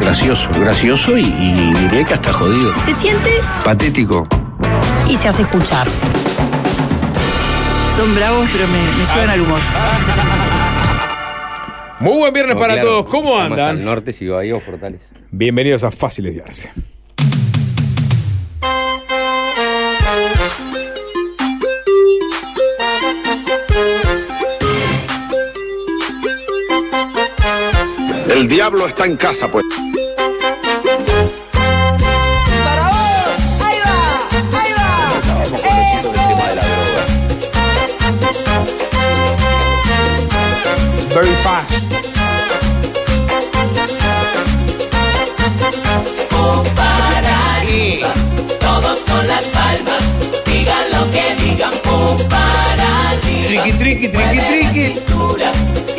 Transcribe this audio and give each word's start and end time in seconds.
Gracioso, 0.00 0.48
gracioso 0.60 1.16
y, 1.16 1.22
y 1.24 1.74
diré 1.88 2.04
que 2.04 2.14
hasta 2.14 2.32
jodido. 2.32 2.74
Se 2.76 2.92
siente 2.92 3.30
Patético. 3.64 4.26
y 5.08 5.16
se 5.16 5.28
hace 5.28 5.42
escuchar. 5.42 5.86
Son 7.96 8.14
bravos, 8.14 8.46
pero 8.52 8.66
me, 8.68 8.78
me 8.78 9.06
llevan 9.06 9.30
al 9.30 9.40
humor. 9.40 9.60
Muy 12.00 12.18
buen 12.18 12.32
viernes 12.32 12.56
para 12.56 12.74
claro, 12.74 12.88
todos. 12.88 13.10
¿Cómo 13.10 13.38
andan? 13.38 13.68
Al 13.78 13.84
norte, 13.84 14.12
si 14.12 14.28
Bahía 14.28 14.54
o 14.54 14.60
Fortaleza. 14.60 15.06
Bienvenidos 15.30 15.82
a 15.82 15.90
Fáciles 15.90 16.34
de 16.34 16.42
Arce. 16.42 16.70
El 28.28 28.48
diablo 28.48 28.86
está 28.86 29.06
en 29.06 29.16
casa, 29.16 29.48
pues. 29.50 29.64
Triqui, 54.06 54.40
triqui, 54.40 54.40
triqui, 54.46 54.94
triqui. 54.94 55.96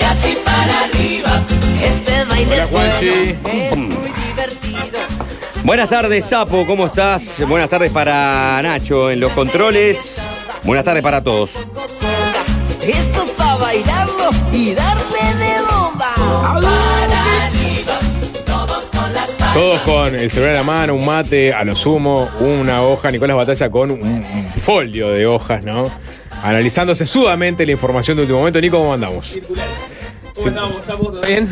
Hola, 2.50 2.68
Juanchi. 2.72 3.36
Buenas 5.64 5.90
tardes, 5.90 6.24
Sapo, 6.24 6.66
¿cómo 6.66 6.86
estás? 6.86 7.46
Buenas 7.50 7.70
tardes 7.70 7.92
para 7.92 8.62
Nacho 8.64 9.12
en 9.12 9.20
los 9.20 9.34
controles. 9.34 10.22
Buenas 10.64 10.86
tardes 10.86 11.04
para 11.04 11.22
todos. 11.22 11.56
Esto 12.82 13.24
es 13.26 13.32
para 13.32 13.56
bailarlo 13.58 14.30
y 14.54 14.74
darle 14.74 15.34
de 15.40 15.62
bomba. 15.70 16.06
Todos 19.54 19.82
con 19.82 20.16
el 20.16 20.32
celular 20.32 20.52
en 20.52 20.58
la 20.58 20.64
mano, 20.64 20.96
un 20.96 21.04
mate, 21.04 21.52
a 21.54 21.66
lo 21.66 21.76
sumo, 21.76 22.30
una 22.40 22.84
hoja. 22.84 23.12
Nicolás 23.12 23.36
Batalla 23.36 23.70
con 23.70 23.92
un, 23.92 24.02
un 24.02 24.54
folio 24.56 25.10
de 25.10 25.26
hojas, 25.26 25.66
¿no? 25.66 25.92
Analizando 26.44 26.96
sesudamente 26.96 27.66
la 27.66 27.72
información 27.72 28.16
de 28.18 28.24
último 28.24 28.40
momento. 28.40 28.62
Nico, 28.62 28.78
¿cómo 28.78 28.94
andamos? 28.94 29.40
¿Cómo 30.36 30.48
estamos, 30.48 30.86
Sapo? 30.86 31.12
¿Todo 31.12 31.22
bien? 31.22 31.50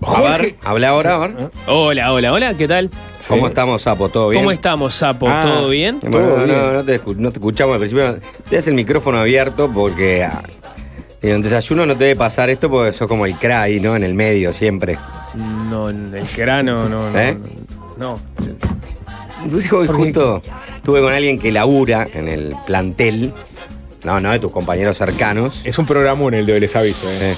A 0.00 0.20
ver, 0.38 0.54
habla 0.64 0.88
ahora, 0.88 1.14
a 1.16 1.18
ver. 1.18 1.50
Hola, 1.66 2.12
hola, 2.12 2.32
hola, 2.32 2.54
¿qué 2.54 2.66
tal? 2.66 2.90
¿Cómo 3.28 3.48
estamos, 3.48 3.82
Sapo? 3.82 4.08
¿Todo 4.08 4.30
bien? 4.30 4.42
¿Cómo 4.42 4.52
estamos, 4.52 4.94
Sapo? 4.94 5.28
Ah. 5.28 5.42
¿Todo 5.42 5.68
bien? 5.68 5.98
Bueno, 6.00 6.18
Todo 6.18 6.38
no, 6.38 6.44
bien. 6.46 6.72
no 6.74 6.84
te, 6.84 7.02
escu- 7.04 7.16
no 7.16 7.30
te 7.30 7.38
escuchamos 7.38 7.74
al 7.74 7.80
principio. 7.80 8.18
Tienes 8.48 8.66
el 8.68 8.74
micrófono 8.74 9.18
abierto 9.18 9.70
porque 9.70 10.24
ah, 10.24 10.42
en 11.20 11.30
el 11.30 11.42
desayuno 11.42 11.84
no 11.84 11.96
te 11.96 12.04
debe 12.04 12.16
pasar 12.16 12.48
esto 12.48 12.70
porque 12.70 12.92
sos 12.94 13.06
como 13.06 13.26
el 13.26 13.36
cray, 13.36 13.78
¿no? 13.80 13.94
En 13.94 14.04
el 14.04 14.14
medio 14.14 14.52
siempre. 14.54 14.98
No, 15.34 15.90
en 15.90 16.14
el 16.14 16.26
grano, 16.36 16.88
no, 16.88 17.10
no. 17.10 17.18
¿Eh? 17.18 17.36
No. 17.98 18.18
Inclusive 19.44 19.76
hoy 19.76 19.86
justo 19.86 20.42
estuve 20.76 21.00
con 21.00 21.12
alguien 21.12 21.38
que 21.38 21.52
labura 21.52 22.06
en 22.12 22.28
el 22.28 22.54
plantel. 22.66 23.32
No, 24.04 24.20
no, 24.20 24.30
de 24.32 24.38
tus 24.38 24.52
compañeros 24.52 24.96
cercanos. 24.96 25.62
Es 25.64 25.78
un 25.78 25.86
programón 25.86 26.34
el 26.34 26.46
de 26.46 26.60
Les 26.60 26.74
Aviso, 26.76 27.08
¿eh? 27.10 27.34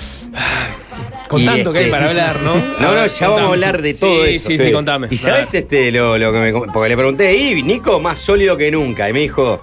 Con 1.29 1.41
Y 1.43 1.47
tanto 1.47 1.73
que 1.73 1.79
hay 1.79 1.85
este- 1.87 1.97
para 1.97 2.11
hablar, 2.11 2.41
¿no? 2.43 2.55
No, 2.81 2.95
no, 2.95 3.07
ya 3.07 3.29
vamos 3.29 3.43
a 3.43 3.47
hablar 3.53 3.83
de 3.83 3.95
todo 3.95 4.25
sí, 4.25 4.35
eso. 4.35 4.49
Sí, 4.51 4.57
sí, 4.57 4.65
Sí. 4.67 4.73
contame. 4.73 5.09
Y 5.11 5.17
sabes 5.17 5.55
este 5.55 5.91
lo, 5.93 6.19
lo 6.19 6.33
que 6.33 6.39
me 6.41 6.53
porque 6.53 6.89
le 6.89 6.97
pregunté, 6.97 7.35
y 7.35 7.63
Nico 7.63 8.01
más 8.01 8.19
sólido 8.19 8.57
que 8.57 8.71
nunca. 8.71 9.09
Y 9.09 9.13
me 9.13 9.21
dijo, 9.21 9.63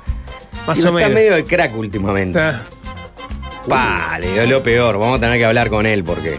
Más 0.66 0.78
"Tío, 0.78 0.86
o 0.86 0.88
está 0.88 0.92
menos. 0.92 1.14
medio 1.14 1.36
de 1.36 1.44
crack 1.44 1.76
últimamente. 1.78 2.40
Ah, 2.40 2.62
Vale, 3.68 4.44
es 4.44 4.50
lo 4.50 4.64
peor. 4.64 4.98
Vamos 4.98 5.18
a 5.18 5.20
tener 5.20 5.38
que 5.38 5.46
hablar 5.46 5.70
con 5.70 5.86
él 5.86 6.04
porque 6.04 6.38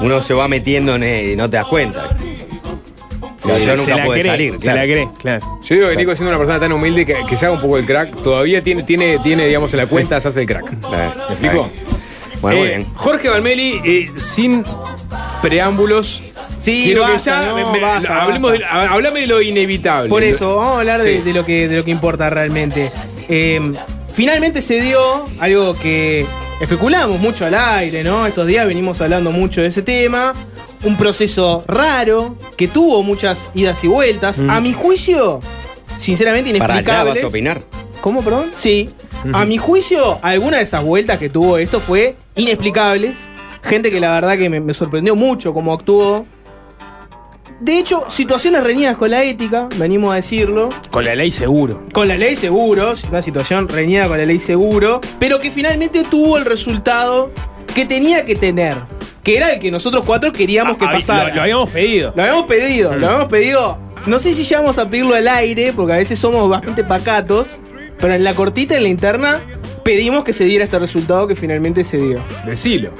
uno 0.00 0.22
se 0.22 0.32
va 0.32 0.48
metiendo 0.48 0.96
en 0.96 1.02
él 1.02 1.30
y 1.32 1.36
no 1.36 1.50
te 1.50 1.56
das 1.58 1.66
cuenta. 1.66 2.16
Sí, 3.36 3.48
yo 3.48 3.56
se 3.58 3.76
nunca 3.76 3.96
la 3.96 4.04
pude 4.04 4.20
cree, 4.20 4.32
salir, 4.32 4.52
Se 4.52 4.58
claro. 4.58 4.78
la 4.78 4.84
cree, 4.84 5.08
claro. 5.18 5.58
Yo 5.62 5.74
digo 5.76 5.88
que 5.88 5.96
Nico 5.96 6.14
siendo 6.16 6.30
una 6.30 6.38
persona 6.38 6.60
tan 6.60 6.72
humilde 6.72 7.04
que, 7.06 7.16
que 7.28 7.36
se 7.36 7.46
haga 7.46 7.54
un 7.54 7.60
poco 7.60 7.78
el 7.78 7.86
crack, 7.86 8.22
todavía 8.22 8.62
tiene, 8.62 8.82
tiene, 8.82 9.18
tiene 9.20 9.46
digamos, 9.46 9.72
en 9.74 9.78
la 9.80 9.86
cuenta 9.86 10.16
hacerse 10.16 10.40
el 10.40 10.46
crack. 10.46 10.70
¿Me 10.70 11.06
explico? 11.32 11.70
Bueno, 12.40 12.58
muy 12.58 12.66
Eh, 12.66 12.76
bien. 12.76 12.86
Jorge 12.94 13.28
Valmeli, 13.28 13.80
eh, 13.84 14.10
sin 14.18 14.62
preámbulos. 15.42 16.22
Sí, 16.58 16.82
quiero 16.84 17.02
basta, 17.02 17.16
que 17.40 17.46
ya 17.46 17.48
no, 17.48 17.54
me- 17.56 17.72
me- 17.72 17.80
basta, 17.80 18.22
hablemos 18.22 18.52
de, 18.52 18.64
hablame 18.64 19.20
de 19.20 19.26
lo 19.26 19.42
inevitable. 19.42 20.08
Por 20.08 20.22
eso, 20.22 20.56
vamos 20.56 20.76
a 20.76 20.78
hablar 20.80 21.02
de 21.02 21.32
lo, 21.32 21.44
que, 21.44 21.68
de 21.68 21.76
lo 21.76 21.84
que 21.84 21.90
importa 21.90 22.30
realmente. 22.30 22.90
Eh, 23.28 23.60
finalmente 24.12 24.60
se 24.62 24.80
dio 24.80 25.24
algo 25.38 25.74
que 25.74 26.24
especulamos 26.60 27.20
mucho 27.20 27.44
al 27.44 27.54
aire, 27.54 28.02
¿no? 28.04 28.26
Estos 28.26 28.46
días 28.46 28.66
venimos 28.66 29.00
hablando 29.00 29.30
mucho 29.32 29.60
de 29.60 29.68
ese 29.68 29.82
tema. 29.82 30.32
Un 30.86 30.96
proceso 30.96 31.64
raro, 31.66 32.36
que 32.56 32.68
tuvo 32.68 33.02
muchas 33.02 33.50
idas 33.54 33.82
y 33.82 33.88
vueltas. 33.88 34.40
A 34.48 34.60
mi 34.60 34.72
juicio, 34.72 35.40
sinceramente 35.96 36.50
Para 36.56 36.74
allá 36.74 36.80
inexplicable. 36.80 37.10
vas 37.14 37.22
a 37.24 37.26
opinar. 37.26 37.62
¿Cómo, 38.00 38.22
perdón? 38.22 38.52
Sí. 38.56 38.88
A 39.32 39.44
mi 39.44 39.58
juicio, 39.58 40.20
alguna 40.22 40.58
de 40.58 40.62
esas 40.62 40.84
vueltas 40.84 41.18
que 41.18 41.28
tuvo 41.28 41.58
esto 41.58 41.80
fue 41.80 42.14
inexplicables. 42.36 43.18
Gente 43.62 43.90
que 43.90 43.98
la 43.98 44.12
verdad 44.12 44.38
que 44.38 44.48
me, 44.48 44.60
me 44.60 44.72
sorprendió 44.74 45.16
mucho 45.16 45.52
cómo 45.52 45.72
actuó. 45.72 46.24
De 47.58 47.78
hecho, 47.78 48.04
situaciones 48.08 48.62
reñidas 48.62 48.96
con 48.96 49.10
la 49.10 49.24
ética, 49.24 49.68
venimos 49.76 50.12
a 50.12 50.16
decirlo. 50.16 50.68
Con 50.92 51.04
la 51.04 51.16
ley 51.16 51.32
seguro. 51.32 51.82
Con 51.92 52.06
la 52.06 52.16
ley 52.16 52.36
seguro, 52.36 52.94
una 53.10 53.22
situación 53.22 53.66
reñida 53.68 54.06
con 54.06 54.18
la 54.18 54.24
ley 54.24 54.38
seguro, 54.38 55.00
pero 55.18 55.40
que 55.40 55.50
finalmente 55.50 56.04
tuvo 56.04 56.38
el 56.38 56.44
resultado 56.44 57.32
que 57.74 57.86
tenía 57.86 58.24
que 58.24 58.36
tener. 58.36 58.76
Que 59.26 59.36
era 59.38 59.52
el 59.54 59.58
que 59.58 59.72
nosotros 59.72 60.04
cuatro 60.06 60.30
queríamos 60.32 60.76
que 60.76 60.84
Ah, 60.84 60.92
pasara. 60.92 61.30
Lo, 61.30 61.34
lo 61.34 61.40
habíamos 61.42 61.70
pedido. 61.70 62.12
Lo 62.14 62.22
habíamos 62.22 62.46
pedido, 62.46 62.94
lo 62.94 63.06
habíamos 63.06 63.28
pedido. 63.28 63.76
No 64.06 64.20
sé 64.20 64.32
si 64.32 64.44
llegamos 64.44 64.78
a 64.78 64.88
pedirlo 64.88 65.16
al 65.16 65.26
aire, 65.26 65.72
porque 65.74 65.94
a 65.94 65.96
veces 65.96 66.16
somos 66.16 66.48
bastante 66.48 66.84
pacatos, 66.84 67.58
pero 67.98 68.14
en 68.14 68.22
la 68.22 68.34
cortita, 68.34 68.76
en 68.76 68.84
la 68.84 68.88
interna, 68.88 69.40
pedimos 69.82 70.22
que 70.22 70.32
se 70.32 70.44
diera 70.44 70.64
este 70.64 70.78
resultado 70.78 71.26
que 71.26 71.34
finalmente 71.34 71.82
se 71.82 71.96
dio. 71.98 72.20
Decilo. 72.44 72.92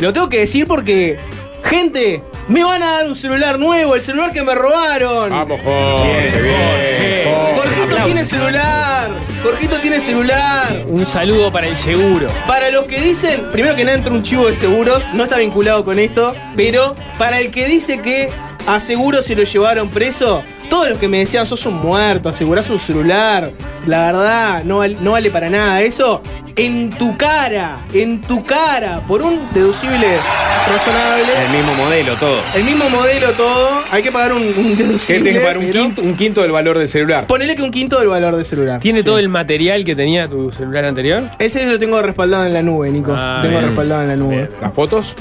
Lo 0.00 0.12
tengo 0.12 0.28
que 0.28 0.40
decir 0.40 0.66
porque, 0.66 1.20
gente, 1.62 2.22
me 2.48 2.64
van 2.64 2.82
a 2.82 2.92
dar 2.92 3.06
un 3.06 3.14
celular 3.14 3.58
nuevo, 3.58 3.94
el 3.94 4.00
celular 4.00 4.32
que 4.32 4.42
me 4.42 4.54
robaron. 4.54 5.30
Vamos, 5.30 5.60
Jorge. 5.62 6.40
Bien, 6.42 7.30
Jorge, 7.30 7.54
Jorgito 7.54 8.04
tiene 8.04 8.24
celular. 8.24 9.10
Jorgito 9.42 9.78
tiene 9.80 10.00
celular. 10.00 10.84
Un 10.86 11.06
saludo 11.06 11.50
para 11.52 11.66
el 11.68 11.76
seguro. 11.76 12.28
Para 12.46 12.70
los 12.70 12.84
que 12.84 13.00
dicen, 13.00 13.40
primero 13.52 13.74
que 13.74 13.84
nada 13.84 13.96
entra 13.96 14.12
un 14.12 14.22
chivo 14.22 14.46
de 14.46 14.54
seguros, 14.54 15.06
no 15.14 15.24
está 15.24 15.38
vinculado 15.38 15.84
con 15.84 15.98
esto, 15.98 16.34
pero 16.56 16.94
para 17.18 17.40
el 17.40 17.50
que 17.50 17.66
dice 17.66 18.00
que 18.00 18.30
a 18.66 18.78
seguro 18.80 19.22
se 19.22 19.34
lo 19.34 19.42
llevaron 19.42 19.90
preso, 19.90 20.44
todos 20.72 20.88
los 20.88 20.98
que 20.98 21.06
me 21.06 21.18
decían 21.18 21.44
sos 21.44 21.66
un 21.66 21.74
muerto, 21.74 22.30
asegurás 22.30 22.70
un 22.70 22.78
celular, 22.78 23.52
la 23.86 24.06
verdad, 24.06 24.64
no, 24.64 24.78
val- 24.78 24.96
no 25.02 25.10
vale 25.12 25.30
para 25.30 25.50
nada 25.50 25.82
eso. 25.82 26.22
En 26.56 26.88
tu 26.88 27.14
cara, 27.18 27.80
en 27.92 28.22
tu 28.22 28.42
cara, 28.42 29.00
por 29.06 29.22
un 29.22 29.38
deducible 29.52 30.06
razonable. 30.66 31.24
El 31.46 31.56
mismo 31.56 31.74
modelo, 31.74 32.16
todo. 32.16 32.40
El 32.54 32.64
mismo 32.64 32.88
modelo 32.88 33.32
todo, 33.32 33.68
hay 33.90 34.02
que 34.02 34.10
pagar 34.10 34.32
un, 34.32 34.42
un 34.56 34.74
deducible. 34.76 35.22
tenés 35.24 35.34
que 35.34 35.40
pagar 35.40 35.58
un 35.58 35.70
quinto, 35.70 36.00
un 36.02 36.14
quinto 36.14 36.40
del 36.40 36.52
valor 36.52 36.78
del 36.78 36.88
celular. 36.88 37.26
Ponele 37.26 37.54
que 37.54 37.62
un 37.62 37.70
quinto 37.70 37.98
del 37.98 38.08
valor 38.08 38.34
del 38.36 38.44
celular. 38.46 38.80
¿Tiene 38.80 39.02
todo 39.02 39.18
el 39.18 39.28
material 39.28 39.84
que 39.84 39.94
tenía 39.94 40.26
tu 40.26 40.50
celular 40.50 40.86
anterior? 40.86 41.22
Ese 41.38 41.66
lo 41.66 41.78
tengo 41.78 42.00
respaldado 42.00 42.46
en 42.46 42.54
la 42.54 42.62
nube, 42.62 42.88
Nico. 42.90 43.12
Ah, 43.14 43.40
tengo 43.42 43.56
bien. 43.58 43.66
respaldado 43.68 44.02
en 44.02 44.08
la 44.08 44.16
nube. 44.16 44.48
¿Las 44.60 44.72
fotos? 44.72 45.16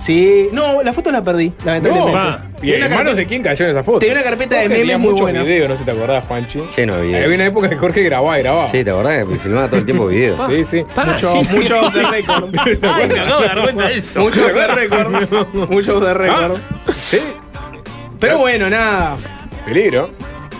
Sí. 0.00 0.48
No, 0.52 0.82
la 0.82 0.92
foto 0.92 1.10
la 1.12 1.22
perdí, 1.22 1.52
lamentablemente. 1.64 2.12
No. 2.18 2.50
¿Y 2.62 2.70
Tenía 2.72 2.76
en 2.76 2.84
una 2.86 2.96
manos 2.96 3.16
de 3.16 3.26
quién 3.26 3.42
cayó 3.42 3.64
en 3.64 3.70
esa 3.72 3.82
foto? 3.82 3.98
Tenía 4.00 4.14
una 4.14 4.22
carpeta 4.22 4.56
de 4.56 4.68
memes 4.68 4.98
muy 4.98 5.10
muchos 5.10 5.20
buena. 5.22 5.42
videos, 5.42 5.68
no 5.68 5.74
sé 5.74 5.80
si 5.80 5.84
te 5.84 5.90
acordás, 5.92 6.26
Juanchi. 6.26 6.62
Lleno 6.76 6.96
de 6.96 7.02
videos. 7.02 7.24
Había 7.24 7.34
una 7.36 7.46
época 7.46 7.68
que 7.70 7.76
Jorge 7.76 8.02
grababa 8.02 8.38
y 8.38 8.42
grababa. 8.42 8.68
Sí, 8.68 8.84
¿te 8.84 8.90
acordás 8.90 9.26
que 9.26 9.34
filmaba 9.36 9.68
todo 9.68 9.80
el 9.80 9.84
tiempo 9.86 10.06
videos? 10.06 10.46
Sí, 10.46 10.64
sí. 10.64 10.84
Mucho, 11.06 11.32
sí. 11.32 11.48
mucho 11.54 11.80
off 11.80 11.94
the 11.94 12.02
record. 12.06 12.54
Ay, 12.82 13.08
me 13.08 13.20
acabo 13.20 13.40
de 13.42 13.46
dar 13.48 13.62
cuenta 13.62 13.88
de 13.88 13.96
eso. 13.96 14.20
Mucho 14.20 14.46
off 14.46 14.52
the 14.54 14.66
record. 14.74 15.70
Mucho 15.70 15.96
off 15.98 16.04
the 16.04 16.14
record. 16.14 16.56
Sí. 16.94 17.18
Pero 18.18 18.38
bueno, 18.38 18.68
nada. 18.70 19.16
Peligro. 19.66 20.10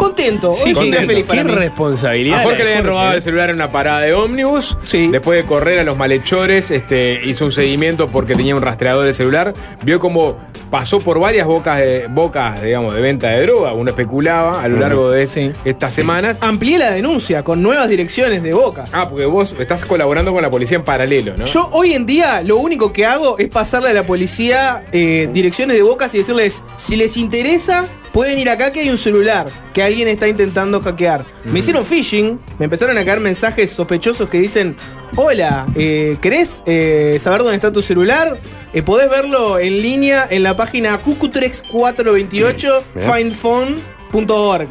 Contento. 0.01 0.55
Sí, 0.55 0.63
Hoy 0.63 0.69
sí, 0.71 0.75
contento. 0.75 1.07
feliz 1.07 1.23
Qué 1.25 1.29
para 1.29 1.45
mí. 1.45 1.51
responsabilidad. 1.53 2.41
A 2.41 2.43
Jorge 2.43 2.65
le 2.65 2.71
habían 2.71 2.85
robado 2.87 3.13
¿eh? 3.13 3.17
el 3.17 3.23
celular 3.23 3.51
en 3.51 3.57
una 3.57 3.71
parada 3.71 4.01
de 4.01 4.15
ómnibus. 4.15 4.79
Sí. 4.85 5.09
Después 5.09 5.43
de 5.43 5.47
correr 5.47 5.79
a 5.79 5.85
los 5.85 5.97
malhechores, 5.99 6.71
este, 6.71 7.21
hizo 7.25 7.45
un 7.45 7.53
seguimiento 7.53 8.11
porque 8.11 8.35
tenía 8.35 8.57
un 8.57 8.63
rastreador 8.63 9.05
de 9.05 9.13
celular. 9.13 9.53
Vio 9.85 10.01
cómo 10.01 10.39
pasó 10.71 11.01
por 11.01 11.19
varias 11.21 11.47
bocas 11.47 11.79
de, 11.79 12.07
bocas, 12.09 12.63
digamos, 12.63 12.95
de 12.95 13.01
venta 13.03 13.29
de 13.29 13.43
droga. 13.43 13.75
Uno 13.75 13.91
especulaba 13.91 14.63
a 14.63 14.69
lo 14.69 14.79
largo 14.79 15.11
de 15.11 15.29
Sí. 15.29 15.53
estas 15.67 15.93
semanas. 15.93 16.43
Amplié 16.43 16.79
la 16.79 16.93
denuncia 16.93 17.43
con 17.43 17.61
nuevas 17.61 17.89
direcciones 17.89 18.43
de 18.43 18.55
Boca. 18.55 18.85
Ah, 18.93 19.07
porque 19.07 19.27
vos 19.27 19.55
estás 19.59 19.85
colaborando 19.85 20.33
con 20.33 20.41
la 20.43 20.49
policía 20.49 20.79
en 20.79 20.85
paralelo, 20.85 21.37
¿no? 21.37 21.45
Yo 21.45 21.69
hoy 21.73 21.93
en 21.93 22.07
día 22.07 22.43
lo 22.43 22.57
único 22.57 22.93
que 22.93 23.05
hago 23.05 23.37
es 23.39 23.49
pasarle 23.49 23.91
a 23.91 23.93
la 23.93 24.07
policía 24.07 24.85
eh, 24.93 25.29
direcciones 25.33 25.77
de 25.77 25.83
bocas 25.83 26.15
y 26.15 26.19
decirles, 26.19 26.63
si 26.77 26.97
les 26.97 27.17
interesa, 27.17 27.85
pueden 28.13 28.39
ir 28.39 28.49
acá 28.49 28.73
que 28.73 28.81
hay 28.81 28.91
un 28.91 28.99
celular 28.99 29.49
que 29.73 29.83
alguien 29.83 30.09
está 30.09 30.29
intentando 30.29 30.81
hackear. 30.81 31.25
Me 31.45 31.61
hicieron 31.61 31.85
phishing, 31.85 32.39
me 32.59 32.65
empezaron 32.65 32.97
a 32.99 33.05
caer 33.05 33.21
mensajes 33.21 33.71
sospechosos 33.71 34.29
que 34.29 34.39
dicen, 34.39 34.77
hola, 35.17 35.67
eh, 35.75 36.17
¿querés 36.21 36.63
eh, 36.67 37.19
saber 37.21 37.41
dónde 37.41 37.55
está 37.55 37.73
tu 37.73 37.83
celular? 37.83 38.39
Eh, 38.73 38.83
podés 38.83 39.11
verlo 39.11 39.59
en 39.59 39.83
línea 39.83 40.27
en 40.31 40.43
la 40.43 40.57
página 40.57 41.03
cucutrex428 41.03 42.83
Mirá. 42.95 43.13
findphone.org. 43.15 44.69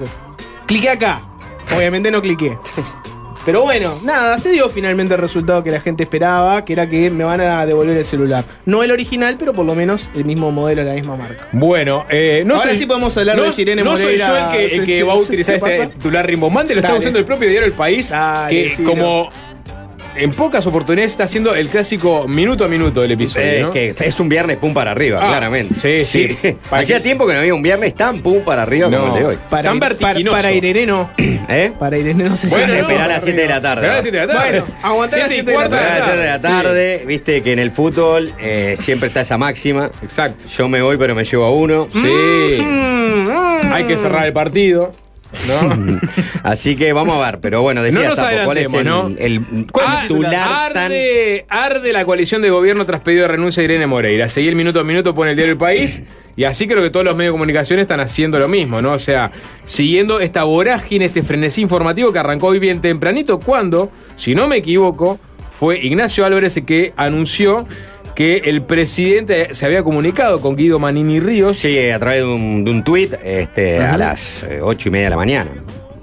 Cliqué 0.65 0.89
acá. 0.89 1.23
Obviamente 1.75 2.11
no 2.11 2.21
cliqué. 2.21 2.57
Pero 3.45 3.61
bueno, 3.61 3.97
nada, 4.03 4.37
se 4.37 4.51
dio 4.51 4.69
finalmente 4.69 5.13
el 5.15 5.19
resultado 5.21 5.63
que 5.63 5.71
la 5.71 5.79
gente 5.81 6.03
esperaba, 6.03 6.63
que 6.65 6.73
era 6.73 6.87
que 6.89 7.09
me 7.09 7.23
van 7.23 7.39
a 7.41 7.65
devolver 7.65 7.97
el 7.97 8.05
celular. 8.05 8.43
No 8.65 8.83
el 8.83 8.91
original, 8.91 9.37
pero 9.39 9.53
por 9.53 9.65
lo 9.65 9.73
menos 9.75 10.09
el 10.13 10.25
mismo 10.25 10.51
modelo, 10.51 10.83
la 10.83 10.93
misma 10.93 11.15
marca. 11.15 11.47
Bueno, 11.51 12.05
eh, 12.09 12.43
no 12.45 12.55
Ahora 12.55 12.69
soy- 12.69 12.77
sí 12.77 12.85
podemos 12.85 13.15
hablar 13.17 13.37
no- 13.37 13.43
de 13.43 13.51
Sirene 13.53 13.83
No 13.83 13.97
soy 13.97 14.17
yo 14.17 14.37
el 14.37 14.47
que, 14.51 14.63
el 14.65 14.69
Sí, 14.71 14.79
que 14.81 14.97
sí, 14.97 15.01
va 15.03 15.13
a 15.13 15.15
utilizar 15.15 15.59
¿qué 15.59 15.65
este 15.69 15.77
pasa? 15.85 15.91
titular 15.91 16.27
rimbombante, 16.27 16.75
lo 16.75 16.81
está 16.81 16.93
usando 16.93 17.17
el 17.17 17.25
propio 17.25 17.49
diario 17.49 17.65
El 17.67 17.73
País, 17.73 18.09
Dale, 18.09 18.49
que 18.69 18.71
sí, 18.75 18.83
como 18.83 19.29
en 20.15 20.31
pocas 20.31 20.65
oportunidades 20.67 21.11
está 21.11 21.23
haciendo 21.25 21.55
el 21.55 21.69
clásico 21.69 22.27
minuto 22.27 22.65
a 22.65 22.67
minuto 22.67 23.01
del 23.01 23.11
episodio. 23.11 23.45
Es 23.45 23.61
¿no? 23.61 23.71
que 23.71 23.95
es 23.97 24.19
un 24.19 24.29
viernes 24.29 24.57
pum 24.57 24.73
para 24.73 24.91
arriba, 24.91 25.19
Ah, 25.21 25.27
claramente. 25.27 25.75
sí, 25.75 26.05
sí. 26.05 26.37
Para 26.69 26.81
Hacía 26.83 26.97
que- 26.97 27.03
tiempo 27.03 27.25
que 27.27 27.33
no 27.33 27.39
había 27.39 27.53
un 27.53 27.61
viernes 27.61 27.93
tan 27.95 28.21
pum 28.21 28.43
para 28.43 28.63
arriba 28.63 28.89
como 28.89 29.15
el 29.15 29.21
de 29.21 29.25
hoy. 29.29 29.37
Para, 29.49 29.63
Tan 29.69 29.77
Ir- 29.77 29.79
para, 29.79 29.95
vertiginoso. 29.95 30.35
para 30.37 30.51
Irene 30.51 30.85
no. 30.85 31.09
¿Eh? 31.49 31.71
Para 31.79 31.97
Irene 31.97 32.23
no 32.25 32.37
se 32.37 32.47
Bueno, 32.47 32.67
no, 32.73 32.79
Esperá 32.81 33.05
a 33.05 33.07
las 33.07 33.23
7 33.23 33.41
de 33.41 33.47
la 33.47 33.61
tarde. 33.61 33.81
Esperá 33.87 33.93
a 33.93 33.95
las 33.95 34.03
7 34.03 34.17
de 34.19 34.27
la 34.27 34.33
tarde. 34.33 34.49
Bueno, 34.61 34.75
aguantá 34.83 35.15
a 35.15 35.19
las 35.19 35.27
Siete 35.29 35.33
y 35.33 35.45
7 35.45 35.51
de 35.51 35.57
la 35.57 35.69
cuarto 35.69 35.75
Esperá 35.75 35.95
a 35.95 35.99
las 35.99 36.07
7 36.09 36.19
de 36.21 36.27
la 36.27 36.39
tarde, 36.39 36.97
Sí. 37.01 37.05
viste 37.07 37.41
que 37.41 37.53
en 37.53 37.59
el 37.59 37.71
fútbol 37.71 38.33
eh, 38.39 38.75
siempre 38.77 39.07
está 39.07 39.21
esa 39.21 39.37
máxima. 39.37 39.89
Exacto. 40.03 40.45
Yo 40.47 40.67
me 40.67 40.81
voy, 40.81 40.97
pero 40.97 41.15
me 41.15 41.23
llevo 41.23 41.45
a 41.45 41.51
uno. 41.51 41.87
Sí. 41.89 42.59
Mm, 42.61 43.71
Hay 43.73 43.83
que 43.85 43.97
cerrar 43.97 44.25
el 44.25 44.33
partido. 44.33 44.93
¿No? 45.47 45.99
Así 46.43 46.75
que 46.75 46.91
vamos 46.93 47.17
a 47.17 47.25
ver, 47.31 47.39
pero 47.39 47.61
bueno, 47.61 47.83
decía 47.83 48.09
No 48.09 48.15
¿cuál 48.15 48.57
es 48.57 48.65
el, 48.65 48.79
adelantemos, 48.79 48.83
¿no? 48.83 49.15
el 49.17 49.45
titular 50.07 50.73
tan 50.73 50.85
arde, 50.85 51.45
arde 51.49 51.93
la 51.93 52.03
coalición 52.05 52.41
de 52.41 52.49
gobierno 52.49 52.85
tras 52.85 53.01
pedido 53.01 53.23
de 53.23 53.27
renuncia 53.27 53.61
de 53.61 53.65
Irene 53.65 53.87
Moreira. 53.87 54.27
Seguí 54.27 54.47
el 54.47 54.55
minuto 54.55 54.79
a 54.79 54.83
minuto, 54.83 55.13
pone 55.13 55.31
el 55.31 55.37
diario 55.37 55.53
El 55.53 55.57
País. 55.57 56.03
Y 56.35 56.45
así 56.45 56.67
creo 56.67 56.81
que 56.81 56.89
todos 56.89 57.05
los 57.05 57.17
medios 57.17 57.31
de 57.31 57.33
comunicación 57.33 57.79
están 57.79 57.99
haciendo 57.99 58.39
lo 58.39 58.47
mismo, 58.47 58.81
¿no? 58.81 58.93
O 58.93 58.99
sea, 58.99 59.29
siguiendo 59.65 60.21
esta 60.21 60.45
vorágine, 60.45 61.05
este 61.05 61.21
frenesí 61.21 61.61
informativo 61.61 62.13
que 62.13 62.19
arrancó 62.19 62.47
hoy 62.47 62.59
bien 62.59 62.79
tempranito, 62.79 63.39
cuando, 63.41 63.91
si 64.15 64.35
no 64.35 64.47
me 64.47 64.55
equivoco, 64.57 65.19
fue 65.49 65.77
Ignacio 65.79 66.25
Álvarez 66.25 66.55
el 66.55 66.65
que 66.65 66.93
anunció 66.95 67.67
que 68.19 68.41
el 68.49 68.61
presidente 68.63 69.53
se 69.55 69.65
había 69.65 69.81
comunicado 69.81 70.41
con 70.41 70.57
Guido 70.57 70.77
Manini 70.77 71.21
Ríos. 71.21 71.57
Sí, 71.57 71.89
a 71.89 71.97
través 71.99 72.19
de 72.19 72.25
un, 72.25 72.65
de 72.65 72.71
un 72.71 72.83
tuit 72.83 73.13
este, 73.23 73.79
a 73.79 73.97
las 73.97 74.43
eh, 74.43 74.59
ocho 74.61 74.89
y 74.89 74.91
media 74.91 75.05
de 75.05 75.09
la 75.11 75.15
mañana. 75.15 75.51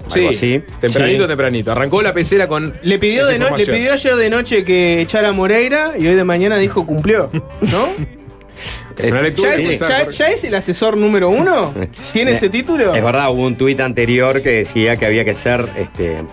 Sí, 0.07 0.21
Algo 0.21 0.31
así. 0.31 0.63
tempranito, 0.81 1.21
Sí. 1.25 1.27
tempranito. 1.27 1.71
Arrancó 1.71 2.01
la 2.01 2.15
pecera 2.15 2.47
con. 2.47 2.73
Le 2.81 2.97
pidió, 2.97 3.21
esa 3.29 3.33
de 3.33 3.37
no- 3.37 3.55
le 3.55 3.67
pidió 3.67 3.93
ayer 3.93 4.15
de 4.15 4.29
noche 4.31 4.63
que 4.63 4.99
echara 5.01 5.27
a 5.29 5.31
Moreira 5.31 5.91
y 5.95 6.07
hoy 6.07 6.15
de 6.15 6.23
mañana 6.23 6.57
dijo 6.57 6.87
cumplió. 6.87 7.29
¿No? 7.31 7.87
Es 8.97 9.11
una 9.11 9.21
lectura 9.21 9.51
¿Ya 9.51 9.55
es, 9.57 9.61
sí. 9.61 9.85
ya- 9.87 10.09
ya 10.09 10.29
es 10.31 10.43
el 10.43 10.55
asesor 10.55 10.97
número 10.97 11.29
uno? 11.29 11.71
¿Tiene 12.13 12.31
ese 12.31 12.49
título? 12.49 12.95
Es 12.95 13.03
verdad, 13.03 13.29
hubo 13.31 13.45
un 13.45 13.55
tuit 13.55 13.79
anterior 13.79 14.41
que 14.41 14.49
decía 14.49 14.95
que 14.97 15.05
había 15.05 15.23
que 15.23 15.35
ser 15.35 15.63
este, 15.77 16.23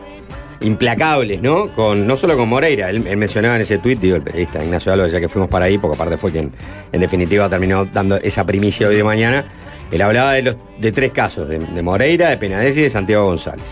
implacables, 0.64 1.40
¿no? 1.42 1.68
Con, 1.68 2.06
no 2.06 2.16
solo 2.16 2.36
con 2.36 2.48
Moreira, 2.48 2.90
él, 2.90 3.04
él 3.06 3.16
mencionaba 3.16 3.56
en 3.56 3.62
ese 3.62 3.78
tuit, 3.78 4.00
digo, 4.00 4.16
el 4.16 4.22
periodista 4.22 4.62
Ignacio 4.64 4.92
Álvarez, 4.92 5.12
ya 5.12 5.20
que 5.20 5.28
fuimos 5.28 5.48
para 5.48 5.66
ahí, 5.66 5.78
porque 5.78 5.94
aparte 5.96 6.16
fue 6.16 6.32
quien 6.32 6.50
en 6.92 7.00
definitiva 7.00 7.48
terminó 7.48 7.84
dando 7.84 8.16
esa 8.16 8.44
primicia 8.44 8.88
hoy 8.88 8.96
de 8.96 9.04
mañana. 9.04 9.44
Él 9.92 10.02
hablaba 10.02 10.32
de, 10.32 10.42
los, 10.42 10.56
de 10.78 10.90
tres 10.92 11.12
casos, 11.12 11.48
de, 11.48 11.58
de 11.58 11.82
Moreira, 11.82 12.30
de 12.30 12.36
Penades 12.38 12.76
y 12.76 12.82
de 12.82 12.90
Santiago 12.90 13.26
González. 13.26 13.64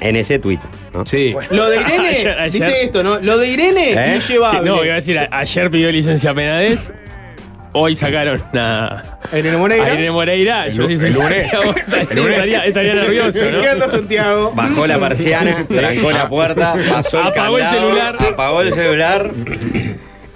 En 0.00 0.16
ese 0.16 0.38
tuit, 0.38 0.60
¿no? 0.92 1.06
Sí. 1.06 1.34
Lo 1.50 1.68
de 1.68 1.80
Irene, 1.80 2.08
Ayer- 2.08 2.38
ayer- 2.38 2.52
dice 2.52 2.82
esto, 2.84 3.02
¿no? 3.02 3.18
Lo 3.20 3.38
de 3.38 3.48
Irene, 3.48 3.92
¿Eh? 3.92 4.14
inllevable. 4.16 4.68
No, 4.70 4.84
iba 4.84 4.92
a 4.94 4.96
decir, 4.96 5.18
a- 5.18 5.28
ayer 5.30 5.70
pidió 5.70 5.90
licencia 5.90 6.34
Penades. 6.34 6.92
Hoy 7.76 7.96
sacaron 7.96 8.40
a, 8.54 9.02
Irene 9.32 9.56
Moreira. 9.56 9.84
a 9.84 9.94
Irene 9.94 10.10
Moreira. 10.12 10.68
Yo 10.68 10.84
soy 10.84 10.94
el 10.94 11.12
lunes. 11.12 11.50
Santiago 11.50 11.72
González, 11.72 12.08
El 12.10 12.16
lunes. 12.16 12.34
Estaría, 12.36 12.64
estaría 12.66 12.94
nervioso, 12.94 13.38
¿En 13.42 13.52
¿no? 13.52 13.60
qué 13.60 13.68
anda 13.68 13.88
Santiago? 13.88 14.52
Bajó 14.54 14.86
la 14.86 14.98
persiana, 15.00 15.64
trancó 15.68 16.10
la 16.12 16.28
puerta, 16.28 16.76
pasó 16.90 17.20
el 17.20 17.26
Apagó 17.26 17.58
el 17.58 17.64
candado, 17.64 17.86
celular. 17.88 18.16
apagó 18.30 18.60
el 18.60 18.72
celular. 18.72 19.30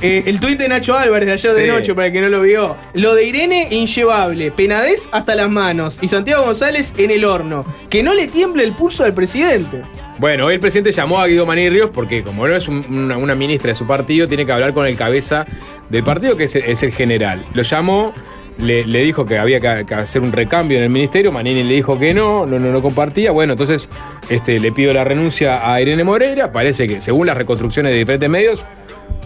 Eh, 0.00 0.25
el 0.26 0.38
tuit 0.38 0.59
de 0.59 0.68
Nacho 0.68 0.97
Álvarez 0.97 1.26
de 1.26 1.33
ayer 1.33 1.52
de 1.52 1.66
noche, 1.68 1.95
para 1.95 2.07
el 2.09 2.12
que 2.12 2.21
no 2.21 2.28
lo 2.28 2.40
vio. 2.42 2.76
Lo 2.95 3.14
de 3.14 3.25
Irene, 3.25 3.68
inllevable. 3.71 4.50
Penadez 4.52 5.09
hasta 5.12 5.35
las 5.35 5.49
manos. 5.50 5.99
Y 6.00 6.09
Santiago 6.09 6.45
González 6.45 6.92
en 6.99 7.11
el 7.11 7.25
horno. 7.25 7.64
Que 7.88 8.02
no 8.02 8.14
le 8.14 8.26
tiemble 8.28 8.62
el 8.64 8.75
pulso 8.75 9.04
al 9.04 9.12
presidente. 9.14 9.83
Bueno, 10.19 10.47
hoy 10.47 10.55
el 10.55 10.61
presidente 10.61 10.91
llamó 10.93 11.21
a 11.21 11.27
Guido 11.27 11.47
Maní 11.47 11.69
Ríos 11.69 11.91
porque, 11.93 12.23
como 12.25 12.47
no 12.47 12.55
es 12.55 12.67
un- 12.69 12.85
una, 12.91 13.17
una 13.17 13.35
ministra 13.35 13.69
de 13.69 13.75
su 13.77 13.87
partido, 13.87 14.27
tiene 14.27 14.45
que 14.45 14.53
hablar 14.53 14.73
con 14.75 14.85
el 14.87 14.97
cabeza 14.97 15.47
del 15.89 16.03
partido, 16.03 16.37
que 16.37 16.45
es 16.45 16.57
el, 16.57 16.65
es 16.65 16.83
el 16.83 16.93
general. 16.93 17.45
Lo 17.55 17.63
llamó, 17.63 18.13
le, 18.59 18.85
le 18.85 19.03
dijo 19.03 19.25
que 19.25 19.39
había 19.39 19.61
que, 19.61 19.87
que 19.87 19.95
hacer 19.95 20.21
un 20.23 20.33
recambio 20.33 20.79
en 20.79 20.85
el 20.85 20.91
ministerio. 20.91 21.31
Manini 21.31 21.63
le 21.63 21.75
dijo 21.75 21.99
que 21.99 22.13
no, 22.15 22.47
no, 22.47 22.59
no, 22.59 22.71
no 22.73 22.83
compartía. 22.83 23.31
Bueno, 23.31 23.53
entonces 23.53 23.89
este, 24.29 24.59
le 24.59 24.73
pido 24.73 24.93
la 24.93 25.05
renuncia 25.05 25.73
a 25.73 25.81
Irene 25.81 26.03
Moreira. 26.03 26.51
Parece 26.51 26.89
que, 26.89 27.01
según 27.01 27.29
las 27.29 27.37
reconstrucciones 27.37 27.93
de 27.93 27.99
diferentes 27.99 28.29
medios, 28.29 28.65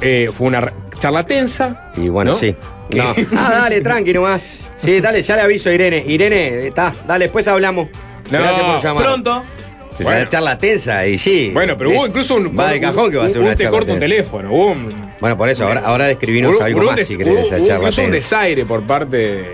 eh, 0.03 0.31
fue 0.37 0.49
una 0.49 0.73
charla 0.99 1.25
tensa. 1.25 1.91
Y 1.97 2.09
bueno, 2.09 2.33
¿no? 2.33 2.37
sí. 2.37 2.55
Ah, 3.35 3.51
dale, 3.63 3.81
tranqui 3.81 4.13
nomás. 4.13 4.69
Sí, 4.77 5.01
dale, 5.01 5.23
ya 5.23 5.37
le 5.37 5.43
aviso 5.43 5.71
a 5.71 5.73
Irene. 5.73 6.05
Irene, 6.07 6.67
está, 6.67 6.93
dale, 7.07 7.25
después 7.25 7.49
hablamos. 7.49 7.89
No, 8.31 8.39
Gracias 8.39 8.61
por 8.67 8.83
llamar. 8.83 9.05
Pronto. 9.05 9.43
Es 9.99 10.05
Bueno. 10.05 10.21
una 10.21 10.29
charla 10.29 10.59
tensa 10.59 11.07
y 11.07 11.19
sí. 11.19 11.51
Bueno, 11.53 11.77
pero 11.77 11.91
hubo 11.91 12.07
incluso 12.07 12.35
un. 12.37 12.59
Va 12.59 12.71
de 12.71 12.81
cajón 12.81 13.11
que 13.11 13.17
va 13.19 13.27
a 13.27 13.29
ser 13.29 13.39
un- 13.39 13.43
una 13.45 13.51
un 13.53 13.57
te 13.57 13.65
charla 13.65 13.79
corto 13.79 13.93
un 13.93 14.01
teléfono. 14.01 14.53
Hubo 14.53 14.67
un, 14.73 15.13
Bueno, 15.21 15.37
por 15.37 15.49
eso, 15.49 15.65
ahora, 15.67 15.81
ahora 15.85 16.07
describinos 16.07 16.53
Hubo- 16.55 16.63
algo 16.63 16.81
hubo 16.81 16.91
más 16.93 17.01
si 17.07 17.17
querés 17.19 17.35
de 17.35 17.43
esa 17.43 17.57
hubo- 17.59 17.67
charla 17.67 17.79
incluso 17.89 18.03
un 18.03 18.11
desaire 18.11 18.65
por 18.65 18.83
parte 18.83 19.45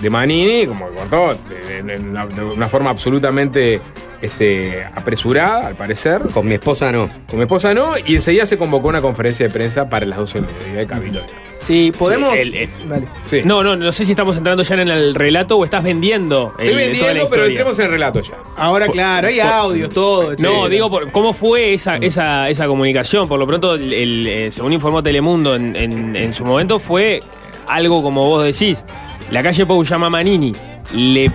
de, 0.00 0.10
Manini, 0.10 0.66
como 0.66 0.88
que 0.90 0.96
cortó 0.96 1.36
de, 1.48 1.82
de- 1.82 1.98
de 1.98 2.08
una, 2.08 2.26
de 2.26 2.44
una 2.44 2.68
forma 2.68 2.90
absolutamente 2.90 3.80
este, 4.20 4.84
apresurada, 4.94 5.68
al 5.68 5.76
parecer. 5.76 6.22
Con 6.34 6.46
mi 6.48 6.54
esposa 6.54 6.90
no. 6.90 7.08
Con 7.28 7.36
mi 7.36 7.42
esposa 7.42 7.72
no, 7.74 7.92
y 8.04 8.16
enseguida 8.16 8.46
se 8.46 8.58
convocó 8.58 8.88
una 8.88 9.00
conferencia 9.00 9.46
de 9.46 9.52
prensa 9.52 9.88
para 9.88 10.06
las 10.06 10.18
12 10.18 10.40
del 10.40 10.50
mediodía 10.52 10.78
de 10.80 10.86
Cabildo. 10.86 11.20
Sí, 11.58 11.92
podemos. 11.96 12.34
Sí, 12.34 12.40
el- 12.40 12.54
el- 12.54 12.88
Dale. 12.88 13.06
Sí. 13.24 13.42
No, 13.44 13.62
no, 13.62 13.76
no 13.76 13.90
sé 13.92 14.04
si 14.04 14.12
estamos 14.12 14.36
entrando 14.36 14.62
ya 14.62 14.74
en 14.74 14.88
el 14.88 15.14
relato 15.14 15.56
o 15.56 15.64
estás 15.64 15.82
vendiendo. 15.84 16.54
el- 16.58 16.68
Estoy 16.68 16.70
toda 16.70 16.82
la 16.82 16.96
vendiendo, 17.14 17.30
pero 17.30 17.44
entremos 17.46 17.78
en 17.78 17.84
el 17.86 17.90
relato 17.92 18.20
ya. 18.20 18.34
Ahora, 18.56 18.86
claro, 18.88 19.28
hay 19.28 19.40
audios, 19.40 19.90
todo. 19.90 20.34
No, 20.38 20.64
etc. 20.66 20.70
digo, 20.72 20.90
por, 20.90 21.10
¿cómo 21.12 21.32
fue 21.32 21.74
esa, 21.74 21.96
esa, 21.96 22.48
esa 22.48 22.66
comunicación? 22.66 23.28
Por 23.28 23.38
lo 23.38 23.46
pronto, 23.46 23.74
el- 23.74 23.92
el, 23.92 24.26
eh, 24.26 24.50
según 24.50 24.72
informó 24.72 25.02
Telemundo 25.02 25.54
en, 25.54 25.74
en- 25.76 26.16
en 26.16 26.34
su 26.34 26.44
momento, 26.44 26.78
fue 26.78 27.20
algo 27.66 28.02
como 28.02 28.24
vos 28.26 28.44
decís. 28.44 28.82
La 29.30 29.42
calle 29.42 29.66
Pou 29.66 29.84
llama 29.84 30.06
a 30.06 30.10
Manini, 30.10 30.54
le 30.94 31.30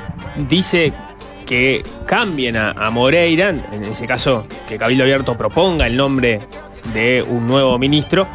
dice 0.50 0.92
que 1.46 1.84
cambien 2.08 2.56
a, 2.58 2.72
a 2.72 2.90
Moreira, 2.90 3.50
en 3.50 3.84
ese 3.86 4.08
caso, 4.08 4.48
que 4.68 4.78
Cabildo 4.78 5.04
Abierto 5.04 5.38
proponga 5.38 5.86
el 5.86 5.96
nombre 5.96 6.40
de 6.94 7.22
un 7.22 7.46
nuevo 7.46 7.78
ministro. 7.78 8.28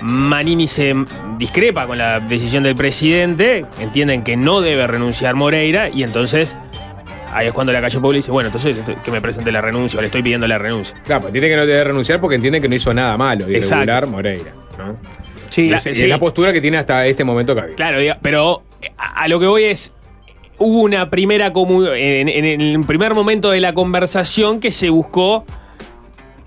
Manini 0.00 0.66
se 0.66 0.94
discrepa 1.36 1.86
con 1.86 1.98
la 1.98 2.20
decisión 2.20 2.62
del 2.62 2.76
presidente, 2.76 3.66
entienden 3.80 4.22
que 4.22 4.36
no 4.36 4.60
debe 4.60 4.86
renunciar 4.86 5.34
Moreira 5.34 5.88
y 5.88 6.02
entonces 6.02 6.56
ahí 7.32 7.48
es 7.48 7.52
cuando 7.52 7.72
la 7.72 7.80
calle 7.80 7.98
Pou 7.98 8.12
le 8.12 8.18
dice, 8.18 8.30
bueno, 8.30 8.48
entonces 8.48 8.78
que 9.04 9.10
me 9.10 9.20
presente 9.20 9.50
la 9.50 9.60
renuncia, 9.60 9.98
o 9.98 10.00
le 10.00 10.06
estoy 10.06 10.22
pidiendo 10.22 10.46
la 10.46 10.58
renuncia. 10.58 10.96
Claro, 11.04 11.22
pues 11.22 11.34
entiende 11.34 11.48
que 11.48 11.56
no 11.56 11.66
debe 11.66 11.84
renunciar 11.84 12.20
porque 12.20 12.36
entiende 12.36 12.60
que 12.60 12.68
no 12.68 12.74
hizo 12.76 12.94
nada 12.94 13.16
malo. 13.16 13.50
Y 13.50 13.56
Exacto. 13.56 13.76
regular 13.76 14.06
Moreira. 14.06 14.52
¿no? 14.78 14.96
Sí, 15.56 15.68
Cla- 15.70 15.76
Y 15.90 15.94
sí. 15.94 16.02
es 16.02 16.08
la 16.08 16.18
postura 16.18 16.52
que 16.52 16.60
tiene 16.60 16.76
hasta 16.76 17.06
este 17.06 17.24
momento 17.24 17.54
Cabildo. 17.54 17.76
Claro, 17.76 17.98
pero 18.20 18.62
a, 18.98 19.26
lo 19.28 19.40
que 19.40 19.46
voy 19.46 19.64
es. 19.64 19.92
Hubo 20.58 20.80
una 20.82 21.10
primera 21.10 21.46
en, 21.54 22.28
en 22.28 22.60
el 22.60 22.80
primer 22.86 23.14
momento 23.14 23.50
de 23.50 23.60
la 23.60 23.74
conversación 23.74 24.58
que 24.60 24.70
se 24.70 24.88
buscó 24.90 25.44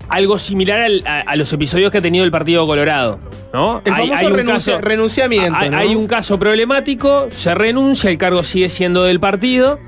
algo 0.08 0.38
similar 0.38 0.80
al- 0.80 1.04
a, 1.06 1.20
a 1.20 1.36
los 1.36 1.52
episodios 1.52 1.90
que 1.92 1.98
ha 1.98 2.00
tenido 2.00 2.24
el 2.24 2.30
Partido 2.30 2.66
Colorado. 2.66 3.20
¿no? 3.52 3.82
El 3.84 3.92
famoso 3.92 4.30
renuncia- 4.30 4.80
renunciamiento, 4.80 5.58
Hay, 5.58 5.70
¿no? 5.70 5.78
hay 5.78 5.94
un 5.94 6.06
caso 6.06 6.38
problemático, 6.38 7.26
se 7.30 7.54
renuncia, 7.54 8.10
el 8.10 8.18
cargo 8.18 8.42
sigue 8.44 8.68
siendo 8.68 9.02
del 9.04 9.18
partido 9.20 9.78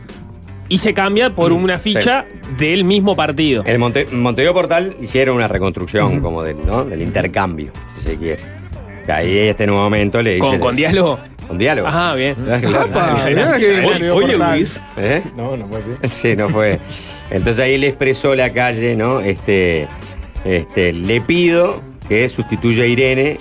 y 0.69 0.79
se 0.79 0.95
cambia 0.95 1.31
por 1.35 1.53
una 1.53 1.79
ficha 1.79 2.25
del 2.59 2.85
mismo 2.85 3.15
partido. 3.17 3.63
En 3.67 3.81
Monte- 3.81 4.07
Montevideo 4.13 4.55
Portal 4.55 4.95
hicieron 5.01 5.37
una 5.37 5.49
reconstrucción 5.49 6.21
como 6.21 6.43
del, 6.43 6.65
¿no? 6.67 6.85
del 6.85 7.03
intercambio, 7.03 7.73
si 7.97 8.03
se 8.03 8.17
quiere. 8.17 8.43
Ahí 9.09 9.39
este 9.39 9.67
nuevo 9.67 9.83
momento 9.83 10.23
le 10.23 10.39
¿Con, 10.39 10.51
dicen. 10.51 10.61
con 10.61 10.77
diálogo? 10.77 11.19
Con 11.49 11.59
diálogo. 11.59 11.89
Ah, 11.91 12.15
bien. 12.15 12.37
Ah, 12.49 12.61
que 12.61 13.69
bien, 13.69 13.83
Montevideo 13.83 14.15
Portal. 14.15 14.67
¿Eh? 14.97 15.23
No, 15.37 15.57
no 15.57 15.67
fue 15.67 15.79
así. 15.79 15.91
Sí, 16.09 16.37
no 16.37 16.49
fue. 16.49 16.79
Entonces 17.31 17.59
ahí 17.65 17.79
le 17.79 17.89
expresó 17.89 18.35
la 18.35 18.53
calle, 18.53 18.95
¿no? 18.97 19.21
Este, 19.21 19.89
este, 20.45 20.93
le 20.93 21.21
pido 21.21 21.83
que 22.09 22.29
sustituya 22.29 22.85
a 22.85 22.87
Irene. 22.87 23.39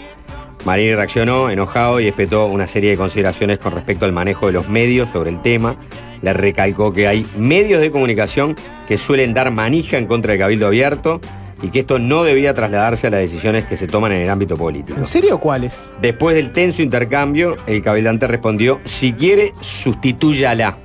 Marini 0.66 0.94
reaccionó 0.94 1.50
enojado 1.50 2.00
y 2.00 2.08
espetó 2.08 2.46
una 2.46 2.68
serie 2.68 2.92
de 2.92 2.98
consideraciones 2.98 3.58
con 3.58 3.74
respecto 3.74 4.06
al 4.06 4.12
manejo 4.12 4.48
de 4.48 4.54
los 4.54 4.70
medios 4.70 5.10
sobre 5.10 5.32
el 5.32 5.42
tema. 5.42 5.76
Le 6.22 6.34
recalcó 6.34 6.94
que 6.94 7.08
hay 7.08 7.26
medios 7.36 7.82
de 7.82 7.90
comunicación 7.90 8.56
que 8.88 8.98
suelen 9.00 9.34
dar 9.34 9.50
manija 9.52 9.98
en 9.98 10.06
contra 10.06 10.32
del 10.34 10.40
Cabildo 10.40 10.68
Abierto 10.68 11.20
y 11.62 11.70
que 11.70 11.80
esto 11.80 12.00
no 12.00 12.24
debía 12.24 12.54
trasladarse 12.54 13.08
a 13.08 13.10
las 13.10 13.20
decisiones 13.20 13.66
que 13.66 13.78
se 13.78 13.88
toman 13.88 14.12
en 14.12 14.22
el 14.22 14.30
ámbito 14.30 14.58
político. 14.58 14.98
¿En 14.98 15.06
serio 15.06 15.40
cuáles? 15.40 15.86
Después 16.02 16.36
del 16.36 16.52
tenso 16.52 16.82
intercambio, 16.82 17.58
el 17.68 17.82
cabildante 17.82 18.28
respondió, 18.28 18.80
si 18.84 19.14
quiere, 19.14 19.54
sustitúyala. 19.60 20.78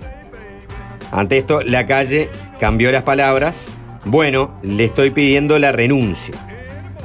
Ante 1.10 1.38
esto, 1.38 1.62
la 1.62 1.86
calle 1.86 2.28
cambió 2.60 2.92
las 2.92 3.04
palabras, 3.04 3.68
bueno, 4.04 4.58
le 4.62 4.84
estoy 4.84 5.10
pidiendo 5.10 5.58
la 5.58 5.72
renuncia. 5.72 6.34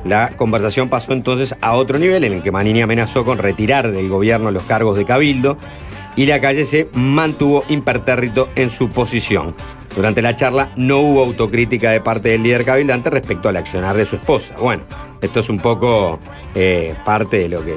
La 0.03 0.35
conversación 0.35 0.89
pasó 0.89 1.13
entonces 1.13 1.55
a 1.61 1.73
otro 1.73 1.99
nivel 1.99 2.23
en 2.23 2.33
el 2.33 2.41
que 2.41 2.51
Manini 2.51 2.81
amenazó 2.81 3.23
con 3.23 3.37
retirar 3.37 3.91
del 3.91 4.09
gobierno 4.09 4.49
los 4.49 4.63
cargos 4.63 4.95
de 4.95 5.05
cabildo 5.05 5.57
y 6.15 6.25
la 6.25 6.41
calle 6.41 6.65
se 6.65 6.89
mantuvo 6.93 7.63
impertérrito 7.69 8.49
en 8.55 8.69
su 8.69 8.89
posición. 8.89 9.55
Durante 9.95 10.21
la 10.21 10.35
charla 10.35 10.71
no 10.75 10.99
hubo 10.99 11.23
autocrítica 11.23 11.91
de 11.91 12.01
parte 12.01 12.29
del 12.29 12.43
líder 12.43 12.65
cabildante 12.65 13.09
respecto 13.09 13.49
al 13.49 13.57
accionar 13.57 13.95
de 13.95 14.05
su 14.05 14.15
esposa. 14.15 14.55
Bueno, 14.57 14.83
esto 15.21 15.41
es 15.41 15.49
un 15.49 15.59
poco 15.59 16.19
eh, 16.55 16.95
parte 17.05 17.37
de 17.37 17.49
lo 17.49 17.63
que 17.65 17.75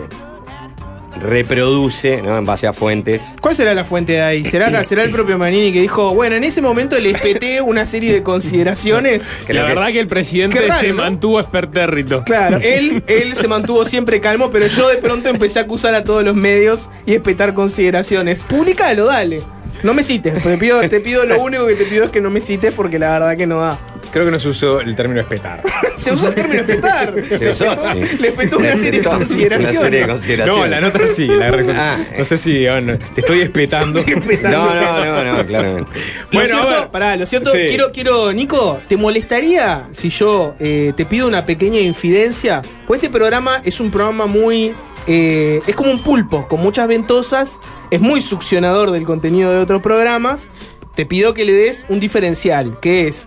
reproduce 1.20 2.22
¿no? 2.22 2.36
en 2.36 2.44
base 2.44 2.66
a 2.66 2.72
fuentes. 2.72 3.22
¿Cuál 3.40 3.54
será 3.54 3.74
la 3.74 3.84
fuente 3.84 4.14
de 4.14 4.22
ahí? 4.22 4.44
¿Será, 4.44 4.84
será 4.84 5.04
el 5.04 5.10
propio 5.10 5.38
Manini 5.38 5.72
que 5.72 5.80
dijo, 5.80 6.14
bueno, 6.14 6.36
en 6.36 6.44
ese 6.44 6.60
momento 6.60 6.98
le 6.98 7.10
espeté 7.10 7.60
una 7.60 7.86
serie 7.86 8.12
de 8.12 8.22
consideraciones? 8.22 9.28
la 9.48 9.62
verdad 9.64 9.88
que 9.88 10.00
el 10.00 10.06
presidente 10.06 10.60
raro, 10.66 10.80
se 10.80 10.88
¿no? 10.88 10.96
mantuvo 10.96 11.40
espertérrito. 11.40 12.24
Claro, 12.24 12.58
él, 12.62 13.02
él 13.06 13.34
se 13.34 13.48
mantuvo 13.48 13.84
siempre 13.84 14.20
calmo, 14.20 14.50
pero 14.50 14.66
yo 14.66 14.88
de 14.88 14.96
pronto 14.96 15.28
empecé 15.28 15.58
a 15.58 15.62
acusar 15.62 15.94
a 15.94 16.04
todos 16.04 16.24
los 16.24 16.34
medios 16.34 16.88
y 17.06 17.14
espetar 17.14 17.54
consideraciones. 17.54 18.42
Publicalo, 18.42 19.06
dale. 19.06 19.42
No 19.84 19.94
me 19.94 20.02
cites, 20.02 20.42
te 20.42 20.56
pido, 20.58 20.80
te 20.88 21.00
pido 21.00 21.24
lo 21.26 21.38
único 21.40 21.66
que 21.66 21.74
te 21.74 21.84
pido 21.84 22.06
es 22.06 22.10
que 22.10 22.20
no 22.20 22.30
me 22.30 22.40
cites 22.40 22.72
porque 22.74 22.98
la 22.98 23.12
verdad 23.12 23.36
que 23.36 23.46
no 23.46 23.60
da. 23.60 23.78
Creo 24.12 24.24
que 24.24 24.30
no 24.30 24.38
se 24.38 24.48
usó 24.48 24.80
el 24.80 24.94
término 24.96 25.20
espetar. 25.20 25.62
Se 25.96 26.12
usó 26.12 26.28
el 26.28 26.34
término 26.34 26.60
espetar. 26.60 27.14
Se 27.36 27.50
usó, 27.50 27.64
Le 27.94 28.06
sí. 28.06 28.16
Le 28.18 28.28
espetó 28.28 28.58
una 28.58 28.76
serie 28.76 29.00
de 29.00 29.08
consideraciones. 29.08 29.70
Una 29.78 29.80
serie 29.80 30.00
de 30.00 30.06
consideraciones. 30.08 30.60
No, 30.64 30.66
la 30.68 30.80
nota 30.80 31.00
sí. 31.04 31.26
la 31.26 31.50
re- 31.50 31.66
Ah. 31.76 31.96
No 32.18 32.24
sé 32.24 32.36
si 32.38 32.66
oh, 32.66 32.80
no, 32.80 32.96
te 32.98 33.20
estoy 33.20 33.40
espetando. 33.42 34.00
No, 34.42 34.74
no, 34.74 35.04
no, 35.24 35.36
no, 35.38 35.46
claramente. 35.46 35.90
Lo 36.30 36.38
Bueno, 36.38 36.56
a 36.56 36.62
cierto, 36.62 36.80
ver. 36.80 36.90
pará, 36.90 37.16
lo 37.16 37.26
cierto, 37.26 37.50
Sí. 37.50 37.58
quiero, 37.68 37.90
quiero, 37.92 38.32
Nico, 38.32 38.80
¿te 38.88 38.96
molestaría 38.96 39.84
si 39.90 40.08
yo 40.10 40.54
eh, 40.60 40.92
te 40.96 41.04
pido 41.06 41.26
una 41.26 41.44
pequeña 41.44 41.80
infidencia? 41.80 42.62
Pues 42.86 42.98
este 43.02 43.10
programa 43.10 43.60
es 43.64 43.78
un 43.80 43.90
programa 43.90 44.26
muy. 44.26 44.74
Eh, 45.06 45.60
es 45.66 45.74
como 45.74 45.90
un 45.90 46.02
pulpo, 46.02 46.48
con 46.48 46.60
muchas 46.60 46.88
ventosas, 46.88 47.60
es 47.90 48.00
muy 48.00 48.20
succionador 48.20 48.90
del 48.90 49.04
contenido 49.04 49.50
de 49.50 49.58
otros 49.58 49.82
programas. 49.82 50.50
Te 50.94 51.06
pido 51.06 51.34
que 51.34 51.44
le 51.44 51.52
des 51.52 51.84
un 51.88 52.00
diferencial, 52.00 52.78
que 52.80 53.08
es. 53.08 53.26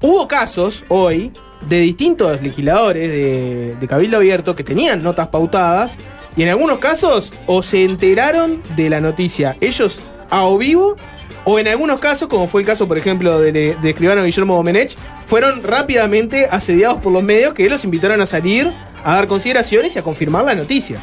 Hubo 0.00 0.26
casos 0.28 0.84
hoy 0.88 1.32
de 1.68 1.80
distintos 1.80 2.42
legisladores 2.42 3.08
de, 3.08 3.76
de 3.78 3.88
Cabildo 3.88 4.16
Abierto 4.16 4.56
que 4.56 4.64
tenían 4.64 5.02
notas 5.02 5.28
pautadas 5.28 5.96
y 6.36 6.42
en 6.42 6.48
algunos 6.48 6.78
casos 6.78 7.32
o 7.46 7.62
se 7.62 7.84
enteraron 7.84 8.62
de 8.74 8.90
la 8.90 9.00
noticia 9.00 9.56
ellos 9.60 10.00
a 10.30 10.44
o 10.44 10.58
vivo 10.58 10.96
o 11.44 11.58
en 11.58 11.68
algunos 11.68 11.98
casos, 11.98 12.28
como 12.28 12.46
fue 12.48 12.60
el 12.62 12.66
caso 12.66 12.86
por 12.88 12.98
ejemplo 12.98 13.40
de, 13.40 13.52
de 13.52 13.90
escribano 13.90 14.22
Guillermo 14.24 14.54
Domenech, 14.56 14.96
fueron 15.26 15.62
rápidamente 15.62 16.46
asediados 16.50 16.98
por 17.00 17.12
los 17.12 17.22
medios 17.22 17.54
que 17.54 17.68
los 17.68 17.84
invitaron 17.84 18.20
a 18.20 18.26
salir 18.26 18.72
a 19.04 19.14
dar 19.16 19.26
consideraciones 19.26 19.96
y 19.96 19.98
a 19.98 20.02
confirmar 20.02 20.44
la 20.44 20.54
noticia. 20.54 21.00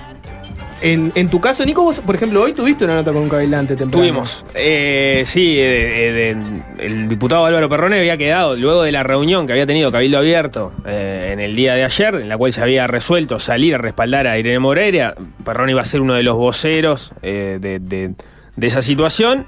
En, 0.82 1.12
en 1.16 1.30
tu 1.30 1.42
caso, 1.42 1.66
Nico, 1.66 1.84
vos, 1.84 2.00
por 2.00 2.16
ejemplo, 2.16 2.42
hoy 2.42 2.54
tuviste 2.54 2.86
una 2.86 2.96
nota 2.96 3.12
con 3.12 3.24
un 3.24 3.28
cabildante 3.28 3.76
temprano. 3.76 4.02
Tuvimos. 4.02 4.46
Eh, 4.56 5.24
sí, 5.26 5.56
eh, 5.60 6.32
eh, 6.32 6.38
el 6.78 7.10
diputado 7.10 7.44
Álvaro 7.46 7.68
Perrone 7.68 8.00
había 8.00 8.16
quedado, 8.16 8.56
luego 8.56 8.84
de 8.84 8.94
la 8.94 9.04
reunión 9.04 9.46
que 9.46 9.52
había 9.52 9.66
tenido 9.66 9.92
Cabildo 9.92 10.20
Abierto 10.20 10.72
eh, 10.86 11.32
en 11.34 11.42
el 11.42 11.54
día 11.54 11.76
de 11.76 11.84
ayer, 11.84 12.16
en 12.16 12.30
la 12.30 12.38
cual 12.38 12.54
se 12.54 12.62
había 12.62 12.88
resuelto 12.88 13.40
salir 13.40 13.76
a 13.76 13.78
respaldar 13.78 14.26
a 14.28 14.40
Irene 14.40 14.60
Moreira. 14.60 15.16
Perrone 15.44 15.74
iba 15.74 15.82
a 15.82 15.86
ser 15.86 16.00
uno 16.00 16.14
de 16.14 16.24
los 16.24 16.38
voceros 16.38 17.12
de- 17.22 17.60
de 17.60 18.68
esa 18.68 18.82
situación 18.82 19.46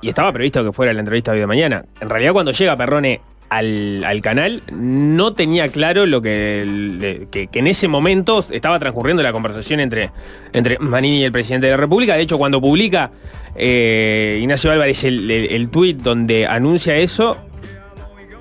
y 0.00 0.08
estaba 0.08 0.32
previsto 0.32 0.64
que 0.64 0.72
fuera 0.72 0.92
la 0.92 1.00
entrevista 1.00 1.32
hoy 1.32 1.38
de 1.38 1.46
mañana. 1.46 1.84
En 2.00 2.08
realidad, 2.08 2.32
cuando 2.32 2.52
llega 2.52 2.76
Perrone 2.76 3.20
al, 3.48 4.02
al 4.04 4.20
canal, 4.20 4.62
no 4.72 5.34
tenía 5.34 5.68
claro 5.68 6.04
lo 6.06 6.20
que, 6.20 7.28
que 7.30 7.58
en 7.58 7.66
ese 7.66 7.88
momento 7.88 8.44
estaba 8.50 8.78
transcurriendo 8.78 9.22
la 9.22 9.32
conversación 9.32 9.80
entre, 9.80 10.10
entre 10.52 10.78
Manini 10.78 11.20
y 11.20 11.24
el 11.24 11.32
presidente 11.32 11.66
de 11.66 11.72
la 11.72 11.76
República. 11.76 12.14
De 12.14 12.22
hecho, 12.22 12.38
cuando 12.38 12.60
publica 12.60 13.10
eh, 13.54 14.38
Ignacio 14.40 14.70
Álvarez 14.72 15.04
el, 15.04 15.30
el, 15.30 15.46
el 15.52 15.70
tuit 15.70 15.98
donde 15.98 16.46
anuncia 16.46 16.96
eso, 16.96 17.36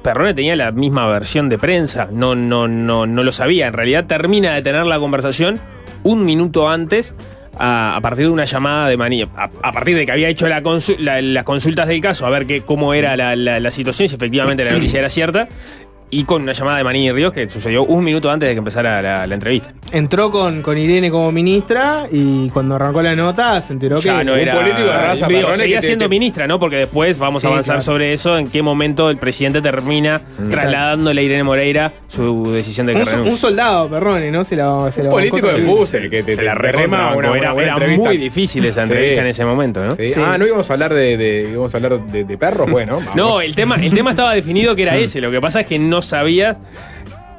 Perrone 0.04 0.34
tenía 0.36 0.56
la 0.56 0.72
misma 0.72 1.08
versión 1.08 1.50
de 1.50 1.58
prensa, 1.58 2.08
no, 2.12 2.36
no, 2.36 2.68
no, 2.68 3.08
no 3.08 3.24
lo 3.24 3.32
sabía. 3.32 3.68
En 3.68 3.74
realidad 3.74 4.06
termina 4.06 4.54
de 4.54 4.62
tener 4.62 4.86
la 4.86 5.00
conversación 5.00 5.60
un 6.04 6.26
minuto 6.26 6.70
antes. 6.70 7.14
A, 7.58 7.96
a 7.96 8.02
partir 8.02 8.26
de 8.26 8.32
una 8.32 8.44
llamada 8.46 8.90
de 8.90 8.98
Manini, 8.98 9.24
a, 9.38 9.50
partir 9.72 9.96
de 9.96 10.06
que 10.06 10.12
había 10.12 10.28
hecho 10.30 10.48
la 10.48 10.62
la- 11.00 11.22
las 11.22 11.44
consultas 11.46 11.88
del 11.88 12.02
caso, 12.02 12.26
a 12.26 12.30
ver 12.30 12.46
qué, 12.46 12.62
cómo 12.62 12.94
era 12.94 13.16
la- 13.36 13.60
la 13.60 13.72
situación, 13.72 14.10
si 14.10 14.16
efectivamente 14.16 14.64
la 14.66 14.72
noticia 14.72 15.00
era 15.00 15.10
cierta, 15.10 15.48
y 16.12 16.24
con 16.24 16.44
una 16.44 16.54
llamada 16.54 16.78
de 16.78 16.84
Manini 16.84 17.12
Ríos 17.12 17.34
que 17.34 17.50
sucedió 17.50 17.84
un 17.84 18.04
minuto 18.04 18.30
antes 18.32 18.48
de 18.48 18.54
que 18.54 18.60
empezara 18.60 19.02
la, 19.02 19.26
la 19.28 19.34
entrevista. 19.34 19.74
Entró 19.92 20.30
con, 20.32 20.62
con 20.62 20.78
Irene 20.78 21.10
como 21.12 21.32
ministra 21.32 22.06
y 22.12 22.50
cuando 22.50 22.76
arrancó 22.76 23.02
la 23.02 23.16
nota 23.16 23.62
se 23.62 23.74
enteró 23.74 24.00
Ya 24.00 24.20
que 24.20 24.24
no 24.26 24.36
era. 24.36 24.54
político 24.56 24.84
de 24.88 24.94
raza, 24.98 25.28
digo, 25.28 25.56
seguía 25.56 25.76
que 25.78 25.82
te- 25.82 25.88
siendo 25.88 26.06
te- 26.06 26.10
ministra, 26.10 26.48
¿no? 26.48 26.60
Porque 26.60 26.78
después 26.78 27.18
vamos 27.18 27.42
Sí, 27.42 27.48
a 27.48 27.52
avanzar 27.52 27.76
claro. 27.76 27.82
sobre 27.82 28.14
eso, 28.14 28.38
en 28.38 28.48
qué 28.48 28.62
momento 28.62 29.10
el 29.10 29.18
presidente 29.18 29.62
termina 29.62 30.22
trasladándole 30.50 31.22
a 31.22 31.24
Irene 31.24 31.44
Moreira 31.44 31.92
su 32.08 32.52
decisión 32.52 32.88
de 32.88 32.94
que 32.94 33.00
un, 33.00 33.06
so- 33.06 33.12
renuncie. 33.12 33.34
un 33.34 33.38
soldado, 33.40 33.90
Perrone, 33.90 34.32
¿no? 34.32 34.44
Se 34.44 34.56
la, 34.56 34.92
se 34.92 35.04
la 35.04 35.10
político 35.10 35.48
de 35.48 35.62
fuste 35.64 36.10
que 36.10 36.24
te, 36.24 36.32
Se 36.36 36.38
te- 36.42 36.44
la 36.46 36.54
te 36.54 36.60
recontra 36.60 36.82
rema 36.82 36.98
bancó. 37.08 37.18
una, 37.20 37.30
una 37.32 37.38
era, 37.40 37.52
buena 37.54 37.68
era 37.68 37.76
entrevista. 37.78 38.08
muy 38.10 38.18
difícil 38.18 38.66
esa 38.66 38.82
Sí. 38.86 38.92
entrevista 38.92 39.22
en 39.22 39.28
ese 39.28 39.46
momento, 39.46 39.86
¿no? 39.86 39.92
Sí. 39.96 40.08
Sí. 40.08 40.22
Ah, 40.24 40.38
no 40.38 40.46
íbamos 40.46 40.70
a 40.70 40.74
hablar 40.74 40.94
de, 40.94 41.18
de- 41.18 41.50
íbamos 41.52 41.74
a 41.74 41.78
hablar 41.78 42.00
de, 42.00 42.24
de 42.24 42.38
perros, 42.38 42.68
bueno. 42.72 42.98
vamos. 43.00 43.16
No, 43.16 43.42
el 43.42 43.56
tema, 43.56 43.76
el 43.76 43.94
tema 43.94 44.12
estaba 44.12 44.34
definido 44.34 44.76
que 44.76 44.84
era 44.84 44.98
ese. 44.98 45.20
Lo 45.22 45.32
que 45.32 45.42
pasa 45.42 45.62
es 45.62 45.68
que 45.68 45.80
no 45.80 45.95
sabías 46.02 46.58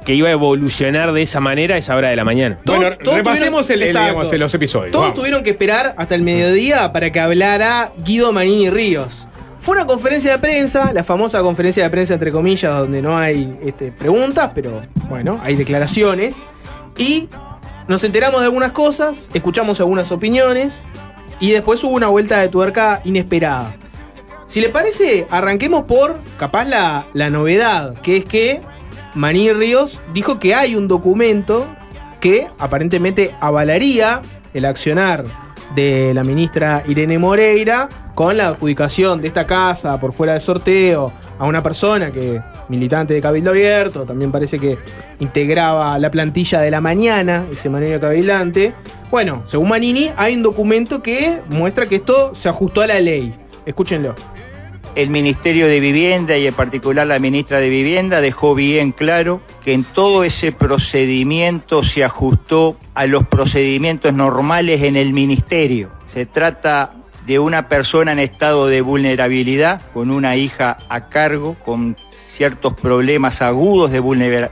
que 0.05 0.13
iba 0.15 0.29
a 0.29 0.31
evolucionar 0.31 1.11
de 1.11 1.21
esa 1.21 1.39
manera 1.41 1.75
a 1.75 1.77
esa 1.79 1.95
hora 1.95 2.09
de 2.09 2.15
la 2.15 2.23
mañana. 2.23 2.57
Bueno, 2.65 2.95
Todos 2.97 3.17
repasemos 3.17 3.67
tuvieron- 3.67 3.73
el, 3.73 3.81
el, 3.81 3.87
Exacto. 3.89 4.07
digamos, 4.21 4.39
los 4.39 4.53
episodios. 4.53 4.91
Todos 4.91 5.03
vamos. 5.05 5.19
tuvieron 5.19 5.43
que 5.43 5.49
esperar 5.49 5.93
hasta 5.97 6.15
el 6.15 6.21
mediodía 6.21 6.93
para 6.93 7.11
que 7.11 7.19
hablara 7.19 7.91
Guido 8.05 8.31
Manini 8.31 8.69
Ríos. 8.69 9.27
Fue 9.59 9.75
una 9.75 9.85
conferencia 9.85 10.31
de 10.31 10.37
prensa, 10.37 10.93
la 10.93 11.03
famosa 11.03 11.41
conferencia 11.41 11.83
de 11.83 11.89
prensa 11.89 12.13
entre 12.13 12.31
comillas, 12.31 12.73
donde 12.77 13.01
no 13.01 13.17
hay 13.17 13.57
este, 13.65 13.91
preguntas, 13.91 14.51
pero 14.55 14.81
bueno, 15.09 15.41
hay 15.43 15.55
declaraciones. 15.57 16.37
Y 16.97 17.27
nos 17.89 18.03
enteramos 18.05 18.39
de 18.39 18.45
algunas 18.45 18.71
cosas, 18.71 19.29
escuchamos 19.33 19.79
algunas 19.81 20.11
opiniones 20.11 20.81
y 21.39 21.51
después 21.51 21.83
hubo 21.83 21.93
una 21.95 22.07
vuelta 22.07 22.39
de 22.39 22.47
tuerca 22.47 23.01
inesperada. 23.03 23.73
Si 24.47 24.61
le 24.61 24.69
parece, 24.69 25.27
arranquemos 25.29 25.83
por 25.83 26.17
capaz 26.39 26.65
la, 26.65 27.05
la 27.13 27.29
novedad, 27.29 27.95
que 28.01 28.17
es 28.17 28.25
que 28.25 28.61
Maní 29.13 29.51
Ríos 29.51 29.99
dijo 30.13 30.39
que 30.39 30.55
hay 30.55 30.75
un 30.75 30.87
documento 30.87 31.67
que 32.21 32.47
aparentemente 32.57 33.35
avalaría 33.41 34.21
el 34.53 34.63
accionar 34.63 35.25
de 35.75 36.13
la 36.13 36.23
ministra 36.23 36.81
Irene 36.87 37.19
Moreira 37.19 37.89
con 38.15 38.37
la 38.37 38.47
adjudicación 38.47 39.21
de 39.21 39.27
esta 39.27 39.45
casa 39.45 39.99
por 39.99 40.13
fuera 40.13 40.33
de 40.33 40.39
sorteo 40.39 41.11
a 41.37 41.45
una 41.45 41.61
persona 41.61 42.09
que, 42.09 42.41
militante 42.69 43.13
de 43.13 43.21
Cabildo 43.21 43.51
Abierto, 43.51 44.05
también 44.05 44.31
parece 44.31 44.59
que 44.59 44.77
integraba 45.19 45.99
la 45.99 46.09
plantilla 46.09 46.61
de 46.61 46.71
la 46.71 46.79
mañana, 46.79 47.45
ese 47.51 47.69
Manini 47.69 47.99
Cabildante. 47.99 48.73
Bueno, 49.11 49.43
según 49.45 49.69
Manini, 49.69 50.09
hay 50.15 50.35
un 50.35 50.41
documento 50.41 51.03
que 51.03 51.41
muestra 51.49 51.85
que 51.85 51.97
esto 51.97 52.33
se 52.33 52.47
ajustó 52.47 52.81
a 52.81 52.87
la 52.87 52.99
ley. 52.99 53.35
Escúchenlo. 53.65 54.15
El 54.97 55.11
Ministerio 55.11 55.67
de 55.67 55.79
Vivienda 55.79 56.37
y 56.37 56.47
en 56.47 56.55
particular 56.55 57.05
la 57.05 57.19
ministra 57.19 57.59
de 57.59 57.69
Vivienda 57.69 58.19
dejó 58.19 58.55
bien 58.55 58.91
claro 58.91 59.41
que 59.63 59.73
en 59.73 59.83
todo 59.83 60.23
ese 60.23 60.51
procedimiento 60.51 61.83
se 61.83 62.03
ajustó 62.03 62.77
a 62.95 63.05
los 63.05 63.27
procedimientos 63.27 64.11
normales 64.11 64.81
en 64.81 64.95
el 64.95 65.13
ministerio. 65.13 65.91
Se 66.07 66.25
trata 66.25 66.93
de 67.27 67.37
una 67.37 67.69
persona 67.69 68.11
en 68.11 68.17
estado 68.17 68.65
de 68.65 68.81
vulnerabilidad, 68.81 69.83
con 69.93 70.09
una 70.09 70.35
hija 70.35 70.77
a 70.89 71.09
cargo, 71.09 71.55
con 71.63 71.95
ciertos 72.09 72.73
problemas 72.73 73.43
agudos 73.43 73.91
de 73.91 73.99
vulnera- 73.99 74.49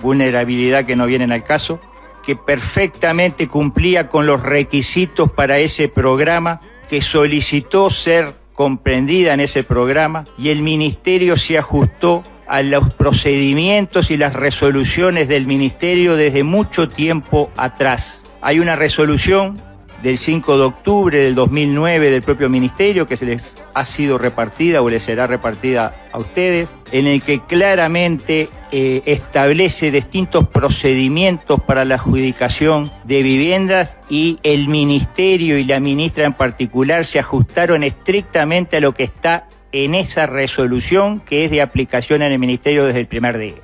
vulnerabilidad 0.00 0.84
que 0.84 0.94
no 0.94 1.06
vienen 1.06 1.32
al 1.32 1.42
caso, 1.42 1.80
que 2.24 2.36
perfectamente 2.36 3.48
cumplía 3.48 4.08
con 4.08 4.26
los 4.26 4.44
requisitos 4.44 5.32
para 5.32 5.58
ese 5.58 5.88
programa, 5.88 6.60
que 6.88 7.02
solicitó 7.02 7.90
ser 7.90 8.41
comprendida 8.54 9.34
en 9.34 9.40
ese 9.40 9.64
programa 9.64 10.24
y 10.38 10.50
el 10.50 10.62
ministerio 10.62 11.36
se 11.36 11.58
ajustó 11.58 12.24
a 12.46 12.62
los 12.62 12.92
procedimientos 12.94 14.10
y 14.10 14.16
las 14.16 14.34
resoluciones 14.34 15.28
del 15.28 15.46
ministerio 15.46 16.16
desde 16.16 16.44
mucho 16.44 16.88
tiempo 16.88 17.50
atrás. 17.56 18.22
Hay 18.42 18.60
una 18.60 18.76
resolución 18.76 19.60
del 20.02 20.18
5 20.18 20.58
de 20.58 20.64
octubre 20.64 21.18
del 21.18 21.34
2009 21.34 22.10
del 22.10 22.22
propio 22.22 22.48
ministerio 22.48 23.06
que 23.06 23.16
se 23.16 23.26
les 23.26 23.54
ha 23.74 23.84
sido 23.84 24.18
repartida 24.18 24.82
o 24.82 24.90
les 24.90 25.02
será 25.02 25.26
repartida 25.26 25.94
a 26.12 26.18
ustedes, 26.18 26.74
en 26.90 27.06
el 27.06 27.22
que 27.22 27.40
claramente 27.40 28.48
eh, 28.70 29.02
establece 29.06 29.90
distintos 29.90 30.48
procedimientos 30.48 31.60
para 31.62 31.84
la 31.84 31.96
adjudicación 31.96 32.90
de 33.04 33.22
viviendas 33.22 33.96
y 34.08 34.38
el 34.42 34.68
ministerio 34.68 35.58
y 35.58 35.64
la 35.64 35.80
ministra 35.80 36.24
en 36.24 36.34
particular 36.34 37.04
se 37.04 37.18
ajustaron 37.18 37.82
estrictamente 37.84 38.76
a 38.76 38.80
lo 38.80 38.94
que 38.94 39.04
está 39.04 39.48
en 39.72 39.94
esa 39.94 40.26
resolución 40.26 41.20
que 41.20 41.44
es 41.44 41.50
de 41.50 41.62
aplicación 41.62 42.22
en 42.22 42.32
el 42.32 42.38
ministerio 42.38 42.84
desde 42.84 43.00
el 43.00 43.06
primer 43.06 43.38
día. 43.38 43.54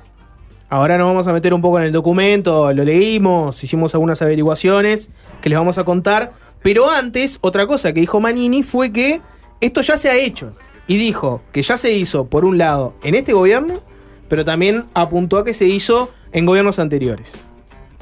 Ahora 0.71 0.99
nos 0.99 1.07
vamos 1.07 1.27
a 1.27 1.33
meter 1.33 1.53
un 1.53 1.61
poco 1.61 1.79
en 1.79 1.85
el 1.85 1.91
documento, 1.91 2.71
lo 2.73 2.83
leímos, 2.83 3.63
hicimos 3.63 3.95
algunas 3.95 4.21
averiguaciones 4.21 5.09
que 5.41 5.49
les 5.49 5.57
vamos 5.57 5.79
a 5.79 5.83
contar. 5.83 6.33
Pero 6.61 6.91
antes, 6.91 7.39
otra 7.41 7.65
cosa 7.65 7.93
que 7.93 8.01
dijo 8.01 8.19
Manini 8.19 8.61
fue 8.61 8.91
que 8.91 9.21
esto 9.61 9.81
ya 9.81 9.97
se 9.97 10.09
ha 10.09 10.15
hecho. 10.15 10.55
Y 10.87 10.97
dijo 10.97 11.41
que 11.51 11.61
ya 11.61 11.77
se 11.77 11.91
hizo, 11.93 12.25
por 12.25 12.45
un 12.45 12.57
lado, 12.57 12.95
en 13.03 13.15
este 13.15 13.33
gobierno, 13.33 13.81
pero 14.27 14.43
también 14.45 14.85
apuntó 14.93 15.37
a 15.37 15.45
que 15.45 15.53
se 15.53 15.65
hizo 15.65 16.09
en 16.31 16.45
gobiernos 16.45 16.79
anteriores. 16.79 17.33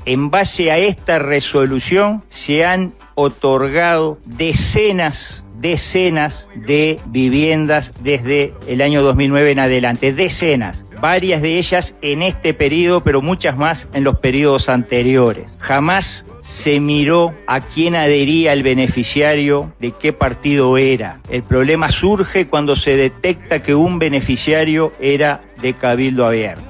En 0.06 0.30
base 0.30 0.72
a 0.72 0.78
esta 0.78 1.20
resolución 1.20 2.24
se 2.30 2.64
han 2.64 2.94
otorgado 3.16 4.20
decenas, 4.26 5.44
decenas 5.60 6.48
de 6.56 7.02
viviendas 7.08 7.92
desde 8.02 8.54
el 8.68 8.82
año 8.82 9.02
2009 9.02 9.52
en 9.52 9.60
adelante, 9.60 10.14
decenas. 10.14 10.86
Varias 11.02 11.42
de 11.42 11.58
ellas 11.58 11.94
en 12.02 12.22
este 12.22 12.54
periodo, 12.54 13.04
pero 13.04 13.22
muchas 13.22 13.58
más 13.58 13.88
en 13.94 14.06
los 14.06 14.20
periodos 14.20 14.70
anteriores. 14.70 15.52
Jamás 15.60 16.26
se 16.48 16.80
miró 16.80 17.34
a 17.46 17.62
quién 17.62 17.96
adhería 17.96 18.54
el 18.54 18.64
beneficiario, 18.64 19.74
de 19.80 19.92
qué 19.92 20.14
partido 20.14 20.78
era. 20.78 21.20
El 21.30 21.44
problema 21.44 21.90
surge 21.90 22.48
cuando 22.48 22.76
se 22.76 22.96
detecta 22.96 23.62
que 23.62 23.76
un 23.76 24.00
beneficiario 24.00 24.94
era 25.00 25.42
de 25.62 25.74
Cabildo 25.74 26.26
Abierto. 26.26 26.64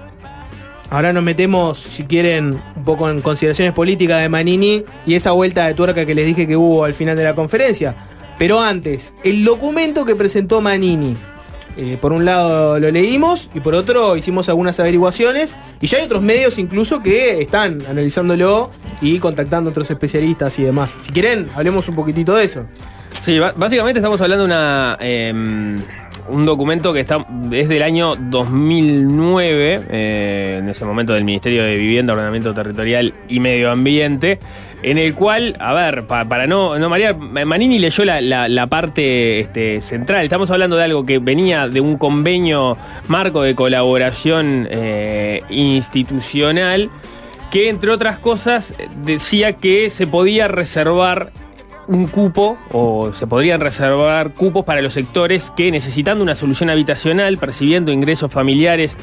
Ahora 0.89 1.11
nos 1.11 1.23
metemos, 1.23 1.77
si 1.77 2.05
quieren, 2.05 2.59
un 2.75 2.83
poco 2.83 3.09
en 3.09 3.21
consideraciones 3.21 3.73
políticas 3.73 4.21
de 4.21 4.29
Manini 4.29 4.83
y 5.05 5.15
esa 5.15 5.31
vuelta 5.31 5.67
de 5.67 5.73
tuerca 5.73 6.05
que 6.05 6.15
les 6.15 6.25
dije 6.25 6.47
que 6.47 6.55
hubo 6.55 6.85
al 6.85 6.93
final 6.93 7.17
de 7.17 7.25
la 7.25 7.35
conferencia. 7.35 7.95
Pero 8.39 8.61
antes, 8.61 9.13
el 9.23 9.43
documento 9.43 10.05
que 10.05 10.15
presentó 10.15 10.61
Manini. 10.61 11.15
Eh, 11.77 11.97
por 12.01 12.11
un 12.11 12.25
lado 12.25 12.79
lo 12.79 12.89
leímos 12.89 13.51
y 13.53 13.59
por 13.59 13.75
otro 13.75 14.17
hicimos 14.17 14.49
algunas 14.49 14.79
averiguaciones 14.79 15.59
y 15.79 15.85
ya 15.85 15.99
hay 15.99 16.05
otros 16.05 16.23
medios 16.23 16.57
incluso 16.57 17.03
que 17.03 17.39
están 17.39 17.79
analizándolo 17.87 18.71
y 18.99 19.19
contactando 19.19 19.69
otros 19.69 19.91
especialistas 19.91 20.57
y 20.57 20.63
demás. 20.63 20.97
Si 20.99 21.11
quieren, 21.11 21.47
hablemos 21.55 21.87
un 21.87 21.95
poquitito 21.95 22.35
de 22.35 22.45
eso. 22.45 22.65
Sí, 23.19 23.39
básicamente 23.39 23.99
estamos 23.99 24.19
hablando 24.21 24.45
de 24.45 24.47
una, 24.47 24.97
eh, 24.99 25.33
un 26.29 26.45
documento 26.45 26.93
que 26.93 26.99
está, 26.99 27.25
es 27.51 27.69
del 27.69 27.83
año 27.83 28.15
2009, 28.15 29.81
eh, 29.89 30.57
en 30.59 30.69
ese 30.69 30.85
momento 30.85 31.13
del 31.13 31.23
Ministerio 31.23 31.63
de 31.63 31.75
Vivienda, 31.75 32.13
Ordenamiento 32.13 32.53
Territorial 32.53 33.13
y 33.27 33.39
Medio 33.39 33.71
Ambiente, 33.71 34.39
en 34.83 34.97
el 34.97 35.15
cual, 35.15 35.55
a 35.59 35.73
ver, 35.73 36.05
pa- 36.05 36.25
para 36.25 36.45
no, 36.47 36.77
no 36.77 36.89
marear, 36.89 37.15
Manini 37.17 37.79
leyó 37.79 38.05
la 38.05 38.67
parte 38.67 39.39
este, 39.39 39.81
central. 39.81 40.23
Estamos 40.23 40.51
hablando 40.51 40.75
de 40.75 40.83
algo 40.83 41.05
que 41.05 41.19
venía 41.19 41.67
de 41.67 41.81
un 41.81 41.97
convenio 41.97 42.77
marco 43.07 43.41
de 43.41 43.55
colaboración 43.55 44.67
eh, 44.69 45.41
institucional 45.49 46.89
que 47.51 47.69
entre 47.69 47.91
otras 47.91 48.19
cosas 48.19 48.73
decía 49.03 49.53
que 49.53 49.89
se 49.89 50.05
podía 50.05 50.47
reservar 50.47 51.31
un 51.87 52.07
cupo 52.07 52.57
o 52.73 53.13
se 53.13 53.25
podrían 53.27 53.61
reservar 53.61 54.31
cupos 54.33 54.65
para 54.65 54.81
los 54.81 54.91
sectores 54.91 55.49
que 55.55 55.71
necesitando 55.71 56.21
una 56.21 56.35
solución 56.35 56.69
habitacional, 56.69 57.37
percibiendo 57.37 57.93
ingresos 57.93 58.31
familiares 58.33 58.97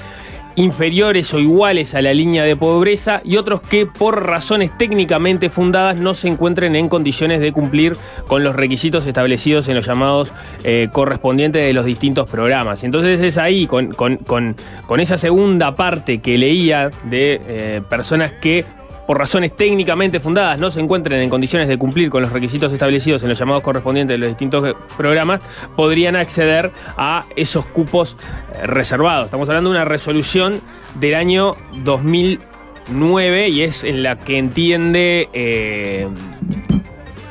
inferiores 0.56 1.32
o 1.34 1.38
iguales 1.40 1.94
a 1.94 2.02
la 2.02 2.14
línea 2.14 2.44
de 2.44 2.54
pobreza 2.56 3.20
y 3.24 3.36
otros 3.36 3.60
que 3.60 3.86
por 3.86 4.26
razones 4.26 4.70
técnicamente 4.78 5.50
fundadas 5.50 5.96
no 5.96 6.14
se 6.14 6.28
encuentren 6.28 6.76
en 6.76 6.88
condiciones 6.88 7.40
de 7.40 7.52
cumplir 7.52 7.96
con 8.28 8.44
los 8.44 8.54
requisitos 8.54 9.06
establecidos 9.06 9.68
en 9.68 9.74
los 9.74 9.86
llamados 9.86 10.32
eh, 10.62 10.88
correspondientes 10.92 11.62
de 11.62 11.72
los 11.72 11.84
distintos 11.84 12.28
programas. 12.28 12.84
Entonces 12.84 13.20
es 13.20 13.36
ahí, 13.38 13.66
con, 13.66 13.92
con- 13.92 14.18
con- 14.18 14.54
esa 15.00 15.18
segunda 15.18 15.74
parte 15.76 16.18
que 16.18 16.38
leía 16.38 16.90
de 17.04 17.40
eh, 17.46 17.82
personas 17.90 18.32
que 18.32 18.64
por 19.06 19.18
razones 19.18 19.56
técnicamente 19.56 20.20
fundadas 20.20 20.58
no 20.58 20.70
se 20.70 20.80
encuentren 20.80 21.20
en 21.20 21.30
condiciones 21.30 21.68
de 21.68 21.78
cumplir 21.78 22.10
con 22.10 22.22
los 22.22 22.32
requisitos 22.32 22.72
establecidos 22.72 23.22
en 23.22 23.28
los 23.28 23.38
llamados 23.38 23.62
correspondientes 23.62 24.14
de 24.14 24.18
los 24.18 24.28
distintos 24.28 24.68
eh, 24.68 24.74
programas, 24.96 25.40
podrían 25.76 26.16
acceder 26.16 26.70
a 26.96 27.26
esos 27.36 27.66
cupos 27.66 28.16
eh, 28.54 28.66
reservados. 28.66 29.26
Estamos 29.26 29.48
hablando 29.48 29.70
de 29.70 29.76
una 29.76 29.84
resolución 29.84 30.60
del 30.98 31.14
año 31.14 31.56
2009 31.82 33.48
y 33.48 33.62
es 33.62 33.84
en 33.84 34.02
la 34.02 34.16
que 34.16 34.38
entiende... 34.38 35.28
eh, 35.32 36.08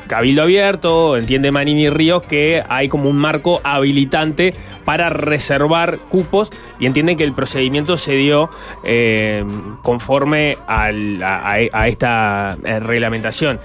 Cabildo 0.06 0.42
Abierto, 0.42 1.16
entiende 1.16 1.50
Manini 1.50 1.88
Ríos 1.88 2.22
que 2.22 2.62
hay 2.68 2.88
como 2.88 3.08
un 3.08 3.16
marco 3.16 3.60
habilitante 3.64 4.54
para 4.84 5.08
reservar 5.10 5.98
cupos 6.10 6.50
y 6.78 6.86
entienden 6.86 7.16
que 7.16 7.24
el 7.24 7.32
procedimiento 7.32 7.96
se 7.96 8.12
dio 8.12 8.50
eh, 8.84 9.44
conforme 9.82 10.56
a 10.66 11.86
esta 11.86 12.56
eh, 12.64 12.80
reglamentación. 12.80 13.60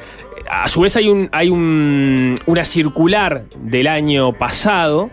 A 0.50 0.68
su 0.68 0.82
vez 0.82 0.96
hay, 0.96 1.08
un, 1.10 1.30
hay 1.32 1.50
un- 1.50 2.36
una 2.48 2.66
circular 2.66 3.44
del 3.62 3.88
año 3.88 4.34
pasado 4.34 5.10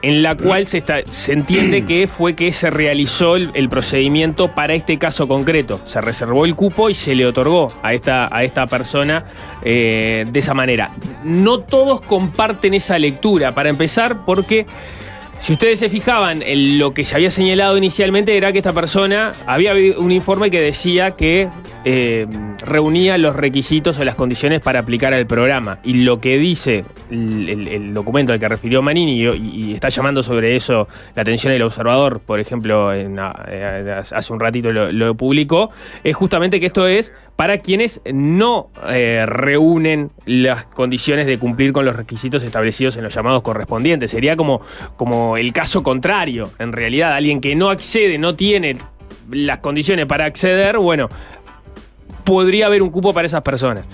en 0.00 0.22
la 0.22 0.34
cual 0.34 0.66
se, 0.66 0.78
está- 0.78 1.02
se 1.08 1.32
entiende 1.32 1.84
que 1.84 2.08
fue 2.08 2.34
que 2.34 2.52
se 2.52 2.70
realizó 2.70 3.36
el, 3.36 3.50
el 3.54 3.68
procedimiento 3.68 4.48
para 4.52 4.74
este 4.74 4.98
caso 4.98 5.28
concreto. 5.28 5.80
Se 5.84 6.00
reservó 6.00 6.44
el 6.44 6.56
cupo 6.56 6.90
y 6.90 6.94
se 6.94 7.14
le 7.14 7.24
otorgó 7.26 7.72
a 7.84 7.92
esta, 7.92 8.34
a 8.34 8.42
esta 8.42 8.66
persona 8.66 9.26
eh, 9.62 10.24
de 10.28 10.38
esa 10.40 10.54
manera. 10.54 10.90
No 11.22 11.60
todos 11.60 12.00
comparten 12.00 12.74
esa 12.74 12.98
lectura, 12.98 13.54
para 13.54 13.68
empezar, 13.70 14.24
porque 14.24 14.66
Si 15.42 15.54
ustedes 15.54 15.80
se 15.80 15.90
fijaban, 15.90 16.40
en 16.40 16.78
lo 16.78 16.94
que 16.94 17.04
se 17.04 17.16
había 17.16 17.28
señalado 17.28 17.76
inicialmente 17.76 18.36
era 18.36 18.52
que 18.52 18.58
esta 18.58 18.72
persona 18.72 19.32
había 19.44 19.74
un 19.98 20.12
informe 20.12 20.52
que 20.52 20.60
decía 20.60 21.16
que 21.16 21.48
eh, 21.84 22.28
reunía 22.64 23.18
los 23.18 23.34
requisitos 23.34 23.98
o 23.98 24.04
las 24.04 24.14
condiciones 24.14 24.60
para 24.60 24.78
aplicar 24.78 25.12
al 25.14 25.26
programa. 25.26 25.80
Y 25.82 25.94
lo 26.04 26.20
que 26.20 26.38
dice 26.38 26.84
el, 27.10 27.92
documento 27.92 28.32
al 28.32 28.38
que 28.38 28.48
refirió 28.48 28.82
Manini 28.82 29.20
y, 29.20 29.72
está 29.72 29.88
llamando 29.88 30.22
sobre 30.22 30.54
eso 30.54 30.86
la 31.16 31.22
atención 31.22 31.52
del 31.52 31.62
observador, 31.62 32.20
por 32.20 32.38
ejemplo, 32.38 32.94
en, 32.94 33.18
eh, 33.48 33.94
hace 34.12 34.32
un 34.32 34.38
ratito 34.38 34.70
lo, 34.70 34.92
lo 34.92 35.16
publicó, 35.16 35.70
es 36.04 36.14
justamente 36.14 36.60
que 36.60 36.66
esto 36.66 36.86
es 36.86 37.12
para 37.36 37.58
quienes 37.58 38.00
no 38.12 38.70
eh, 38.88 39.24
reúnen 39.26 40.12
las 40.26 40.66
condiciones 40.66 41.26
de 41.26 41.38
cumplir 41.38 41.72
con 41.72 41.84
los 41.84 41.96
requisitos 41.96 42.42
establecidos 42.42 42.96
en 42.96 43.04
los 43.04 43.14
llamados 43.14 43.42
correspondientes. 43.42 44.10
Sería 44.10 44.36
como, 44.36 44.60
como 44.96 45.31
el 45.36 45.52
caso 45.52 45.82
contrario, 45.82 46.50
en 46.58 46.72
realidad, 46.72 47.12
alguien 47.14 47.40
que 47.40 47.54
no 47.54 47.70
accede, 47.70 48.18
no 48.18 48.34
tiene 48.34 48.76
las 49.30 49.58
condiciones 49.58 50.06
para 50.06 50.24
acceder, 50.26 50.78
bueno, 50.78 51.08
podría 52.24 52.66
haber 52.66 52.82
un 52.82 52.90
cupo 52.90 53.12
para 53.12 53.26
esas 53.26 53.42
personas. 53.42 53.88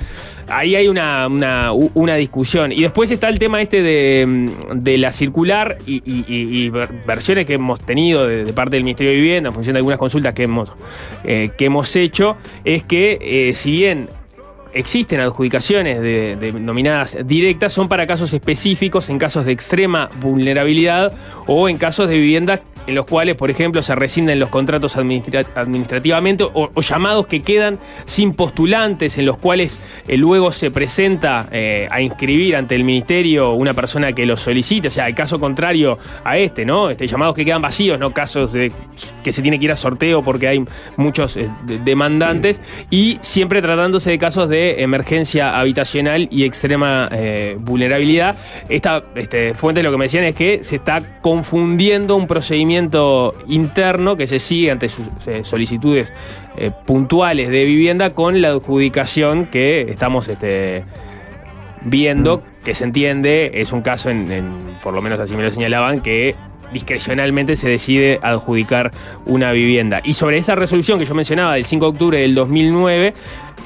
Ahí 0.48 0.76
hay 0.76 0.86
una, 0.88 1.26
una, 1.28 2.14
discusión. 2.16 2.72
Y 2.72 2.82
después 2.82 3.10
está 3.10 3.28
el 3.28 3.38
tema 3.38 3.60
este 3.62 3.82
de, 3.82 4.26
mm, 4.26 4.78
de 4.80 4.98
la 4.98 5.12
circular 5.12 5.78
y, 5.86 5.96
y- 6.04 6.24
y- 6.28 6.64
y 6.64 6.70
ver- 6.70 6.90
versiones 7.06 7.46
que 7.46 7.54
hemos 7.54 7.80
tenido 7.80 8.26
de, 8.26 8.44
de 8.44 8.52
parte 8.52 8.76
del 8.76 8.84
Ministerio 8.84 9.12
de 9.12 9.18
Vivienda, 9.18 9.48
en 9.48 9.54
función 9.54 9.74
de 9.74 9.78
algunas 9.78 9.98
consultas 9.98 10.34
que 10.34 10.42
hemos, 10.44 10.72
eh, 11.24 11.50
que 11.56 11.66
hemos 11.66 11.94
hecho, 11.96 12.36
es 12.64 12.82
que 12.82 13.18
eh, 13.20 13.52
si 13.54 13.70
bien 13.72 14.08
existen 14.72 15.20
adjudicaciones 15.20 16.00
de, 16.00 16.36
de 16.36 16.52
nominadas 16.52 17.16
directas, 17.24 17.72
son 17.72 17.88
para 17.88 18.06
casos 18.06 18.32
específicos, 18.32 19.08
en 19.08 19.18
casos 19.18 19.44
de 19.44 19.52
extrema 19.52 20.10
vulnerabilidad 20.20 21.12
o 21.46 21.68
en 21.68 21.76
casos 21.76 22.08
de 22.08 22.16
vivienda 22.16 22.60
en 22.88 22.94
los 22.94 23.04
cuales, 23.06 23.36
por 23.36 23.50
ejemplo, 23.50 23.82
se 23.82 23.94
rescinden 23.94 24.38
los 24.38 24.48
contratos 24.48 24.96
administra- 24.96 25.46
administrativamente 25.54 26.42
o, 26.42 26.70
llamados 26.80 27.26
que 27.26 27.42
quedan 27.42 27.78
sin 28.06 28.32
postulantes, 28.32 29.18
en 29.18 29.26
los 29.26 29.36
cuales 29.36 29.78
eh, 30.08 30.16
luego 30.16 30.50
se 30.52 30.70
presenta 30.70 31.48
eh, 31.52 31.86
a 31.90 32.00
inscribir 32.00 32.56
ante 32.56 32.74
el 32.74 32.84
ministerio 32.84 33.52
una 33.52 33.74
persona 33.74 34.12
que 34.14 34.24
lo 34.24 34.38
solicite, 34.38 34.88
o 34.88 34.90
sea, 34.90 35.06
el 35.06 35.14
caso 35.14 35.38
contrario 35.38 35.98
a 36.24 36.38
este, 36.38 36.64
¿no? 36.64 36.88
Este, 36.88 37.06
llamados 37.06 37.34
que 37.34 37.44
quedan 37.44 37.60
vacíos, 37.60 37.98
no 37.98 38.12
casos 38.14 38.52
de 38.52 38.72
que 39.22 39.32
se 39.32 39.42
tiene 39.42 39.58
que 39.58 39.66
ir 39.66 39.72
a 39.72 39.76
sorteo 39.76 40.22
porque 40.22 40.48
hay 40.48 40.64
muchos 40.96 41.36
eh, 41.36 41.50
de- 41.66 41.78
demandantes 41.80 42.60
y 42.88 43.18
siempre 43.20 43.60
tratándose 43.60 44.10
de 44.10 44.18
casos 44.18 44.48
de 44.48 44.82
emergencia 44.82 45.58
habitacional 45.60 46.26
y 46.30 46.44
extrema 46.44 47.10
vulnerabilidad. 47.58 48.36
Esta 48.70 49.04
este, 49.14 49.52
fuente 49.52 49.82
lo 49.82 49.90
que 49.90 49.98
me 49.98 50.04
decían 50.06 50.24
es 50.24 50.34
que 50.34 50.64
se 50.64 50.76
está 50.76 51.20
confundiendo 51.20 52.16
un 52.16 52.26
procedimiento 52.26 52.77
interno 53.46 54.16
que 54.16 54.26
se 54.26 54.38
sigue 54.38 54.70
ante 54.70 54.88
sus 54.88 55.06
eh, 55.26 55.42
solicitudes 55.44 56.12
eh, 56.56 56.70
puntuales 56.86 57.50
de 57.50 57.64
vivienda 57.64 58.14
con 58.14 58.40
la 58.40 58.48
adjudicación 58.48 59.46
que 59.46 59.82
estamos 59.90 60.28
este, 60.28 60.84
viendo, 61.82 62.42
que 62.64 62.74
se 62.74 62.84
entiende, 62.84 63.50
es 63.54 63.72
un 63.72 63.82
caso, 63.82 64.10
en, 64.10 64.30
en- 64.30 64.78
por 64.82 64.94
lo 64.94 65.02
menos 65.02 65.18
así 65.20 65.34
me 65.36 65.42
lo 65.42 65.50
señalaban, 65.50 66.00
que 66.00 66.34
discrecionalmente 66.72 67.56
se 67.56 67.68
decide 67.68 68.18
adjudicar 68.22 68.90
una 69.26 69.52
vivienda. 69.52 70.00
Y 70.04 70.14
sobre 70.14 70.38
esa 70.38 70.54
resolución 70.54 70.98
que 70.98 71.04
yo 71.04 71.14
mencionaba 71.14 71.54
del 71.54 71.64
5 71.64 71.84
de 71.84 71.90
octubre 71.90 72.20
del 72.20 72.34
2009, 72.34 73.14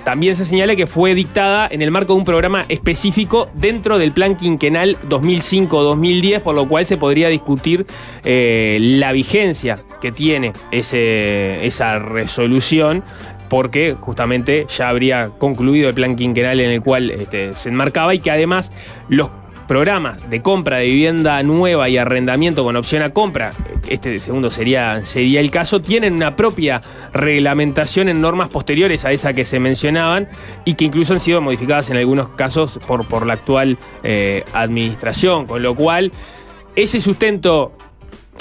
también 0.04 0.34
se 0.34 0.44
señala 0.44 0.74
que 0.74 0.86
fue 0.88 1.14
dictada 1.14 1.68
en 1.70 1.80
el 1.82 1.90
marco 1.92 2.12
de 2.14 2.18
un 2.20 2.24
programa 2.24 2.64
específico 2.68 3.48
dentro 3.54 3.98
del 3.98 4.12
plan 4.12 4.36
quinquenal 4.36 4.96
2005-2010, 5.08 6.40
por 6.40 6.54
lo 6.54 6.66
cual 6.68 6.86
se 6.86 6.96
podría 6.96 7.28
discutir 7.28 7.86
eh, 8.24 8.78
la 8.80 9.12
vigencia 9.12 9.78
que 10.00 10.10
tiene 10.12 10.52
ese- 10.70 11.64
esa 11.64 11.98
resolución 11.98 13.02
porque 13.48 13.96
justamente 14.00 14.66
ya 14.76 14.88
habría 14.88 15.28
concluido 15.38 15.88
el 15.90 15.94
plan 15.94 16.16
quinquenal 16.16 16.58
en 16.60 16.70
el 16.70 16.80
cual 16.80 17.10
este, 17.10 17.54
se 17.54 17.68
enmarcaba 17.68 18.14
y 18.14 18.18
que 18.18 18.30
además 18.30 18.72
los 19.10 19.28
programas 19.72 20.28
de 20.28 20.42
compra 20.42 20.76
de 20.76 20.84
vivienda 20.84 21.42
nueva 21.42 21.88
y 21.88 21.96
arrendamiento 21.96 22.62
con 22.62 22.76
opción 22.76 23.02
a 23.02 23.14
compra, 23.14 23.54
este 23.88 24.20
segundo 24.20 24.50
sería, 24.50 25.06
sería 25.06 25.40
el 25.40 25.50
caso, 25.50 25.80
tienen 25.80 26.12
una 26.12 26.36
propia 26.36 26.82
reglamentación 27.14 28.10
en 28.10 28.20
normas 28.20 28.50
posteriores 28.50 29.06
a 29.06 29.12
esa 29.12 29.32
que 29.32 29.46
se 29.46 29.60
mencionaban 29.60 30.28
y 30.66 30.74
que 30.74 30.84
incluso 30.84 31.14
han 31.14 31.20
sido 31.20 31.40
modificadas 31.40 31.88
en 31.88 31.96
algunos 31.96 32.28
casos 32.28 32.80
por, 32.86 33.08
por 33.08 33.24
la 33.24 33.32
actual 33.32 33.78
eh, 34.02 34.44
administración, 34.52 35.46
con 35.46 35.62
lo 35.62 35.74
cual 35.74 36.12
ese 36.76 37.00
sustento 37.00 37.72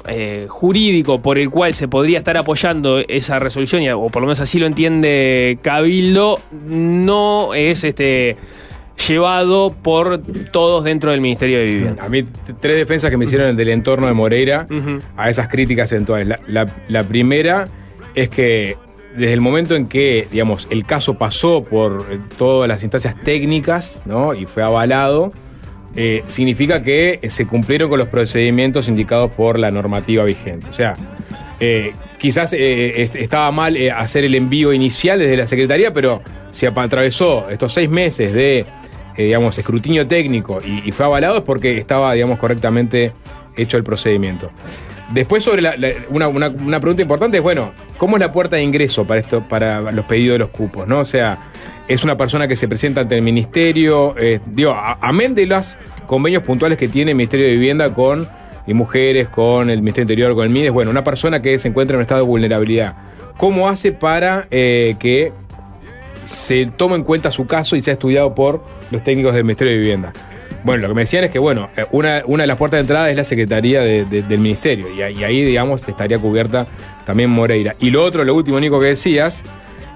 eh, 0.09 0.47
jurídico 0.49 1.21
por 1.21 1.37
el 1.37 1.49
cual 1.49 1.73
se 1.73 1.87
podría 1.87 2.17
estar 2.17 2.35
apoyando 2.35 2.99
esa 3.07 3.39
resolución, 3.39 3.87
o 3.93 4.09
por 4.09 4.21
lo 4.21 4.27
menos 4.27 4.41
así 4.41 4.59
lo 4.59 4.65
entiende 4.65 5.59
Cabildo, 5.61 6.41
no 6.67 7.53
es 7.53 7.85
este 7.85 8.35
llevado 9.08 9.73
por 9.82 10.21
todos 10.51 10.84
dentro 10.84 11.12
del 11.12 11.21
Ministerio 11.21 11.60
de 11.60 11.65
Vivienda. 11.65 12.04
A 12.04 12.10
mí, 12.10 12.23
tres 12.60 12.75
defensas 12.77 13.10
que 13.10 13.17
me 13.17 13.25
hicieron 13.25 13.56
del 13.56 13.69
entorno 13.69 14.08
de 14.08 14.13
Moreira 14.13 14.65
a 15.17 15.30
esas 15.30 15.47
críticas 15.47 15.91
eventuales. 15.91 16.27
La, 16.27 16.39
la- 16.47 16.75
la 16.88 17.04
primera 17.04 17.67
es 18.15 18.30
que 18.30 18.77
desde 19.15 19.34
el 19.34 19.41
momento 19.41 19.75
en 19.75 19.88
que, 19.88 20.27
digamos, 20.32 20.67
el 20.69 20.86
caso 20.86 21.15
pasó 21.17 21.63
por 21.63 22.08
eh, 22.12 22.19
todas 22.38 22.67
las 22.67 22.82
instancias 22.84 23.15
técnicas, 23.23 23.99
¿no? 24.06 24.34
Y 24.34 24.45
fue 24.45 24.63
avalado, 24.63 25.34
eh, 25.95 26.23
significa 26.27 26.82
que 26.82 27.19
eh, 27.21 27.30
se 27.30 27.45
cumplieron 27.45 27.89
con 27.89 27.99
los 27.99 28.08
procedimientos 28.08 28.88
indicados 28.88 29.32
por 29.32 29.60
la 29.60 29.69
normativa 29.71 30.23
vigente. 30.23 30.67
O 30.69 30.73
sea, 30.73 30.93
eh, 31.60 31.91
quizás 32.19 32.54
eh, 32.54 33.01
est- 33.01 33.15
estaba 33.17 33.51
mal 33.51 33.75
hacer 33.95 34.23
el 34.23 34.36
envío 34.36 34.71
inicial 34.71 35.19
desde 35.19 35.36
la 35.36 35.47
Secretaría, 35.47 35.91
pero 35.91 36.21
se 36.51 36.67
atravesó 36.67 37.49
estos 37.49 37.73
seis 37.73 37.89
meses 37.89 38.32
de, 38.34 38.65
eh, 39.17 39.26
digamos, 39.26 39.58
escrutinio 39.58 40.08
técnico 40.08 40.60
y, 40.65 40.91
fue 40.91 41.06
avalado 41.06 41.38
es 41.38 41.43
porque 41.43 41.78
estaba, 41.78 42.13
digamos, 42.13 42.39
correctamente 42.39 43.13
hecho 43.58 43.78
el 43.78 43.84
procedimiento. 43.84 44.52
Después, 45.13 45.43
sobre 45.43 45.62
la- 45.62 45.76
una, 46.10 46.28
una- 46.30 46.80
pregunta 46.80 47.02
importante 47.02 47.38
es, 47.38 47.43
bueno, 47.43 47.71
¿cómo 47.97 48.15
es 48.15 48.21
la 48.21 48.32
puerta 48.32 48.56
de 48.56 48.63
ingreso 48.63 49.06
para, 49.06 49.19
esto, 49.19 49.43
para 49.47 49.82
los 49.91 50.06
pedidos 50.06 50.36
de 50.36 50.39
los 50.39 50.50
cupos? 50.50 50.88
¿no? 50.88 51.00
O 51.00 51.06
sea, 51.06 51.52
es 51.88 52.04
una 52.06 52.15
persona 52.15 52.47
que 52.47 52.56
se 52.56 52.67
presenta 52.69 53.02
ante 53.02 53.15
el 53.15 53.21
ministerio, 53.21 54.15
eh, 54.17 54.39
digo, 54.45 54.74
amén 55.02 55.36
de 55.36 55.45
los 55.47 55.78
convenios 56.08 56.43
puntuales 56.43 56.78
que 56.78 56.88
tiene 56.88 57.12
el 57.12 57.17
Ministerio 57.17 57.45
de 57.47 57.52
Vivienda 57.54 57.93
con 57.93 58.28
mujeres, 58.67 59.28
con 59.28 59.69
el 59.69 59.80
Ministerio 59.82 60.04
Interior, 60.04 60.34
con 60.34 60.45
el 60.45 60.50
MIDES, 60.50 60.71
bueno, 60.71 60.91
una 60.91 61.04
persona 61.04 61.41
que 61.41 61.60
se 61.60 61.67
encuentra 61.67 61.95
en 61.95 61.97
un 61.97 62.02
estado 62.04 62.21
de 62.21 62.28
vulnerabilidad, 62.28 62.95
¿cómo 63.36 63.67
hace 63.67 63.91
para 63.91 64.47
eh, 64.50 64.95
que 64.97 65.34
se 66.24 66.67
tome 66.67 66.95
en 66.95 67.04
cuenta 67.04 67.32
su 67.32 67.47
caso 67.47 67.76
y 67.76 67.82
sea 67.82 67.93
estudiado 67.93 68.34
por 68.34 68.63
los 68.91 69.04
técnicos 69.04 69.34
del 69.34 69.43
Ministerio 69.43 69.73
de 69.73 69.80
Vivienda? 69.80 70.13
Bueno, 70.63 70.84
lo 70.84 70.88
que 70.89 70.93
me 70.93 71.01
decían 71.01 71.23
es 71.23 71.32
que, 71.32 71.39
bueno, 71.39 71.69
eh, 71.75 71.86
una, 71.91 72.21
una 72.27 72.43
de 72.43 72.47
las 72.47 72.58
puertas 72.58 72.77
de 72.77 72.82
entrada 72.82 73.10
es 73.10 73.15
la 73.17 73.23
Secretaría 73.23 73.82
de- 73.82 74.06
de- 74.06 74.21
del 74.21 74.39
Ministerio, 74.39 74.88
y, 74.95 75.01
ahí- 75.01 75.17
y 75.19 75.23
ahí, 75.23 75.43
digamos, 75.43 75.82
estaría 75.88 76.19
cubierta 76.19 76.67
también 77.06 77.30
Moreira. 77.32 77.75
Y 77.80 77.89
lo 77.89 78.04
otro, 78.04 78.23
lo 78.23 78.36
último, 78.36 78.60
Nico, 78.60 78.80
que 78.80 78.86
decías, 78.88 79.43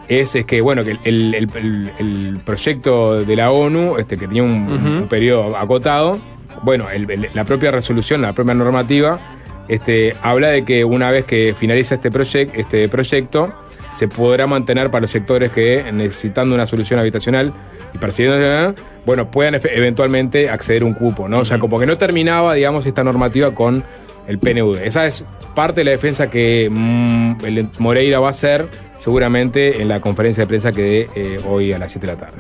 es, 0.08 0.34
es 0.36 0.46
que, 0.46 0.62
bueno, 0.62 0.84
que 0.84 0.98
el, 1.04 1.36
el- 1.36 1.50
el- 1.56 1.92
el 2.00 2.40
proyecto 2.44 3.24
de 3.24 3.36
la 3.36 3.52
ONU, 3.52 3.98
este, 4.00 4.18
que 4.18 4.28
tenía 4.28 4.42
un, 4.44 5.08
periodo 5.08 5.56
acotado, 5.56 6.18
bueno, 6.64 6.88
la 7.34 7.44
propia 7.44 7.70
resolución, 7.70 8.22
la 8.24 8.34
propia 8.34 8.54
normativa, 8.56 9.20
este, 9.68 10.16
habla 10.22 10.48
de 10.50 10.64
que 10.64 10.84
una 10.86 11.12
vez 11.12 11.26
que 11.26 11.54
finaliza 11.58 11.96
este, 11.96 12.12
proyec- 12.12 12.52
este 12.56 12.88
proyecto, 12.90 13.54
se 13.90 14.08
podrá 14.08 14.48
mantener 14.48 14.90
para 14.90 15.02
los 15.02 15.12
sectores 15.12 15.52
que, 15.52 15.86
necesitando 15.94 16.56
una 16.56 16.66
solución 16.66 17.00
habitacional 17.00 17.54
y 17.96 17.98
persiguiendo, 17.98 18.76
bueno, 19.06 19.32
puedan 19.32 19.56
eventualmente 19.56 20.50
acceder 20.50 20.84
a 20.84 20.86
un 20.86 20.94
cupo, 20.94 21.30
¿no? 21.30 21.40
O 21.40 21.46
sea, 21.46 21.60
como 21.60 21.80
que 21.80 21.86
no 21.86 21.98
terminaba, 21.98 22.54
digamos, 22.54 22.86
esta 22.86 23.04
normativa 23.04 23.56
con 23.56 23.84
el 24.28 24.38
PNUD. 24.38 24.80
Esa 24.80 25.06
es 25.06 25.24
parte 25.56 25.82
de 25.82 25.86
la 25.86 25.92
defensa 25.92 26.30
que 26.30 26.68
mm, 26.70 27.46
el 27.46 27.70
Moreira 27.80 28.20
va 28.20 28.28
a 28.28 28.30
hacer 28.32 28.68
seguramente 28.98 29.82
en 29.82 29.88
la 29.88 30.02
conferencia 30.02 30.44
de 30.44 30.48
prensa 30.48 30.72
que 30.74 30.82
dé 30.82 31.10
eh, 31.16 31.40
hoy 31.48 31.72
a 31.72 31.80
las 31.80 31.92
7 31.92 32.06
de 32.06 32.14
la 32.14 32.20
tarde. 32.20 32.38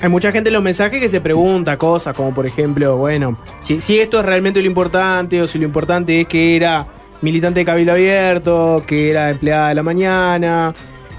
Hay 0.00 0.08
mucha 0.08 0.32
gente 0.32 0.48
en 0.48 0.54
los 0.54 0.62
mensajes 0.62 1.00
que 1.00 1.08
se 1.08 1.20
pregunta 1.20 1.76
cosas 1.76 2.14
como 2.14 2.32
por 2.32 2.46
ejemplo, 2.46 2.96
bueno, 2.96 3.38
si, 3.60 3.80
si 3.80 3.98
esto 3.98 4.20
es 4.20 4.26
realmente 4.26 4.60
lo 4.60 4.66
importante 4.66 5.42
o 5.42 5.46
si 5.46 5.58
lo 5.58 5.64
importante 5.64 6.22
es 6.22 6.26
que 6.26 6.56
era 6.56 6.86
militante 7.20 7.60
de 7.60 7.66
Cabildo 7.66 7.92
Abierto, 7.92 8.82
que 8.86 9.10
era 9.10 9.30
empleada 9.30 9.68
de 9.68 9.74
la 9.74 9.82
mañana, 9.82 10.72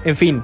en 0.04 0.16
fin. 0.16 0.42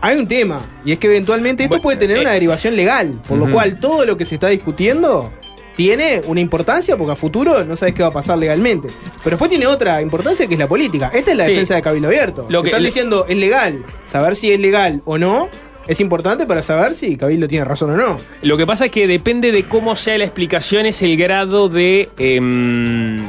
Hay 0.00 0.18
un 0.18 0.28
tema, 0.28 0.60
y 0.84 0.92
es 0.92 0.98
que 0.98 1.06
eventualmente 1.08 1.64
esto 1.64 1.80
puede 1.80 1.96
tener 1.96 2.18
una 2.20 2.30
derivación 2.32 2.76
legal, 2.76 3.20
por 3.26 3.38
lo 3.38 3.50
cual 3.50 3.80
todo 3.80 4.04
lo 4.04 4.16
que 4.16 4.24
se 4.24 4.34
está 4.34 4.48
discutiendo 4.48 5.32
tiene 5.74 6.22
una 6.26 6.40
importancia 6.40 6.96
porque 6.96 7.12
a 7.12 7.16
futuro 7.16 7.62
no 7.64 7.76
sabes 7.76 7.94
qué 7.94 8.02
va 8.02 8.08
a 8.08 8.12
pasar 8.12 8.38
legalmente. 8.38 8.88
Pero 9.22 9.36
después 9.36 9.50
tiene 9.50 9.66
otra 9.66 10.00
importancia 10.00 10.46
que 10.46 10.54
es 10.54 10.60
la 10.60 10.68
política. 10.68 11.10
Esta 11.12 11.32
es 11.32 11.36
la 11.36 11.44
Sí. 11.44 11.50
defensa 11.50 11.74
de 11.74 11.82
Cabildo 11.82 12.08
Abierto. 12.08 12.46
Lo 12.48 12.62
que- 12.62 12.68
están 12.70 12.82
diciendo 12.82 13.26
es 13.28 13.36
legal. 13.36 13.84
Saber 14.06 14.36
si 14.36 14.50
es 14.52 14.58
legal 14.60 15.02
o 15.04 15.18
no 15.18 15.48
es 15.86 16.00
importante 16.00 16.46
para 16.46 16.62
saber 16.62 16.94
si 16.94 17.16
Cabildo 17.16 17.46
tiene 17.46 17.64
razón 17.66 17.90
o 17.90 17.96
no. 17.96 18.16
Lo 18.42 18.56
que 18.56 18.66
pasa 18.66 18.86
es 18.86 18.90
que 18.90 19.06
depende 19.06 19.52
de 19.52 19.64
cómo 19.64 19.96
sea 19.96 20.16
la 20.18 20.24
explicación, 20.24 20.86
es 20.86 21.02
el 21.02 21.16
grado 21.18 21.68
de. 21.68 22.08
em, 22.18 23.26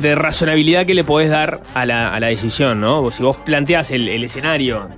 de 0.00 0.14
razonabilidad 0.14 0.86
que 0.86 0.94
le 0.94 1.04
podés 1.04 1.30
dar 1.30 1.60
a 1.74 1.84
la, 1.86 2.14
a 2.14 2.20
la 2.20 2.28
decisión, 2.28 2.80
¿no? 2.80 3.10
Si 3.10 3.22
vos 3.22 3.36
planteás 3.38 3.90
el, 3.90 4.08
el 4.08 4.24
escenario 4.24 4.88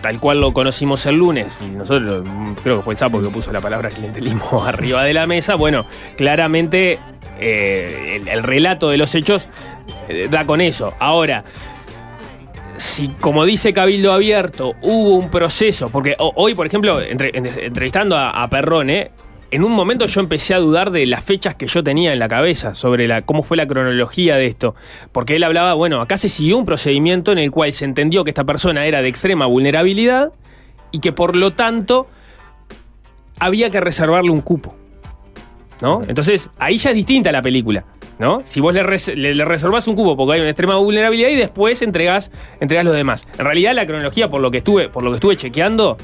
tal 0.00 0.18
cual 0.18 0.40
lo 0.40 0.52
conocimos 0.54 1.04
el 1.04 1.16
lunes, 1.16 1.58
y 1.60 1.66
nosotros 1.76 2.24
creo 2.62 2.78
que 2.78 2.82
fue 2.82 2.94
el 2.94 2.98
sapo 2.98 3.20
que 3.20 3.28
puso 3.28 3.52
la 3.52 3.60
palabra 3.60 3.90
clientelismo 3.90 4.64
arriba 4.66 5.04
de 5.04 5.12
la 5.12 5.26
mesa, 5.26 5.56
bueno, 5.56 5.84
claramente 6.16 6.98
eh, 7.38 8.16
el, 8.22 8.28
el 8.28 8.42
relato 8.42 8.88
de 8.88 8.96
los 8.96 9.14
hechos 9.14 9.48
eh, 10.08 10.28
da 10.30 10.46
con 10.46 10.62
eso. 10.62 10.94
Ahora, 10.98 11.44
si 12.76 13.08
como 13.08 13.44
dice 13.44 13.72
Cabildo 13.74 14.12
Abierto, 14.12 14.72
hubo 14.80 15.16
un 15.16 15.30
proceso, 15.30 15.90
porque 15.90 16.16
ho- 16.18 16.32
hoy, 16.36 16.54
por 16.54 16.66
ejemplo, 16.66 17.00
entre- 17.02 17.36
en- 17.36 17.46
entrevistando 17.46 18.16
a, 18.16 18.30
a 18.30 18.48
Perrone, 18.48 19.10
en 19.50 19.64
un 19.64 19.72
momento 19.72 20.06
yo 20.06 20.20
empecé 20.20 20.54
a 20.54 20.58
dudar 20.58 20.90
de 20.90 21.06
las 21.06 21.24
fechas 21.24 21.54
que 21.54 21.66
yo 21.66 21.82
tenía 21.82 22.12
en 22.12 22.18
la 22.18 22.28
cabeza 22.28 22.72
sobre 22.74 23.08
la, 23.08 23.22
cómo 23.22 23.42
fue 23.42 23.56
la 23.56 23.66
cronología 23.66 24.36
de 24.36 24.46
esto. 24.46 24.74
Porque 25.12 25.36
él 25.36 25.44
hablaba, 25.44 25.74
bueno, 25.74 26.00
acá 26.00 26.16
se 26.16 26.28
siguió 26.28 26.58
un 26.58 26.64
procedimiento 26.64 27.32
en 27.32 27.38
el 27.38 27.50
cual 27.50 27.72
se 27.72 27.84
entendió 27.84 28.24
que 28.24 28.30
esta 28.30 28.44
persona 28.44 28.86
era 28.86 29.02
de 29.02 29.08
extrema 29.08 29.46
vulnerabilidad 29.46 30.32
y 30.92 31.00
que 31.00 31.12
por 31.12 31.34
lo 31.36 31.52
tanto 31.52 32.06
había 33.38 33.70
que 33.70 33.80
reservarle 33.80 34.30
un 34.30 34.40
cupo. 34.40 34.76
¿No? 35.80 36.02
Entonces, 36.06 36.50
ahí 36.58 36.76
ya 36.76 36.90
es 36.90 36.96
distinta 36.96 37.32
la 37.32 37.40
película. 37.42 37.84
¿No? 38.18 38.42
Si 38.44 38.60
vos 38.60 38.74
le, 38.74 38.82
res- 38.82 39.16
le- 39.16 39.34
le 39.34 39.44
reservás 39.46 39.88
un 39.88 39.94
cupo 39.96 40.14
porque 40.14 40.34
hay 40.34 40.40
una 40.40 40.50
extrema 40.50 40.76
vulnerabilidad 40.76 41.30
y 41.30 41.36
después 41.36 41.80
entregás, 41.80 42.30
entregás 42.60 42.84
los 42.84 42.94
demás. 42.94 43.26
En 43.38 43.46
realidad 43.46 43.72
la 43.74 43.86
cronología, 43.86 44.28
por 44.28 44.42
lo 44.42 44.50
que 44.50 44.58
estuve, 44.58 44.90
por 44.90 45.02
lo 45.02 45.10
que 45.10 45.14
estuve 45.14 45.36
chequeando, 45.36 45.96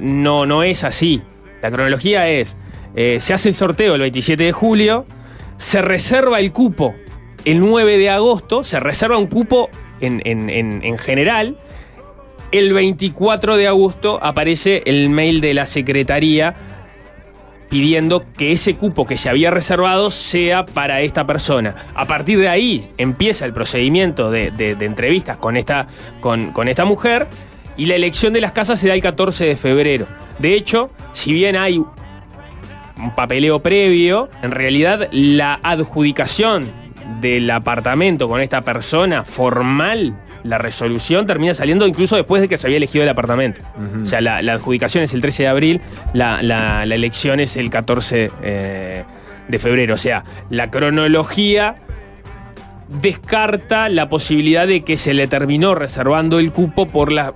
no, 0.00 0.44
no 0.44 0.64
es 0.64 0.82
así. 0.82 1.22
La 1.62 1.70
cronología 1.70 2.28
es, 2.28 2.56
eh, 2.94 3.18
se 3.20 3.32
hace 3.34 3.48
el 3.48 3.54
sorteo 3.54 3.94
el 3.94 4.00
27 4.00 4.44
de 4.44 4.52
julio, 4.52 5.04
se 5.58 5.82
reserva 5.82 6.40
el 6.40 6.52
cupo 6.52 6.94
el 7.44 7.60
9 7.60 7.98
de 7.98 8.10
agosto, 8.10 8.62
se 8.62 8.78
reserva 8.80 9.18
un 9.18 9.26
cupo 9.26 9.68
en, 10.00 10.22
en- 10.24 10.48
en- 10.50 10.80
en 10.84 10.98
general, 10.98 11.56
el 12.52 12.72
24 12.72 13.56
de 13.56 13.66
agosto 13.66 14.18
aparece 14.22 14.82
el 14.86 15.08
mail 15.10 15.40
de 15.40 15.54
la 15.54 15.66
Secretaría 15.66 16.54
pidiendo 17.70 18.24
que 18.36 18.52
ese 18.52 18.74
cupo 18.76 19.06
que 19.06 19.16
se 19.16 19.30
había 19.30 19.50
reservado 19.50 20.10
sea 20.10 20.66
para 20.66 21.00
esta 21.00 21.26
persona. 21.26 21.74
A 21.94 22.06
partir 22.06 22.38
de 22.38 22.48
ahí 22.50 22.84
empieza 22.98 23.46
el 23.46 23.54
procedimiento 23.54 24.30
de, 24.30 24.50
de- 24.50 24.74
de 24.74 24.84
entrevistas 24.84 25.38
con 25.38 25.56
esta, 25.56 25.86
con, 26.20 26.52
con 26.52 26.68
esta 26.68 26.84
mujer 26.84 27.26
y 27.78 27.86
la 27.86 27.94
elección 27.94 28.34
de 28.34 28.42
las 28.42 28.52
casas 28.52 28.78
se 28.78 28.88
da 28.88 28.94
el 28.94 29.00
14 29.00 29.46
de 29.46 29.56
febrero. 29.56 30.06
De 30.38 30.54
hecho, 30.54 30.90
si 31.12 31.32
bien 31.32 31.56
hay 31.56 31.82
un 32.96 33.14
papeleo 33.14 33.60
previo, 33.60 34.28
en 34.42 34.50
realidad 34.50 35.08
la 35.12 35.58
adjudicación 35.62 36.64
del 37.20 37.50
apartamento 37.50 38.28
con 38.28 38.40
esta 38.40 38.62
persona 38.62 39.24
formal, 39.24 40.14
la 40.44 40.58
resolución 40.58 41.24
termina 41.26 41.54
saliendo 41.54 41.86
incluso 41.86 42.16
después 42.16 42.42
de 42.42 42.48
que 42.48 42.58
se 42.58 42.66
había 42.66 42.76
elegido 42.78 43.04
el 43.04 43.08
apartamento. 43.10 43.60
O 44.02 44.06
sea, 44.06 44.20
la, 44.20 44.42
la 44.42 44.54
adjudicación 44.54 45.04
es 45.04 45.14
el 45.14 45.20
13 45.20 45.44
de 45.44 45.48
abril, 45.48 45.80
la, 46.14 46.42
la- 46.42 46.84
la 46.86 46.94
elección 46.94 47.38
es 47.40 47.56
el 47.56 47.70
14 47.70 48.30
eh, 48.42 49.04
de 49.48 49.58
febrero. 49.58 49.94
O 49.94 49.98
sea, 49.98 50.24
la 50.50 50.70
cronología 50.70 51.76
descarta 53.00 53.88
la 53.88 54.08
posibilidad 54.08 54.66
de 54.66 54.82
que 54.82 54.96
se 54.96 55.14
le 55.14 55.26
terminó 55.26 55.74
reservando 55.74 56.38
el 56.38 56.52
cupo 56.52 56.86
por 56.88 57.12
la 57.12 57.34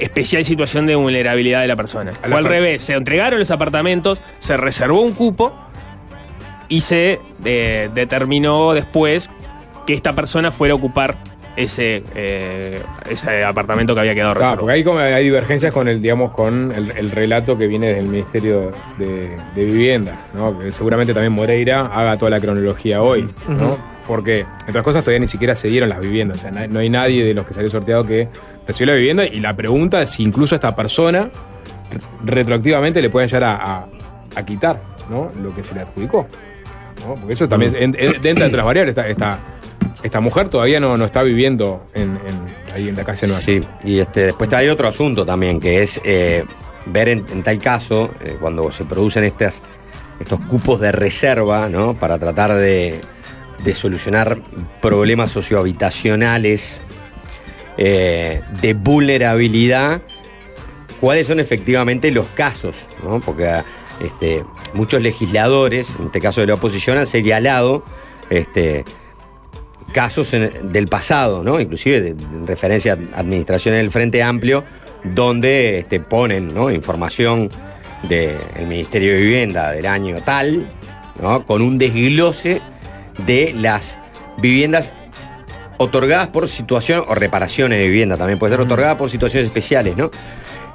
especial 0.00 0.44
situación 0.44 0.86
de 0.86 0.94
vulnerabilidad 0.96 1.60
de 1.60 1.66
la 1.68 1.76
persona. 1.76 2.12
Fue 2.22 2.38
al 2.38 2.44
revés, 2.44 2.82
se 2.82 2.94
entregaron 2.94 3.38
los 3.38 3.50
apartamentos, 3.50 4.20
se 4.38 4.56
reservó 4.56 5.00
un 5.02 5.12
cupo 5.12 5.52
y 6.68 6.80
se 6.80 7.20
eh, 7.44 7.90
determinó 7.94 8.72
después 8.74 9.28
que 9.86 9.94
esta 9.94 10.14
persona 10.14 10.50
fuera 10.52 10.72
a 10.74 10.76
ocupar 10.76 11.16
ese, 11.56 12.02
eh, 12.14 12.80
ese 13.10 13.44
apartamento 13.44 13.92
que 13.94 14.00
había 14.00 14.14
quedado 14.14 14.32
Claro, 14.34 14.38
reservado. 14.40 14.60
porque 14.60 14.72
ahí 14.74 14.84
como 14.84 14.98
hay 15.00 15.24
divergencias 15.24 15.72
con 15.72 15.88
el, 15.88 16.00
digamos, 16.00 16.30
con 16.32 16.72
el, 16.72 16.92
el 16.96 17.10
relato 17.10 17.58
que 17.58 17.66
viene 17.66 17.92
del 17.92 18.06
Ministerio 18.06 18.72
de, 18.98 19.36
de 19.56 19.64
Vivienda, 19.64 20.16
¿no? 20.32 20.58
Que 20.58 20.70
seguramente 20.72 21.12
también 21.12 21.32
Moreira 21.32 21.86
haga 21.86 22.16
toda 22.16 22.30
la 22.30 22.40
cronología 22.40 23.02
hoy, 23.02 23.28
¿no? 23.48 23.76
Porque, 24.06 24.40
entre 24.40 24.70
otras 24.70 24.84
cosas, 24.84 25.04
todavía 25.04 25.20
ni 25.20 25.28
siquiera 25.28 25.54
se 25.54 25.68
dieron 25.68 25.88
las 25.88 26.00
viviendas. 26.00 26.38
O 26.38 26.40
sea, 26.40 26.50
no 26.50 26.80
hay 26.80 26.88
nadie 26.88 27.24
de 27.24 27.32
los 27.34 27.46
que 27.46 27.54
salió 27.54 27.68
sorteado 27.70 28.06
que 28.06 28.28
recibió 28.70 28.92
la 28.94 28.98
vivienda. 28.98 29.24
Y 29.26 29.40
la 29.40 29.54
pregunta 29.54 30.02
es 30.02 30.10
si 30.10 30.22
incluso 30.22 30.54
a 30.54 30.56
esta 30.56 30.74
persona 30.74 31.30
re- 32.24 32.34
retroactivamente 32.34 33.00
le 33.02 33.10
pueden 33.10 33.28
llegar 33.28 33.44
a, 33.44 33.86
a- 34.36 34.44
quitar, 34.44 34.80
¿no? 35.10 35.30
Lo 35.42 35.54
que 35.54 35.62
se 35.62 35.74
le 35.74 35.80
adjudicó. 35.82 36.26
¿no? 37.06 37.14
Porque 37.16 37.34
eso 37.34 37.48
también 37.48 37.74
en- 37.76 37.96
en- 37.98 38.38
las 38.56 38.64
variables. 38.64 38.96
Esta, 38.96 39.08
esta, 39.08 39.38
esta 40.02 40.20
mujer 40.20 40.48
todavía 40.48 40.80
no, 40.80 40.96
no 40.96 41.04
está 41.04 41.22
viviendo 41.22 41.86
en, 41.94 42.18
ahí 42.74 42.88
en 42.88 42.96
la 42.96 43.04
calle 43.04 43.26
Nueva. 43.26 43.42
Sí, 43.42 43.60
y 43.84 43.98
este, 43.98 44.26
después 44.26 44.52
hay 44.52 44.68
otro 44.68 44.88
asunto 44.88 45.24
también, 45.26 45.58
que 45.60 45.82
es 45.82 46.00
eh, 46.04 46.44
ver 46.86 47.08
en, 47.08 47.24
en 47.32 47.42
tal 47.42 47.58
caso, 47.58 48.10
eh, 48.20 48.36
cuando 48.40 48.70
se 48.72 48.84
producen 48.84 49.24
estas, 49.24 49.62
estos 50.20 50.40
cupos 50.40 50.80
de 50.80 50.92
reserva, 50.92 51.68
¿no? 51.68 51.94
Para 51.94 52.18
tratar 52.18 52.54
de, 52.54 53.00
de 53.64 53.74
solucionar 53.74 54.38
problemas 54.80 55.30
sociohabitacionales 55.32 56.80
eh, 57.80 58.42
de 58.60 58.74
vulnerabilidad, 58.74 60.02
cuáles 61.00 61.26
son 61.26 61.40
efectivamente 61.40 62.10
los 62.10 62.26
casos, 62.28 62.86
¿no? 63.02 63.20
Porque 63.20 63.50
este, 64.04 64.44
muchos 64.74 65.02
legisladores, 65.02 65.94
en 65.98 66.06
este 66.06 66.20
caso 66.20 66.40
de 66.42 66.46
la 66.48 66.54
oposición, 66.54 66.98
han 66.98 67.06
señalado 67.06 67.82
este, 68.28 68.84
casos 69.92 70.30
del 70.30 70.88
pasado, 70.88 71.42
¿no? 71.42 71.58
Inclusive 71.58 72.00
de, 72.02 72.14
de- 72.14 72.22
en 72.24 72.46
referencia 72.46 72.98
a 73.14 73.20
administraciones 73.20 73.80
del 73.80 73.90
Frente 73.90 74.22
Amplio, 74.22 74.62
donde 75.02 75.78
este, 75.78 76.00
ponen 76.00 76.52
¿no? 76.54 76.70
información 76.70 77.48
del 78.08 78.38
Ministerio 78.68 79.14
de 79.14 79.20
Vivienda 79.20 79.72
del 79.72 79.86
año 79.86 80.22
tal, 80.22 80.70
¿no? 81.20 81.44
Con 81.46 81.62
un 81.62 81.78
desglose 81.78 82.60
de 83.26 83.54
las 83.58 83.98
viviendas 84.38 84.90
otorgadas 85.80 86.28
por 86.28 86.46
situación, 86.46 87.04
o 87.08 87.14
reparaciones 87.14 87.78
de 87.78 87.86
vivienda 87.86 88.18
también 88.18 88.38
puede 88.38 88.52
ser 88.52 88.60
otorgadas 88.60 88.96
por 88.96 89.08
situaciones 89.08 89.46
especiales, 89.46 89.96
¿no? 89.96 90.10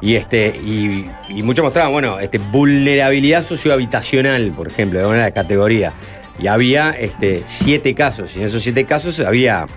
Y 0.02 0.16
este, 0.16 0.48
y, 0.48 1.06
y 1.30 1.44
muchos 1.44 1.64
mostraban, 1.64 1.92
bueno, 1.92 2.20
este, 2.20 2.40
vulnerabilidad 2.40 3.44
sociohabitacional, 3.44 4.52
por 4.54 4.68
ejemplo, 4.68 5.00
de 5.00 5.06
una 5.06 5.18
de 5.18 5.22
las 5.22 5.32
categorías. 5.32 5.94
Y 6.40 6.48
había 6.48 6.90
este, 6.90 7.44
siete 7.46 7.94
casos, 7.94 8.36
y 8.36 8.40
en 8.40 8.46
esos 8.46 8.64
siete 8.64 8.86
casos 8.86 9.20
había 9.20 9.68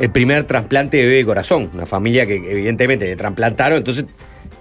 el 0.00 0.10
primer 0.10 0.44
trasplante 0.44 0.96
de 0.96 1.02
bebé 1.02 1.16
de 1.16 1.26
corazón, 1.26 1.70
una 1.74 1.84
familia 1.84 2.26
que 2.26 2.36
evidentemente 2.36 3.04
le 3.04 3.16
trasplantaron, 3.16 3.76
entonces 3.76 4.06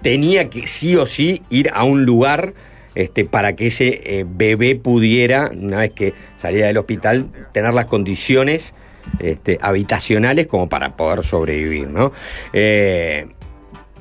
tenía 0.02 0.50
que 0.50 0.68
sí 0.68 0.98
o 0.98 1.06
sí 1.06 1.42
ir 1.50 1.70
a 1.74 1.86
un 1.86 2.04
lugar 2.06 2.54
este, 2.96 3.24
para 3.24 3.56
que 3.56 3.68
ese 3.68 4.02
eh, 4.04 4.26
bebé 4.28 4.76
pudiera, 4.76 5.52
una 5.54 5.78
vez 5.78 5.92
que 5.92 6.14
salía 6.36 6.68
del 6.68 6.78
hospital, 6.78 7.30
tener 7.54 7.74
las 7.74 7.86
condiciones 7.86 8.74
este, 9.20 9.58
habitacionales 9.62 10.48
como 10.48 10.70
para 10.70 10.96
poder 10.96 11.24
sobrevivir, 11.24 11.88
¿no? 11.88 12.12
Eh, 12.52 13.28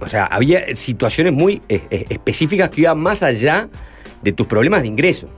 o 0.00 0.08
sea, 0.08 0.24
había 0.26 0.74
situaciones 0.74 1.32
muy 1.32 1.62
eh, 1.68 1.80
eh, 1.90 2.06
específicas 2.08 2.70
que 2.70 2.82
iban 2.82 2.98
más 2.98 3.22
allá 3.22 3.68
de 4.22 4.32
tus 4.32 4.46
problemas 4.46 4.82
de 4.82 4.88
ingreso. 4.88 5.28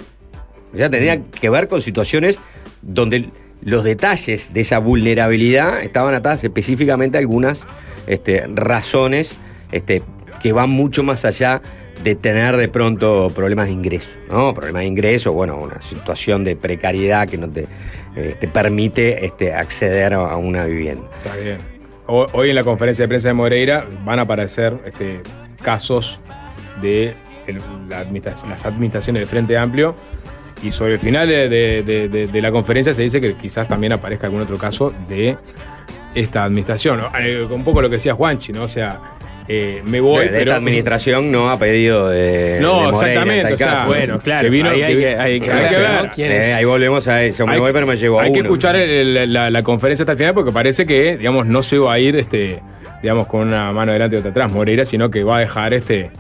O 0.72 0.77
sea, 0.77 0.88
tenía 0.88 1.22
que 1.22 1.50
ver 1.50 1.68
con 1.68 1.83
situaciones 1.83 2.40
donde 2.81 3.29
los 3.61 3.85
detalles 3.85 4.53
de 4.53 4.61
esa 4.61 4.79
vulnerabilidad 4.79 5.83
estaban 5.83 6.14
atadas 6.14 6.44
específicamente 6.44 7.18
a 7.18 7.20
algunas 7.20 7.64
este, 8.07 8.46
razones 8.48 9.38
este, 9.70 10.03
que 10.42 10.53
van 10.53 10.70
mucho 10.70 11.03
más 11.03 11.24
allá 11.24 11.62
de 12.03 12.14
tener 12.14 12.57
de 12.57 12.68
pronto 12.68 13.31
problemas 13.35 13.66
de 13.66 13.72
ingreso, 13.72 14.18
¿no? 14.29 14.53
Problemas 14.53 14.81
de 14.83 14.88
ingreso, 14.88 15.33
bueno, 15.33 15.57
una 15.59 15.81
situación 15.81 16.44
de 16.44 16.57
precariedad 16.57 17.29
que 17.29 17.38
no 17.38 17.48
te, 17.48 17.66
eh, 18.16 18.37
te 18.38 18.48
permite 18.48 19.24
este, 19.24 19.55
acceder 19.55 20.14
a 20.14 20.37
una 20.37 20.64
vivienda. 20.64 21.07
Está 21.22 21.37
bien. 21.37 21.59
Ho- 22.07 22.27
Hoy 22.33 22.50
en 22.50 22.55
la 22.55 22.64
conferencia 22.64 23.05
de 23.05 23.09
prensa 23.09 23.29
de 23.29 23.35
Moreira 23.35 23.87
van 24.05 24.18
a 24.18 24.22
aparecer 24.22 24.77
este, 24.85 25.20
casos 25.62 26.20
de 26.83 27.14
las 27.88 28.64
administraciones 28.66 29.20
del 29.20 29.29
Frente 29.29 29.57
Amplio 29.59 29.94
y 30.62 30.70
sobre 30.70 30.94
el 30.94 31.00
final 31.00 31.29
de, 31.29 31.48
de- 31.48 32.40
la 32.42 32.50
conferencia 32.53 32.92
se 32.92 33.03
dice 33.03 33.20
que 33.20 33.35
quizás 33.35 33.68
también 33.68 33.92
aparezca 33.92 34.27
algún 34.27 34.40
otro 34.42 34.57
caso 34.59 34.92
de 35.09 35.37
esta 36.14 36.44
administración. 36.44 37.00
Eh, 37.20 37.46
Un 37.50 37.64
poco 37.64 37.83
lo 37.83 37.88
que 37.90 37.96
decía 37.96 38.14
Juanchi, 38.14 38.53
¿no? 38.53 38.62
O 38.62 38.68
sea, 38.68 39.00
eh, 39.48 39.83
me 39.87 40.00
voy, 40.00 40.20
de, 40.20 40.24
de 40.24 40.38
pero... 40.38 40.50
esta 40.52 40.57
administración 40.57 41.30
no 41.30 41.50
ha 41.50 41.59
pedido 41.59 42.09
de. 42.09 42.59
No, 42.61 42.87
de 42.87 42.92
Moreira, 42.92 43.22
en 43.22 43.28
exactamente, 43.30 43.54
o 43.54 43.57
sea, 43.59 43.85
bueno, 43.87 44.18
claro, 44.20 44.42
que 44.44 44.50
vino- 44.50 44.70
ahí 44.70 44.83
hay 44.83 44.94
que- 44.94 45.00
que, 45.00 45.07
hay 45.16 45.40
que 45.40 45.50
hay 45.52 45.59
ver, 45.61 45.68
que 45.68 45.74
¿no? 45.76 46.02
ver. 46.02 46.11
¿Quién 46.14 46.33
Eh, 46.33 46.54
ahí 46.54 46.64
volvemos 46.64 47.07
a 47.09 47.22
eso. 47.22 47.46
Me 47.46 47.52
Hay 47.52 47.59
voy, 47.59 47.68
que- 47.68 47.72
pero 47.74 47.87
me 47.87 47.96
llevo 47.96 48.20
a 48.20 48.22
Hay 48.24 48.33
que 48.33 48.40
escuchar 48.40 48.76
el- 48.76 49.33
la, 49.33 49.50
la 49.50 49.62
conferencia 49.62 50.02
hasta 50.04 50.12
el 50.12 50.18
final 50.18 50.33
porque 50.35 50.50
parece 50.52 50.87
que, 50.87 51.16
digamos, 51.18 51.46
no 51.46 51.62
se 51.62 51.76
va 51.78 51.92
a 51.92 51.98
ir, 51.98 52.16
este, 52.16 52.61
digamos, 53.02 53.26
con 53.26 53.48
una 53.48 53.70
mano 53.72 53.90
adelante 53.92 54.16
y 54.16 54.18
otra 54.20 54.30
atrás, 54.30 54.50
Moreira, 54.50 54.85
sino 54.87 55.11
que 55.11 55.24
va 55.24 55.37
a 55.37 55.40
dejar 55.40 55.74
este 55.74 56.11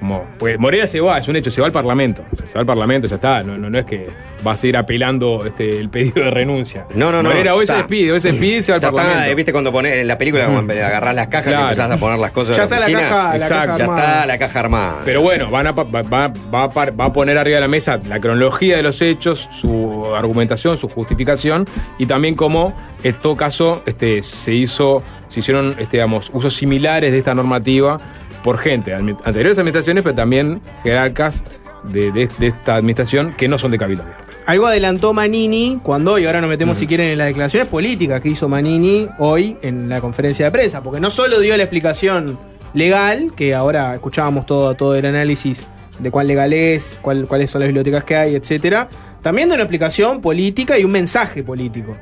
como, 0.00 0.24
pues 0.38 0.58
Moreira 0.58 0.86
se 0.88 1.00
va, 1.00 1.18
es 1.18 1.28
un 1.28 1.36
hecho, 1.36 1.50
se 1.50 1.60
va 1.60 1.66
al 1.68 1.72
Parlamento. 1.72 2.24
O 2.32 2.36
sea, 2.36 2.46
se 2.46 2.54
va 2.54 2.60
al 2.60 2.66
Parlamento, 2.66 3.06
ya 3.06 3.14
está. 3.16 3.42
No, 3.44 3.56
no, 3.56 3.70
no 3.70 3.78
es 3.78 3.84
que 3.84 4.08
va 4.46 4.52
a 4.52 4.56
seguir 4.56 4.76
apelando 4.76 5.44
este, 5.46 5.78
el 5.78 5.88
pedido 5.90 6.24
de 6.24 6.30
renuncia. 6.30 6.86
No, 6.94 7.12
no, 7.12 7.22
no. 7.22 7.28
Moreira 7.28 7.54
hoy 7.54 7.62
está. 7.64 7.74
se 7.74 7.78
despide, 7.80 8.12
hoy 8.12 8.20
se 8.20 8.32
despide 8.32 8.56
y 8.58 8.62
se 8.62 8.72
va 8.72 8.76
al 8.76 8.80
Ya 8.82 8.88
está, 8.88 8.96
Parlamento. 9.02 9.30
eh, 9.30 9.34
viste 9.34 9.52
cuando 9.52 9.70
pones 9.72 9.92
en 9.94 10.08
la 10.08 10.18
película, 10.18 10.46
cuando 10.46 10.72
agarrás 10.72 11.14
las 11.14 11.26
cajas 11.28 11.46
Claro. 11.48 11.60
y 11.60 11.64
empezás 11.64 11.90
a 11.90 11.96
poner 11.98 12.18
las 12.18 12.30
cosas 12.32 12.56
Ya 12.56 12.66
de 12.66 12.70
la 12.70 12.76
está 12.76 12.88
la 12.90 13.00
caja- 13.00 13.28
la 13.28 13.36
Exacto, 13.36 13.66
caja 13.66 13.78
ya 13.78 13.84
armada. 13.84 14.08
está 14.14 14.26
la 14.26 14.38
caja 14.38 14.60
armada. 14.60 14.96
Pero 15.04 15.22
bueno, 15.22 15.50
van 15.50 15.66
a, 15.66 15.72
va 15.72 17.04
a 17.04 17.12
poner 17.12 17.38
arriba 17.38 17.56
de 17.56 17.60
la 17.60 17.68
mesa 17.68 18.00
la 18.08 18.20
cronología 18.20 18.76
de 18.76 18.82
los 18.82 19.00
hechos, 19.02 19.48
su 19.50 20.06
argumentación, 20.16 20.78
su 20.78 20.88
justificación 20.88 21.66
y 21.98 22.06
también 22.06 22.34
cómo 22.34 22.74
en 23.02 23.14
todo 23.14 23.36
caso 23.36 23.82
este, 23.86 24.22
se 24.22 24.52
hizo, 24.54 25.02
se 25.28 25.40
hicieron 25.40 25.76
este, 25.78 25.98
digamos, 25.98 26.30
usos 26.32 26.54
similares 26.56 27.12
de 27.12 27.18
esta 27.18 27.34
normativa 27.34 27.98
por 28.42 28.58
gente 28.58 28.90
de 28.90 28.96
anteriores 28.96 29.58
administraciones, 29.58 30.02
pero 30.02 30.14
también 30.14 30.60
jerarcas 30.82 31.42
de, 31.84 32.10
de- 32.12 32.28
de 32.38 32.46
esta 32.48 32.76
administración 32.76 33.34
que 33.36 33.48
no 33.48 33.58
son 33.58 33.70
de 33.70 33.78
Cabildo 33.78 34.02
Abierto. 34.02 34.26
Algo 34.46 34.66
adelantó 34.66 35.12
Manini 35.12 35.78
cuando, 35.82 36.18
y 36.18 36.26
ahora 36.26 36.40
nos 36.40 36.50
metemos 36.50 36.78
si 36.78 36.86
quieren 36.86 37.08
en 37.08 37.18
las 37.18 37.26
declaraciones 37.28 37.68
políticas 37.68 38.20
que 38.20 38.30
hizo 38.30 38.48
Manini 38.48 39.08
hoy 39.18 39.56
en 39.62 39.88
la 39.88 40.00
conferencia 40.00 40.46
de 40.46 40.50
prensa, 40.50 40.82
porque 40.82 41.00
no 41.00 41.10
solo 41.10 41.38
dio 41.40 41.56
la 41.56 41.62
explicación 41.62 42.38
legal, 42.74 43.32
que 43.36 43.54
ahora 43.54 43.94
escuchábamos 43.94 44.46
todo, 44.46 44.74
todo 44.74 44.94
el 44.96 45.04
análisis 45.06 45.68
de 45.98 46.10
cuán 46.10 46.26
legal 46.26 46.52
es, 46.52 46.98
cuál- 47.02 47.26
cuáles 47.28 47.50
son 47.50 47.60
las 47.60 47.68
bibliotecas 47.68 48.04
que 48.04 48.16
hay, 48.16 48.34
etcétera, 48.34 48.88
también 49.22 49.48
dio 49.48 49.54
una 49.54 49.64
explicación 49.64 50.20
política 50.20 50.78
y 50.78 50.84
un 50.84 50.92
mensaje 50.92 51.42
político. 51.42 51.96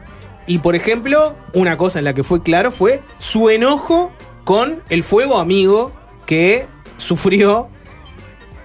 Y 0.46 0.58
por 0.58 0.74
ejemplo, 0.76 1.34
una 1.52 1.76
cosa 1.76 1.98
en 1.98 2.04
la 2.06 2.14
que 2.14 2.22
fue 2.22 2.42
claro 2.42 2.70
fue 2.70 3.02
su 3.18 3.50
enojo 3.50 4.12
con 4.44 4.80
el 4.88 5.02
fuego 5.02 5.38
amigo 5.38 5.92
que 6.28 6.66
sufrió 6.98 7.70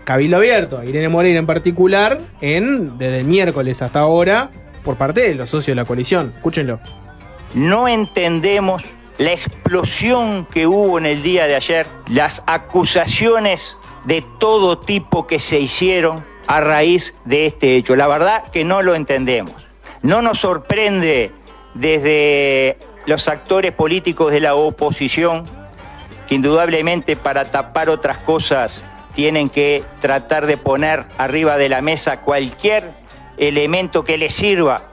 Cabildo 0.03 0.35
Abierto, 0.35 0.83
Irene 0.83 1.07
Moreira 1.07 1.39
en 1.39 1.45
particular, 1.45 2.19
en, 2.41 2.97
desde 2.97 3.21
el 3.21 3.25
miércoles 3.25 3.81
hasta 3.81 3.99
ahora, 3.99 4.51
por 4.83 4.97
parte 4.97 5.21
de 5.21 5.35
los 5.35 5.49
socios 5.49 5.67
de 5.67 5.75
la 5.75 5.85
coalición. 5.85 6.33
Escúchenlo. 6.35 6.81
No 7.53 7.87
entendemos 7.87 8.83
la 9.17 9.31
explosión 9.31 10.45
que 10.45 10.67
hubo 10.67 10.97
en 10.97 11.05
el 11.05 11.23
día 11.23 11.47
de 11.47 11.55
ayer, 11.55 11.87
las 12.09 12.43
acusaciones 12.47 13.77
de 14.03 14.25
todo 14.41 14.79
tipo 14.79 15.25
que 15.25 15.39
se 15.39 15.61
hicieron 15.61 16.25
a 16.47 16.59
raíz 16.59 17.15
de 17.23 17.45
este 17.45 17.77
hecho. 17.77 17.95
La 17.95 18.07
verdad 18.07 18.43
que 18.51 18.65
no 18.65 18.81
lo 18.81 18.93
entendemos. 18.93 19.53
No 20.01 20.21
nos 20.21 20.39
sorprende 20.39 21.31
desde 21.75 22.77
los 23.05 23.29
actores 23.29 23.71
políticos 23.71 24.33
de 24.33 24.41
la 24.41 24.55
oposición 24.55 25.62
que 26.27 26.35
indudablemente 26.35 27.15
para 27.15 27.45
tapar 27.45 27.89
otras 27.89 28.17
cosas 28.17 28.83
tienen 29.13 29.49
que 29.49 29.83
tratar 29.99 30.45
de 30.45 30.57
poner 30.57 31.05
arriba 31.17 31.57
de 31.57 31.69
la 31.69 31.81
mesa 31.81 32.21
cualquier 32.21 32.91
elemento 33.37 34.03
que 34.03 34.17
les 34.17 34.33
sirva. 34.33 34.83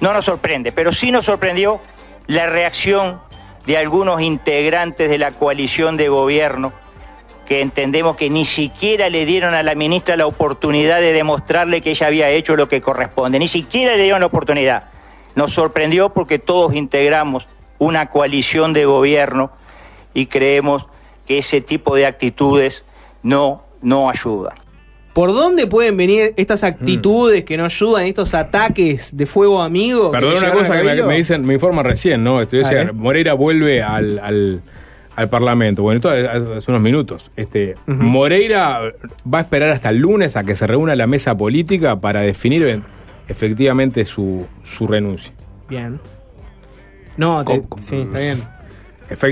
No 0.00 0.12
nos 0.12 0.24
sorprende, 0.24 0.72
pero 0.72 0.92
sí 0.92 1.10
nos 1.10 1.26
sorprendió 1.26 1.80
la 2.26 2.46
reacción 2.46 3.20
de 3.66 3.76
algunos 3.76 4.20
integrantes 4.22 5.10
de 5.10 5.18
la 5.18 5.32
coalición 5.32 5.96
de 5.96 6.08
gobierno 6.08 6.72
que 7.46 7.60
entendemos 7.60 8.16
que 8.16 8.30
ni 8.30 8.44
siquiera 8.44 9.10
le 9.10 9.26
dieron 9.26 9.54
a 9.54 9.64
la 9.64 9.74
ministra 9.74 10.16
la 10.16 10.26
oportunidad 10.26 11.00
de 11.00 11.12
demostrarle 11.12 11.80
que 11.80 11.90
ella 11.90 12.06
había 12.06 12.30
hecho 12.30 12.54
lo 12.54 12.68
que 12.68 12.80
corresponde, 12.80 13.40
ni 13.40 13.48
siquiera 13.48 13.96
le 13.96 14.04
dieron 14.04 14.20
la 14.20 14.26
oportunidad. 14.26 14.84
Nos 15.34 15.52
sorprendió 15.52 16.10
porque 16.10 16.38
todos 16.38 16.74
integramos 16.74 17.48
una 17.78 18.08
coalición 18.10 18.72
de 18.72 18.84
gobierno 18.84 19.50
y 20.14 20.26
creemos 20.26 20.86
que 21.26 21.38
ese 21.38 21.60
tipo 21.60 21.94
de 21.94 22.06
actitudes 22.06 22.84
no, 23.22 23.64
no 23.82 24.10
ayudan. 24.10 24.54
¿Por 25.12 25.32
dónde 25.32 25.66
pueden 25.66 25.96
venir 25.96 26.34
estas 26.36 26.62
actitudes 26.62 27.42
que 27.44 27.56
no 27.56 27.64
ayudan, 27.64 28.06
estos 28.06 28.32
ataques 28.34 29.16
de 29.16 29.26
fuego 29.26 29.60
amigo? 29.60 30.10
Perdón, 30.12 30.36
una 30.38 30.52
cosa 30.52 30.80
que 30.80 31.02
me, 31.02 31.16
dicen, 31.16 31.44
me 31.44 31.54
informan 31.54 31.84
recién, 31.84 32.22
¿no? 32.22 32.40
Estoy 32.40 32.60
A 32.60 32.62
diciendo, 32.62 32.92
ver. 32.92 32.94
Moreira 32.94 33.34
vuelve 33.34 33.82
al, 33.82 34.18
al- 34.20 34.62
al 35.16 35.28
Parlamento. 35.28 35.82
Bueno, 35.82 35.96
esto 35.96 36.10
hace 36.10 36.70
unos 36.70 36.80
minutos. 36.80 37.32
Este, 37.36 37.74
Moreira 37.86 38.80
va 39.32 39.38
a 39.38 39.40
esperar 39.40 39.70
hasta 39.70 39.90
el 39.90 39.98
lunes 39.98 40.36
a 40.36 40.44
que 40.44 40.54
se 40.54 40.66
reúna 40.68 40.94
la 40.94 41.08
mesa 41.08 41.36
política 41.36 42.00
para 42.00 42.20
definir 42.20 42.80
efectivamente 43.28 44.04
su, 44.04 44.46
su 44.62 44.86
renuncia. 44.86 45.32
Bien. 45.68 46.00
No, 47.16 47.44
te- 47.44 47.64
sí, 47.78 47.96
está 48.02 48.18
bien. 48.20 48.38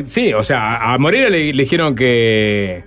Sí, 0.04 0.32
o 0.32 0.42
sea, 0.42 0.92
a 0.92 0.98
Moreira 0.98 1.30
le 1.30 1.52
dijeron 1.52 1.94
que. 1.94 2.84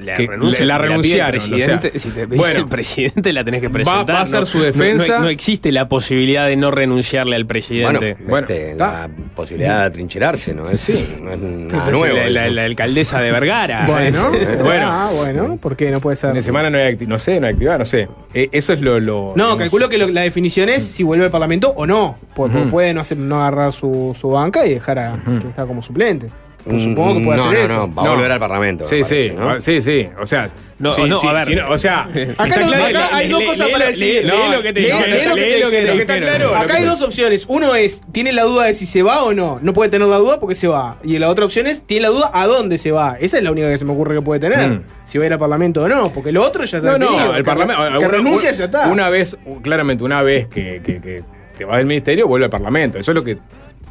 La 0.00 0.14
que 0.14 0.26
renuncia, 0.26 0.64
la 0.64 0.78
renunciaron. 0.78 1.36
o 1.36 1.40
sea, 1.40 1.50
presidente, 1.80 1.98
si 1.98 2.10
te 2.10 2.26
bueno, 2.26 2.58
el 2.60 2.66
presidente 2.66 3.32
la 3.32 3.42
tenés 3.44 3.60
que 3.62 3.70
presentar. 3.70 4.14
va 4.14 4.20
a 4.20 4.22
hacer 4.22 4.40
no- 4.40 4.46
su 4.46 4.60
defensa. 4.60 5.14
No, 5.18 5.24
no 5.24 5.28
existe 5.28 5.72
la 5.72 5.88
posibilidad 5.88 6.46
de 6.46 6.56
no 6.56 6.70
renunciarle 6.70 7.36
al 7.36 7.46
presidente. 7.46 8.16
Bueno, 8.26 8.46
este, 8.48 8.74
la 8.76 9.08
posibilidad 9.34 9.80
de 9.80 9.84
atrincherarse, 9.86 10.54
¿no? 10.54 10.68
Es, 10.68 10.88
no 11.20 11.32
es 11.32 11.38
nada 11.38 11.84
Pues 11.84 11.96
nuevo. 11.96 12.16
la, 12.16 12.28
la- 12.30 12.44
eso. 12.46 12.54
la 12.54 12.64
alcaldesa 12.64 13.20
de 13.20 13.32
Vergara. 13.32 13.84
Bueno, 13.86 14.30
Bueno. 14.62 14.86
Ah, 14.90 15.10
bueno, 15.16 15.56
¿por 15.56 15.76
qué 15.76 15.90
no 15.90 16.00
puede 16.00 16.16
ser? 16.16 16.32
de 16.32 16.42
semana 16.42 16.68
no 16.70 16.78
hay 16.78 16.96
no 17.06 17.18
sé, 17.18 17.40
no 17.40 17.46
hay 17.46 17.54
no 17.54 17.84
sé. 17.84 18.08
Eh, 18.34 18.48
eso 18.52 18.72
es 18.72 18.80
lo. 18.80 19.00
lo 19.00 19.32
No, 19.36 19.50
lo- 19.50 19.56
calculo 19.56 19.88
que 19.88 19.98
lo- 19.98 20.08
la 20.08 20.22
definición 20.22 20.68
es 20.68 20.82
si 20.82 21.02
vuelve 21.02 21.24
al 21.24 21.30
Parlamento 21.30 21.72
o 21.76 21.86
no. 21.86 22.16
Porque 22.34 22.58
Ujú. 22.58 22.68
puede 22.68 22.94
no, 22.94 23.00
hacer, 23.00 23.18
no 23.18 23.40
agarrar 23.40 23.72
su, 23.72 24.16
su 24.18 24.28
banca 24.30 24.64
y 24.66 24.74
dejar 24.74 24.98
a 24.98 25.22
que 25.40 25.48
está 25.48 25.66
como 25.66 25.82
suplente. 25.82 26.28
Pues 26.64 26.76
Mm, 26.76 26.90
supongo 26.90 27.18
que 27.18 27.24
puede 27.24 27.38
no, 27.38 27.44
hacer 27.44 27.58
no, 27.58 27.64
eso. 27.64 27.86
no, 27.88 27.94
va 27.94 28.02
a 28.02 28.14
volver 28.14 28.30
al 28.32 28.38
Parlamento. 28.38 28.84
Sí, 28.84 29.02
sí, 29.02 29.32
sí, 29.60 29.82
sí. 29.82 30.08
O 30.20 30.26
sea, 30.26 30.48
No, 30.78 30.92
sí, 30.92 31.02
no, 31.08 31.16
sí, 31.16 31.26
a 31.26 31.32
ver. 31.32 31.44
sí, 31.44 31.56
o 31.58 31.78
sea, 31.78 32.00
Acá, 32.02 32.56
no- 32.60 32.66
claro 32.68 32.84
acá 32.86 33.16
hay 33.16 33.28
dos 33.28 33.40
lee- 33.40 33.46
cosas 33.46 33.68
para 33.70 33.86
decir. 33.86 34.22
lee 34.24 34.28
No, 34.30 34.48
lo 34.52 34.62
que 34.62 34.72
te 34.72 34.80
dijeron, 34.80 35.34
te 35.36 36.04
te. 36.06 36.44
Acá 36.54 36.74
hay 36.74 36.84
dos 36.84 37.02
opciones. 37.02 37.46
Uno 37.48 37.74
es, 37.74 38.02
tiene 38.12 38.32
la 38.32 38.44
duda 38.44 38.66
de 38.66 38.74
si 38.74 38.86
se 38.86 39.02
va 39.02 39.24
o 39.24 39.34
no. 39.34 39.58
No 39.60 39.72
puede 39.72 39.90
tener 39.90 40.06
la 40.06 40.18
duda 40.18 40.38
porque 40.38 40.54
se 40.54 40.68
va. 40.68 40.98
Y 41.02 41.18
la 41.18 41.28
otra 41.30 41.44
opción 41.44 41.66
es, 41.66 41.82
tiene 41.82 42.02
la 42.02 42.08
duda 42.10 42.30
a 42.32 42.46
dónde 42.46 42.78
se 42.78 42.92
va. 42.92 43.16
Esa 43.20 43.38
es 43.38 43.42
la 43.42 43.50
única 43.50 43.68
que 43.68 43.78
se 43.78 43.84
me 43.84 43.92
ocurre 43.92 44.14
que 44.14 44.22
puede 44.22 44.38
tener. 44.40 44.68
Mm. 44.70 44.82
Si 45.04 45.18
va 45.18 45.24
a 45.24 45.26
ir 45.26 45.32
al 45.32 45.38
Parlamento 45.40 45.82
o 45.82 45.88
no. 45.88 46.12
Porque 46.12 46.30
lo 46.30 46.42
otro 46.44 46.64
ya 46.64 46.78
está 46.78 46.96
No, 46.96 47.10
no, 47.10 47.34
el 47.34 47.42
Parlamento. 47.44 47.98
Que 47.98 48.08
renuncia 48.08 48.52
ya 48.52 48.64
está. 48.66 48.86
Una 48.88 49.08
vez, 49.08 49.36
claramente, 49.62 50.04
una 50.04 50.22
vez 50.22 50.46
que, 50.46 50.80
que, 50.84 51.00
que 51.00 51.24
se 51.56 51.64
va 51.64 51.76
del 51.78 51.86
ministerio, 51.86 52.28
vuelve 52.28 52.44
al 52.46 52.50
Parlamento. 52.50 52.98
Eso 52.98 53.10
es 53.10 53.14
lo 53.16 53.24
que 53.24 53.38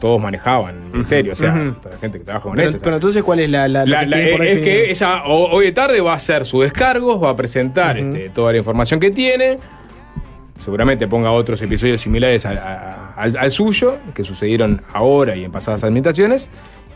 todos 0.02 0.22
manejaban 0.22 0.76
el 0.76 0.92
ministerio. 0.92 1.32
O 1.32 1.36
sea, 1.36 1.54
toda 1.82 1.94
la 1.96 2.00
gente 2.02 2.18
que 2.20 2.26
trabaja 2.26 2.44
con 2.44 2.56
pero, 2.56 2.68
eso. 2.70 2.80
pero 2.84 2.96
entonces, 2.98 3.24
¿cuál 3.24 3.40
es 3.40 3.50
la, 3.50 3.68
la, 3.70 3.84
es 3.84 4.60
que 4.60 4.92
ella 4.92 5.24
o- 5.26 5.50
hoy 5.52 5.66
de 5.66 5.72
tarde 5.72 6.02
va 6.02 6.12
a 6.12 6.16
hacer 6.16 6.46
sus 6.46 6.64
descargos, 6.64 7.24
va 7.24 7.30
a 7.30 7.36
presentar 7.38 7.98
este, 7.98 8.30
toda 8.30 8.52
la 8.52 8.58
información 8.58 9.00
que 9.00 9.12
tiene. 9.12 9.60
Seguramente 10.60 11.08
ponga 11.08 11.32
otros 11.32 11.62
episodios 11.62 12.02
similares 12.02 12.46
al, 12.46 12.58
al 13.38 13.52
suyo, 13.52 13.98
que 14.14 14.24
sucedieron 14.24 14.82
ahora 14.94 15.36
y 15.36 15.44
en 15.46 15.52
pasadas 15.52 15.84
administraciones, 15.84 16.50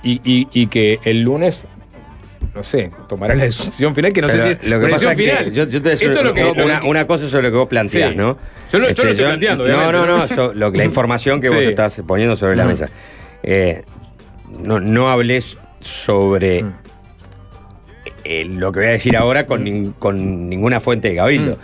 y, 0.03 0.21
y- 0.23 0.47
y 0.53 0.67
que 0.67 0.99
el 1.03 1.21
lunes, 1.21 1.65
no 2.53 2.63
sé, 2.63 2.91
tomará 3.07 3.33
la 3.35 3.45
decisión 3.45 3.95
final, 3.95 4.13
que 4.13 4.21
no 4.21 4.27
Pero 4.27 4.39
sé 4.43 4.55
si 4.55 4.61
es 4.61 4.69
lo 4.69 4.79
que 4.79 4.87
pasa 4.87 5.11
es 5.11 5.17
que 5.17 5.23
final. 5.23 5.51
yo, 5.51 5.63
yo 5.67 5.81
te 5.81 5.93
Esto 5.93 6.11
es 6.11 6.23
lo 6.23 6.33
que, 6.33 6.43
lo 6.43 6.51
una, 6.65 6.79
que- 6.79 6.87
una 6.87 7.07
cosa 7.07 7.27
sobre 7.29 7.43
lo 7.43 7.51
que 7.51 7.57
vos 7.57 7.67
planteás, 7.67 8.11
Sí. 8.11 8.15
¿no? 8.17 8.37
Yo 8.71 8.79
lo- 8.79 8.85
yo 8.85 8.89
Este, 8.91 9.03
lo 9.03 9.09
estoy 9.11 9.25
planteando, 9.25 9.67
No, 9.67 9.73
obviamente. 9.75 10.07
no, 10.07 10.17
no, 10.17 10.27
so- 10.27 10.53
lo- 10.53 10.69
la 10.71 10.83
información 10.85 11.41
que 11.41 11.49
vos 11.49 11.59
Sí. 11.59 11.65
estás 11.69 12.01
poniendo 12.07 12.35
sobre 12.35 12.55
la 12.55 12.65
Mm. 12.65 12.67
mesa. 12.67 12.89
Eh, 13.43 13.83
no, 14.63 14.79
no 14.79 15.09
hables 15.09 15.57
sobre 15.79 16.63
Mm. 16.63 16.73
eh, 18.23 18.45
lo 18.45 18.71
que 18.71 18.79
voy 18.79 18.87
a 18.89 18.91
decir 18.91 19.15
ahora 19.17 19.45
con, 19.45 19.63
nin- 19.65 19.93
con 19.97 20.49
ninguna 20.49 20.79
fuente 20.79 21.09
de 21.09 21.15
cabildo. 21.15 21.55
Mm. 21.55 21.59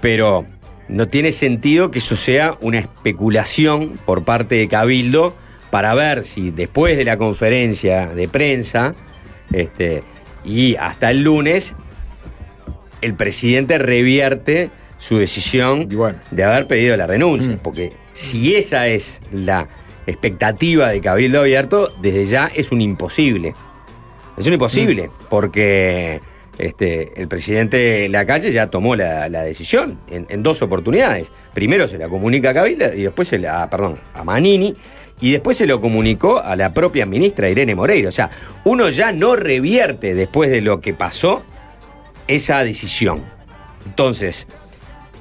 Pero 0.00 0.46
no 0.88 1.08
tiene 1.08 1.32
sentido 1.32 1.90
que 1.90 1.98
eso 1.98 2.14
sea 2.16 2.58
una 2.60 2.78
especulación 2.78 3.98
por 4.04 4.24
parte 4.24 4.56
de 4.56 4.68
cabildo 4.68 5.34
para 5.70 5.94
ver 5.94 6.24
si 6.24 6.50
después 6.50 6.96
de 6.96 7.04
la 7.04 7.16
conferencia 7.16 8.08
de 8.08 8.28
prensa 8.28 8.94
este, 9.52 10.02
y 10.44 10.76
hasta 10.76 11.10
el 11.10 11.22
lunes 11.22 11.74
el 13.00 13.14
presidente 13.14 13.78
revierte 13.78 14.70
su 14.98 15.18
decisión 15.18 15.88
de 16.30 16.44
haber 16.44 16.66
pedido 16.66 16.96
la 16.96 17.06
renuncia. 17.06 17.58
Porque 17.62 17.92
si 18.12 18.54
esa 18.56 18.86
es 18.88 19.20
la 19.30 19.68
expectativa 20.06 20.88
de 20.88 21.00
Cabildo 21.00 21.40
Abierto, 21.40 21.92
desde 22.00 22.26
ya 22.26 22.50
es 22.54 22.72
un 22.72 22.80
imposible. 22.80 23.54
Es 24.36 24.46
un 24.46 24.54
imposible, 24.54 25.10
porque 25.28 26.20
este, 26.58 27.20
el 27.20 27.28
presidente 27.28 27.76
de 27.76 28.08
la 28.08 28.26
calle 28.26 28.50
ya 28.52 28.68
tomó 28.68 28.96
la, 28.96 29.28
la 29.28 29.42
decisión 29.42 30.00
en, 30.10 30.26
en 30.28 30.42
dos 30.42 30.62
oportunidades. 30.62 31.30
Primero 31.52 31.86
se 31.86 31.98
la 31.98 32.08
comunica 32.08 32.50
a 32.50 32.54
Cabildo 32.54 32.92
y 32.94 33.02
después 33.02 33.28
se 33.28 33.38
la, 33.38 33.68
perdón, 33.68 34.00
a 34.14 34.24
Manini. 34.24 34.74
Y 35.24 35.32
después 35.32 35.56
se 35.56 35.66
lo 35.66 35.80
comunicó 35.80 36.44
a 36.44 36.54
la 36.54 36.74
propia 36.74 37.06
ministra 37.06 37.48
Irene 37.48 37.74
Moreira. 37.74 38.10
O 38.10 38.12
sea, 38.12 38.28
uno 38.64 38.90
ya 38.90 39.10
no 39.10 39.36
revierte 39.36 40.14
después 40.14 40.50
de 40.50 40.60
lo 40.60 40.82
que 40.82 40.92
pasó 40.92 41.42
esa 42.26 42.62
decisión. 42.62 43.22
Entonces, 43.86 44.46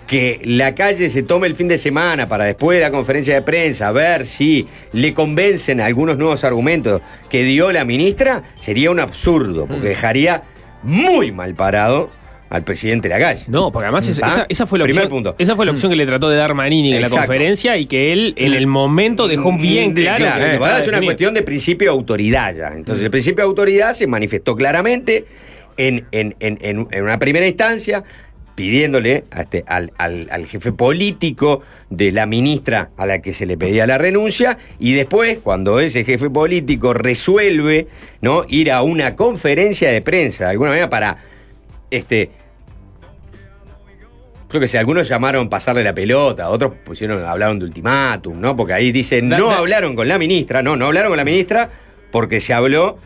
que 0.06 0.41
la 0.43 0.76
calle 0.76 1.10
se 1.10 1.24
tome 1.24 1.47
el 1.47 1.56
fin 1.56 1.70
de 1.70 1.78
semana 1.78 2.28
para 2.28 2.43
después 2.43 2.80
de 2.80 2.84
la 2.84 2.91
conferencia 2.91 3.34
de 3.34 3.43
prensa 3.43 3.93
ver 3.93 4.26
si 4.26 4.68
le 4.91 5.14
convencen 5.14 5.80
algunos 5.80 6.18
nuevos 6.18 6.43
argumentos 6.43 7.01
que 7.30 7.45
dio 7.45 7.72
la 7.72 7.86
ministra, 7.86 8.43
sería 8.60 8.91
un 8.91 8.99
absurdo, 8.99 9.68
porque 9.68 9.88
dejaría 9.88 10.43
muy 10.82 11.32
mal 11.32 11.56
parado 11.56 12.10
al 12.54 12.64
presidente 12.64 13.10
de 13.10 13.16
la 13.16 13.20
calle. 13.20 13.45
No, 13.47 13.72
porque 13.72 13.88
además 13.88 14.08
es- 14.08 14.22
¿Ah? 14.22 14.28
esa, 14.28 14.45
esa 14.47 14.68
fue 14.68 14.78
la 14.78 14.86
Primer 14.86 15.06
opción, 15.06 15.24
punto. 15.24 15.36
esa 15.39 15.56
fue 15.56 15.66
la 15.66 15.72
opción 15.72 15.89
que 15.91 15.95
le 15.95 16.06
trató 16.06 16.30
de 16.30 16.38
dar 16.38 16.54
Manini 16.54 16.93
en 16.93 17.01
la 17.01 17.10
conferencia 17.10 17.78
y 17.78 17.88
que 17.88 18.14
él 18.14 18.36
en 18.38 18.54
el 18.54 18.68
momento 18.68 19.28
dejó 19.28 19.58
bien 19.58 19.95
De- 19.95 20.04
claro. 20.04 20.60
pasa 20.60 20.80
es 20.80 20.88
una 20.88 21.01
cuestión 21.01 21.34
de 21.34 21.41
principio 21.41 21.88
de 21.91 21.97
autoridad 21.97 22.56
ya. 22.56 22.68
Entonces, 22.68 23.04
el 23.04 23.10
principio 23.10 23.43
de 23.43 23.47
autoridad 23.49 23.93
se 23.93 24.06
manifestó 24.06 24.56
claramente 24.56 25.26
en, 25.78 26.06
en- 26.12 26.36
en- 26.39 26.60
en- 26.62 26.88
en 26.91 27.04
una 27.04 27.18
primera 27.18 27.47
instancia 27.47 28.04
pidiéndole 28.54 29.24
a 29.32 29.41
este- 29.41 29.64
al, 29.66 29.91
al- 29.97 30.28
al 30.30 30.45
jefe 30.45 30.72
político 30.72 31.62
de 31.89 32.12
la 32.12 32.28
ministra 32.28 32.91
a 32.97 33.08
la 33.08 33.20
que 33.20 33.34
se 33.34 33.47
le 33.47 33.58
pedía 33.58 33.88
la 33.88 33.97
renuncia 33.97 34.60
y 34.80 34.93
después 34.93 35.39
cuando 35.41 35.80
ese 35.80 36.04
jefe 36.04 36.30
político 36.30 36.93
resuelve 36.93 37.88
no 38.22 38.43
ir 38.47 38.72
a 38.72 38.84
una 38.84 39.16
conferencia 39.16 39.91
de 39.91 40.04
prensa 40.04 40.43
de 40.43 40.51
alguna 40.51 40.70
manera 40.70 40.89
para 40.91 41.18
este 41.89 42.30
Creo 44.54 44.62
que 44.62 44.68
si 44.68 44.78
algunos 44.78 45.08
llamaron 45.08 45.49
pasarle 45.49 45.84
la 45.84 45.95
pelota, 45.95 46.47
otros 46.51 46.74
pusieron, 46.86 47.26
hablaron 47.26 47.58
de 47.58 47.66
ultimátum, 47.66 48.39
¿no? 48.39 48.56
Porque 48.56 48.74
ahí 48.74 48.91
dicen, 48.91 49.28
Da- 49.28 49.38
no 49.39 49.47
da- 49.47 49.58
hablaron 49.58 49.95
con 49.95 50.08
la 50.08 50.20
ministra, 50.20 50.62
no, 50.62 50.76
no 50.76 50.86
hablaron 50.86 51.10
con 51.10 51.18
la 51.18 51.26
ministra 51.26 51.72
porque 52.12 52.39
se 52.39 52.54
habló 52.54 52.99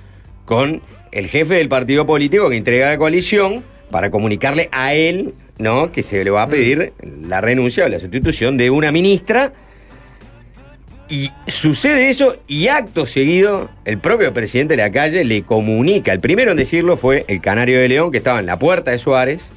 con 0.44 0.82
el 1.14 1.28
jefe 1.28 1.54
del 1.54 1.70
partido 1.70 2.06
político 2.06 2.50
que 2.50 2.58
entrega 2.58 2.88
la 2.90 2.98
coalición 2.98 3.64
para 3.90 4.12
comunicarle 4.12 4.68
a 4.74 4.94
él, 4.94 5.36
¿no? 5.58 5.90
Que 5.94 6.04
se 6.04 6.22
le 6.26 6.32
va 6.32 6.42
a 6.44 6.50
pedir 6.50 6.92
la 7.02 7.40
renuncia 7.40 7.86
o 7.86 7.88
la 7.88 7.98
sustitución 8.00 8.58
de 8.58 8.70
una 8.70 8.92
ministra. 8.92 9.54
Y 11.10 11.30
sucede 11.48 12.10
eso 12.10 12.36
y 12.50 12.68
acto 12.68 13.06
seguido 13.06 13.70
el 13.86 14.00
propio 14.00 14.34
presidente 14.34 14.76
de 14.76 14.84
la 14.84 14.92
calle 14.92 15.24
le 15.24 15.44
comunica. 15.44 16.12
El 16.12 16.20
primero 16.20 16.52
en 16.52 16.58
decirlo 16.58 16.98
fue 16.98 17.24
el 17.30 17.40
Canario 17.40 17.80
de 17.80 17.88
León 17.88 18.12
que 18.12 18.18
estaba 18.18 18.40
en 18.42 18.46
la 18.46 18.60
puerta 18.60 18.92
de 18.92 19.00
Suárez 19.00 19.48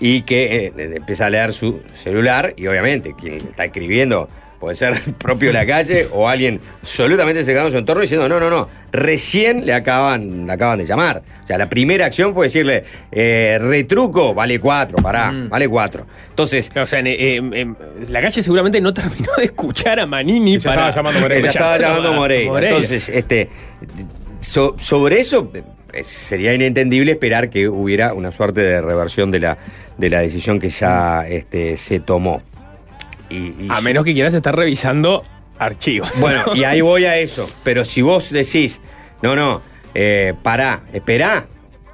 y 0.00 0.22
que 0.22 0.66
eh, 0.66 0.72
empieza 0.96 1.26
a 1.26 1.30
leer 1.30 1.52
su 1.52 1.80
celular 1.94 2.54
y 2.56 2.66
obviamente 2.66 3.14
quien 3.18 3.34
está 3.36 3.66
escribiendo 3.66 4.28
puede 4.58 4.74
ser 4.74 4.92
el 5.06 5.14
propio 5.14 5.48
de 5.48 5.52
la 5.54 5.64
calle 5.66 6.06
o 6.12 6.28
alguien 6.28 6.60
absolutamente 6.82 7.44
cercano 7.46 7.68
a 7.68 7.70
su 7.70 7.78
entorno 7.78 8.02
diciendo 8.02 8.28
no, 8.28 8.38
no, 8.40 8.50
no, 8.50 8.68
recién 8.92 9.64
le 9.64 9.72
acaban, 9.72 10.46
le 10.46 10.52
acaban 10.52 10.78
de 10.78 10.84
llamar. 10.86 11.22
O 11.42 11.46
sea, 11.46 11.56
la 11.58 11.68
primera 11.68 12.06
acción 12.06 12.34
fue 12.34 12.46
decirle, 12.46 12.84
eh, 13.10 13.58
retruco, 13.60 14.34
vale 14.34 14.58
cuatro, 14.60 14.98
pará, 14.98 15.32
vale 15.48 15.66
cuatro. 15.68 16.06
Entonces... 16.28 16.70
O 16.76 16.86
sea, 16.86 17.00
en- 17.00 17.76
la 18.08 18.20
calle 18.20 18.42
seguramente 18.42 18.80
no 18.80 18.92
terminó 18.94 19.32
de 19.38 19.44
escuchar 19.44 19.98
a 19.98 20.06
Manini 20.06 20.58
para. 20.58 20.88
estaba 20.88 20.90
llamando 20.90 21.20
Moreira. 21.20 21.48
Estaba 21.48 21.78
Llamando 21.78 22.12
Moreira. 22.12 22.60
Entonces, 22.68 23.08
este, 23.08 23.48
so- 24.38 24.76
sobre 24.78 25.20
eso 25.20 25.50
sería 26.02 26.54
inentendible 26.54 27.12
esperar 27.12 27.50
que 27.50 27.68
hubiera 27.68 28.14
una 28.14 28.32
suerte 28.32 28.60
de 28.62 28.80
reversión 28.82 29.30
de 29.30 29.40
la, 29.40 29.58
de 29.98 30.10
la 30.10 30.20
decisión 30.20 30.58
que 30.60 30.68
ya 30.68 31.26
este, 31.28 31.76
se 31.76 32.00
tomó. 32.00 32.42
Y, 33.28 33.36
y 33.64 33.68
a 33.70 33.80
menos 33.80 34.04
que 34.04 34.12
quieras 34.14 34.34
estar 34.34 34.54
revisando 34.56 35.22
archivos. 35.58 36.10
Bueno, 36.20 36.42
y 36.54 36.64
ahí 36.64 36.80
voy 36.80 37.04
a 37.04 37.16
eso. 37.18 37.48
Pero 37.62 37.84
si 37.84 38.02
vos 38.02 38.30
decís, 38.30 38.80
no, 39.22 39.36
no, 39.36 39.62
eh, 39.94 40.34
pará, 40.42 40.82
esperá, 40.92 41.46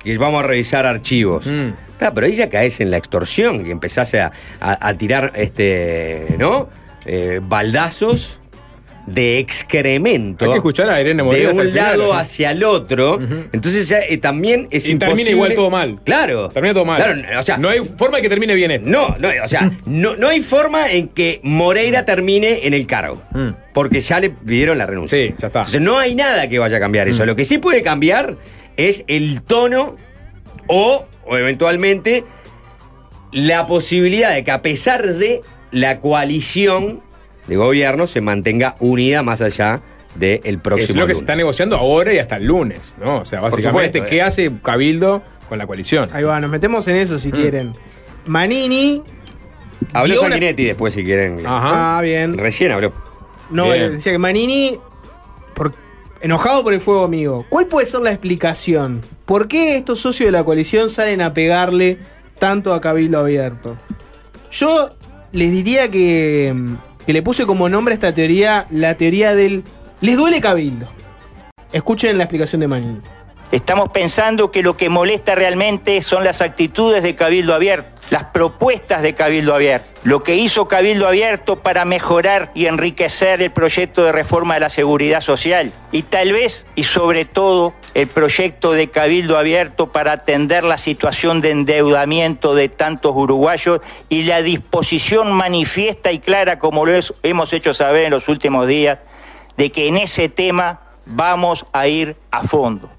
que 0.02 0.16
vamos 0.18 0.42
a 0.44 0.46
revisar 0.46 0.86
archivos. 0.86 1.46
Mm. 1.46 1.70
Pero 1.98 2.26
ahí 2.26 2.34
ya 2.34 2.48
caes 2.48 2.80
en 2.80 2.90
la 2.90 2.98
extorsión 2.98 3.66
y 3.66 3.70
empezás 3.70 4.14
a, 4.14 4.30
a- 4.60 4.88
a 4.88 4.94
tirar, 4.98 5.32
este, 5.34 6.26
¿no? 6.38 6.68
Eh, 7.06 7.40
baldazos 7.42 8.38
de 9.06 9.38
excremento. 9.38 10.44
Hay 10.44 10.50
que 10.50 10.56
escuchar 10.56 10.90
a 10.90 11.00
Irene 11.00 11.22
Moreira 11.22 11.52
De 11.52 11.60
un 11.60 11.74
lado 11.74 12.12
hacia 12.12 12.50
el 12.50 12.64
otro. 12.64 13.20
Entonces 13.52 13.88
ya, 13.88 14.00
eh, 14.00 14.18
también 14.18 14.66
es 14.70 14.86
Y 14.88 14.92
imposible. 14.92 15.16
termina 15.16 15.30
igual 15.30 15.54
todo 15.54 15.70
mal. 15.70 16.00
Claro. 16.04 16.48
Termina 16.48 16.74
todo 16.74 16.84
mal. 16.84 17.02
Claro, 17.02 17.40
o 17.40 17.42
sea, 17.42 17.56
no 17.58 17.68
hay 17.68 17.80
forma 17.80 18.16
de 18.16 18.22
que 18.22 18.28
termine 18.28 18.54
bien 18.54 18.70
esto. 18.70 18.88
no, 18.88 19.16
no, 19.18 19.28
o 19.44 19.48
sea, 19.48 19.70
no, 19.86 20.16
no 20.16 20.28
hay 20.28 20.40
forma 20.40 20.90
en 20.90 21.08
que 21.08 21.40
Moreira 21.42 22.04
termine 22.04 22.66
en 22.66 22.74
el 22.74 22.86
cargo. 22.86 23.22
Porque 23.72 24.00
ya 24.00 24.20
le 24.20 24.30
pidieron 24.30 24.78
la 24.78 24.86
renuncia. 24.86 25.16
Mm. 25.16 25.28
Sí, 25.28 25.34
ya 25.38 25.46
está. 25.46 25.60
Entonces 25.60 25.80
no 25.80 25.98
hay 25.98 26.14
nada 26.14 26.48
que 26.48 26.58
vaya 26.58 26.78
a 26.78 26.80
cambiar 26.80 27.08
eso. 27.08 27.22
Mm. 27.22 27.26
Lo 27.26 27.36
que 27.36 27.44
sí 27.44 27.58
puede 27.58 27.82
cambiar 27.82 28.36
es 28.76 29.04
el 29.06 29.42
tono 29.42 29.96
o, 30.66 31.06
o 31.26 31.36
eventualmente 31.36 32.24
la 33.32 33.66
posibilidad 33.66 34.32
de 34.34 34.44
que 34.44 34.50
a 34.50 34.62
pesar 34.62 35.06
de 35.14 35.42
la 35.70 36.00
coalición 36.00 37.02
de 37.46 37.56
gobierno 37.56 38.06
se 38.06 38.20
mantenga 38.20 38.76
unida 38.80 39.22
más 39.22 39.40
allá 39.40 39.80
del 40.14 40.58
próximo 40.60 40.84
es 40.88 40.88
lo 40.90 40.94
que 40.94 41.00
lunes. 41.00 41.18
se 41.18 41.22
está 41.24 41.36
negociando 41.36 41.76
ahora 41.76 42.12
y 42.12 42.18
hasta 42.18 42.36
el 42.36 42.46
lunes, 42.46 42.94
¿no? 42.98 43.18
O 43.20 43.24
sea, 43.24 43.40
básicamente, 43.40 43.98
supuesto, 43.98 44.10
¿qué 44.10 44.16
eh. 44.16 44.22
hace 44.22 44.50
Cabildo 44.62 45.22
con 45.48 45.58
la 45.58 45.66
coalición? 45.66 46.08
Ahí 46.12 46.24
va, 46.24 46.40
nos 46.40 46.50
metemos 46.50 46.88
en 46.88 46.96
eso 46.96 47.18
si 47.18 47.28
Mm. 47.28 47.32
quieren. 47.32 47.72
Manini. 48.24 49.02
Habló 49.92 50.14
una- 50.20 50.30
Sanguinetti 50.30 50.64
después 50.64 50.94
si 50.94 51.04
quieren. 51.04 51.42
Ah, 51.46 52.00
bien. 52.02 52.32
Recién 52.36 52.72
habló. 52.72 52.92
No, 53.50 53.64
Bien. 53.70 53.92
decía 53.92 54.12
que 54.12 54.18
Manini, 54.18 54.78
por- 55.54 55.74
enojado 56.22 56.64
por 56.64 56.72
el 56.72 56.80
fuego 56.80 57.04
amigo. 57.04 57.44
¿Cuál 57.50 57.66
puede 57.66 57.86
ser 57.86 58.00
la 58.00 58.10
explicación? 58.10 59.02
¿Por 59.26 59.48
qué 59.48 59.76
estos 59.76 60.00
socios 60.00 60.28
de 60.28 60.32
la 60.32 60.44
coalición 60.44 60.88
salen 60.88 61.20
a 61.20 61.34
pegarle 61.34 61.98
tanto 62.38 62.72
a 62.72 62.80
Cabildo 62.80 63.18
Abierto? 63.20 63.76
Yo 64.50 64.90
les 65.32 65.50
diría 65.52 65.90
que, 65.90 66.52
mm, 66.56 66.74
que 67.06 67.12
le 67.12 67.22
puse 67.22 67.46
como 67.46 67.68
nombre 67.68 67.92
a 67.92 67.96
esta 67.96 68.12
teoría 68.12 68.66
la 68.70 68.96
teoría 68.96 69.34
del 69.34 69.62
les 70.00 70.16
duele 70.16 70.40
Cabildo. 70.40 70.88
Escuchen 71.72 72.18
la 72.18 72.24
explicación 72.24 72.60
de 72.60 72.68
Manini. 72.68 73.00
Estamos 73.52 73.90
pensando 73.90 74.50
que 74.50 74.62
lo 74.62 74.76
que 74.76 74.88
molesta 74.88 75.36
realmente 75.36 76.02
son 76.02 76.24
las 76.24 76.40
actitudes 76.40 77.04
de 77.04 77.14
Cabildo 77.14 77.54
Abierto, 77.54 77.88
las 78.10 78.24
propuestas 78.24 79.02
de 79.02 79.14
Cabildo 79.14 79.54
Abierto, 79.54 79.86
lo 80.02 80.24
que 80.24 80.34
hizo 80.34 80.66
Cabildo 80.66 81.06
Abierto 81.06 81.54
para 81.62 81.84
mejorar 81.84 82.50
y 82.54 82.66
enriquecer 82.66 83.40
el 83.42 83.52
proyecto 83.52 84.02
de 84.02 84.10
reforma 84.10 84.54
de 84.54 84.60
la 84.60 84.68
seguridad 84.68 85.20
social 85.20 85.72
y 85.92 86.02
tal 86.02 86.32
vez 86.32 86.66
y 86.74 86.84
sobre 86.84 87.24
todo 87.24 87.72
el 87.94 88.08
proyecto 88.08 88.72
de 88.72 88.90
Cabildo 88.90 89.38
Abierto 89.38 89.92
para 89.92 90.10
atender 90.10 90.64
la 90.64 90.76
situación 90.76 91.40
de 91.40 91.52
endeudamiento 91.52 92.56
de 92.56 92.68
tantos 92.68 93.12
uruguayos 93.14 93.80
y 94.08 94.24
la 94.24 94.42
disposición 94.42 95.30
manifiesta 95.30 96.10
y 96.10 96.18
clara 96.18 96.58
como 96.58 96.84
lo 96.84 96.98
hemos 97.22 97.52
hecho 97.52 97.74
saber 97.74 98.06
en 98.06 98.10
los 98.10 98.26
últimos 98.26 98.66
días 98.66 98.98
de 99.56 99.70
que 99.70 99.86
en 99.86 99.98
ese 99.98 100.28
tema 100.28 100.80
vamos 101.06 101.64
a 101.72 101.86
ir 101.86 102.16
a 102.32 102.42
fondo. 102.42 102.95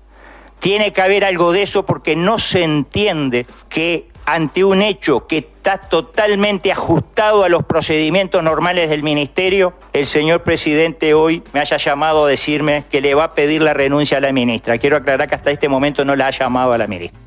Tiene 0.60 0.93
que 0.93 1.01
haber 1.01 1.24
algo 1.24 1.51
de 1.51 1.64
eso 1.64 1.86
porque 1.86 2.16
no 2.16 2.39
se 2.39 2.64
entiende 2.64 3.45
que 3.70 4.08
ante 4.28 4.66
un 4.66 4.82
hecho 4.82 5.26
que 5.26 5.38
está 5.38 5.78
totalmente 5.78 6.70
ajustado 6.70 7.45
a 7.45 7.49
los 7.49 7.64
procedimientos 7.64 8.43
normales 8.43 8.89
del 8.89 9.01
ministerio, 9.01 9.74
el 9.93 10.05
señor 10.05 10.43
presidente 10.43 11.14
hoy 11.14 11.43
me 11.53 11.62
haya 11.62 11.78
llamado 11.78 12.26
a 12.26 12.30
decirme 12.30 12.84
que 12.89 12.99
le 12.99 13.16
va 13.16 13.24
a 13.24 13.34
pedir 13.34 13.62
la 13.62 13.74
renuncia 13.74 14.18
a 14.18 14.22
la 14.22 14.34
ministra. 14.34 14.78
Quiero 14.80 14.97
aclarar 14.97 15.30
que 15.30 15.36
hasta 15.36 15.49
este 15.49 15.70
momento 15.70 16.03
no 16.03 16.14
la 16.16 16.28
ha 16.28 16.32
llamado 16.32 16.74
a 16.74 16.78
la 16.78 16.88
ministra. 16.88 17.18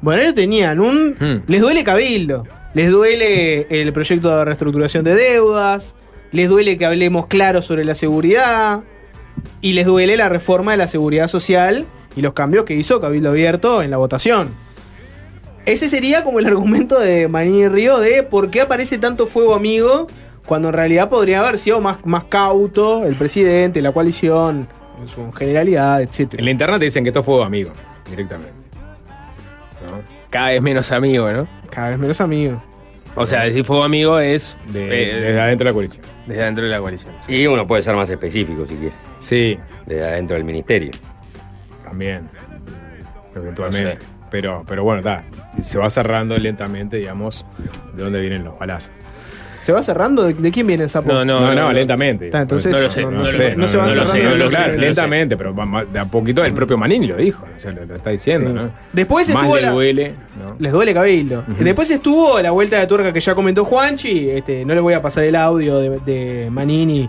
Bueno, 0.00 0.22
ellos 0.22 0.34
tenían 0.34 0.80
un. 0.80 1.16
Hmm. 1.20 1.42
Les 1.46 1.60
duele 1.60 1.84
Cabildo. 1.84 2.44
Les 2.72 2.90
duele 2.90 3.66
el 3.68 3.92
proyecto 3.92 4.34
de 4.34 4.44
reestructuración 4.46 5.04
de 5.04 5.14
deudas. 5.14 5.96
Les 6.30 6.48
duele 6.48 6.78
que 6.78 6.86
hablemos 6.86 7.26
claro 7.26 7.60
sobre 7.60 7.84
la 7.84 7.94
seguridad. 7.94 8.80
Y 9.60 9.74
les 9.74 9.84
duele 9.84 10.16
la 10.16 10.30
reforma 10.30 10.72
de 10.72 10.78
la 10.78 10.88
seguridad 10.88 11.28
social 11.28 11.86
y 12.16 12.20
los 12.22 12.32
cambios 12.32 12.64
que 12.64 12.74
hizo 12.74 13.00
Cabildo 13.00 13.30
Abierto 13.30 13.82
en 13.82 13.90
la 13.90 13.96
votación. 13.96 14.54
Ese 15.64 15.88
sería 15.88 16.24
como 16.24 16.38
el 16.40 16.46
argumento 16.48 16.98
de 16.98 17.28
Manini 17.28 17.68
Río 17.68 17.98
de 17.98 18.22
por 18.22 18.50
qué 18.50 18.62
aparece 18.62 18.98
tanto 18.98 19.26
fuego 19.26 19.54
amigo 19.54 20.06
cuando 20.46 20.68
en 20.68 20.74
realidad 20.74 21.08
podría 21.08 21.40
haber 21.40 21.58
sido 21.58 21.80
más, 21.80 22.04
más 22.04 22.24
cauto 22.24 23.04
el 23.06 23.14
presidente, 23.14 23.80
la 23.80 23.92
coalición, 23.92 24.66
en 25.00 25.08
su 25.08 25.30
generalidad, 25.32 26.02
etc. 26.02 26.34
En 26.38 26.44
la 26.44 26.50
internet 26.50 26.78
te 26.80 26.84
dicen 26.86 27.04
que 27.04 27.10
esto 27.10 27.22
fue 27.22 27.42
amigo, 27.44 27.70
directamente. 28.10 28.52
Cada 30.30 30.48
vez 30.48 30.62
menos 30.62 30.90
amigo, 30.92 31.30
¿no? 31.30 31.46
Cada 31.70 31.90
vez 31.90 31.98
menos 31.98 32.20
amigo. 32.20 32.62
O 33.14 33.26
sea, 33.26 33.42
decir 33.44 33.64
fuego 33.64 33.84
amigo 33.84 34.18
es. 34.18 34.56
De- 34.72 34.86
eh, 34.86 35.14
desde 35.20 35.40
adentro 35.40 35.64
de 35.66 35.70
la 35.70 35.74
coalición. 35.74 36.04
Desde 36.26 36.42
adentro 36.42 36.64
de 36.64 36.70
la 36.70 36.80
coalición. 36.80 37.12
Y 37.28 37.46
uno 37.46 37.66
puede 37.66 37.82
ser 37.82 37.94
más 37.94 38.08
específico 38.08 38.64
si 38.66 38.74
quiere. 38.76 38.94
Sí. 39.18 39.58
Desde 39.84 40.04
adentro 40.04 40.34
del 40.36 40.44
ministerio. 40.44 40.90
También. 41.92 42.28
Eventualmente. 43.34 43.94
No 43.94 44.00
sé. 44.00 44.06
Pero, 44.30 44.64
pero 44.66 44.82
bueno, 44.82 45.00
está. 45.00 45.24
Se 45.60 45.78
va 45.78 45.90
cerrando 45.90 46.36
lentamente, 46.38 46.96
digamos, 46.96 47.44
de 47.94 48.02
dónde 48.02 48.20
vienen 48.20 48.44
los 48.44 48.58
balazos. 48.58 48.90
¿Se 49.60 49.72
va 49.72 49.80
cerrando? 49.82 50.24
¿De, 50.24 50.32
de 50.34 50.50
quién 50.50 50.66
viene 50.66 50.84
el 50.84 50.88
sapo? 50.88 51.12
No, 51.12 51.24
no, 51.24 51.72
lentamente. 51.72 52.26
Está, 52.26 52.40
entonces, 52.40 52.72
no 52.72 52.80
lo 52.80 52.90
sé, 52.90 53.02
no, 53.02 53.10
no, 53.12 53.18
no 53.20 53.26
sé, 53.26 53.36
se- 53.36 53.56
no 53.56 53.66
se 53.68 53.76
van 53.76 53.88
no 53.90 53.94
lo 53.94 54.06
sé, 54.06 54.12
cerrando. 54.12 54.30
no 54.30 54.36
lo- 54.36 54.44
No 54.46 54.50
claro, 54.50 54.76
lentamente, 54.76 55.36
pero 55.36 55.54
va- 55.54 55.64
va- 55.66 55.84
de 55.84 55.98
a 56.00 56.04
poquito 56.06 56.42
el 56.44 56.52
propio 56.52 56.76
Manini 56.78 57.06
lo 57.06 57.16
dijo, 57.16 57.44
o 57.56 57.60
sea, 57.60 57.70
lo, 57.70 57.84
lo 57.84 57.94
está 57.94 58.10
diciendo, 58.10 58.48
Sí. 58.48 58.54
¿no? 58.54 58.70
Después 58.92 59.28
Más 59.28 59.36
estuvo 59.44 59.56
le 59.56 59.62
la- 59.62 59.70
duele, 59.70 60.14
¿no? 60.42 60.56
Les 60.58 60.72
duele 60.72 60.94
Cabildo. 60.94 61.44
Después 61.60 61.90
estuvo 61.92 62.40
la 62.40 62.50
vuelta 62.50 62.80
de 62.80 62.86
tuerca 62.88 63.12
que 63.12 63.20
ya 63.20 63.34
comentó 63.36 63.64
Juanchi. 63.64 64.30
Este, 64.30 64.64
no 64.64 64.74
le 64.74 64.80
voy 64.80 64.94
a 64.94 65.02
pasar 65.02 65.22
el 65.24 65.36
audio 65.36 65.78
de, 65.78 65.90
de 66.00 66.50
Manini 66.50 67.08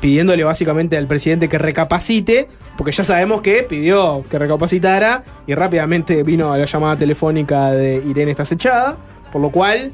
pidiéndole 0.00 0.44
básicamente 0.44 0.96
al 0.96 1.06
presidente 1.06 1.48
que 1.48 1.58
recapacite, 1.58 2.48
porque 2.76 2.92
ya 2.92 3.04
sabemos 3.04 3.40
que 3.42 3.62
pidió 3.62 4.22
que 4.30 4.38
recapacitara 4.38 5.24
y 5.46 5.54
rápidamente 5.54 6.22
vino 6.22 6.56
la 6.56 6.64
llamada 6.64 6.96
telefónica 6.96 7.72
de 7.72 8.02
Irene 8.06 8.30
estás 8.30 8.52
echada, 8.52 8.96
por 9.32 9.40
lo 9.40 9.50
cual, 9.50 9.92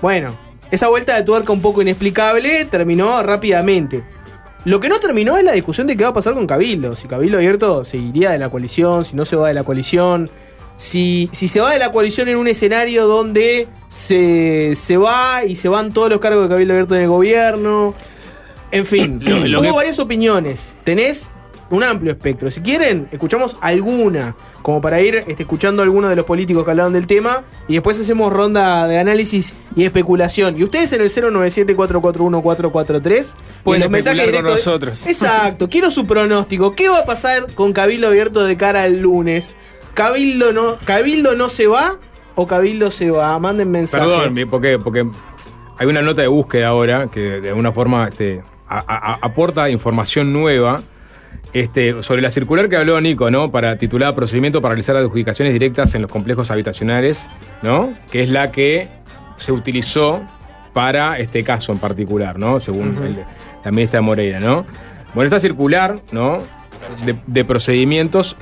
bueno, 0.00 0.34
esa 0.70 0.88
vuelta 0.88 1.16
de 1.16 1.22
tuerca 1.22 1.52
un 1.52 1.60
poco 1.60 1.82
inexplicable 1.82 2.64
terminó 2.64 3.22
rápidamente. 3.22 4.02
Lo 4.64 4.80
que 4.80 4.88
no 4.88 4.98
terminó 4.98 5.36
es 5.36 5.44
la 5.44 5.52
discusión 5.52 5.86
de 5.86 5.96
qué 5.96 6.04
va 6.04 6.10
a 6.10 6.14
pasar 6.14 6.34
con 6.34 6.46
Cabildo. 6.46 6.96
Si 6.96 7.06
Cabildo 7.06 7.36
abierto 7.36 7.84
se 7.84 7.98
iría 7.98 8.30
de 8.30 8.38
la 8.38 8.48
coalición, 8.48 9.04
si 9.04 9.14
no 9.14 9.24
se 9.24 9.36
va 9.36 9.48
de 9.48 9.54
la 9.54 9.62
coalición. 9.62 10.30
Si, 10.76 11.28
si 11.32 11.46
se 11.48 11.60
va 11.60 11.72
de 11.72 11.78
la 11.78 11.90
coalición 11.90 12.28
en 12.28 12.36
un 12.36 12.48
escenario 12.48 13.06
donde 13.06 13.68
se, 13.88 14.74
se 14.74 14.96
va 14.96 15.44
y 15.44 15.54
se 15.54 15.68
van 15.68 15.92
todos 15.92 16.08
los 16.08 16.18
cargos 16.18 16.44
de 16.44 16.48
Cabildo 16.48 16.72
abierto 16.72 16.96
en 16.96 17.02
el 17.02 17.08
gobierno. 17.08 17.94
En 18.74 18.86
fin, 18.86 19.20
Lo- 19.22 19.46
lo 19.46 19.60
hubo 19.60 19.68
que- 19.70 19.76
varias 19.76 19.98
opiniones. 19.98 20.76
Tenés 20.84 21.28
un 21.70 21.82
amplio 21.82 22.12
espectro. 22.12 22.50
Si 22.50 22.60
quieren, 22.60 23.08
escuchamos 23.10 23.56
alguna, 23.60 24.36
como 24.62 24.80
para 24.80 25.00
ir 25.00 25.24
este, 25.26 25.42
escuchando 25.44 25.82
a 25.82 25.84
algunos 25.84 26.10
de 26.10 26.16
los 26.16 26.24
políticos 26.26 26.64
que 26.64 26.70
hablaron 26.70 26.92
del 26.92 27.06
tema, 27.06 27.42
y 27.68 27.74
después 27.74 27.98
hacemos 27.98 28.32
ronda 28.32 28.86
de 28.86 28.98
análisis 28.98 29.54
y 29.74 29.84
especulación. 29.84 30.56
Y 30.58 30.62
ustedes 30.64 30.92
en 30.92 31.00
el 31.00 31.10
097-441-443, 31.10 33.34
y 33.34 33.62
Pueden 33.64 33.82
en 33.82 33.86
los 33.86 33.90
mensajes 33.90 34.18
especular 34.20 34.44
con 34.44 34.52
directos- 34.52 34.66
nosotros. 34.66 35.06
Exacto, 35.06 35.68
quiero 35.68 35.90
su 35.90 36.06
pronóstico. 36.06 36.74
¿Qué 36.74 36.88
va 36.88 37.00
a 37.00 37.04
pasar 37.04 37.52
con 37.54 37.72
Cabildo 37.72 38.08
abierto 38.08 38.44
de 38.44 38.56
cara 38.56 38.82
al 38.84 39.00
lunes? 39.00 39.56
¿Cabildo 39.94 40.52
no, 40.52 40.76
Cabildo 40.84 41.34
no 41.36 41.48
se 41.48 41.66
va 41.66 41.98
o 42.34 42.46
Cabildo 42.46 42.90
se 42.90 43.10
va? 43.10 43.38
Manden 43.38 43.70
mensaje. 43.70 44.04
Perdón, 44.04 44.36
porque, 44.50 44.78
porque 44.78 45.06
hay 45.78 45.86
una 45.86 46.02
nota 46.02 46.22
de 46.22 46.28
búsqueda 46.28 46.68
ahora 46.68 47.08
que 47.10 47.40
de 47.40 47.48
alguna 47.50 47.72
forma 47.72 48.08
este, 48.08 48.42
a- 48.68 49.18
aporta 49.22 49.68
información 49.70 50.32
nueva 50.32 50.82
este, 51.52 52.02
sobre 52.02 52.20
la 52.22 52.30
circular 52.30 52.68
que 52.68 52.76
habló 52.76 53.00
Nico, 53.00 53.30
¿no? 53.30 53.50
Para 53.52 53.76
titulada 53.78 54.14
Procedimiento 54.14 54.60
para 54.60 54.74
realizar 54.74 54.96
adjudicaciones 54.96 55.52
directas 55.52 55.94
en 55.94 56.02
los 56.02 56.10
complejos 56.10 56.50
habitacionales, 56.50 57.28
¿no? 57.62 57.92
Que 58.10 58.22
es 58.24 58.28
la 58.28 58.50
que 58.50 58.88
se 59.36 59.52
utilizó 59.52 60.22
para 60.72 61.18
este 61.18 61.44
caso 61.44 61.70
en 61.72 61.78
particular, 61.78 62.38
¿no? 62.38 62.58
Según 62.60 62.96
Ujú. 62.96 63.04
el- 63.04 63.24
la 63.64 63.70
ministra 63.70 64.00
Moreira, 64.02 64.40
¿no? 64.40 64.66
Bueno, 65.14 65.26
esta 65.28 65.38
circular, 65.40 66.00
¿no? 66.10 66.38
De, 67.06 67.16
de 67.26 67.44
procedimientos, 67.44 68.36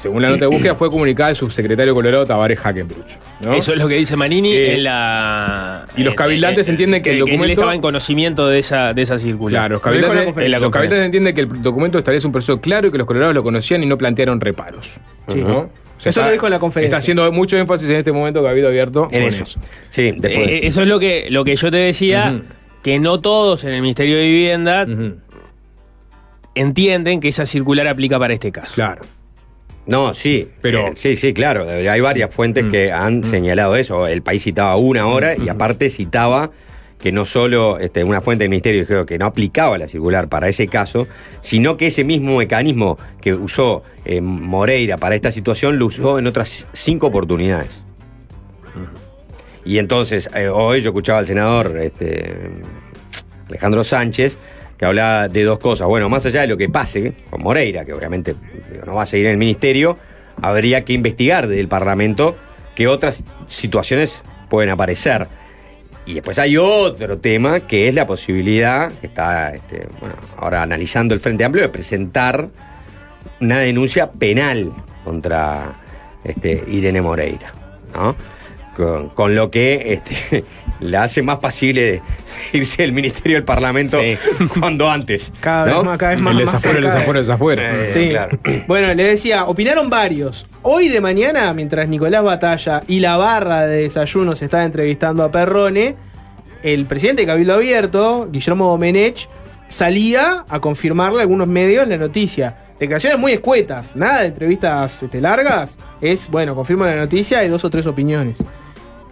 según 0.00 0.22
la 0.22 0.28
nota 0.30 0.40
de 0.40 0.46
búsqueda, 0.46 0.74
fue 0.74 0.90
comunicada 0.90 1.28
al 1.30 1.36
subsecretario 1.36 1.94
Colorado 1.94 2.24
Tavares 2.26 2.58
Hackenbruch. 2.58 3.06
¿no? 3.44 3.54
Eso 3.54 3.72
es 3.72 3.78
lo 3.78 3.86
que 3.88 3.94
dice 3.96 4.16
Manini 4.16 4.52
Eh, 4.52 4.74
en 4.74 4.84
la. 4.84 5.84
y 5.96 6.02
los 6.02 6.14
cabildantes 6.14 6.66
en- 6.68 6.72
entienden 6.74 7.02
que 7.02 7.10
el 7.10 7.16
él 7.16 7.20
documento- 7.20 7.52
estaba 7.52 7.74
en 7.74 7.80
conocimiento 7.80 8.48
de 8.48 8.58
esa, 8.58 8.92
de 8.94 9.02
esa 9.02 9.18
circular. 9.18 9.60
Claro, 9.68 9.74
los 9.74 9.82
la 9.82 10.08
cabildantes, 10.08 10.60
los 10.60 10.70
cabildantes 10.70 11.04
entienden 11.04 11.34
que 11.34 11.40
el 11.42 11.62
documento 11.62 11.98
establece 11.98 12.26
un 12.26 12.32
proceso 12.32 12.60
claro 12.60 12.88
y 12.88 12.90
que 12.90 12.98
los 12.98 13.06
colorados 13.06 13.34
lo 13.34 13.42
conocían 13.42 13.82
y 13.82 13.86
no 13.86 13.98
plantearon 13.98 14.40
reparos. 14.40 15.00
Sí. 15.28 15.40
¿no? 15.42 15.58
O 15.58 15.70
sea, 16.02 16.10
Eso 16.10 16.22
lo 16.22 16.30
dijo 16.32 16.46
en 16.46 16.52
la 16.52 16.58
conferencia. 16.58 16.86
Está 16.96 16.98
haciendo 16.98 17.30
mucho 17.30 17.58
énfasis 17.58 17.88
en 17.90 17.96
este 17.96 18.10
momento 18.12 18.40
que 18.40 18.48
ha 18.48 18.50
habido 18.52 18.68
abierto 18.68 19.08
En 19.12 19.20
con 19.20 19.28
eso. 19.28 19.44
Sí, 19.90 20.12
después. 20.16 20.48
Eh, 20.48 20.60
eso 20.66 20.80
es 20.80 20.88
lo 20.88 20.98
que, 20.98 21.26
lo 21.30 21.44
que 21.44 21.56
yo 21.56 21.70
te 21.70 21.76
decía, 21.76 22.40
que 22.82 22.98
no 22.98 23.20
todos 23.20 23.64
en 23.64 23.72
el 23.74 23.82
Ministerio 23.82 24.16
de 24.16 24.24
Vivienda 24.24 24.86
entienden 26.54 27.20
que 27.20 27.28
esa 27.28 27.46
circular 27.46 27.86
aplica 27.86 28.18
para 28.18 28.32
este 28.34 28.50
caso. 28.52 28.74
Claro. 28.74 29.02
No, 29.90 30.14
sí, 30.14 30.48
Pero- 30.62 30.84
pero 30.84 30.96
sí, 30.96 31.16
sí, 31.16 31.32
claro. 31.34 31.66
Hay 31.68 32.00
varias 32.00 32.32
fuentes 32.34 32.64
que 32.70 32.92
han 32.92 33.24
señalado 33.24 33.74
eso. 33.76 34.06
El 34.06 34.22
país 34.22 34.42
citaba 34.44 34.76
una 34.76 35.06
hora 35.06 35.36
y 35.36 35.48
aparte 35.48 35.90
citaba 35.90 36.50
que 36.98 37.12
no 37.12 37.24
solo 37.24 37.78
este, 37.78 38.04
una 38.04 38.20
fuente 38.20 38.44
del 38.44 38.50
ministerio 38.50 38.82
dijo 38.86 39.06
que 39.06 39.18
no 39.18 39.24
aplicaba 39.26 39.78
la 39.78 39.88
circular 39.88 40.28
para 40.28 40.48
ese 40.48 40.68
caso, 40.68 41.08
sino 41.40 41.76
que 41.78 41.86
ese 41.86 42.04
mismo 42.04 42.36
mecanismo 42.36 42.98
que 43.22 43.32
usó 43.34 43.82
eh, 44.04 44.20
Moreira 44.20 44.98
para 44.98 45.14
esta 45.14 45.32
situación 45.32 45.78
lo 45.78 45.86
usó 45.86 46.18
en 46.18 46.26
otras 46.26 46.66
cinco 46.72 47.06
oportunidades. 47.06 47.82
Y 49.64 49.78
entonces, 49.78 50.28
eh, 50.34 50.48
hoy 50.48 50.82
yo 50.82 50.90
escuchaba 50.90 51.18
al 51.20 51.26
senador 51.26 51.78
este, 51.78 52.34
Alejandro 53.48 53.82
Sánchez 53.84 54.36
que 54.80 54.86
hablaba 54.86 55.28
de 55.28 55.44
dos 55.44 55.58
cosas. 55.58 55.86
Bueno, 55.88 56.08
más 56.08 56.24
allá 56.24 56.40
de 56.40 56.46
lo 56.46 56.56
que 56.56 56.70
pase 56.70 57.12
con 57.28 57.42
Moreira, 57.42 57.84
que 57.84 57.92
obviamente 57.92 58.34
no 58.86 58.94
va 58.94 59.02
a 59.02 59.06
seguir 59.06 59.26
en 59.26 59.32
el 59.32 59.36
ministerio, 59.36 59.98
habría 60.40 60.86
que 60.86 60.94
investigar 60.94 61.46
desde 61.46 61.60
el 61.60 61.68
Parlamento 61.68 62.34
qué 62.74 62.88
otras 62.88 63.22
situaciones 63.44 64.22
pueden 64.48 64.70
aparecer. 64.70 65.28
Y 66.06 66.14
después 66.14 66.38
hay 66.38 66.56
otro 66.56 67.18
tema 67.18 67.60
que 67.60 67.88
es 67.88 67.94
la 67.94 68.06
posibilidad, 68.06 68.90
que 68.90 69.08
está 69.08 69.50
este, 69.50 69.86
ahora 70.38 70.62
analizando 70.62 71.12
el 71.12 71.20
Frente 71.20 71.44
Amplio, 71.44 71.64
de 71.64 71.68
presentar 71.68 72.48
una 73.38 73.58
denuncia 73.58 74.10
penal 74.10 74.72
contra 75.04 75.74
este, 76.24 76.64
Irene 76.68 77.02
Moreira. 77.02 77.52
¿no? 77.92 78.16
Con, 78.74 79.10
con 79.10 79.34
lo 79.34 79.50
que 79.50 79.92
este, 79.92 80.42
la 80.80 81.04
hace 81.04 81.22
más 81.22 81.38
pasible 81.38 81.82
de 81.82 82.02
irse 82.58 82.82
del 82.82 82.92
Ministerio 82.92 83.36
del 83.36 83.44
Parlamento 83.44 83.98
cuando 84.58 84.90
antes. 84.90 85.32
Cada 85.40 85.64
vez 85.66 85.84
más, 85.84 85.98
cada 85.98 86.12
vez 86.12 86.20
más. 86.20 86.32
El 86.32 86.38
desafuero, 86.40 86.78
el 86.78 86.84
desafuero, 86.84 87.18
el 87.20 87.26
desafuero. 87.26 87.62
Eh, 87.62 87.88
Sí. 87.92 88.08
claro. 88.10 88.38
Bueno, 88.66 88.92
le 88.94 89.04
decía, 89.04 89.44
opinaron 89.46 89.90
varios. 89.90 90.46
Hoy 90.62 90.88
de 90.88 91.00
mañana, 91.00 91.52
mientras 91.54 91.88
Nicolás 91.88 92.22
Batalla 92.22 92.82
y 92.86 93.00
la 93.00 93.16
barra 93.16 93.66
de 93.66 93.82
desayuno 93.82 94.34
se 94.36 94.44
estaba 94.46 94.64
entrevistando 94.64 95.22
a 95.24 95.30
Perrone, 95.30 95.96
el 96.62 96.84
presidente 96.86 97.22
de 97.22 97.26
Cabildo 97.26 97.54
Abierto, 97.54 98.28
Guillermo 98.30 98.68
Domenech, 98.68 99.28
salía 99.68 100.44
a 100.48 100.60
confirmarle 100.60 101.18
a 101.18 101.22
algunos 101.22 101.48
medios 101.48 101.86
la 101.88 101.96
noticia. 101.96 102.56
Declaraciones 102.78 103.18
muy 103.18 103.32
escuetas, 103.32 103.94
nada 103.96 104.20
de 104.20 104.26
entrevistas 104.28 105.02
este, 105.02 105.20
largas. 105.20 105.78
Es, 106.00 106.28
bueno, 106.28 106.54
confirma 106.54 106.86
la 106.86 106.96
noticia 106.96 107.44
y 107.44 107.48
dos 107.48 107.64
o 107.64 107.70
tres 107.70 107.86
opiniones. 107.86 108.38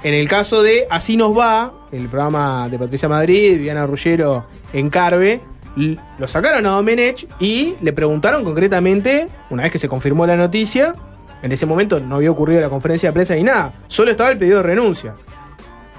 En 0.03 0.15
el 0.15 0.29
caso 0.29 0.63
de 0.63 0.87
Así 0.91 1.17
nos 1.17 1.37
va, 1.37 1.73
el 1.91 2.09
programa 2.09 2.69
de 2.69 2.79
Patricia 2.79 3.09
Madrid, 3.09 3.55
Viviana 3.55 3.85
Ruggero 3.85 4.47
en 4.73 4.91
Carve, 4.91 5.41
lo 5.77 6.29
sacaron 6.29 6.67
a 6.67 6.71
Domenech 6.71 7.27
y 7.41 7.75
le 7.81 7.93
preguntaron 7.93 8.45
concretamente, 8.45 9.29
una 9.51 9.65
vez 9.65 9.73
que 9.73 9.79
se 9.79 9.89
confirmó 9.89 10.27
la 10.27 10.37
noticia, 10.37 10.95
en 11.43 11.53
ese 11.53 11.67
momento 11.67 12.01
no 12.01 12.17
había 12.17 12.31
ocurrido 12.31 12.61
la 12.61 12.69
conferencia 12.69 13.09
de 13.09 13.13
prensa 13.13 13.35
ni 13.35 13.43
nada, 13.43 13.75
solo 13.87 14.11
estaba 14.11 14.31
el 14.31 14.39
pedido 14.39 14.59
de 14.59 14.63
renuncia. 14.65 15.15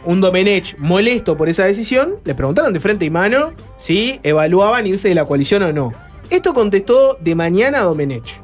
Un 0.06 0.22
Domenech 0.22 0.78
molesto 0.78 1.36
por 1.36 1.50
esa 1.50 1.66
decisión, 1.66 2.16
le 2.24 2.36
preguntaron 2.36 2.72
de 2.72 2.80
frente 2.80 3.04
y 3.04 3.10
mano 3.10 3.52
si 3.76 4.20
evaluaban 4.24 4.88
irse 4.88 5.10
de 5.10 5.16
la 5.16 5.26
coalición 5.26 5.64
o 5.64 5.74
no. 5.74 5.94
Esto 6.30 6.54
contestó 6.54 7.18
de 7.20 7.36
mañana 7.36 7.82
Domenech. 7.82 8.42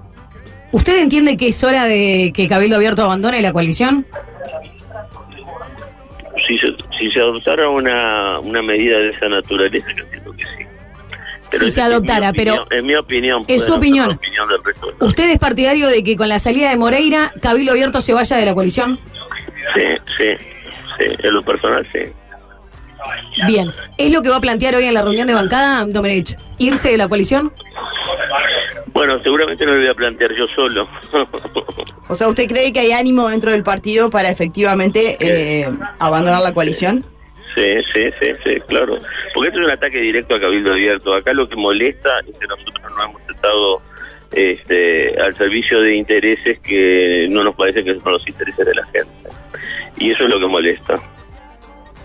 ¿Usted 0.73 1.01
entiende 1.01 1.37
que 1.37 1.47
es 1.47 1.63
hora 1.63 1.85
de 1.85 2.33
que 2.35 2.47
Cabildo 2.47 2.75
Abierto 2.75 3.03
abandone 3.03 3.41
la 3.41 3.53
coalición? 3.53 4.05
Si 6.47 6.57
se, 6.57 6.67
si 6.97 7.11
se 7.11 7.19
adoptara 7.19 7.69
una, 7.69 8.39
una 8.39 8.61
medida 8.61 8.97
de 8.99 9.09
esa 9.09 9.27
naturaleza, 9.29 9.87
yo 9.95 10.03
entiendo 10.03 10.31
que 10.33 10.43
sí. 10.43 10.65
Si 11.49 11.55
es- 11.65 11.73
se 11.73 11.81
es 11.81 11.85
adoptara, 11.87 12.33
pero 12.33 12.67
Es 12.71 12.83
mi 12.83 12.95
opinión. 12.95 13.45
es 13.47 13.65
su 13.65 13.73
opinión. 13.73 14.19
del 14.49 14.63
resto 14.63 14.91
¿Usted 14.99 15.29
es 15.31 15.37
partidario 15.37 15.87
de 15.87 16.03
que 16.03 16.15
con 16.15 16.27
la 16.29 16.39
salida 16.39 16.69
de 16.69 16.75
Moreira, 16.77 17.31
Cabildo 17.41 17.71
Abierto 17.71 18.01
se 18.01 18.13
vaya 18.13 18.35
de 18.37 18.45
la 18.45 18.53
coalición? 18.53 18.99
Sí, 19.75 19.81
sí, 20.17 20.27
sí. 20.97 21.05
En 21.23 21.33
lo 21.33 21.43
personal, 21.43 21.87
sí. 21.93 21.99
Bien. 23.45 23.71
¿Es 23.97 24.11
lo 24.11 24.21
que 24.23 24.29
va 24.29 24.37
a 24.37 24.41
plantear 24.41 24.73
hoy 24.75 24.85
en 24.85 24.93
la 24.95 25.01
reunión 25.03 25.27
de 25.27 25.33
bancada, 25.35 25.85
Domenech? 25.85 26.35
¿Irse 26.57 26.89
de 26.89 26.97
la 26.97 27.07
coalición? 27.07 27.53
Bueno, 28.95 29.21
seguramente 29.21 29.65
no 29.65 29.73
lo 29.73 29.79
voy 29.79 29.89
a 29.89 29.93
plantear 29.93 30.33
yo 30.35 30.47
solo. 30.47 30.87
O 32.07 32.15
sea, 32.15 32.29
¿usted 32.29 32.47
cree 32.47 32.71
que 32.71 32.79
hay 32.79 32.93
ánimo 32.93 33.27
dentro 33.27 33.51
del 33.51 33.61
partido 33.61 34.09
para 34.09 34.29
efectivamente 34.29 35.17
eh, 35.19 35.69
abandonar 35.99 36.41
la 36.41 36.53
coalición? 36.53 37.03
Sí, 37.55 37.75
sí, 37.93 38.09
sí, 38.21 38.27
sí, 38.41 38.61
claro. 38.67 38.97
Porque 39.33 39.49
esto 39.49 39.59
es 39.59 39.65
un 39.65 39.71
ataque 39.71 39.97
directo 39.97 40.35
a 40.35 40.39
Cabildo 40.39 40.71
Abierto. 40.71 41.13
Acá 41.13 41.33
lo 41.33 41.49
que 41.49 41.57
molesta 41.57 42.09
es 42.25 42.37
que 42.37 42.47
nosotros 42.47 42.91
no 42.95 43.03
hemos 43.03 43.21
estado 43.29 43.81
este, 44.31 45.21
al 45.21 45.35
servicio 45.37 45.81
de 45.81 45.95
intereses 45.97 46.59
que 46.59 47.27
no 47.29 47.43
nos 47.43 47.55
parece 47.55 47.83
que 47.83 47.99
son 47.99 48.13
los 48.13 48.25
intereses 48.25 48.65
de 48.65 48.75
la 48.75 48.85
gente. 48.85 49.29
Y 49.97 50.11
eso 50.11 50.23
es 50.23 50.29
lo 50.29 50.39
que 50.39 50.47
molesta. 50.47 51.01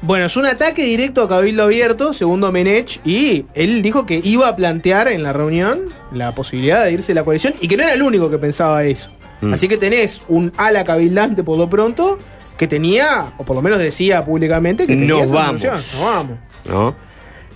Bueno, 0.02 0.24
es 0.24 0.36
un 0.36 0.46
ataque 0.46 0.82
directo 0.84 1.22
a 1.22 1.28
Cabildo 1.28 1.64
Abierto, 1.64 2.14
según 2.14 2.40
Domenech, 2.40 3.00
y 3.04 3.44
él 3.54 3.82
dijo 3.82 4.06
que 4.06 4.20
iba 4.24 4.48
a 4.48 4.56
plantear 4.56 5.08
en 5.08 5.22
la 5.22 5.32
reunión 5.34 5.80
la 6.12 6.34
posibilidad 6.34 6.84
de 6.84 6.92
irse 6.92 7.08
de 7.08 7.16
la 7.16 7.24
coalición 7.24 7.52
y 7.60 7.68
que 7.68 7.76
no 7.76 7.82
era 7.82 7.92
el 7.92 8.02
único 8.02 8.30
que 8.30 8.38
pensaba 8.38 8.82
eso. 8.84 9.10
Mm. 9.42 9.52
Así 9.52 9.68
que 9.68 9.76
tenés 9.76 10.22
un 10.28 10.52
ala 10.56 10.84
cabildante 10.84 11.42
por 11.42 11.58
lo 11.58 11.68
pronto 11.68 12.16
que 12.56 12.66
tenía, 12.66 13.32
o 13.36 13.44
por 13.44 13.56
lo 13.56 13.62
menos 13.62 13.78
decía 13.78 14.24
públicamente 14.24 14.86
que 14.86 14.94
tenía 14.94 15.08
Nos 15.14 15.24
esa 15.26 15.34
vamos. 15.34 15.64
Nos 15.64 16.00
vamos. 16.00 16.38
¿no? 16.66 16.96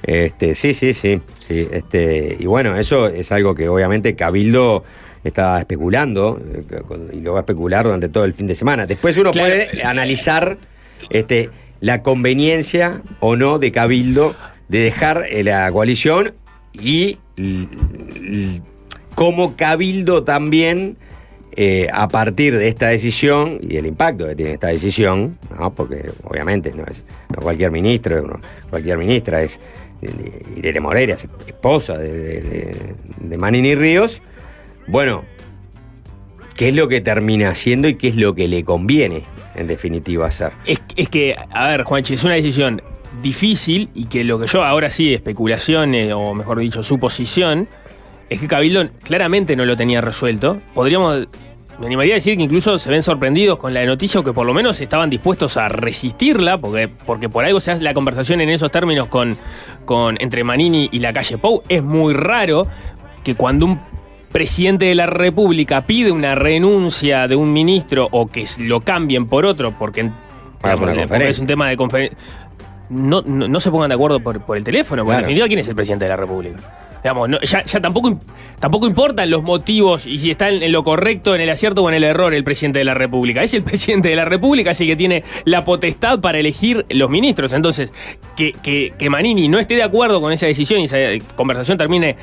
Este, 0.03 0.55
sí, 0.55 0.75
sí, 0.75 0.93
sí, 0.93 1.21
sí. 1.47 1.67
Este, 1.73 2.37
y 2.39 2.45
bueno, 2.45 2.77
eso 2.77 3.09
es 3.09 3.33
algo 3.33 3.55
que 3.55 3.69
obviamente 3.71 4.15
Cabildo 4.15 4.85
está 5.23 5.59
especulando 5.59 6.39
eh, 6.53 6.63
y 7.15 7.21
lo 7.21 7.33
va 7.33 7.39
a 7.39 7.43
especular 7.43 7.87
durante 7.87 8.11
todo 8.11 8.25
el 8.25 8.35
fin 8.35 8.47
de 8.47 8.55
semana. 8.55 8.85
Después 8.87 9.17
uno 9.17 9.31
Claro. 9.31 9.49
puede 9.55 9.83
analizar 9.83 10.59
este, 11.09 11.49
la 11.85 12.03
conveniencia 12.03 13.03
o 13.21 13.37
no 13.37 13.59
de 13.59 13.71
Cabildo 13.71 14.35
de 14.69 14.79
dejar 14.79 15.27
eh, 15.29 15.45
la 15.45 15.71
coalición 15.71 16.33
y 16.73 17.19
cómo 19.15 19.55
Cabildo 19.55 20.25
también, 20.25 20.97
eh, 21.57 21.89
a 21.93 22.09
partir 22.09 22.57
de 22.57 22.69
esta 22.69 22.89
decisión 22.89 23.59
y 23.61 23.77
el 23.77 23.87
impacto 23.87 24.27
que 24.27 24.35
tiene 24.35 24.53
esta 24.55 24.69
decisión, 24.69 25.39
¿no? 25.59 25.75
porque 25.75 26.11
obviamente 26.25 26.73
no 26.75 26.85
es 26.91 27.05
no 27.35 27.43
cualquier 27.43 27.71
ministro, 27.71 28.41
cualquier 28.71 28.97
ministra 28.99 29.43
es 29.43 29.61
eh, 30.03 30.09
Irene 30.57 30.81
Moreira, 30.81 31.15
es 31.15 31.29
esposa 31.47 31.97
de- 31.99 32.75
de 33.21 33.39
Manini 33.39 33.75
Ríos, 33.75 34.23
bueno, 34.87 35.25
¿qué 36.55 36.69
es 36.69 36.75
lo 36.75 36.89
que 36.89 37.01
termina 37.01 37.51
haciendo 37.51 37.89
y 37.89 37.95
qué 37.95 38.09
es 38.09 38.17
lo 38.17 38.35
que 38.35 38.49
le 38.49 38.65
conviene, 38.65 39.23
en 39.55 39.67
definitiva, 39.67 40.27
hacer? 40.27 40.53
Es, 40.67 40.81
es 40.97 41.09
que, 41.09 41.37
a 41.51 41.69
ver, 41.69 41.83
Juanchi, 41.83 42.15
es 42.15 42.25
una 42.25 42.35
decisión 42.35 42.83
difícil 43.23 43.91
y 43.95 44.07
que 44.07 44.25
lo 44.25 44.39
que 44.39 44.47
yo 44.47 44.63
ahora 44.65 44.91
sí, 44.91 45.15
especulaciones, 45.15 46.13
o 46.13 46.35
mejor 46.35 46.59
dicho, 46.59 46.83
suposición, 46.83 47.69
es 48.29 48.39
que 48.39 48.47
Cabildo 48.47 48.89
claramente 49.03 49.57
no 49.57 49.65
lo 49.65 49.77
tenía 49.77 50.01
resuelto. 50.01 50.61
Podríamos, 50.75 51.29
me 51.79 51.87
animaría 51.87 52.15
a 52.15 52.17
decir 52.17 52.37
que 52.37 52.43
incluso 52.43 52.79
se 52.79 52.91
ven 52.91 53.03
sorprendidos 53.03 53.59
con 53.59 53.75
la 53.75 53.85
noticia 53.85 54.21
o 54.21 54.25
que 54.25 54.33
por 54.33 54.47
lo 54.47 54.55
menos 54.55 54.81
estaban 54.81 55.11
dispuestos 55.11 55.57
a 55.57 55.69
resistirla, 55.69 56.59
porque, 56.59 56.89
porque 56.89 57.29
por 57.29 57.45
algo 57.45 57.61
se 57.61 57.73
hace 57.73 57.83
la 57.83 57.95
conversación 57.95 58.41
en 58.41 58.49
esos 58.49 58.71
términos 58.71 59.09
con, 59.09 59.37
con 59.85 60.17
entre 60.21 60.45
Manini 60.45 60.89
y 60.91 60.99
la 60.99 61.13
calle 61.13 61.39
Pou. 61.39 61.63
Es 61.69 61.83
muy 61.83 62.15
raro 62.15 62.67
que 63.23 63.35
cuando 63.35 63.67
un 63.67 63.81
presidente 64.35 64.87
de 64.87 64.97
la 64.97 65.07
República 65.07 65.83
pide 65.87 66.11
una 66.11 66.35
renuncia 66.35 67.29
de 67.29 67.37
un 67.37 67.53
ministro 67.53 68.09
o 68.11 68.27
que 68.27 68.45
lo 68.59 68.81
cambien 68.81 69.27
por 69.27 69.47
otro, 69.47 69.73
porque, 69.79 70.11
digamos, 70.61 70.91
es 71.21 71.39
un 71.39 71.47
tema 71.47 71.69
de 71.69 71.77
conferencia. 71.77 72.19
No, 72.91 73.23
no, 73.23 73.47
no 73.47 73.61
se 73.61 73.71
pongan 73.71 73.89
de 73.91 73.95
acuerdo 73.95 74.19
por, 74.19 74.41
por 74.45 74.57
el 74.57 74.65
teléfono, 74.65 75.03
porque 75.05 75.11
Claro. 75.13 75.19
en 75.21 75.23
definitiva, 75.27 75.47
¿quién 75.47 75.59
es 75.61 75.69
el 75.69 75.77
presidente 75.77 76.05
de 76.07 76.09
la 76.09 76.17
República? 76.17 76.57
Digamos, 77.05 77.29
no- 77.29 77.41
ya, 77.43 77.65
ya 77.65 77.81
tampoco, 77.81 78.19
tampoco 78.59 78.87
importan 78.89 79.31
los 79.31 79.45
motivos 79.45 80.05
y 80.07 80.19
si 80.19 80.33
está 80.33 80.49
en, 80.49 80.63
en 80.65 80.73
lo 80.73 80.83
correcto, 80.83 81.35
en 81.37 81.41
el 81.41 81.51
acierto 81.51 81.85
o 81.85 81.89
en 81.89 81.95
el 81.95 82.03
error 82.03 82.35
el 82.35 82.43
presidente 82.43 82.81
de 82.81 82.85
la 82.87 82.95
República. 82.95 83.41
Es 83.45 83.55
el 83.55 83.63
presidente 83.71 84.09
de 84.09 84.17
la 84.17 84.25
República, 84.25 84.73
el 84.73 84.77
que 84.77 84.97
tiene 84.97 85.23
la 85.45 85.63
potestad 85.65 86.19
para 86.21 86.41
elegir 86.41 86.85
los 86.91 87.09
ministros. 87.09 87.53
Entonces, 87.53 87.93
que, 88.37 88.53
que, 88.53 88.95
que 88.99 89.11
Manini 89.11 89.47
no 89.47 89.61
esté 89.61 89.75
de 89.77 89.85
acuerdo 89.85 90.21
con 90.21 90.33
esa 90.33 90.47
decisión 90.47 90.81
y 90.81 90.85
esa 90.85 90.99
eh, 90.99 91.23
conversación 91.37 91.79
termine 91.79 92.17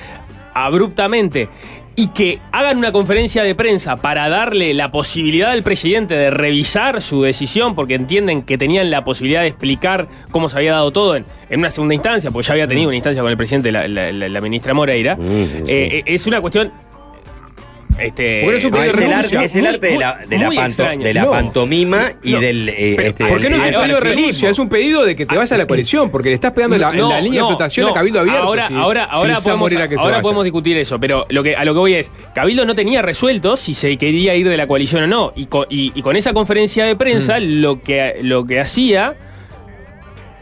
abruptamente 0.53 1.47
y 1.96 2.08
que 2.08 2.39
hagan 2.52 2.78
una 2.78 2.92
conferencia 2.92 3.44
de 3.44 3.54
prensa 3.54 3.98
para 3.98 4.30
darle 4.30 4.74
la 4.74 4.92
posibilidad 4.92 5.52
al 5.52 5.62
presidente 5.64 6.16
de 6.16 6.30
revisar 6.30 7.02
su 7.02 7.22
decisión, 7.22 7.76
porque 7.76 7.96
entienden 7.96 8.42
que 8.44 8.58
tenían 8.58 8.89
la 8.89 9.04
posibilidad 9.04 9.42
de 9.42 9.48
explicar 9.48 10.08
cómo 10.32 10.48
se 10.50 10.58
había 10.58 10.72
dado 10.74 10.92
todo 10.92 11.16
en, 11.16 11.26
en 11.50 11.60
una 11.60 11.70
segunda 11.70 11.94
instancia, 11.94 12.32
porque 12.32 12.48
ya 12.48 12.54
había 12.54 12.68
tenido 12.68 12.88
una 12.88 12.96
instancia 12.96 13.22
con 13.22 13.30
el 13.32 13.38
presidente, 13.38 13.72
la, 13.72 13.88
la- 13.88 14.12
la- 14.12 14.30
la 14.30 14.42
ministra 14.42 14.74
Moreira. 14.74 15.18
Eh, 15.20 15.64
eh, 15.68 16.04
es 16.06 16.26
una 16.28 16.39
cuestión. 16.42 16.72
Este, 18.00 18.44
no 18.46 18.52
es 18.52 18.64
un 18.64 18.72
No, 18.72 18.82
es 18.82 18.98
el 18.98 19.14
arte, 19.14 19.46
es 19.46 19.56
el 19.56 19.62
Muy- 19.62 19.70
arte 19.76 19.88
de 19.88 19.98
la, 20.00 20.20
de 20.28 20.38
la 20.38 20.50
panto- 20.50 20.84
de 21.04 21.14
la 21.14 21.22
No. 21.24 21.32
pantomima 21.32 22.12
y 22.24 22.34
del. 22.34 22.70
eh, 22.70 22.96
este, 23.00 23.26
¿Por 23.26 23.39
qué 23.39 23.50
no 23.50 23.58
es 23.58 23.64
un 23.64 23.72
pedido 23.82 23.96
de 23.96 24.00
renuncia? 24.00 24.50
Es 24.50 24.60
un 24.60 24.70
pedido 24.70 25.06
de 25.06 25.16
que 25.16 25.26
te 25.26 25.36
vayas 25.36 25.52
a 25.52 25.58
la 25.58 25.66
coalición, 25.68 26.10
porque 26.10 26.30
le 26.30 26.36
estás 26.36 26.52
pegando 26.52 26.78
la, 26.78 26.89
en 26.92 27.08
la 27.08 27.22
línea 27.22 27.42
de 27.42 27.48
flotación 27.48 27.89
a 27.89 27.94
Cabildo 27.94 28.20
Abierto. 28.22 28.42
Ahora, 28.44 28.68
si- 28.68 28.74
ahora, 28.74 29.04
ahora, 29.06 29.39
podemos, 29.42 29.70
que 29.70 29.76
se 29.96 29.96
ahora 30.00 30.22
podemos 30.22 30.44
discutir 30.44 30.78
eso, 30.78 31.00
pero 31.00 31.26
lo 31.30 31.44
que, 31.44 31.56
a 31.56 31.64
lo 31.66 31.74
que 31.74 31.80
voy 31.80 31.94
es, 31.96 32.12
Cabildo 32.34 32.66
no 32.66 32.74
tenía 32.76 33.02
resuelto 33.02 33.56
si 33.58 33.74
se 33.74 33.96
quería 33.98 34.36
ir 34.36 34.48
de 34.48 34.58
la 34.58 34.68
coalición 34.68 35.04
o 35.04 35.08
no. 35.08 35.34
Y 35.36 35.46
con, 35.46 35.66
y- 35.70 35.92
y 35.94 36.02
con 36.02 36.16
esa 36.16 36.34
conferencia 36.34 36.86
de 36.86 36.96
prensa, 36.96 37.39
Mm. 37.39 37.62
lo, 37.62 37.82
que, 37.82 38.16
lo 38.22 38.46
que 38.46 38.60
hacía 38.60 39.16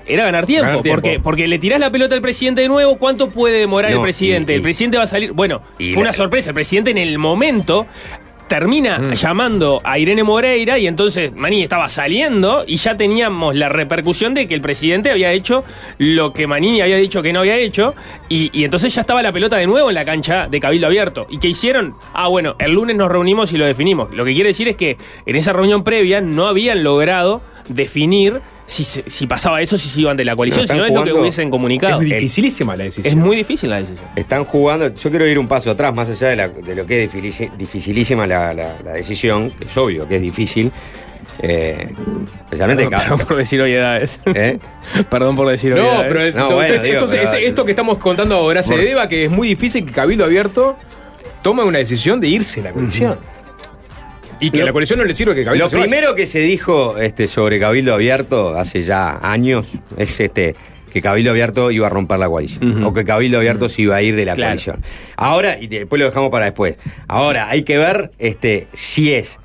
era 0.09 0.25
ganar 0.25 0.45
tiempo, 0.45 0.67
Ganar 0.67 0.81
tiempo. 0.81 1.01
Porque, 1.01 1.19
porque 1.19 1.47
le 1.47 1.59
tirás 1.59 1.79
la 1.79 1.91
pelota 1.91 2.15
al 2.15 2.21
presidente 2.21 2.61
de 2.61 2.67
nuevo, 2.67 2.97
¿cuánto 2.97 3.29
puede 3.29 3.59
demorar 3.59 3.91
No, 3.91 3.97
el 3.97 4.03
presidente? 4.03 4.51
y- 4.53 4.55
y- 4.55 4.57
el 4.57 4.61
presidente 4.63 4.97
va 4.97 5.03
a 5.03 5.07
salir, 5.07 5.31
bueno, 5.33 5.61
y 5.77 5.93
fue 5.93 6.03
la- 6.03 6.09
una 6.09 6.13
sorpresa, 6.13 6.49
el 6.49 6.53
presidente 6.55 6.91
en 6.91 6.97
el 6.97 7.17
momento 7.17 7.85
termina 8.47 8.97
Mm. 8.97 9.13
llamando 9.13 9.79
a 9.83 9.99
Irene 9.99 10.23
Moreira 10.23 10.79
y 10.79 10.87
entonces 10.87 11.31
Maní 11.35 11.61
estaba 11.61 11.87
saliendo 11.87 12.63
y 12.65 12.77
ya 12.77 12.97
teníamos 12.97 13.53
la 13.55 13.69
repercusión 13.69 14.33
de 14.33 14.47
que 14.47 14.55
el 14.55 14.61
presidente 14.61 15.11
había 15.11 15.31
hecho 15.33 15.63
lo 15.99 16.33
que 16.33 16.47
Manini 16.47 16.81
había 16.81 16.95
dicho 16.97 17.21
que 17.21 17.31
no 17.31 17.41
había 17.41 17.57
hecho 17.57 17.93
y, 18.27 18.49
y 18.51 18.63
entonces 18.63 18.95
ya 18.95 19.01
estaba 19.01 19.21
la 19.21 19.31
pelota 19.31 19.57
de 19.57 19.67
nuevo 19.67 19.89
en 19.89 19.93
la 19.95 20.03
cancha 20.03 20.47
de 20.49 20.59
Cabildo 20.59 20.87
Abierto. 20.87 21.27
¿Y 21.29 21.37
qué 21.37 21.47
hicieron? 21.49 21.93
Ah, 22.11 22.27
bueno, 22.27 22.55
el 22.57 22.71
lunes 22.71 22.95
nos 22.95 23.11
reunimos 23.11 23.53
y 23.53 23.57
lo 23.59 23.67
definimos. 23.67 24.11
Lo 24.15 24.25
que 24.25 24.33
quiere 24.33 24.47
decir 24.49 24.67
es 24.67 24.75
que 24.75 24.97
en 25.27 25.35
esa 25.35 25.53
reunión 25.53 25.83
previa 25.83 26.19
no 26.19 26.47
habían 26.47 26.83
logrado 26.83 27.41
definir 27.67 28.41
si, 28.69 28.83
se- 28.83 29.03
si 29.07 29.25
pasaba 29.27 29.61
eso, 29.61 29.77
si 29.77 29.89
se 29.89 30.01
iban 30.01 30.15
de 30.15 30.23
la 30.23 30.35
coalición, 30.35 30.65
No, 30.65 30.67
si 30.73 30.77
no 30.77 30.85
es 30.85 30.93
lo 30.93 31.03
que 31.03 31.13
hubiesen 31.13 31.49
comunicado. 31.49 31.99
Es 32.01 32.09
dificilísima 32.09 32.75
la 32.75 32.83
decisión. 32.85 33.07
Es 33.11 33.15
muy 33.23 33.35
difícil 33.35 33.69
la 33.69 33.77
decisión. 33.81 34.05
Están 34.15 34.45
jugando, 34.45 34.93
yo 34.95 35.09
quiero 35.09 35.27
ir 35.27 35.39
un 35.39 35.47
paso 35.47 35.71
atrás, 35.71 35.93
más 35.93 36.09
allá 36.09 36.27
de, 36.29 36.35
la- 36.35 36.47
de 36.49 36.75
lo 36.75 36.85
que 36.85 37.03
es 37.05 37.11
dificilísima 37.57 38.27
la, 38.27 38.53
la- 38.53 38.75
la 38.83 38.93
decisión, 38.93 39.51
que 39.51 39.65
es 39.65 39.77
obvio 39.77 40.07
que 40.07 40.17
es 40.17 40.21
difícil, 40.21 40.71
eh, 41.41 41.87
especialmente 42.43 42.87
Perdón, 42.89 43.19
por 43.19 43.37
decir 43.37 43.61
obviedades. 43.61 44.19
¿Eh? 44.25 44.59
Perdón 45.09 45.35
por 45.35 45.47
decir 45.49 45.71
No, 45.73 45.77
obviedades. 46.01 46.07
pero 46.07 46.19
No, 46.19 46.25
esto, 46.27 46.55
bueno, 46.55 46.73
esto- 46.73 46.83
digo, 46.83 46.95
esto- 46.97 47.07
pero- 47.09 47.23
este- 47.23 47.47
esto 47.47 47.65
que 47.65 47.71
estamos 47.71 47.97
contando 47.97 48.35
ahora 48.35 48.61
se 48.61 48.77
deba 48.77 49.03
a 49.03 49.07
que 49.09 49.25
es 49.25 49.31
muy 49.31 49.47
difícil 49.47 49.85
que 49.85 49.91
Cabildo 49.91 50.25
Abierto 50.25 50.77
tome 51.41 51.63
una 51.63 51.77
decisión 51.79 52.19
de 52.19 52.27
irse 52.27 52.61
de 52.61 52.67
la 52.67 52.73
coalición. 52.73 53.17
Y 54.39 54.51
que 54.51 54.61
a 54.61 54.65
la 54.65 54.71
coalición 54.71 54.99
no 54.99 55.05
le 55.05 55.13
sirve 55.13 55.35
que 55.35 55.43
Cabildo 55.43 55.65
Lo 55.65 55.69
se 55.69 55.75
vaya. 55.77 55.89
primero 55.89 56.15
que 56.15 56.25
se 56.25 56.39
dijo 56.39 56.97
este, 56.97 57.27
sobre 57.27 57.59
Cabildo 57.59 57.93
Abierto 57.93 58.55
hace 58.57 58.81
ya 58.81 59.19
años 59.21 59.77
es 59.97 60.19
este 60.19 60.55
que 60.93 61.01
Cabildo 61.01 61.31
Abierto 61.31 61.69
iba 61.71 61.85
a 61.87 61.89
romper 61.89 62.17
la 62.19 62.27
coalición. 62.27 62.83
O 62.83 62.93
que 62.93 63.03
Cabildo 63.05 63.37
Abierto 63.37 63.69
se 63.69 63.83
iba 63.83 63.95
a 63.95 64.01
ir 64.01 64.15
de 64.15 64.25
la 64.25 64.33
Claro. 64.33 64.49
coalición. 64.49 64.83
Ahora, 65.17 65.59
y 65.59 65.67
después 65.67 65.99
lo 65.99 66.05
dejamos 66.05 66.29
para 66.31 66.45
después. 66.45 66.79
Ahora, 67.07 67.47
hay 67.49 67.61
que 67.63 67.77
ver 67.77 68.11
este, 68.17 68.67
si 68.73 69.13
es 69.13 69.37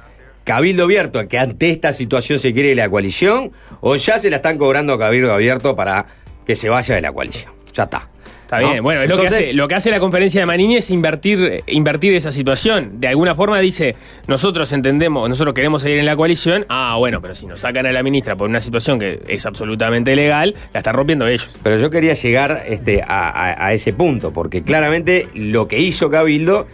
Cabildo 0.45 0.84
Abierto 0.84 1.26
que 1.28 1.38
ante 1.38 1.68
esta 1.70 1.92
situación 1.92 2.38
se 2.38 2.53
quiere 2.55 2.70
ir 2.70 2.76
de 2.76 2.82
la 2.82 2.88
coalición 2.88 3.53
o 3.80 3.97
ya 3.97 4.18
se 4.18 4.30
la 4.30 4.36
están 4.36 4.57
cobrando 4.59 4.95
a 4.95 4.99
Cabildo 4.99 5.34
Abierto 5.34 5.76
para 5.76 6.07
que 6.47 6.57
se 6.57 6.68
vaya 6.70 6.95
de 6.95 7.01
la 7.03 7.12
coalición. 7.12 7.53
Ya 7.74 7.82
está. 7.84 8.09
Está 8.57 8.66
¿no? 8.66 8.70
bien, 8.72 8.82
bueno, 8.82 9.02
es 9.02 9.09
lo, 9.09 9.16
que 9.16 9.26
hace, 9.28 9.55
lo 9.55 9.68
que 9.68 9.74
hace 9.74 9.90
la 9.90 10.00
conferencia 10.00 10.40
de 10.40 10.46
Manini 10.46 10.76
es 10.76 10.90
invertir, 10.90 11.62
invertir 11.66 12.14
esa 12.14 12.32
situación. 12.32 13.00
De 13.00 13.09
alguna 13.09 13.34
forma 13.34 13.59
dice, 13.61 13.96
nosotros 14.28 14.72
entendemos, 14.72 15.28
nosotros 15.28 15.55
queremos 15.55 15.82
seguir 15.82 15.98
en 15.98 16.07
la 16.07 16.16
coalición, 16.16 16.66
ah, 16.68 16.96
bueno, 16.98 17.20
pero 17.20 17.34
si 17.34 17.46
nos 17.46 17.61
sacan 17.61 17.86
a 17.86 17.92
la 17.92 18.02
ministra 18.02 18.36
por 18.36 18.48
una 18.48 18.61
situación 18.61 18.98
que 18.98 19.20
es 19.28 19.44
absolutamente 19.46 20.14
legal, 20.16 20.55
la 20.72 20.78
están 20.80 20.94
rompiendo 20.94 21.26
ellos. 21.26 21.57
Pero 21.62 21.78
yo 21.78 21.90
quería 21.90 22.14
llegar 22.14 22.64
este, 22.66 23.02
a, 23.02 23.28
a- 23.28 23.66
a 23.66 23.72
ese 23.72 23.92
punto, 23.92 24.32
porque 24.32 24.62
claramente 24.62 25.28
lo 25.34 25.68
que 25.68 25.78
hizo 25.78 26.11
Cabildo 26.11 26.66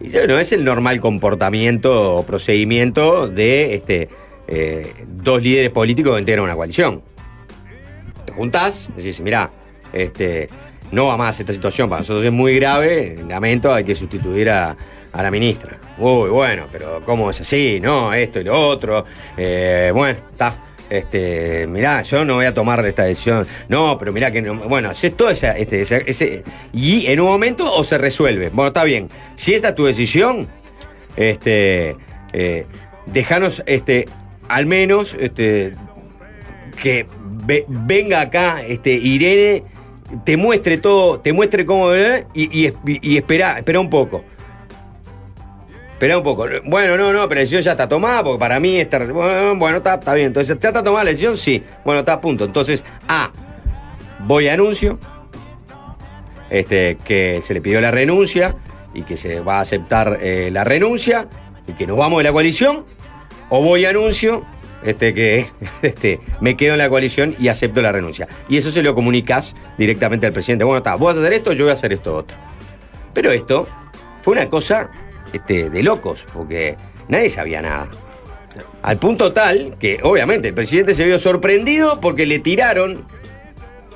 bueno, 0.00 0.38
es 0.38 0.52
el 0.52 0.64
normal 0.64 0.98
comportamiento 1.00 2.16
o 2.16 2.24
procedimiento 2.24 3.28
de 3.28 3.74
este, 3.74 4.08
eh, 4.48 4.94
dos 5.06 5.42
líderes 5.42 5.70
políticos 5.70 6.14
que 6.14 6.20
integran 6.20 6.44
una 6.44 6.54
coalición. 6.54 7.02
Te 8.24 8.32
juntás, 8.32 8.88
decís, 8.96 9.20
mirá, 9.20 9.50
este, 9.92 10.48
no 10.92 11.06
va 11.06 11.16
más 11.16 11.38
esta 11.40 11.52
situación, 11.52 11.88
para 11.88 12.00
nosotros 12.00 12.24
es 12.24 12.32
muy 12.32 12.56
grave, 12.56 13.18
lamento, 13.28 13.72
hay 13.72 13.84
que 13.84 13.94
sustituir 13.94 14.50
a, 14.50 14.76
la 15.12 15.30
ministra. 15.30 15.78
Uy, 15.98 16.30
bueno, 16.30 16.66
pero 16.70 17.02
¿cómo 17.04 17.30
es 17.30 17.40
así? 17.40 17.78
No, 17.80 18.12
esto 18.14 18.40
y 18.40 18.44
lo 18.44 18.58
otro. 18.68 19.04
Eh, 19.36 19.90
bueno, 19.94 20.18
está. 20.30 20.64
Este, 20.88 21.66
mirá, 21.68 22.02
yo 22.02 22.24
no 22.24 22.34
voy 22.34 22.46
a 22.46 22.54
tomar 22.54 22.84
esta 22.86 23.04
decisión. 23.04 23.46
No, 23.68 23.96
pero 23.98 24.12
mirá 24.12 24.30
que 24.32 24.42
no. 24.42 24.54
Bueno, 24.54 24.92
si 24.94 25.08
es 25.08 25.16
todo 25.16 25.30
esa- 25.30 25.52
este, 25.56 25.82
ese, 25.82 26.02
ese- 26.06 26.42
Y 26.72 27.06
en 27.06 27.20
un 27.20 27.26
momento 27.28 27.72
o 27.72 27.84
se 27.84 27.96
resuelve. 27.98 28.48
Bueno, 28.50 28.68
está 28.68 28.82
bien. 28.84 29.08
Si 29.36 29.54
esta 29.54 29.68
es 29.68 29.74
tu 29.76 29.84
decisión, 29.84 30.48
este. 31.16 31.96
Eh, 32.32 32.66
déjanos, 33.06 33.62
este. 33.66 34.06
Al 34.48 34.66
menos, 34.66 35.16
este. 35.20 35.74
Que 36.82 37.06
ve- 37.46 37.66
venga 37.68 38.20
acá, 38.22 38.62
este, 38.66 38.90
Irene, 38.92 39.62
te 40.24 40.36
muestre 40.36 40.78
todo, 40.78 41.20
te 41.20 41.32
muestre 41.32 41.64
cómo. 41.66 41.92
eh, 41.94 42.26
Y, 42.34 42.66
y, 42.66 42.72
y 42.84 43.16
espera, 43.16 43.58
espera 43.58 43.80
un 43.80 43.90
poco. 43.90 44.24
Espera 45.92 46.16
un 46.16 46.24
poco. 46.24 46.46
Bueno, 46.64 46.96
no, 46.96 47.12
no, 47.12 47.28
pero 47.28 47.34
la 47.34 47.40
decisión 47.40 47.62
ya 47.62 47.72
está 47.72 47.86
tomada, 47.88 48.22
porque 48.24 48.38
para 48.38 48.58
mí 48.58 48.78
está. 48.78 48.98
Bueno, 49.04 49.76
está, 49.76 49.94
está 49.94 50.14
bien. 50.14 50.28
Entonces, 50.28 50.58
¿ya 50.58 50.68
está 50.70 50.82
tomada 50.82 51.04
la 51.04 51.10
decisión? 51.10 51.36
Sí. 51.36 51.62
Bueno, 51.84 52.00
está 52.00 52.14
a 52.14 52.20
punto. 52.20 52.44
Entonces, 52.44 52.84
A. 53.06 53.30
Voy 54.20 54.48
a 54.48 54.54
anuncio. 54.54 54.98
Este, 56.48 56.96
que 57.04 57.40
se 57.42 57.54
le 57.54 57.60
pidió 57.60 57.80
la 57.80 57.90
renuncia 57.90 58.56
y 58.92 59.02
que 59.02 59.16
se 59.16 59.40
va 59.40 59.58
a 59.58 59.60
aceptar 59.60 60.18
eh, 60.20 60.48
la 60.50 60.64
renuncia 60.64 61.28
y 61.68 61.74
que 61.74 61.86
nos 61.86 61.96
vamos 61.96 62.18
de 62.18 62.24
la 62.24 62.32
coalición. 62.32 62.84
O 63.50 63.62
voy 63.62 63.84
a 63.84 63.90
anuncio. 63.90 64.44
Este, 64.82 65.12
que 65.12 65.46
este, 65.82 66.20
me 66.40 66.56
quedo 66.56 66.72
en 66.72 66.78
la 66.78 66.88
coalición 66.88 67.34
y 67.38 67.48
acepto 67.48 67.82
la 67.82 67.92
renuncia. 67.92 68.28
Y 68.48 68.56
eso 68.56 68.70
se 68.70 68.82
lo 68.82 68.94
comunicas 68.94 69.54
directamente 69.76 70.26
al 70.26 70.32
presidente. 70.32 70.64
Bueno, 70.64 70.78
está, 70.78 70.94
vos 70.94 71.14
vas 71.14 71.16
a 71.16 71.20
hacer 71.20 71.32
esto, 71.34 71.52
yo 71.52 71.64
voy 71.64 71.70
a 71.70 71.74
hacer 71.74 71.92
esto 71.92 72.16
otro. 72.16 72.36
Pero 73.12 73.30
esto 73.30 73.68
fue 74.22 74.32
una 74.32 74.48
cosa 74.48 74.90
este, 75.32 75.70
de 75.70 75.82
locos, 75.82 76.26
porque 76.32 76.76
nadie 77.08 77.30
sabía 77.30 77.62
nada. 77.62 77.88
Al 78.82 78.98
punto 78.98 79.32
tal 79.32 79.76
que, 79.78 80.00
obviamente, 80.02 80.48
el 80.48 80.54
presidente 80.54 80.94
se 80.94 81.04
vio 81.04 81.18
sorprendido 81.18 82.00
porque 82.00 82.26
le 82.26 82.38
tiraron 82.38 83.06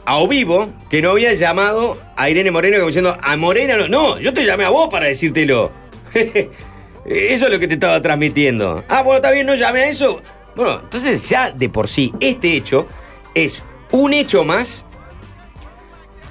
a 0.04 0.16
Ovivo 0.16 0.70
que 0.90 1.00
no 1.00 1.10
había 1.10 1.32
llamado 1.32 1.98
a 2.16 2.28
Irene 2.28 2.50
Moreno 2.50 2.76
como 2.76 2.88
diciendo, 2.88 3.16
a 3.20 3.36
Morena 3.36 3.76
no, 3.76 3.88
no, 3.88 4.18
yo 4.18 4.34
te 4.34 4.44
llamé 4.44 4.64
a 4.64 4.70
vos 4.70 4.88
para 4.90 5.06
decírtelo. 5.06 5.72
eso 6.14 7.46
es 7.46 7.50
lo 7.50 7.58
que 7.58 7.66
te 7.66 7.74
estaba 7.74 8.00
transmitiendo. 8.02 8.84
Ah, 8.88 9.02
bueno, 9.02 9.16
está 9.16 9.30
bien, 9.30 9.46
no 9.46 9.54
llamé 9.54 9.84
a 9.84 9.88
eso. 9.88 10.22
Bueno, 10.56 10.80
entonces 10.82 11.28
ya 11.28 11.50
de 11.50 11.68
por 11.68 11.88
sí, 11.88 12.12
este 12.20 12.56
hecho 12.56 12.86
es 13.34 13.64
un 13.90 14.12
hecho 14.12 14.44
más 14.44 14.84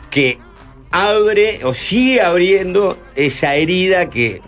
que 0.09 0.39
abre 0.91 1.63
o 1.65 1.73
sigue 1.73 2.21
abriendo 2.21 2.97
esa 3.15 3.55
herida 3.55 4.09
que 4.09 4.41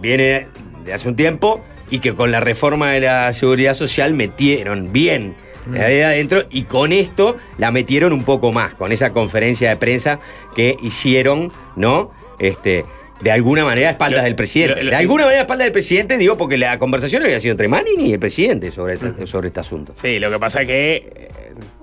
viene 0.00 0.48
de 0.84 0.92
hace 0.92 1.08
un 1.08 1.16
tiempo 1.16 1.62
y 1.90 1.98
que 1.98 2.14
con 2.14 2.32
la 2.32 2.40
reforma 2.40 2.90
de 2.90 3.02
la 3.02 3.32
seguridad 3.32 3.74
social 3.74 4.14
metieron 4.14 4.92
bien 4.92 5.36
ahí 5.74 6.00
adentro 6.00 6.44
y 6.50 6.62
con 6.62 6.92
esto 6.92 7.36
la 7.58 7.70
metieron 7.70 8.12
un 8.12 8.24
poco 8.24 8.52
más, 8.52 8.74
con 8.74 8.92
esa 8.92 9.12
conferencia 9.12 9.68
de 9.68 9.76
prensa 9.76 10.18
que 10.56 10.76
hicieron, 10.82 11.52
¿no? 11.76 12.10
Este, 12.38 12.84
de 13.22 13.30
alguna 13.30 13.64
manera 13.64 13.88
a 13.88 13.92
espaldas 13.92 14.24
del 14.24 14.34
presidente. 14.34 14.84
de 14.84 14.96
alguna 14.96 15.24
manera 15.24 15.40
a 15.40 15.42
espaldas 15.42 15.66
del 15.66 15.72
presidente, 15.72 16.18
digo, 16.18 16.36
porque 16.36 16.58
la 16.58 16.78
conversación 16.78 17.22
había 17.22 17.38
sido 17.38 17.52
entre 17.52 17.68
Manning 17.68 18.00
y 18.00 18.12
el 18.12 18.18
presidente 18.18 18.70
sobre 18.70 18.94
este, 18.94 19.26
sobre 19.26 19.48
este 19.48 19.60
asunto. 19.60 19.92
Sí, 19.94 20.18
lo 20.18 20.30
que 20.30 20.38
pasa 20.38 20.62
es 20.62 20.66
que, 20.66 20.94
eh, 20.94 21.30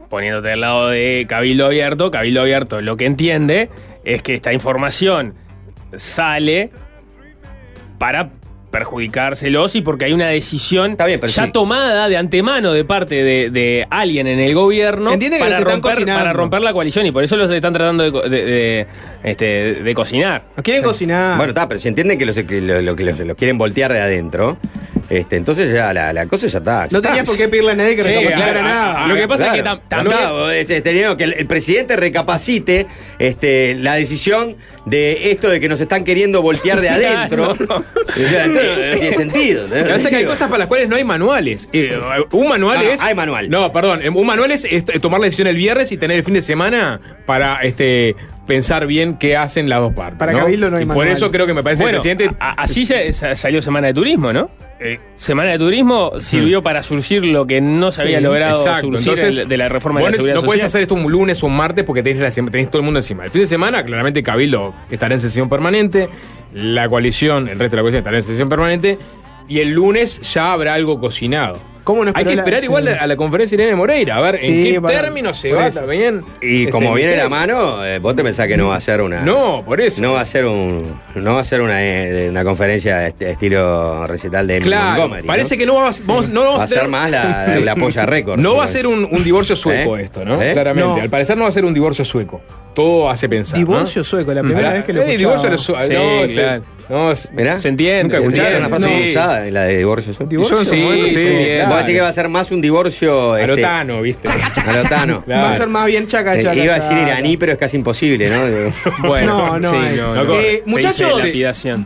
poniéndote 0.09 0.51
al 0.51 0.61
lado 0.61 0.89
de 0.89 1.25
Cabildo 1.29 1.67
Abierto, 1.67 2.11
Cabildo 2.11 2.41
Abierto 2.41 2.81
lo 2.81 2.97
que 2.97 3.05
entiende 3.05 3.69
es 4.03 4.21
que 4.21 4.33
esta 4.33 4.51
información 4.51 5.35
sale 5.95 6.71
para 7.97 8.31
perjudicárselos 8.69 9.75
y 9.75 9.81
porque 9.81 10.05
hay 10.05 10.13
una 10.13 10.27
decisión 10.27 10.95
ya 10.97 11.27
sí. 11.27 11.51
tomada 11.51 12.07
de 12.09 12.17
antemano 12.17 12.71
de 12.73 12.83
parte 12.85 13.23
de, 13.23 13.49
de 13.49 13.87
alguien 13.89 14.27
en 14.27 14.39
el 14.39 14.53
gobierno 14.53 15.13
Entiende 15.13 15.37
que 15.37 15.43
para, 15.43 15.51
los 15.51 15.59
están 15.59 15.73
romper, 15.73 15.93
cocinando. 15.95 16.19
para 16.19 16.33
romper 16.33 16.61
la 16.61 16.73
coalición 16.73 17.05
y 17.05 17.11
por 17.11 17.23
eso 17.23 17.35
los 17.37 17.49
están 17.51 17.73
tratando 17.73 18.03
de, 18.03 18.11
co- 18.11 18.21
de- 18.21 18.45
de, 18.45 18.87
este, 19.23 19.45
de 19.75 19.93
cocinar. 19.93 20.43
Nos 20.55 20.63
quieren 20.63 20.83
cocinar. 20.83 21.37
Bueno, 21.37 21.49
está, 21.51 21.67
pero 21.67 21.79
se 21.79 21.89
entiende 21.89 22.17
que, 22.17 22.25
los, 22.25 22.37
que 22.37 22.61
lo, 22.61 22.81
lo- 22.81 22.95
que 22.95 23.03
los, 23.03 23.19
los 23.19 23.35
quieren 23.35 23.57
voltear 23.57 23.91
de 23.93 23.99
adentro. 24.01 24.57
Este, 25.09 25.37
entonces 25.37 25.73
ya 25.73 25.91
la, 25.91 26.13
la 26.13 26.27
cosa 26.27 26.45
ya 26.45 26.59
está. 26.59 26.85
ya 26.85 26.91
No 26.91 26.97
está. 26.99 27.09
tenías 27.09 27.25
por 27.27 27.35
qué 27.35 27.47
pedirle 27.47 27.71
a 27.71 27.75
nadie 27.75 27.95
que 27.95 28.03
Sí, 28.03 28.09
ah, 28.31 28.51
nada. 28.61 29.07
Lo 29.07 29.15
que 29.15 29.27
pasa 29.27 29.47
es 29.47 29.53
que 29.53 29.63
tam- 29.63 29.79
también- 29.87 30.15
No, 30.19 30.51
está, 30.51 30.55
es, 30.55 30.69
este, 30.69 30.91
digo, 30.93 31.17
que 31.17 31.23
el, 31.23 31.33
el 31.33 31.47
presidente 31.47 31.95
recapacite 31.95 32.85
este, 33.17 33.73
la 33.75 33.95
decisión 33.95 34.55
de 34.89 35.31
esto 35.31 35.49
de 35.49 35.59
que 35.59 35.69
nos 35.69 35.79
están 35.79 36.03
queriendo 36.03 36.41
voltear 36.41 36.81
de 36.81 36.89
adentro. 36.89 37.55
No 37.55 37.83
tiene 38.15 39.13
sentido. 39.15 39.63
Lo 39.67 39.97
que 39.97 40.09
que 40.09 40.15
hay 40.15 40.25
cosas 40.25 40.47
para 40.47 40.59
las 40.59 40.67
cuales 40.67 40.89
no 40.89 40.95
hay 40.95 41.03
manuales. 41.03 41.69
Eh, 41.73 41.97
un 42.31 42.47
manual 42.49 42.79
No, 42.83 42.89
es. 42.91 43.01
hay 43.01 43.13
manual. 43.15 43.49
No, 43.49 43.71
perdón. 43.71 44.01
Un 44.15 44.25
manual 44.27 44.51
es, 44.51 44.65
es 44.65 44.85
tomar 45.01 45.19
la 45.19 45.25
decisión 45.25 45.47
el 45.47 45.55
viernes 45.55 45.91
y 45.91 45.97
tener 45.97 46.17
el 46.17 46.23
fin 46.23 46.33
de 46.33 46.41
semana 46.41 46.99
para 47.25 47.57
este 47.61 48.15
pensar 48.47 48.87
bien 48.87 49.17
qué 49.17 49.37
hacen 49.37 49.69
las 49.69 49.79
dos 49.79 49.93
partes. 49.93 50.17
Para 50.17 50.31
¿no? 50.31 50.39
Cabildo 50.39 50.71
no 50.71 50.77
hay 50.77 50.83
Y 50.83 50.85
Por 50.87 50.95
manual. 50.97 51.15
eso 51.15 51.29
creo 51.31 51.45
que 51.45 51.53
me 51.53 51.61
parece 51.63 51.83
Bueno, 51.83 52.01
que 52.01 52.09
el 52.11 52.17
presidente. 52.17 52.43
así 52.57 52.85
se- 52.85 53.13
sa- 53.13 53.35
salió 53.35 53.61
Semana 53.61 53.87
de 53.87 53.93
Turismo, 53.93 54.33
¿no? 54.33 54.49
Eh, 54.81 54.97
Semana 55.17 55.51
de 55.51 55.57
Turismo 55.57 56.13
sirvió 56.19 56.63
para 56.63 56.81
surgir 56.83 57.25
lo 57.25 57.45
que 57.45 57.59
no 57.59 57.91
se 57.91 58.03
había 58.03 58.19
Sí, 58.19 58.23
logrado 58.23 58.55
exacto. 58.55 58.87
surgir 58.97 59.09
Entonces, 59.09 59.49
de 59.49 59.57
la 59.57 59.67
reforma 59.67 59.99
de 59.99 60.05
la 60.05 60.11
seguridad 60.13 60.35
no 60.35 60.43
puedes 60.43 60.63
hacer 60.63 60.83
esto 60.83 60.95
un 60.95 61.11
lunes 61.11 61.43
o 61.43 61.47
un 61.47 61.57
martes 61.57 61.83
porque 61.83 62.01
tenés, 62.01 62.21
la 62.21 62.49
tenés 62.49 62.69
todo 62.69 62.79
el 62.79 62.85
mundo 62.85 62.99
encima. 62.99 63.25
El 63.25 63.31
fin 63.31 63.41
de 63.41 63.47
semana, 63.47 63.83
claramente, 63.83 64.23
Cabildo 64.23 64.73
estará 64.89 65.13
en 65.13 65.19
sesión 65.19 65.49
permanente, 65.49 66.09
la 66.53 66.87
coalición, 66.87 67.49
el 67.49 67.59
resto 67.59 67.71
de 67.71 67.77
la 67.77 67.81
coalición 67.81 67.97
estará 67.99 68.17
en 68.17 68.23
sesión 68.23 68.47
permanente, 68.47 68.97
y 69.49 69.59
el 69.59 69.71
lunes 69.73 70.21
ya 70.33 70.53
habrá 70.53 70.75
algo 70.75 70.99
cocinado. 71.01 71.59
¿Cómo 71.83 72.05
no 72.05 72.11
Hay 72.13 72.23
que 72.25 72.35
la- 72.35 72.41
esperar 72.41 72.59
sí. 72.59 72.65
igual 72.67 72.87
a 72.87 73.07
la 73.07 73.15
conferencia 73.15 73.57
de 73.57 73.63
Irene 73.63 73.75
Moreira, 73.77 74.17
a 74.17 74.21
ver 74.21 74.39
Sí, 74.41 74.67
en 74.69 74.73
qué 74.75 74.81
para- 74.81 75.01
términos 75.01 75.37
se 75.37 75.51
va 75.53 75.67
eso. 75.67 75.79
también. 75.79 76.23
Y 76.41 76.59
este, 76.61 76.71
como 76.71 76.93
viene 76.93 77.15
la 77.17 77.29
mano, 77.29 77.83
eh, 77.85 77.97
vos 77.99 78.15
te 78.15 78.23
pensás 78.23 78.47
que 78.47 78.57
no 78.57 78.67
va 78.69 78.75
a 78.75 78.81
ser 78.81 79.01
una. 79.01 79.21
No, 79.21 79.63
por 79.65 79.81
eso. 79.81 80.01
No 80.01 80.13
va 80.13 80.21
a 80.21 80.25
ser 80.25 80.45
un. 80.45 80.83
No 81.15 81.33
va 81.35 81.41
a 81.41 81.43
ser 81.43 81.61
una, 81.61 81.83
eh, 81.83 82.27
una 82.29 82.43
conferencia 82.43 83.07
este, 83.07 83.31
estilo 83.31 84.05
recital 84.07 84.45
de 84.45 84.57
Emily 84.57 84.69
Claro, 84.69 85.01
Montgomery. 85.01 85.27
parece 85.27 85.55
¿no? 85.55 85.59
que 85.59 85.65
no 85.65 85.75
va 85.75 85.89
a, 85.89 85.91
vamos, 86.05 86.29
no 86.29 86.41
vamos 86.43 86.59
Va 86.59 86.63
a 86.63 86.67
ser 86.67 86.87
más 86.87 87.09
la, 87.09 87.45
Sí. 87.55 87.63
la 87.63 87.75
polla 87.75 88.05
récord. 88.05 88.39
No 88.39 88.55
va 88.57 88.65
a 88.65 88.67
ser 88.67 88.85
un, 88.85 89.07
un 89.11 89.23
divorcio 89.23 89.55
sueco 89.55 89.97
¿Eh? 89.97 90.03
esto, 90.03 90.23
¿no? 90.25 90.41
¿Eh? 90.41 90.53
Claramente. 90.53 90.89
No. 90.97 91.01
Al 91.01 91.09
parecer 91.09 91.37
no 91.37 91.43
va 91.43 91.49
a 91.49 91.53
ser 91.53 91.65
un 91.65 91.73
divorcio 91.73 92.05
sueco. 92.05 92.41
Todo 92.75 93.09
hace 93.09 93.27
pensar. 93.27 93.59
¿no? 93.59 93.65
Divorcio 93.65 94.03
sueco, 94.03 94.33
la 94.33 94.43
primera 94.43 94.71
vez 94.73 94.83
que 94.85 94.93
lo 94.93 95.01
eh, 95.01 95.15
escuchaba. 95.15 95.35
divorcio 95.41 95.57
su- 95.57 95.75
Sí, 95.87 95.93
no, 95.93 96.27
sí. 96.27 96.33
claro. 96.35 96.63
No, 96.89 97.13
Mirá. 97.33 97.59
Se 97.59 97.67
entiende. 97.69 98.03
Nunca 98.03 98.19
se 98.19 98.25
entiende. 98.25 98.57
una 98.57 98.69
frase 98.69 98.87
Sí. 99.03 99.11
usada, 99.11 99.45
la 99.51 99.63
de 99.65 99.77
divorcio. 99.77 100.13
sueco. 100.13 100.29
Divorcio 100.29 100.65
Sí, 100.65 100.69
sí, 100.75 101.09
sí, 101.09 101.15
claro. 101.55 101.69
Vos 101.69 101.77
decís 101.79 101.93
que 101.95 102.01
va 102.01 102.07
a 102.07 102.13
ser 102.13 102.29
más 102.29 102.51
un 102.51 102.61
divorcio. 102.61 103.37
este, 103.37 103.51
Alotano, 103.51 104.01
¿viste? 104.01 104.27
Claro. 104.87 105.23
Va 105.29 105.51
a 105.51 105.55
ser 105.55 105.67
más 105.69 105.85
bien 105.85 106.07
chaca, 106.07 106.35
Eh, 106.35 106.43
chaca. 106.43 106.55
Iba 106.55 106.73
a 106.73 106.75
decir 106.77 106.89
chaca. 106.91 107.01
iraní, 107.03 107.37
pero 107.37 107.51
es 107.53 107.57
casi 107.57 107.77
imposible, 107.77 108.29
¿no? 108.29 108.39
Bueno, 109.07 109.37
No, 109.37 109.59
no 109.59 109.69
sí, 109.71 109.77
no, 109.97 110.15
No 110.15 110.23
no. 110.23 110.33
Eh, 110.33 110.63
Se 110.65 110.69
muchachos, 110.69 111.21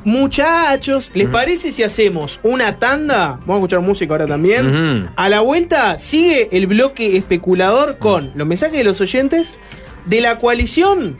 muchachos. 0.04 1.12
¿les 1.14 1.28
parece 1.28 1.72
si 1.72 1.84
hacemos 1.84 2.39
una 2.43 2.78
tanda? 2.80 3.39
Vamos 3.41 3.56
a 3.56 3.58
escuchar 3.58 3.80
música 3.82 4.14
ahora 4.14 4.28
también. 4.28 5.10
A 5.16 5.30
la 5.30 5.41
vuelta 5.41 5.97
sigue 5.97 6.49
el 6.51 6.68
bloque 6.68 7.18
especulador 7.18 7.97
con 7.97 8.32
los 8.36 8.47
mensajes 8.47 8.78
de 8.78 8.84
los 8.84 9.01
oyentes 9.01 9.60
de 10.06 10.22
la 10.22 10.38
coalición. 10.38 11.18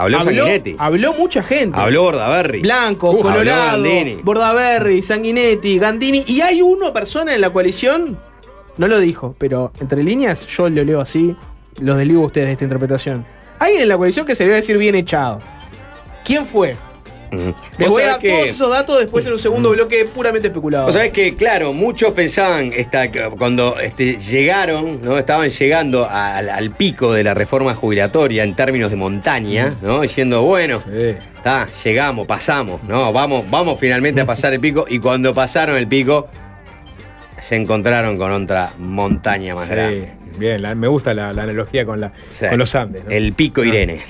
Habló 0.00 0.22
Sanguinetti. 0.22 0.76
habló 0.78 1.12
mucha 1.14 1.42
gente. 1.42 1.78
Habló 1.78 2.02
Bordaberry. 2.04 2.60
Blanco, 2.62 3.10
Uf, 3.10 3.22
Colorado. 3.22 3.84
Bordaberry, 4.22 5.02
Sanguinetti, 5.02 5.78
Gandini. 5.78 6.22
Y 6.26 6.40
hay 6.40 6.62
una 6.62 6.92
persona 6.92 7.34
en 7.34 7.40
la 7.40 7.50
coalición, 7.50 8.18
no 8.76 8.88
lo 8.88 8.98
dijo, 8.98 9.34
pero 9.38 9.72
entre 9.80 10.02
líneas 10.02 10.46
yo 10.46 10.68
lo 10.70 10.82
leo 10.84 11.00
así, 11.00 11.36
los 11.80 11.96
desligo 11.98 12.22
a 12.22 12.26
ustedes 12.26 12.46
de 12.46 12.52
esta 12.52 12.64
interpretación. 12.64 13.26
Hay 13.58 13.76
en 13.76 13.88
la 13.88 13.96
coalición 13.98 14.24
que 14.24 14.34
se 14.34 14.44
debe 14.44 14.56
decir 14.56 14.78
bien 14.78 14.94
echado. 14.94 15.40
¿Quién 16.24 16.46
fue? 16.46 16.76
Les 17.78 17.88
voy 17.88 18.02
a 18.02 18.06
sabés 18.06 18.06
dar 18.06 18.18
que- 18.18 18.28
todos 18.30 18.48
esos 18.48 18.70
datos 18.70 18.98
después 18.98 19.24
en 19.26 19.32
un 19.32 19.38
segundo 19.38 19.70
bloque 19.70 20.04
puramente 20.04 20.48
especulado. 20.48 20.86
Vos 20.86 20.94
sabés 20.94 21.12
que, 21.12 21.36
claro, 21.36 21.72
muchos 21.72 22.12
pensaban 22.12 22.72
esta, 22.74 23.10
que 23.10 23.22
cuando 23.38 23.78
este, 23.80 24.18
llegaron, 24.18 25.00
¿no? 25.02 25.16
Estaban 25.18 25.48
llegando 25.48 26.08
al, 26.10 26.48
al 26.48 26.70
pico 26.72 27.12
de 27.12 27.22
la 27.24 27.34
reforma 27.34 27.74
jubilatoria 27.74 28.42
en 28.42 28.54
términos 28.56 28.90
de 28.90 28.96
montaña, 28.96 29.76
¿no? 29.82 30.00
Diciendo, 30.00 30.42
bueno, 30.42 30.80
Sí. 30.80 31.14
está, 31.36 31.68
llegamos, 31.84 32.26
pasamos, 32.26 32.82
¿no? 32.84 33.12
Vamos, 33.12 33.44
vamos 33.50 33.78
finalmente 33.78 34.20
a 34.22 34.26
pasar 34.26 34.52
el 34.52 34.60
pico. 34.60 34.84
Y 34.88 34.98
cuando 34.98 35.32
pasaron 35.32 35.76
el 35.76 35.86
pico, 35.86 36.28
se 37.40 37.56
encontraron 37.56 38.16
con 38.18 38.30
otra 38.32 38.74
montaña 38.78 39.54
más 39.54 39.64
Sí, 39.66 39.70
grande. 39.70 40.12
Bien, 40.38 40.62
la- 40.62 40.74
me 40.74 40.88
gusta 40.88 41.12
la, 41.14 41.32
la 41.32 41.42
analogía 41.44 41.84
con, 41.84 42.00
la, 42.00 42.12
Sí. 42.30 42.46
con 42.48 42.58
los 42.58 42.74
Andes. 42.74 43.04
¿no? 43.04 43.10
El 43.10 43.32
pico 43.32 43.62
Irene. 43.64 44.00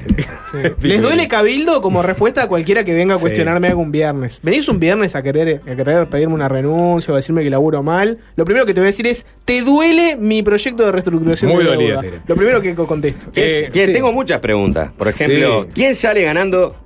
¿Les 0.82 1.00
duele 1.02 1.28
cabildo 1.28 1.80
como 1.80 2.02
respuesta 2.02 2.42
a 2.42 2.48
cualquiera 2.48 2.84
que 2.84 2.92
venga 2.94 3.14
a 3.14 3.18
Sí. 3.18 3.22
cuestionarme 3.22 3.68
algún 3.68 3.90
viernes? 3.92 4.40
¿Venís 4.42 4.68
un 4.68 4.78
viernes 4.80 5.14
a 5.16 5.22
querer, 5.22 5.60
a 5.70 5.74
querer 5.76 6.08
pedirme 6.08 6.34
una 6.34 6.48
renuncia 6.48 7.12
o 7.12 7.14
a 7.14 7.18
decirme 7.18 7.42
que 7.42 7.50
laburo 7.50 7.82
mal? 7.82 8.18
Lo 8.36 8.44
primero 8.44 8.66
que 8.66 8.74
te 8.74 8.80
voy 8.80 8.86
a 8.86 8.90
decir 8.90 9.06
es, 9.06 9.26
¿te 9.44 9.62
duele 9.62 10.16
mi 10.16 10.42
proyecto 10.42 10.84
de 10.84 10.92
reestructuración 10.92 11.50
Muy 11.52 11.64
de 11.64 11.70
dolida, 11.70 12.00
deuda? 12.02 12.22
Lo 12.26 12.36
primero 12.36 12.60
que 12.62 12.74
contesto. 12.74 13.26
¿Quién- 13.32 13.46
Eh, 13.48 13.68
quién- 13.72 13.86
sí. 13.86 13.92
Tengo 13.92 14.12
muchas 14.12 14.38
preguntas. 14.40 14.90
Por 14.96 15.08
ejemplo, 15.08 15.64
Sí. 15.64 15.68
¿quién 15.74 15.94
sale 15.94 16.22
ganando 16.22 16.76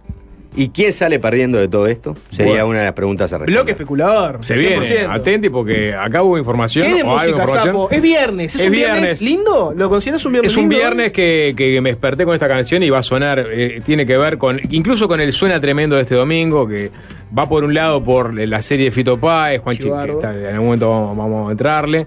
y 0.56 0.68
quién 0.68 0.92
sale 0.92 1.18
perdiendo 1.18 1.58
de 1.58 1.68
todo 1.68 1.86
esto? 1.86 2.14
Sería 2.30 2.52
Bueno. 2.52 2.68
una 2.68 2.78
de 2.80 2.84
las 2.86 2.94
preguntas 2.94 3.32
a 3.32 3.38
responder. 3.38 3.54
Bloque 3.56 3.72
especulador. 3.72 4.38
Se 4.40 4.54
100%. 4.56 4.80
viene, 4.98 5.14
atenti 5.14 5.48
porque 5.48 5.94
acá 5.94 6.22
hubo 6.22 6.38
información. 6.38 6.86
¿Qué 6.86 6.94
de 6.94 7.02
o 7.02 7.18
algo 7.18 7.38
información. 7.38 7.66
sapo? 7.66 7.88
Es 7.90 8.00
viernes. 8.02 8.54
¿Es, 8.54 8.60
Es 8.60 8.66
un 8.66 8.72
viernes, 8.72 9.00
viernes. 9.00 9.22
lindo? 9.22 9.72
¿Lo 9.76 9.90
consideras 9.90 10.24
un 10.24 10.32
viernes 10.32 10.52
Es 10.52 10.56
un 10.56 10.62
lindo? 10.64 10.76
viernes 10.76 11.12
que, 11.12 11.54
que 11.56 11.80
me 11.80 11.90
desperté 11.90 12.24
con 12.24 12.34
esta 12.34 12.48
canción 12.48 12.82
y 12.82 12.90
va 12.90 12.98
a 12.98 13.02
sonar, 13.02 13.46
eh, 13.52 13.80
tiene 13.84 14.06
que 14.06 14.16
ver 14.16 14.38
con, 14.38 14.60
incluso 14.70 15.08
con 15.08 15.20
el 15.20 15.32
suena 15.32 15.60
tremendo 15.60 15.96
de 15.96 16.02
este 16.02 16.14
domingo, 16.14 16.66
que 16.68 16.90
va 17.36 17.48
por 17.48 17.64
un 17.64 17.74
lado 17.74 18.02
por 18.02 18.32
la 18.34 18.62
serie 18.62 18.86
de 18.86 18.90
Fito 18.90 19.18
Páez, 19.18 19.60
que 19.62 19.76
Chivardo. 19.76 20.14
está- 20.20 20.34
en 20.38 20.46
algún 20.46 20.66
momento 20.66 20.88
vamos, 20.90 21.16
vamos 21.16 21.48
a 21.48 21.52
entrarle. 21.52 22.06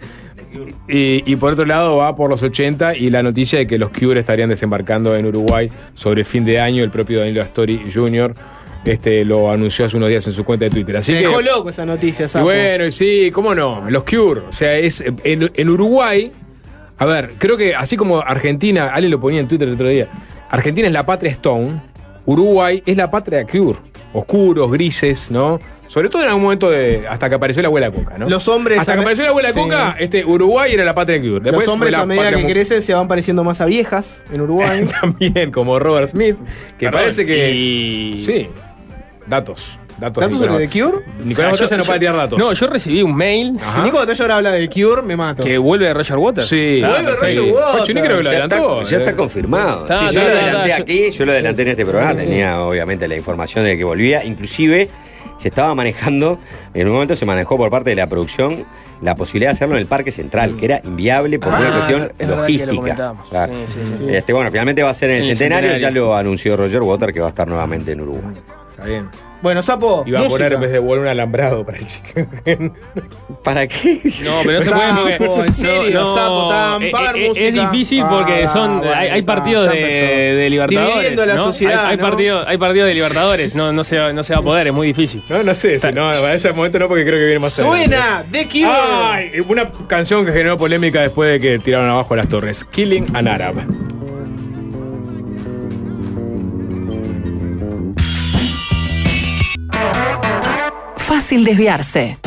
Y, 0.88 1.24
y 1.32 1.36
por 1.36 1.54
otro 1.54 1.66
lado 1.66 1.98
va 1.98 2.16
por 2.16 2.30
los 2.30 2.42
80 2.42 2.96
y 2.96 3.10
la 3.10 3.22
noticia 3.24 3.60
de 3.60 3.68
que 3.68 3.78
los 3.78 3.90
Cure 3.90 4.20
estarían 4.20 4.50
desembarcando 4.50 5.16
en 5.16 5.26
Uruguay 5.26 5.70
sobre 5.94 6.24
fin 6.24 6.46
de 6.46 6.60
año. 6.60 6.84
El 6.84 6.90
propio 6.90 7.20
Danilo 7.20 7.42
Astori 7.42 7.84
Jr. 7.94 8.34
Este, 8.86 9.26
lo 9.26 9.52
anunció 9.52 9.86
hace 9.86 9.98
unos 9.98 10.08
días 10.10 10.26
en 10.28 10.34
su 10.34 10.46
cuenta 10.46 10.66
de 10.66 10.72
Twitter. 10.72 10.96
Así 10.98 11.12
Me 11.12 11.20
que, 11.20 11.28
dejó 11.28 11.42
loco 11.42 11.70
esa 11.70 11.86
noticia, 11.86 12.28
sapo. 12.28 12.46
bueno, 12.46 12.86
y 12.86 12.92
sí, 12.92 13.32
cómo 13.34 13.54
no, 13.54 13.90
los 13.90 14.04
Cure. 14.04 14.42
O 14.50 14.54
sea, 14.54 14.78
es 14.78 15.04
en, 15.24 15.52
en 15.54 15.70
Uruguay. 15.70 16.32
A 16.98 17.06
ver, 17.06 17.34
creo 17.38 17.58
que 17.58 17.76
así 17.76 17.98
como 17.98 18.20
Argentina, 18.22 18.94
alguien 18.94 19.12
lo 19.12 19.20
ponía 19.20 19.40
en 19.42 19.48
Twitter 19.48 19.68
el 19.68 19.74
otro 19.74 19.90
día. 19.90 20.08
Argentina 20.50 20.88
es 20.88 20.94
la 20.94 21.06
patria 21.06 21.32
Stone, 21.32 21.82
Uruguay 22.26 22.82
es 22.86 22.96
la 22.96 23.12
patria 23.12 23.46
Cure. 23.46 23.78
Oscuros, 24.14 24.72
grises, 24.72 25.30
¿no? 25.30 25.60
Sobre 25.88 26.10
todo 26.10 26.22
en 26.22 26.28
algún 26.28 26.44
momento 26.44 26.70
de. 26.70 27.06
hasta 27.10 27.30
que 27.30 27.36
apareció 27.36 27.62
la 27.62 27.68
abuela 27.70 27.90
Coca, 27.92 28.18
¿no? 28.18 28.30
Los 28.30 28.48
hombres 28.48 28.80
Hasta 28.80 28.94
que 28.94 29.00
apareció 29.00 29.24
la 29.24 29.30
abuela 29.32 29.52
Sí. 29.54 29.60
Coca, 29.60 29.96
este, 30.00 30.26
Uruguay 30.26 30.74
era 30.74 30.84
la 30.84 30.94
patria 30.94 31.20
Cure. 31.20 31.40
Después 31.40 31.66
Los 31.66 31.74
hombres 31.74 31.94
la 31.94 32.00
a 32.02 32.06
medida 32.06 32.32
que 32.36 32.46
crecen 32.46 32.82
se 32.82 32.94
van 32.94 33.08
pareciendo 33.08 33.44
más 33.44 33.62
a 33.62 33.66
viejas 33.66 34.22
en 34.32 34.42
Uruguay. 34.42 34.86
También, 35.02 35.52
como 35.52 35.80
Robert 35.80 36.10
Smith, 36.10 36.36
que 36.78 36.86
Perdón, 36.88 37.02
parece 37.02 37.26
que. 37.26 37.52
y- 37.54 38.22
Sí. 38.22 38.50
datos. 39.26 39.80
Datos, 40.00 40.22
¿Datos 40.22 40.38
sobre 40.38 40.68
The 40.68 40.80
Cure? 40.80 40.98
Nicolás 41.24 41.30
O 41.30 41.34
sea, 41.34 41.66
Batalla 41.66 41.70
yo- 41.72 41.78
no 41.78 41.84
puede 41.86 42.00
tirar 42.00 42.16
datos. 42.16 42.38
No, 42.38 42.54
yo 42.54 42.68
recibí 42.68 43.02
un 43.02 43.16
mail 43.16 43.58
Si 43.74 43.80
Nico 43.82 43.98
Batalla 43.98 44.24
ahora 44.26 44.36
habla 44.38 44.52
de 44.52 44.70
Cure, 44.70 45.02
me 45.02 45.16
mato. 45.18 45.42
que 45.42 45.58
vuelve 45.58 45.92
Roger 45.92 46.18
Waters. 46.18 46.48
Sí. 46.48 46.82
Ah, 46.86 46.90
Vuelve 46.90 47.12
perfecto. 47.14 47.40
Roger 47.42 47.54
Waters. 47.56 47.78
Pachuní 47.80 48.02
creo 48.02 48.18
que 48.18 48.24
lo 48.24 48.32
Ya 48.32 48.44
adelantó. 48.44 48.82
está, 48.84 48.92
ya 48.92 48.98
está 49.04 49.16
confirmado. 49.16 49.82
Está, 49.82 50.00
Sí, 50.02 50.06
está, 50.06 50.14
yo 50.14 50.22
lo 50.30 50.36
adelanté 50.36 50.70
está. 50.70 50.82
aquí, 50.84 51.12
yo 51.12 51.26
lo 51.26 51.32
adelanté 51.32 51.62
en 51.64 51.68
este 51.70 51.86
programa, 51.86 52.14
tenía 52.16 52.62
obviamente 52.62 53.08
la 53.08 53.16
información 53.16 53.66
de 53.66 53.76
que 53.76 53.84
volvía. 53.84 54.24
Inclusive 54.24 54.88
se 55.38 55.48
estaba 55.50 55.74
manejando, 55.76 56.40
en 56.74 56.88
un 56.88 56.94
momento 56.94 57.16
se 57.16 57.26
manejó 57.26 57.58
por 57.58 57.70
parte 57.72 57.92
de 57.92 57.96
la 57.96 58.08
producción 58.08 58.66
la 59.02 59.16
posibilidad 59.16 59.52
de 59.52 59.54
hacerlo 59.54 59.76
en 59.76 59.82
el 59.82 59.88
Parque 59.88 60.12
Central, 60.12 60.58
que 60.58 60.66
era 60.66 60.82
inviable 60.84 61.38
por 61.38 61.54
Ah, 61.54 61.60
una 61.60 61.72
cuestión 61.72 62.12
logística. 62.28 63.14
Sí, 63.30 63.52
sí, 63.68 63.80
sí. 64.00 64.06
Este, 64.10 64.34
bueno, 64.34 64.50
finalmente 64.50 64.82
va 64.84 64.90
a 64.90 64.94
ser 64.96 65.12
en 65.12 65.18
el, 65.18 65.22
el 65.30 65.36
centenario, 65.36 65.70
Centenario. 65.70 66.00
ya 66.00 66.06
lo 66.08 66.16
anunció 66.16 66.58
Roger 66.58 66.82
Water 66.82 67.14
que 67.14 67.20
va 67.20 67.28
a 67.28 67.30
estar 67.30 67.48
nuevamente 67.48 67.92
en 67.92 68.02
Uruguay. 68.02 68.34
Está 68.72 68.86
bien. 68.86 69.08
Bueno, 69.42 69.62
Sapo. 69.62 70.04
Iba 70.06 70.22
a 70.22 70.28
poner 70.28 70.54
en 70.54 70.62
vez 70.62 70.72
de 70.72 70.80
volver 70.80 71.02
un 71.04 71.08
alambrado 71.08 71.66
para 71.66 71.78
el 71.78 71.86
chicken. 71.88 72.74
¿Para 73.44 73.68
qué? 73.68 74.02
No, 74.24 74.40
pero 74.44 74.60
no 74.60 74.66
se 74.66 74.72
puede 74.72 74.94
porque. 74.94 75.18
Sapo, 75.20 75.44
en 75.46 75.54
serio, 75.54 76.00
no, 76.02 76.08
Sapo, 76.08 76.50
tan, 76.50 76.82
eh, 76.84 76.92
haber 76.96 77.16
eh, 77.22 77.28
música. 77.30 77.48
Es 77.48 77.54
difícil 77.72 78.04
porque 78.10 78.44
Ah, 78.46 78.48
son. 78.48 78.78
bueno, 78.80 78.94
hay, 78.96 79.22
partidos 79.22 79.70
de, 79.72 79.76
de 79.78 80.50
Libertadores. 80.50 80.94
Dividiendo 80.96 81.26
la 81.26 81.36
¿no? 81.36 81.44
sociedad, 81.44 81.86
Hay, 81.86 81.92
hay 81.92 81.98
¿no? 81.98 82.04
partidos, 82.04 82.48
hay 82.48 82.58
partidos 82.58 82.88
de 82.88 82.94
Libertadores. 82.96 83.56
No, 83.56 83.72
no, 83.72 83.84
se, 83.84 83.98
va- 83.98 84.12
no 84.14 84.24
se 84.24 84.34
va 84.34 84.40
a 84.40 84.44
poder, 84.44 84.68
es 84.68 84.74
muy 84.74 84.88
difícil. 84.88 85.24
No, 85.30 85.44
no 85.44 85.54
sé, 85.54 85.80
si 85.80 85.88
no, 85.92 86.10
para 86.12 86.34
ese 86.34 86.52
momento 86.54 86.80
no, 86.80 86.88
porque 86.88 87.04
creo 87.06 87.20
que 87.20 87.26
viene 87.26 87.40
más 87.40 87.58
adelante. 87.60 87.86
Suena 87.96 88.26
The 88.32 88.48
Cure. 88.48 88.66
Ay, 88.66 89.32
una 89.48 89.72
canción 89.88 90.26
que 90.26 90.32
generó 90.32 90.58
polémica 90.58 91.02
después 91.02 91.30
de 91.32 91.40
que 91.40 91.60
tiraron 91.60 91.90
abajo 91.90 92.16
las 92.16 92.28
torres. 92.28 92.66
Killing 92.72 93.06
an 93.16 93.28
Arab. 93.28 93.56
Fácil 101.28 101.44
desviarse. 101.44 102.18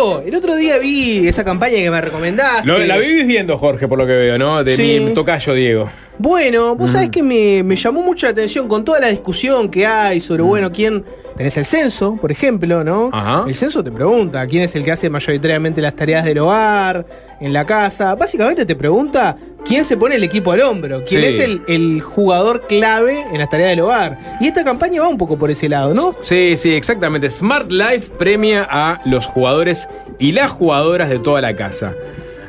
Diego, 0.00 0.22
el 0.26 0.34
otro 0.34 0.54
día 0.56 0.78
vi 0.78 1.28
esa 1.28 1.44
campaña 1.44 1.76
que 1.76 1.90
me 1.90 2.00
recomendaste. 2.00 2.66
Lo- 2.66 2.78
la 2.78 2.96
vivís 2.96 3.26
viendo, 3.26 3.58
Jorge, 3.58 3.86
por 3.88 3.98
lo 3.98 4.06
que 4.06 4.12
veo, 4.14 4.38
¿no? 4.38 4.64
De 4.64 4.74
Sí. 4.74 5.00
mi 5.04 5.12
tocayo, 5.12 5.52
Diego. 5.54 5.90
Bueno, 6.18 6.74
vos 6.76 6.90
Mm. 6.90 6.92
sabés 6.92 7.08
que 7.10 7.22
me, 7.22 7.62
me 7.62 7.76
llamó 7.76 8.02
mucho 8.02 8.26
la 8.26 8.32
atención 8.32 8.68
con 8.68 8.84
toda 8.84 9.00
la 9.00 9.08
discusión 9.08 9.70
que 9.70 9.86
hay 9.86 10.20
sobre, 10.20 10.42
bueno, 10.42 10.70
quién. 10.72 11.04
Tenés 11.36 11.56
el 11.56 11.64
censo, 11.64 12.18
por 12.20 12.30
ejemplo, 12.30 12.84
¿no? 12.84 13.08
Mm. 13.08 13.14
Ajá. 13.14 13.44
El 13.48 13.54
censo 13.54 13.82
te 13.82 13.90
pregunta 13.90 14.44
quién 14.46 14.62
es 14.64 14.74
el 14.76 14.84
que 14.84 14.92
hace 14.92 15.08
mayoritariamente 15.08 15.80
las 15.80 15.96
tareas 15.96 16.24
del 16.26 16.38
hogar, 16.38 17.06
en 17.40 17.54
la 17.54 17.64
casa. 17.64 18.14
Básicamente 18.14 18.66
te 18.66 18.76
pregunta 18.76 19.36
quién 19.64 19.86
se 19.86 19.96
pone 19.96 20.16
el 20.16 20.24
equipo 20.24 20.52
al 20.52 20.60
hombro, 20.60 21.02
quién 21.08 21.22
Sí. 21.22 21.26
es 21.28 21.38
el, 21.38 21.62
el 21.66 22.02
jugador 22.02 22.66
clave 22.66 23.24
en 23.32 23.38
las 23.38 23.48
tareas 23.48 23.70
del 23.70 23.80
hogar. 23.80 24.18
Y 24.40 24.48
esta 24.48 24.62
campaña 24.64 25.00
va 25.00 25.08
un 25.08 25.16
poco 25.16 25.38
por 25.38 25.50
ese 25.50 25.66
lado, 25.70 25.94
¿no? 25.94 26.14
Sí, 26.20 26.56
sí, 26.58 26.74
exactamente. 26.74 27.30
Smart 27.30 27.70
Life 27.72 28.10
premia 28.18 28.68
a 28.70 29.00
los 29.06 29.24
jugadores 29.24 29.88
y 30.18 30.32
las 30.32 30.50
jugadoras 30.50 31.08
de 31.08 31.18
toda 31.18 31.40
la 31.40 31.56
casa. 31.56 31.94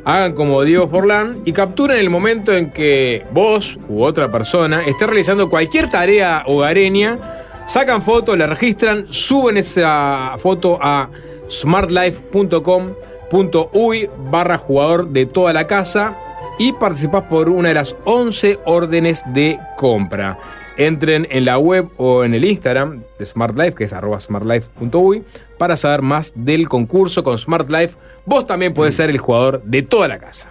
Hagan 0.04 0.34
como 0.34 0.64
Diego 0.64 0.88
Forlán 0.88 1.44
y 1.46 1.54
capturen 1.54 1.98
el 1.98 2.10
momento 2.10 2.52
en 2.54 2.72
que 2.72 3.24
vos 3.32 3.78
u 3.88 4.02
otra 4.04 4.32
persona 4.32 4.84
esté 4.86 5.06
realizando 5.06 5.48
cualquier 5.50 5.92
tarea 5.92 6.44
hogareña, 6.48 7.44
sacan 7.68 8.02
fotos, 8.02 8.36
la 8.38 8.48
registran, 8.48 9.06
suben 9.08 9.58
esa 9.58 10.36
foto 10.40 10.80
a 10.82 11.10
smartlife.com.uy 11.50 14.10
barra 14.32 14.58
jugador 14.58 15.10
de 15.10 15.28
toda 15.28 15.54
la 15.54 15.68
casa 15.68 16.18
y 16.58 16.74
participás 16.74 17.22
por 17.24 17.50
una 17.50 17.70
de 17.70 17.76
las 17.76 17.96
11 18.06 18.60
órdenes 18.66 19.24
de 19.34 19.60
compra. 19.78 20.40
Entren 20.88 21.28
en 21.30 21.46
la 21.46 21.60
web 21.60 21.90
o 21.98 22.24
en 22.24 22.34
el 22.34 22.44
Instagram 22.44 23.04
de 23.20 23.26
Smart 23.26 23.58
Life, 23.58 23.74
que 23.74 23.84
es 23.84 23.94
arroba 23.94 24.20
smartlife.uy, 24.20 25.24
para 25.60 25.78
saber 25.78 26.02
más 26.02 26.34
del 26.36 26.68
concurso 26.70 27.24
con 27.24 27.38
Smart 27.38 27.70
Life. 27.70 27.98
Vos 28.26 28.48
también 28.48 28.74
podés 28.74 28.96
ser 28.96 29.10
el 29.12 29.20
jugador 29.20 29.62
de 29.64 29.84
toda 29.84 30.08
la 30.08 30.18
casa. 30.18 30.51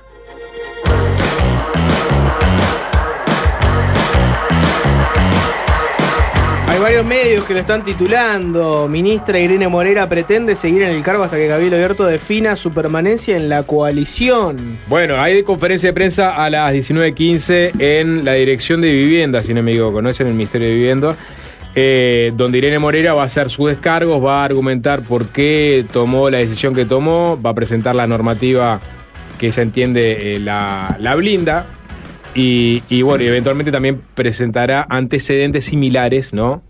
Varios 6.81 7.05
medios 7.05 7.45
que 7.45 7.55
lo 7.55 7.61
están 7.61 7.85
titulando. 7.85 8.89
Ministra 8.89 9.39
Irene 9.39 9.69
Morera 9.69 10.09
pretende 10.09 10.57
seguir 10.57 10.83
en 10.83 10.91
el 10.91 11.03
cargo 11.03 11.23
hasta 11.23 11.37
que 11.37 11.47
Cabildo 11.47 11.77
Abierto 11.77 12.07
defina 12.07 12.57
su 12.57 12.73
permanencia 12.73 13.37
en 13.37 13.49
la 13.49 13.63
coalición. 13.65 14.79
Bueno, 14.89 15.17
hay 15.21 15.43
conferencia 15.43 15.91
de 15.91 15.93
prensa 15.93 16.43
a 16.43 16.49
las 16.49 16.73
19.15 16.73 17.73
en 17.79 18.25
la 18.25 18.33
Dirección 18.35 18.81
de 18.81 18.91
Vivienda, 18.93 19.43
si 19.43 19.53
no 19.53 19.63
me 19.63 19.73
equivoco, 19.73 20.01
¿no? 20.01 20.09
Es 20.09 20.21
en 20.21 20.29
el 20.29 20.35
Ministerio 20.35 20.69
de 20.69 20.75
Vivienda. 20.75 21.17
eh, 21.75 22.33
donde 22.35 22.59
Irene 22.59 22.79
Morera 22.81 23.15
va 23.15 23.23
a 23.23 23.27
hacer 23.27 23.49
sus 23.51 23.69
descargos, 23.69 24.25
va 24.25 24.43
a 24.43 24.45
argumentar 24.45 25.03
por 25.03 25.27
qué 25.27 25.85
tomó 25.93 26.29
la 26.29 26.39
decisión 26.39 26.75
que 26.75 26.85
tomó, 26.85 27.41
va 27.41 27.51
a 27.51 27.55
presentar 27.55 27.95
la 27.95 28.07
normativa 28.09 28.81
que 29.39 29.47
ella 29.49 29.63
entiende 29.63 30.35
eh, 30.35 30.39
la, 30.41 30.97
la 30.99 31.15
blinda. 31.15 31.67
Y, 32.33 33.03
bueno, 33.03 33.25
eventualmente 33.25 33.73
también 33.73 34.01
presentará 34.15 34.87
antecedentes 34.89 35.65
similares, 35.65 36.33
¿no? 36.33 36.63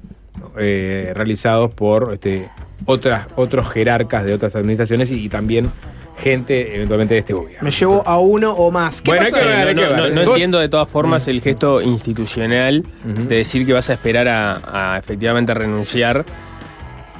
Eh, 0.58 1.12
realizados 1.14 1.70
por 1.72 2.10
este, 2.12 2.48
otras, 2.86 3.26
otros 3.36 3.68
jerarcas 3.70 4.24
de 4.24 4.34
otras 4.34 4.56
administraciones 4.56 5.10
y, 5.10 5.24
y 5.24 5.28
también 5.28 5.70
gente 6.18 6.74
eventualmente 6.76 7.14
de 7.14 7.20
este 7.20 7.32
gobierno. 7.32 7.58
Me 7.62 7.70
llevo 7.70 8.02
a 8.06 8.18
uno 8.18 8.52
o 8.52 8.70
más. 8.70 9.00
¿Qué 9.00 9.10
Bueno, 9.10 9.24
pasa? 9.30 9.38
que 9.38 9.44
no, 9.46 9.66
que 9.66 9.74
no, 9.96 10.02
ver. 10.02 10.12
no 10.14 10.22
Todo- 10.24 10.34
entiendo 10.34 10.58
de 10.58 10.68
todas 10.68 10.88
formas 10.88 11.26
el 11.28 11.40
gesto 11.40 11.80
institucional 11.80 12.84
de 13.04 13.36
decir 13.36 13.64
que 13.64 13.72
vas 13.72 13.88
a 13.90 13.94
esperar 13.94 14.28
a, 14.28 14.94
a 14.94 14.98
efectivamente 14.98 15.54
renunciar 15.54 16.26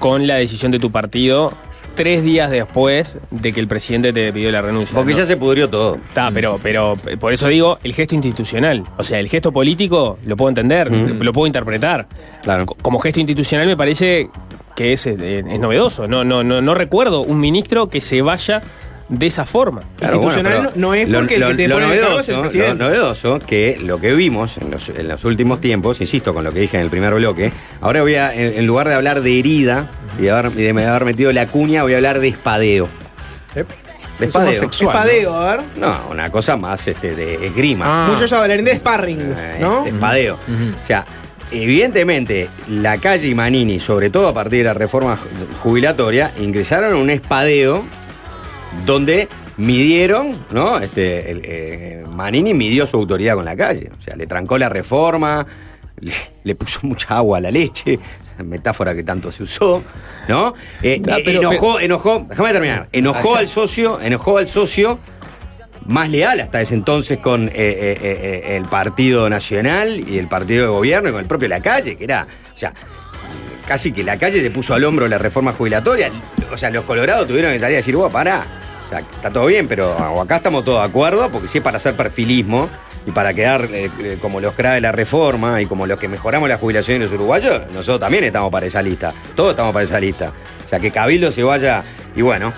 con 0.01 0.27
la 0.27 0.35
decisión 0.35 0.73
de 0.73 0.81
tu 0.81 0.91
partido 0.91 1.53
tres 1.95 2.23
días 2.25 2.51
después 2.51 3.19
de 3.31 3.53
que 3.53 3.61
el 3.61 3.67
presidente 3.69 4.13
te 4.13 4.33
pidió 4.33 4.51
la 4.51 4.63
renuncia. 4.63 4.95
Porque 4.97 5.13
¿no? 5.13 5.19
ya 5.19 5.25
se 5.27 5.37
pudrió 5.37 5.69
todo. 5.69 5.97
Está, 5.97 6.31
pero, 6.33 6.59
pero 6.63 6.97
por 7.21 7.33
eso 7.33 7.47
digo 7.49 7.79
el 7.85 7.93
gesto 7.93 8.15
institucional. 8.15 8.85
O 8.97 9.05
sea, 9.05 9.19
el 9.21 9.29
gesto 9.29 9.53
político 9.53 10.19
lo 10.27 10.37
puedo 10.37 10.49
entender, 10.49 10.91
lo 10.91 11.33
puedo 11.33 11.47
interpretar. 11.47 12.09
Claro. 12.43 12.67
Co- 12.67 12.77
Como 12.81 12.99
gesto 12.99 13.21
institucional 13.21 13.67
me 13.67 13.77
parece 13.77 14.31
que 14.75 14.93
es, 14.95 15.07
eh, 15.07 15.45
es 15.47 15.61
novedoso. 15.61 16.09
No, 16.09 16.25
no, 16.25 16.43
no, 16.43 16.63
no 16.63 16.75
recuerdo 16.75 17.21
un 17.21 17.39
ministro 17.39 17.89
que 17.89 18.01
se 18.01 18.23
vaya 18.23 18.63
de 19.11 19.27
esa 19.27 19.45
forma. 19.45 19.83
Claro, 19.99 20.15
Institucional 20.17 20.53
bueno, 20.55 20.71
no 20.77 20.95
es 20.95 21.09
lo- 21.09 21.19
porque 21.19 21.35
el 21.35 21.41
lo- 21.41 21.49
que 21.49 21.55
te 21.55 21.69
lo 21.69 21.75
pone 21.75 21.87
en 21.87 21.93
el 21.93 22.01
cargo 22.01 22.21
es 22.21 22.29
el 22.29 22.35
novedoso- 22.37 22.41
presidente. 22.43 22.75
Lo 22.79 22.85
novedoso 22.89 23.39
que 23.41 23.79
lo 23.83 24.01
que 24.01 24.15
vimos 24.15 24.57
en 24.59 24.71
los, 24.71 24.89
en 24.89 25.09
los 25.09 25.25
últimos 25.25 25.61
tiempos, 25.61 26.01
insisto 26.01 26.33
con 26.33 26.45
lo 26.45 26.53
que 26.53 26.61
dije 26.61 26.77
en 26.79 26.85
el 26.85 26.91
primer 26.91 27.13
bloque, 27.15 27.51
ahora 27.81 28.03
voy 28.03 28.15
a, 28.15 28.33
en, 28.35 28.59
en 28.59 28.67
lugar 28.67 28.89
de 28.89 28.95
hablar 28.95 29.21
de 29.21 29.39
herida 29.39 29.91
y 30.19 30.23
de 30.23 30.31
haber, 30.31 30.53
de 30.53 30.71
haber 30.87 31.05
metido 31.05 31.33
la 31.33 31.47
cuña, 31.49 31.83
voy 31.83 31.93
a 31.93 31.97
hablar 31.97 32.21
de 32.21 32.29
espadeo. 32.29 32.89
De 33.55 34.27
espadeo. 34.27 34.63
Espadeo, 34.71 35.35
a 35.35 35.57
ver. 35.57 35.65
No, 35.77 36.07
una 36.11 36.31
cosa 36.31 36.57
más 36.57 36.87
este, 36.87 37.15
de 37.15 37.47
esgrima. 37.47 38.07
Muchos 38.09 38.33
hablan 38.33 38.65
de 38.65 38.77
sparring, 38.77 39.19
Eh, 39.21 39.57
¿no? 39.61 39.83
de 39.83 39.91
espadeo. 39.91 40.35
O 40.83 40.87
sea, 40.87 41.05
evidentemente, 41.51 42.49
la 42.69 42.99
calle 42.99 43.29
y 43.29 43.35
Manini, 43.35 43.81
sobre 43.81 44.11
todo 44.11 44.29
a 44.29 44.35
partir 44.35 44.59
de 44.59 44.65
la 44.65 44.75
reforma 44.75 45.17
ju- 45.17 45.57
jubilatoria, 45.63 46.33
ingresaron 46.39 46.95
un 46.95 47.11
espadeo 47.11 47.85
donde 48.87 49.29
midieron, 49.57 50.39
¿no? 50.53 50.79
Este, 50.79 51.31
el, 51.31 51.43
eh, 51.45 52.05
Manini 52.14 52.55
midió 52.55 52.87
su 52.87 52.97
autoridad 52.97 53.35
con 53.35 53.45
la 53.45 53.57
calle. 53.57 53.91
O 53.99 54.01
sea, 54.01 54.16
le 54.16 54.27
trancó 54.27 54.57
la 54.59 54.68
reforma, 54.68 55.47
le, 55.99 56.12
le 56.45 56.55
puso 56.55 56.81
mucha 56.87 57.16
agua 57.16 57.39
a 57.39 57.41
la 57.41 57.51
leche, 57.51 57.99
esa 58.35 58.43
metáfora 58.43 58.95
que 58.95 59.03
tanto 59.03 59.31
se 59.33 59.43
usó, 59.43 59.83
¿no? 60.29 60.55
Eh, 60.83 61.01
eh, 61.07 61.23
pero- 61.25 61.41
enojó, 61.41 61.79
enojó, 61.81 62.27
déjame 62.29 62.53
terminar, 62.53 62.89
enojó 62.93 63.37
al 63.37 63.49
socio, 63.49 64.01
enojó 64.01 64.39
al 64.39 64.49
socio 64.49 64.99
más 65.87 66.11
leal 66.11 66.41
hasta 66.41 66.61
ese 66.61 66.75
entonces 66.75 67.18
con 67.18 67.49
eh, 67.49 67.53
eh, 67.55 67.99
eh, 68.01 68.43
eh, 68.45 68.57
el 68.57 68.64
Partido 68.66 69.29
Nacional 69.29 70.09
y 70.09 70.18
el 70.18 70.29
Partido 70.29 70.62
de 70.64 70.68
Gobierno 70.68 71.09
y 71.09 71.12
con 71.12 71.21
el 71.23 71.27
propio 71.27 71.49
La 71.49 71.61
Calle, 71.61 71.97
que 71.97 72.05
era, 72.05 72.27
o 72.55 72.59
sea, 72.59 72.73
casi 73.71 73.93
que 73.93 74.03
La 74.03 74.16
Calle 74.16 74.43
le 74.43 74.51
puso 74.51 74.75
al 74.75 74.83
hombro 74.83 75.07
la 75.07 75.16
reforma 75.16 75.53
jubilatoria. 75.53 76.11
O 76.51 76.57
sea, 76.57 76.71
los 76.71 76.83
colorados 76.83 77.29
tuvieron 77.29 77.53
que 77.53 77.61
salir 77.61 77.77
a 77.77 77.77
decir, 77.77 77.95
vos, 77.95 78.11
pará. 78.11 78.45
O 78.85 78.89
sea, 78.89 78.99
está 78.99 79.31
todo 79.31 79.47
bien, 79.47 79.68
pero 79.68 79.97
acá 80.21 80.39
estamos 80.39 80.64
todos 80.64 80.81
de 80.81 80.89
acuerdo, 80.89 81.31
porque 81.31 81.47
si 81.47 81.59
es 81.59 81.62
para 81.62 81.77
hacer 81.77 81.97
perfilismo 81.97 82.68
y 83.07 83.12
para 83.12 83.33
quedar 83.33 83.68
eh, 83.73 83.89
eh, 84.01 84.18
como 84.21 84.41
los 84.41 84.55
crae 84.55 84.81
la 84.81 84.91
reforma 84.91 85.62
y 85.62 85.66
como 85.66 85.87
los 85.87 86.01
que 86.01 86.09
mejoramos 86.09 86.49
la 86.49 86.59
jubilación 86.59 86.99
de 86.99 87.05
los 87.05 87.14
uruguayos, 87.14 87.62
nosotros 87.73 88.01
también 88.01 88.25
estamos 88.25 88.51
para 88.51 88.66
esa 88.66 88.83
lista. 88.83 89.14
Todos 89.37 89.51
estamos 89.51 89.73
para 89.73 89.85
esa 89.85 90.01
lista. 90.01 90.33
O 90.66 90.68
sea, 90.68 90.81
que 90.81 90.91
Cabildo 90.91 91.31
se 91.31 91.45
vaya 91.45 91.85
y 92.16 92.23
bueno, 92.23 92.53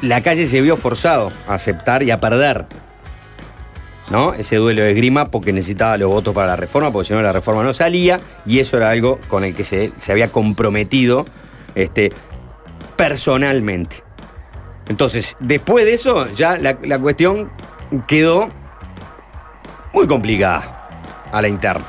la 0.00 0.22
calle 0.22 0.46
se 0.46 0.62
vio 0.62 0.78
forzado 0.78 1.30
a 1.46 1.52
aceptar 1.52 2.02
y 2.02 2.10
a 2.10 2.18
perder. 2.18 2.64
¿No? 4.10 4.34
Ese 4.34 4.56
duelo 4.56 4.82
de 4.82 4.90
esgrima 4.90 5.30
porque 5.30 5.52
necesitaba 5.52 5.96
los 5.96 6.10
votos 6.10 6.34
para 6.34 6.48
la 6.48 6.56
reforma, 6.56 6.90
porque 6.90 7.06
si 7.08 7.14
no 7.14 7.22
la 7.22 7.32
reforma 7.32 7.62
no 7.62 7.72
salía, 7.72 8.18
y 8.44 8.58
eso 8.58 8.76
era 8.76 8.90
algo 8.90 9.20
con 9.28 9.44
el 9.44 9.54
que 9.54 9.62
se, 9.64 9.92
se 9.98 10.10
había 10.10 10.32
comprometido 10.32 11.24
este, 11.76 12.10
personalmente. 12.96 14.02
Entonces, 14.88 15.36
después 15.38 15.84
de 15.84 15.92
eso, 15.92 16.28
ya 16.32 16.58
la, 16.58 16.98
cuestión 16.98 17.52
quedó 18.08 18.48
muy 19.92 20.08
complicada 20.08 20.88
a 21.30 21.40
la 21.40 21.46
interna. 21.46 21.84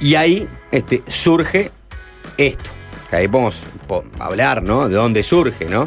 Y 0.00 0.14
ahí 0.14 0.48
este, 0.72 1.02
surge 1.06 1.70
esto. 2.38 2.70
Que 3.10 3.16
ahí 3.16 3.28
podemos 3.28 3.62
po- 3.86 4.04
hablar, 4.18 4.62
¿no? 4.62 4.88
De 4.88 4.94
dónde 4.94 5.22
surge, 5.22 5.66
¿no? 5.66 5.86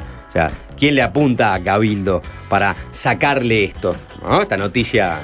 ¿Quién 0.84 0.96
le 0.96 1.02
apunta 1.02 1.54
a 1.54 1.64
Cabildo 1.64 2.22
para 2.50 2.76
sacarle 2.92 3.64
esto? 3.64 3.96
Esta 4.42 4.58
noticia 4.58 5.18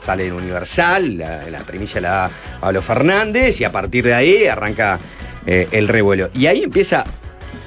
sale 0.00 0.26
en 0.26 0.32
Universal, 0.32 1.18
la, 1.18 1.48
la 1.48 1.60
primicia 1.60 2.00
la 2.00 2.08
da 2.08 2.30
Pablo 2.60 2.82
Fernández 2.82 3.60
y 3.60 3.64
a 3.64 3.70
partir 3.70 4.04
de 4.04 4.14
ahí 4.14 4.48
arranca 4.48 4.98
eh, 5.46 5.68
el 5.70 5.86
revuelo. 5.86 6.28
Y 6.34 6.46
ahí 6.46 6.64
empieza 6.64 7.04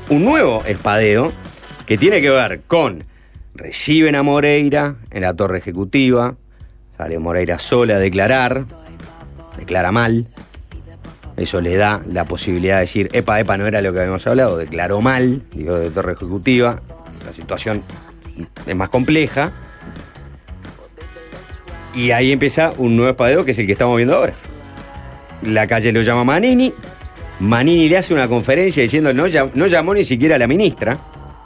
un 0.09 0.25
nuevo 0.25 0.65
espadeo 0.65 1.31
que 1.85 1.97
tiene 1.97 2.19
que 2.19 2.29
ver 2.29 2.63
con 2.67 3.05
reciben 3.55 4.15
a 4.15 4.23
Moreira 4.23 4.95
en 5.09 5.21
la 5.21 5.33
torre 5.33 5.59
ejecutiva, 5.59 6.35
sale 6.97 7.19
Moreira 7.19 7.57
sola 7.57 7.95
a 7.95 7.99
declarar, 7.99 8.65
declara 9.57 9.93
mal, 9.93 10.25
eso 11.37 11.61
le 11.61 11.77
da 11.77 12.01
la 12.05 12.25
posibilidad 12.25 12.75
de 12.75 12.81
decir, 12.81 13.09
epa, 13.13 13.39
epa, 13.39 13.57
no 13.57 13.65
era 13.65 13.81
lo 13.81 13.93
que 13.93 13.99
habíamos 13.99 14.27
hablado, 14.27 14.57
declaró 14.57 14.99
mal, 14.99 15.43
digo, 15.53 15.79
de 15.79 15.89
torre 15.89 16.11
ejecutiva, 16.11 16.81
la 17.25 17.33
situación 17.33 17.81
es 18.65 18.75
más 18.75 18.89
compleja, 18.89 19.51
y 21.95 22.11
ahí 22.11 22.31
empieza 22.31 22.73
un 22.77 22.95
nuevo 22.95 23.11
espadeo 23.11 23.43
que 23.43 23.51
es 23.51 23.59
el 23.59 23.65
que 23.65 23.73
estamos 23.73 23.97
viendo 23.97 24.15
ahora. 24.15 24.33
La 25.41 25.67
calle 25.67 25.91
lo 25.91 26.01
llama 26.01 26.23
Manini, 26.23 26.73
Manini 27.39 27.89
le 27.89 27.97
hace 27.97 28.13
una 28.13 28.27
conferencia 28.27 28.83
diciendo 28.83 29.13
no, 29.13 29.25
no 29.53 29.67
llamó 29.67 29.93
ni 29.93 30.03
siquiera 30.03 30.35
a 30.35 30.39
la 30.39 30.47
ministra, 30.47 30.97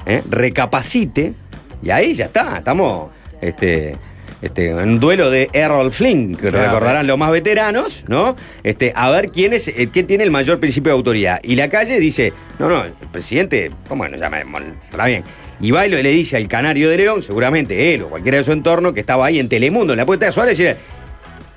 ¿eh? 0.06 0.22
recapacite, 0.30 1.34
y 1.82 1.90
ahí 1.90 2.14
ya 2.14 2.26
está, 2.26 2.58
estamos 2.58 3.12
este, 3.42 3.96
este, 4.42 4.70
en 4.70 4.78
un 4.78 5.00
duelo 5.00 5.30
de 5.30 5.50
Errol 5.54 5.92
Flynn, 5.92 6.36
que 6.36 6.50
Claro. 6.50 6.66
recordarán 6.66 7.08
los 7.08 7.18
más 7.18 7.32
veteranos, 7.32 8.04
¿no? 8.08 8.36
Este, 8.64 8.92
a 8.96 9.10
ver 9.10 9.30
quién 9.30 9.54
es, 9.54 9.68
eh, 9.68 9.90
quién 9.92 10.08
tiene 10.08 10.24
el 10.24 10.32
mayor 10.32 10.60
principio 10.60 10.92
de 10.92 10.98
autoridad. 10.98 11.40
Y 11.44 11.56
la 11.56 11.70
calle 11.70 12.00
dice, 12.00 12.34
no, 12.60 12.68
no, 12.70 12.84
el 12.84 12.94
presidente, 13.12 13.72
¿cómo 13.88 14.08
no 14.08 14.18
llama? 14.18 14.40
Está 14.92 15.06
bien. 15.06 15.24
Y 15.62 15.72
va 15.72 15.86
y 15.86 15.90
lo- 15.90 15.98
le 16.02 16.10
dice 16.10 16.36
al 16.38 16.48
canario 16.48 16.90
de 16.90 16.98
León, 16.98 17.22
seguramente 17.22 17.94
él 17.94 18.04
o 18.04 18.08
cualquiera 18.10 18.38
de 18.40 18.44
su 18.44 18.52
entorno, 18.52 18.94
que 18.94 19.00
estaba 19.00 19.26
ahí 19.26 19.40
en 19.40 19.48
Telemundo, 19.50 19.94
en 19.94 19.98
la 19.98 20.06
puerta 20.06 20.26
de 20.26 20.32
Suárez, 20.32 20.60
y 20.60 20.66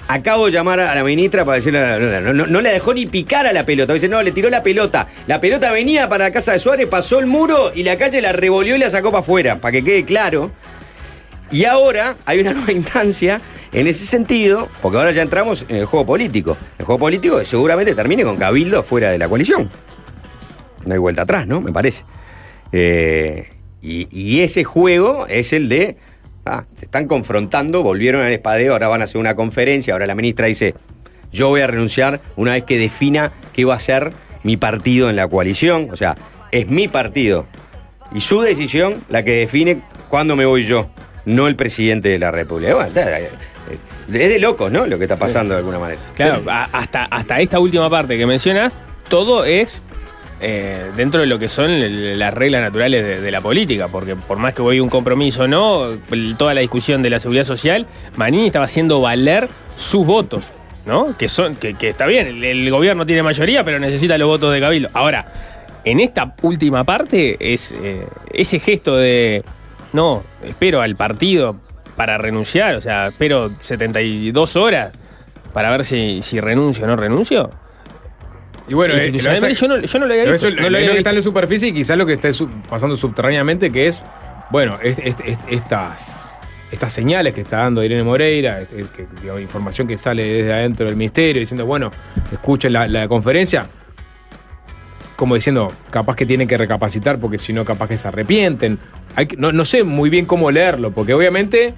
Acabo 0.09 0.47
de 0.47 0.53
llamar 0.53 0.79
a 0.79 0.95
la 0.95 1.03
ministra 1.03 1.45
para 1.45 1.57
decirle, 1.57 1.81
no, 2.21 2.33
no, 2.33 2.47
no, 2.47 2.61
la 2.61 2.71
dejó 2.71 2.95
ni 2.95 3.07
picar 3.07 3.45
a 3.45 3.53
la 3.53 3.67
pelota. 3.67 3.93
Dice, 3.93 4.09
no, 4.09 4.23
le 4.23 4.31
tiró 4.31 4.49
la 4.49 4.63
pelota. 4.63 5.09
La 5.27 5.41
pelota 5.41 5.73
venía 5.73 6.09
para 6.09 6.27
la 6.27 6.31
casa 6.31 6.53
de 6.53 6.61
Suárez, 6.61 6.87
pasó 6.87 7.19
el 7.19 7.27
muro 7.27 7.73
y 7.75 7.83
la 7.83 7.99
calle 7.99 8.21
la 8.21 8.31
revolvió 8.31 8.77
y 8.77 8.79
la 8.79 8.89
sacó 8.89 9.11
para 9.11 9.23
afuera, 9.23 9.61
para 9.61 9.73
que 9.73 9.83
quede 9.83 10.05
claro. 10.05 10.53
Y 11.51 11.65
ahora 11.65 12.17
hay 12.25 12.39
una 12.39 12.53
nueva 12.53 12.71
instancia 12.73 13.41
en 13.73 13.89
ese 13.89 14.07
sentido, 14.07 14.69
porque 14.81 14.97
ahora 14.99 15.11
ya 15.11 15.23
entramos 15.23 15.67
en 15.69 15.75
el 15.75 15.87
juego 15.87 16.07
político. 16.07 16.57
El 16.79 16.85
juego 16.85 17.01
político 17.01 17.45
seguramente 17.45 17.93
termine 17.97 18.23
con 18.23 18.37
Cabildo 18.37 18.85
fuera 18.85 19.11
de 19.11 19.19
la 19.19 19.29
coalición. 19.29 19.69
No 20.85 20.93
hay 20.93 21.01
vuelta 21.01 21.23
atrás, 21.23 21.49
¿no? 21.49 21.61
Me 21.61 21.73
parece. 21.73 22.05
Eh, 22.71 23.49
y, 23.87 24.41
ese 24.41 24.65
juego 24.65 25.27
es 25.29 25.53
el 25.53 25.69
de. 25.69 25.97
ah, 26.45 26.65
se 26.65 26.87
están 26.87 27.07
confrontando, 27.07 27.83
volvieron 27.83 28.23
al 28.23 28.33
espadeo, 28.33 28.73
ahora 28.73 28.89
van 28.89 29.01
a 29.01 29.05
hacer 29.05 29.21
una 29.21 29.35
conferencia. 29.35 29.95
Ahora 29.95 30.07
la 30.07 30.15
ministra 30.15 30.47
dice: 30.47 30.75
Yo 31.33 31.49
voy 31.49 31.61
a 31.61 31.67
renunciar 31.67 32.21
una 32.37 32.53
vez 32.53 32.65
que 32.65 32.79
defina 32.79 33.33
qué 33.53 33.65
va 33.65 33.75
a 33.75 33.81
ser 33.81 34.13
mi 34.43 34.57
partido 34.57 35.11
en 35.11 35.17
la 35.17 35.29
coalición. 35.29 35.89
O 35.93 35.97
sea, 35.97 36.17
es 36.51 36.69
mi 36.69 36.89
partido. 36.89 37.47
Y 38.13 38.21
su 38.21 38.41
decisión 38.41 39.03
la 39.09 39.25
que 39.25 39.33
define 39.33 39.83
cuándo 40.09 40.37
me 40.37 40.47
voy 40.47 40.65
yo, 40.65 40.87
no 41.25 41.49
el 41.49 41.57
presidente 41.57 42.09
de 42.09 42.19
la 42.19 42.31
República. 42.31 42.75
Bueno, 42.75 42.89
está- 42.89 43.19
es 43.19 43.31
de 44.09 44.39
locos, 44.39 44.71
¿no? 44.71 44.87
Lo 44.87 44.99
que 44.99 45.05
está 45.05 45.17
pasando 45.17 45.55
de 45.55 45.59
alguna 45.59 45.81
manera. 45.81 46.01
Claro, 46.15 46.43
hasta, 46.73 47.07
hasta 47.07 47.41
esta 47.41 47.59
última 47.59 47.91
parte 47.91 48.17
que 48.17 48.25
mencionas, 48.25 48.73
todo 49.09 49.45
es 49.45 49.83
eh, 50.39 50.91
dentro 50.97 51.21
de 51.21 51.27
lo 51.27 51.39
que 51.39 51.49
son 51.49 52.19
las 52.19 52.35
reglas 52.35 52.61
naturales 52.61 53.23
de, 53.23 53.31
la 53.31 53.41
política, 53.41 53.89
porque 53.89 54.17
por 54.17 54.37
más 54.39 54.53
que 54.53 54.61
hubo 54.61 54.71
un 54.83 54.91
compromiso 54.91 55.45
o 55.45 55.49
no, 55.49 55.97
toda 56.37 56.53
la 56.53 56.61
discusión 56.61 57.03
de 57.03 57.09
la 57.09 57.19
seguridad 57.19 57.45
social, 57.45 57.87
Manini 58.17 58.47
estaba 58.47 58.67
haciendo 58.67 59.01
valer 59.01 59.49
sus 59.77 60.05
votos, 60.05 60.53
¿no? 60.85 61.17
Que 61.17 61.29
son, 61.31 61.57
que, 61.57 61.75
está 61.81 62.07
bien, 62.07 62.45
el, 62.45 62.71
gobierno 62.71 63.07
tiene 63.07 63.23
mayoría, 63.23 63.65
pero 63.65 63.79
necesita 63.79 64.19
los 64.19 64.29
votos 64.29 64.53
de 64.53 64.61
Cabildo. 64.61 64.91
Ahora, 64.93 65.33
en 65.85 66.01
esta 66.01 66.35
última 66.43 66.85
parte 66.85 67.37
es 67.41 67.73
eh, 67.73 68.07
ese 68.33 68.59
gesto 68.59 68.97
de 68.97 69.43
no, 69.95 70.23
espero 70.45 70.83
al 70.83 70.97
partido 70.97 71.57
para 71.97 72.19
renunciar, 72.19 72.77
o 72.77 72.81
sea, 72.83 73.07
espero 73.07 73.51
72 73.59 74.57
horas 74.57 74.93
para 75.55 75.71
ver 75.71 75.83
si 75.83 76.41
renuncio 76.41 76.85
o 76.85 76.89
no 76.89 76.97
renuncio. 76.97 77.49
Y 78.69 78.75
bueno, 78.75 78.95
eh, 78.95 79.13
yo 79.13 79.69
no, 79.69 79.79
yo 79.81 79.99
no 79.99 80.07
lo 80.07 80.13
había 80.15 80.25
visto. 80.33 80.49
eso 80.49 80.57
no 80.63 80.69
lo 80.71 80.77
había 80.77 80.93
que 80.93 80.99
está 80.99 81.11
en 81.11 81.17
la 81.17 81.23
superficie 81.23 81.69
y 81.69 81.73
quizás 81.73 81.97
lo 81.97 82.05
que 82.07 82.15
está 82.15 82.33
sub- 82.33 82.51
pasando 82.69 82.97
subterráneamente, 82.97 83.71
que 83.71 83.87
es, 83.87 84.05
bueno, 84.51 84.79
es- 84.83 84.99
es- 84.99 85.17
es- 85.25 85.39
estas, 85.49 86.17
estas 86.73 86.93
señales 86.93 87.33
que 87.33 87.43
está 87.43 87.59
dando 87.59 87.85
Irene 87.85 88.03
Moreira, 88.03 88.65
que, 88.67 89.07
digamos, 89.21 89.41
información 89.41 89.87
que 89.87 89.97
sale 89.99 90.25
desde 90.25 90.53
adentro 90.53 90.87
del 90.87 90.97
ministerio, 90.97 91.39
diciendo, 91.41 91.65
bueno, 91.65 91.93
escuchen 92.33 92.73
la, 92.73 92.89
la 92.89 93.07
conferencia, 93.07 93.67
como 95.15 95.35
diciendo, 95.37 95.73
capaz 95.91 96.17
que 96.17 96.27
tienen 96.27 96.47
que 96.49 96.59
recapacitar 96.59 97.19
porque 97.19 97.39
si 97.39 97.53
no, 97.53 97.65
capaz 97.65 97.89
que 97.89 97.97
se 97.97 98.09
arrepienten. 98.09 98.79
Hay 99.15 99.29
no, 99.39 99.51
no 99.53 99.65
sé 99.65 99.83
muy 99.85 100.11
bien 100.11 100.27
cómo 100.27 100.51
leerlo, 100.51 100.91
porque 100.91 101.15
obviamente 101.15 101.73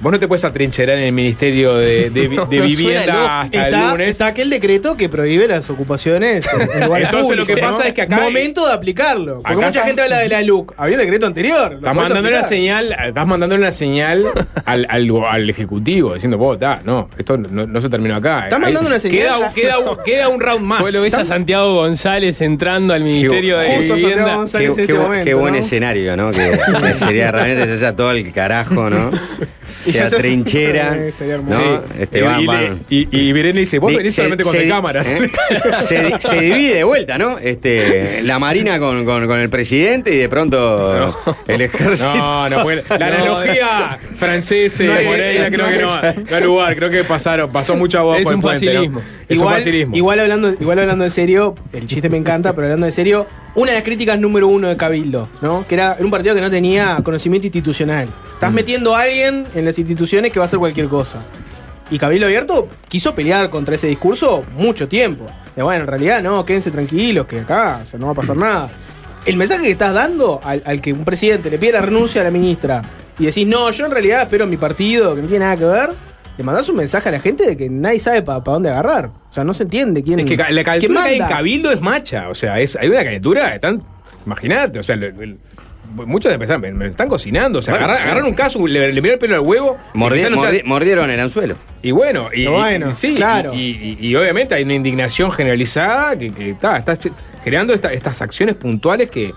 vos 0.00 0.12
no 0.12 0.18
te 0.20 0.28
puedes 0.28 0.44
atrincherar 0.44 0.98
en 0.98 1.04
el 1.04 1.12
Ministerio 1.12 1.76
de, 1.76 2.10
de 2.10 2.28
vi- 2.28 2.36
de 2.50 2.60
Vivienda 2.60 3.40
hasta 3.42 3.58
el 3.58 3.64
Está, 3.74 3.90
lunes. 3.92 4.08
está 4.10 4.26
aquel 4.26 4.50
decreto 4.50 4.96
que 4.96 5.08
prohíbe 5.08 5.46
las 5.48 5.68
ocupaciones 5.70 6.46
en, 6.52 6.82
Entonces, 6.82 7.36
lo 7.36 7.46
que 7.46 7.56
pasa 7.56 7.78
¿no? 7.78 7.84
es 7.84 7.92
que 7.94 8.02
acá- 8.02 8.16
Momento 8.20 8.66
de 8.66 8.72
aplicarlo. 8.72 9.36
Porque 9.36 9.48
Acá 9.48 9.56
mucha 9.56 9.68
está- 9.68 9.84
gente 9.84 10.02
habla 10.02 10.18
de 10.18 10.28
la 10.28 10.42
LUC. 10.42 10.74
Había 10.76 10.96
un 10.96 11.00
decreto 11.02 11.26
anterior. 11.26 11.72
Estás 11.74 11.94
mandando 11.94 12.28
una 12.28 12.42
señal, 12.42 12.96
estás 13.06 13.26
mandando 13.26 13.54
una 13.56 13.72
señal 13.72 14.24
al, 14.64 14.86
al, 14.90 15.10
al 15.28 15.50
ejecutivo 15.50 16.14
diciendo, 16.14 16.38
vos, 16.38 16.58
ta, 16.58 16.80
no, 16.84 17.08
esto 17.16 17.36
no, 17.36 17.66
no 17.66 17.80
se 17.80 17.88
terminó 17.88 18.16
acá. 18.16 18.44
Estás 18.44 18.60
mandando 18.60 18.88
una 18.88 18.98
señal. 18.98 19.18
Queda, 19.18 19.38
un- 19.38 19.54
queda, 19.54 19.78
un, 19.78 19.98
queda 20.04 20.28
un 20.28 20.40
round 20.40 20.64
más. 20.64 20.80
Vos 20.80 20.92
lo 20.92 21.02
ves 21.02 21.14
a 21.14 21.24
Santiago 21.24 21.74
González 21.74 22.40
entrando 22.40 22.94
al 22.94 23.02
Ministerio 23.04 23.58
de 23.58 23.66
Justo 23.68 23.80
Santiago 23.88 23.96
Vivienda. 24.08 24.36
González 24.36 24.70
Qué, 24.74 24.80
en 24.82 24.86
qué 24.86 24.92
este 24.92 25.02
momento, 25.02 25.24
qué 25.24 25.34
buen 25.34 25.54
¿no? 25.54 25.60
escenario, 25.60 26.16
¿no? 26.16 26.30
Que, 26.30 26.58
que 26.82 26.94
sería 26.94 27.30
realmente 27.32 27.66
se 27.66 27.72
haya 27.86 27.96
todo 27.96 28.10
el 28.10 28.32
carajo, 28.32 28.90
¿no? 28.90 29.10
Y 29.86 29.92
se- 29.92 30.16
trinchera, 30.16 30.94
Sí, 31.06 31.12
sería 31.12 31.34
hermoso. 31.34 31.58
¿no? 31.58 31.64
Sí. 31.64 31.80
Este, 32.00 32.18
y, 32.18 32.46
van, 32.46 32.80
y, 32.88 32.98
y, 33.00 33.08
y 33.28 33.32
Virene 33.32 33.60
dice, 33.60 33.78
vos 33.78 33.94
venís 33.94 34.10
se- 34.10 34.16
solamente 34.16 34.44
con 34.44 34.56
cámaras. 34.68 35.06
¿eh? 35.08 35.30
Se, 35.84 36.18
se 36.20 36.36
divide 36.40 36.74
de 36.76 36.84
vuelta, 36.84 37.18
¿no? 37.18 37.38
Este, 37.38 38.22
la 38.22 38.38
Marina 38.38 38.78
con, 38.78 39.04
con- 39.04 39.26
con 39.26 39.38
el 39.38 39.48
presidente 39.50 40.14
y 40.14 40.18
de 40.18 40.28
pronto 40.28 41.14
el 41.46 41.60
ejército. 41.60 42.14
No, 42.14 42.48
no 42.48 42.62
puede. 42.62 42.82
La 42.88 42.98
No, 43.10 43.14
analogía 43.38 43.98
francesa, 44.14 44.84
No 44.84 44.92
Moreira, 45.02 45.50
creo 45.50 45.66
no 45.66 45.72
que 45.72 45.78
no, 45.82 46.24
no 46.30 46.36
hay 46.36 46.42
lugar. 46.42 46.76
Creo 46.76 46.90
que 46.90 47.04
pasaron, 47.04 47.50
pasó 47.52 47.76
mucha 47.76 48.00
voz 48.02 48.18
Es 48.18 48.24
por 48.24 48.32
el 48.32 48.36
un 48.36 48.42
puente, 48.42 48.66
¿no? 48.66 48.72
facilismo. 48.72 49.00
Es 49.28 49.36
igual, 49.36 49.48
un 49.48 49.54
facilismo. 49.60 49.96
Igual 49.96 50.20
hablando, 50.20 50.52
igual 50.60 50.78
hablando 50.78 51.04
en 51.04 51.10
serio, 51.10 51.54
el 51.72 51.86
chiste 51.86 52.08
me 52.08 52.16
encanta, 52.16 52.52
pero 52.54 52.66
hablando 52.66 52.86
en 52.86 52.92
serio, 52.92 53.26
una 53.54 53.70
de 53.70 53.76
las 53.78 53.84
críticas 53.84 54.18
número 54.18 54.48
uno 54.48 54.68
de 54.68 54.76
Cabildo, 54.76 55.28
¿no? 55.40 55.64
Que 55.66 55.74
era, 55.76 55.96
un 56.00 56.10
partido 56.10 56.34
que 56.34 56.40
no 56.40 56.50
tenía 56.50 56.98
conocimiento 57.04 57.46
institucional. 57.46 58.08
Estás 58.32 58.50
Mm. 58.50 58.54
metiendo 58.54 58.94
a 58.94 59.02
alguien 59.02 59.46
en 59.54 59.64
las 59.64 59.78
instituciones 59.78 60.32
que 60.32 60.38
va 60.38 60.44
a 60.44 60.46
hacer 60.46 60.58
cualquier 60.58 60.88
cosa. 60.88 61.22
Y 61.90 61.98
Cabildo 61.98 62.26
Abierto 62.26 62.68
quiso 62.88 63.14
pelear 63.14 63.50
contra 63.50 63.74
ese 63.74 63.86
discurso 63.86 64.42
mucho 64.56 64.88
tiempo. 64.88 65.26
De 65.54 65.62
bueno, 65.62 65.82
en 65.82 65.86
realidad 65.86 66.22
no, 66.22 66.44
quédense 66.44 66.70
tranquilos, 66.70 67.26
que 67.26 67.40
acá 67.40 67.80
o 67.82 67.86
sea, 67.86 67.98
no 67.98 68.06
va 68.06 68.12
a 68.12 68.16
pasar 68.16 68.36
nada. 68.36 68.70
El 69.24 69.36
mensaje 69.36 69.62
que 69.62 69.70
estás 69.70 69.94
dando 69.94 70.40
al, 70.42 70.62
al 70.64 70.80
que 70.80 70.92
un 70.92 71.04
presidente 71.04 71.50
le 71.50 71.58
pide 71.58 71.72
la 71.72 71.82
renuncia 71.82 72.20
a 72.20 72.24
la 72.24 72.30
ministra 72.30 72.82
y 73.18 73.26
decís, 73.26 73.46
no, 73.46 73.70
yo 73.70 73.86
en 73.86 73.92
realidad 73.92 74.22
espero 74.22 74.46
mi 74.46 74.56
partido, 74.56 75.14
que 75.14 75.22
no 75.22 75.28
tiene 75.28 75.44
nada 75.44 75.56
que 75.56 75.64
ver, 75.64 75.90
le 76.36 76.44
mandás 76.44 76.68
un 76.68 76.76
mensaje 76.76 77.08
a 77.08 77.12
la 77.12 77.20
gente 77.20 77.46
de 77.46 77.56
que 77.56 77.68
nadie 77.70 77.98
sabe 78.00 78.22
para 78.22 78.40
dónde 78.40 78.68
agarrar. 78.70 79.06
O 79.06 79.32
sea, 79.32 79.44
no 79.44 79.54
se 79.54 79.62
entiende 79.64 80.02
quién 80.02 80.18
Es 80.20 80.24
que 80.26 80.36
la 80.36 80.64
calentura 80.64 81.02
que 81.04 81.08
hay 81.10 81.20
en. 81.20 81.26
Cabildo 81.28 81.70
es 81.72 81.80
macha. 81.80 82.28
O 82.28 82.34
sea, 82.34 82.60
es, 82.60 82.76
hay 82.76 82.88
una 82.88 83.04
calentura, 83.04 83.54
están. 83.54 83.82
Imagínate, 84.26 84.78
o 84.78 84.82
sea, 84.82 84.94
el- 84.96 85.04
el- 85.04 85.36
muchos 86.06 86.32
empezaron, 86.32 86.62
me, 86.62 86.72
me 86.72 86.86
están 86.88 87.08
cocinando. 87.08 87.58
O 87.58 87.62
sea, 87.62 87.74
Bueno, 87.74 87.92
agarraron 87.92 88.26
un 88.26 88.34
caso, 88.34 88.66
le, 88.66 88.92
le 88.92 89.00
miraron 89.00 89.12
el 89.12 89.18
pelo 89.18 89.34
al 89.36 89.40
huevo. 89.42 89.78
Mordi- 89.94 90.24
empezaron 90.24 90.66
mordieron 90.66 91.10
el 91.10 91.20
anzuelo. 91.20 91.56
Y 91.82 91.90
bueno, 91.92 92.28
y, 92.34 92.46
bueno, 92.46 92.90
y- 92.90 92.94
sí, 92.94 93.14
claro. 93.14 93.52
y, 93.54 93.58
y- 94.00 94.08
y 94.08 94.16
obviamente 94.16 94.54
hay 94.54 94.64
una 94.64 94.74
indignación 94.74 95.30
generalizada 95.30 96.18
que, 96.18 96.32
que 96.32 96.50
está, 96.50 96.78
está 96.78 96.96
creando 97.44 97.74
esta- 97.74 97.92
estas 97.92 98.22
acciones 98.22 98.54
puntuales 98.56 99.10
que, 99.10 99.32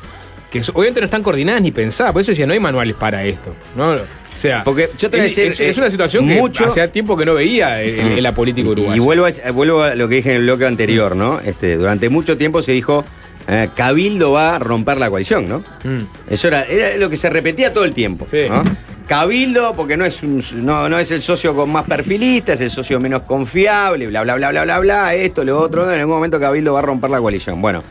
que 0.50 0.62
obviamente 0.74 1.02
no 1.02 1.06
están 1.06 1.22
coordinadas 1.22 1.62
ni 1.62 1.72
pensadas. 1.72 2.14
Por 2.14 2.22
eso 2.22 2.32
decía, 2.32 2.48
no 2.48 2.54
hay 2.54 2.60
manuales 2.60 2.96
para 2.96 3.24
esto. 3.26 3.54
¿no? 3.76 3.98
O 4.38 4.40
sea, 4.40 4.64
Porque 4.64 4.88
yo 5.00 5.10
te 5.10 5.18
voy 5.18 5.22
a 5.22 5.24
decir, 5.24 5.46
es- 5.48 5.60
es 5.60 5.78
una 5.78 5.88
eh, 5.88 5.92
situación 5.92 6.26
mucho- 6.28 6.64
que 6.66 6.70
hacía 6.70 6.92
tiempo 6.92 7.18
que 7.18 7.26
no 7.26 7.34
veía 7.34 7.82
en, 7.82 8.00
en 8.18 8.22
la 8.24 8.36
política 8.36 8.70
uruguaya. 8.70 8.96
y 8.96 9.00
vuelvo, 9.00 9.26
a, 9.26 9.52
vuelvo 9.52 9.82
a 9.82 9.96
lo 9.96 10.08
que 10.08 10.16
dije 10.16 10.30
en 10.30 10.36
el 10.38 10.44
bloque 10.44 10.66
anterior, 10.68 11.16
¿no? 11.16 11.40
Este, 11.40 11.76
durante 11.76 12.08
mucho 12.10 12.38
tiempo 12.38 12.62
se 12.62 12.72
dijo 12.74 13.04
eh, 13.48 13.70
Cabildo 13.76 14.34
va 14.34 14.58
a 14.58 14.60
romper 14.60 14.98
la 15.00 15.10
coalición, 15.10 15.50
¿no? 15.50 15.60
Mm. 15.84 16.04
Eso 16.30 16.50
era, 16.50 16.64
era 16.66 16.98
lo 16.98 17.10
que 17.10 17.18
se 17.18 17.30
repetía 17.32 17.74
todo 17.74 17.84
el 17.86 17.94
tiempo. 17.96 18.28
¿no? 18.50 18.64
Cabildo, 19.08 19.74
porque 19.74 19.96
no 19.98 20.04
es, 20.06 20.22
un, 20.22 20.44
no, 20.66 20.88
no 20.90 21.00
es 21.00 21.10
el 21.12 21.22
socio 21.22 21.56
con 21.56 21.72
más 21.72 21.86
perfilista, 21.86 22.54
es 22.54 22.62
el 22.62 22.70
socio 22.70 23.00
menos 23.00 23.22
confiable, 23.24 24.06
bla, 24.08 24.22
bla, 24.24 24.36
bla, 24.36 24.50
bla, 24.52 24.64
bla, 24.66 24.80
bla, 24.80 25.16
esto, 25.16 25.44
lo 25.46 25.58
otro. 25.60 25.92
En 25.92 26.00
algún 26.02 26.16
momento 26.16 26.40
Cabildo 26.40 26.74
va 26.74 26.80
a 26.80 26.84
romper 26.84 27.10
la 27.10 27.20
coalición. 27.22 27.62
Bueno, 27.62 27.82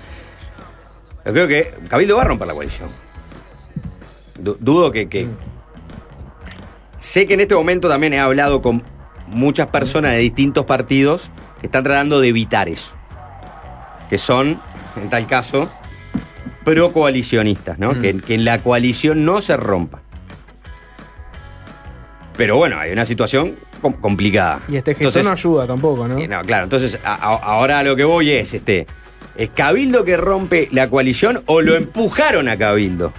yo 1.24 1.32
creo 1.32 1.48
que 1.48 1.72
Cabildo 1.88 2.16
va 2.16 2.22
a 2.22 2.26
romper 2.26 2.46
la 2.46 2.54
coalición. 2.54 2.88
Du- 4.38 4.58
dudo 4.60 4.92
que, 4.92 5.08
que- 5.08 5.26
Sé 7.06 7.24
que 7.24 7.34
en 7.34 7.40
este 7.40 7.54
momento 7.54 7.88
también 7.88 8.14
he 8.14 8.18
hablado 8.18 8.60
con 8.60 8.82
muchas 9.28 9.68
personas 9.68 10.10
de 10.10 10.18
distintos 10.18 10.64
partidos 10.64 11.30
que 11.60 11.66
están 11.68 11.84
tratando 11.84 12.20
de 12.20 12.26
evitar 12.26 12.68
eso. 12.68 12.96
Que 14.10 14.18
son, 14.18 14.60
en 15.00 15.08
tal 15.08 15.24
caso, 15.28 15.70
pro 16.64 16.92
coalicionistas, 16.92 17.78
¿no? 17.78 18.00
Que, 18.00 18.16
que 18.20 18.38
la 18.38 18.60
coalición 18.60 19.24
no 19.24 19.40
se 19.40 19.56
rompa. 19.56 20.02
Pero 22.36 22.56
bueno, 22.56 22.76
hay 22.76 22.90
una 22.90 23.04
situación 23.04 23.54
com- 23.80 23.92
complicada. 23.94 24.62
Y 24.66 24.74
este 24.74 24.90
gesto 24.96 25.04
Entonces, 25.20 25.24
no 25.26 25.30
ayuda 25.30 25.66
tampoco, 25.68 26.08
¿no? 26.08 26.18
eh, 26.18 26.26
no, 26.26 26.42
claro, 26.42 26.64
entonces 26.64 26.98
a- 27.04 27.14
a- 27.14 27.36
ahora 27.36 27.84
lo 27.84 27.94
que 27.94 28.02
voy 28.02 28.32
es 28.32 28.52
este. 28.52 28.88
¿Es 29.36 29.50
Cabildo 29.50 30.04
que 30.04 30.16
rompe 30.16 30.68
la 30.72 30.90
coalición 30.90 31.44
o 31.46 31.60
lo 31.60 31.76
empujaron 31.76 32.48
a 32.48 32.56
Cabildo 32.58 33.12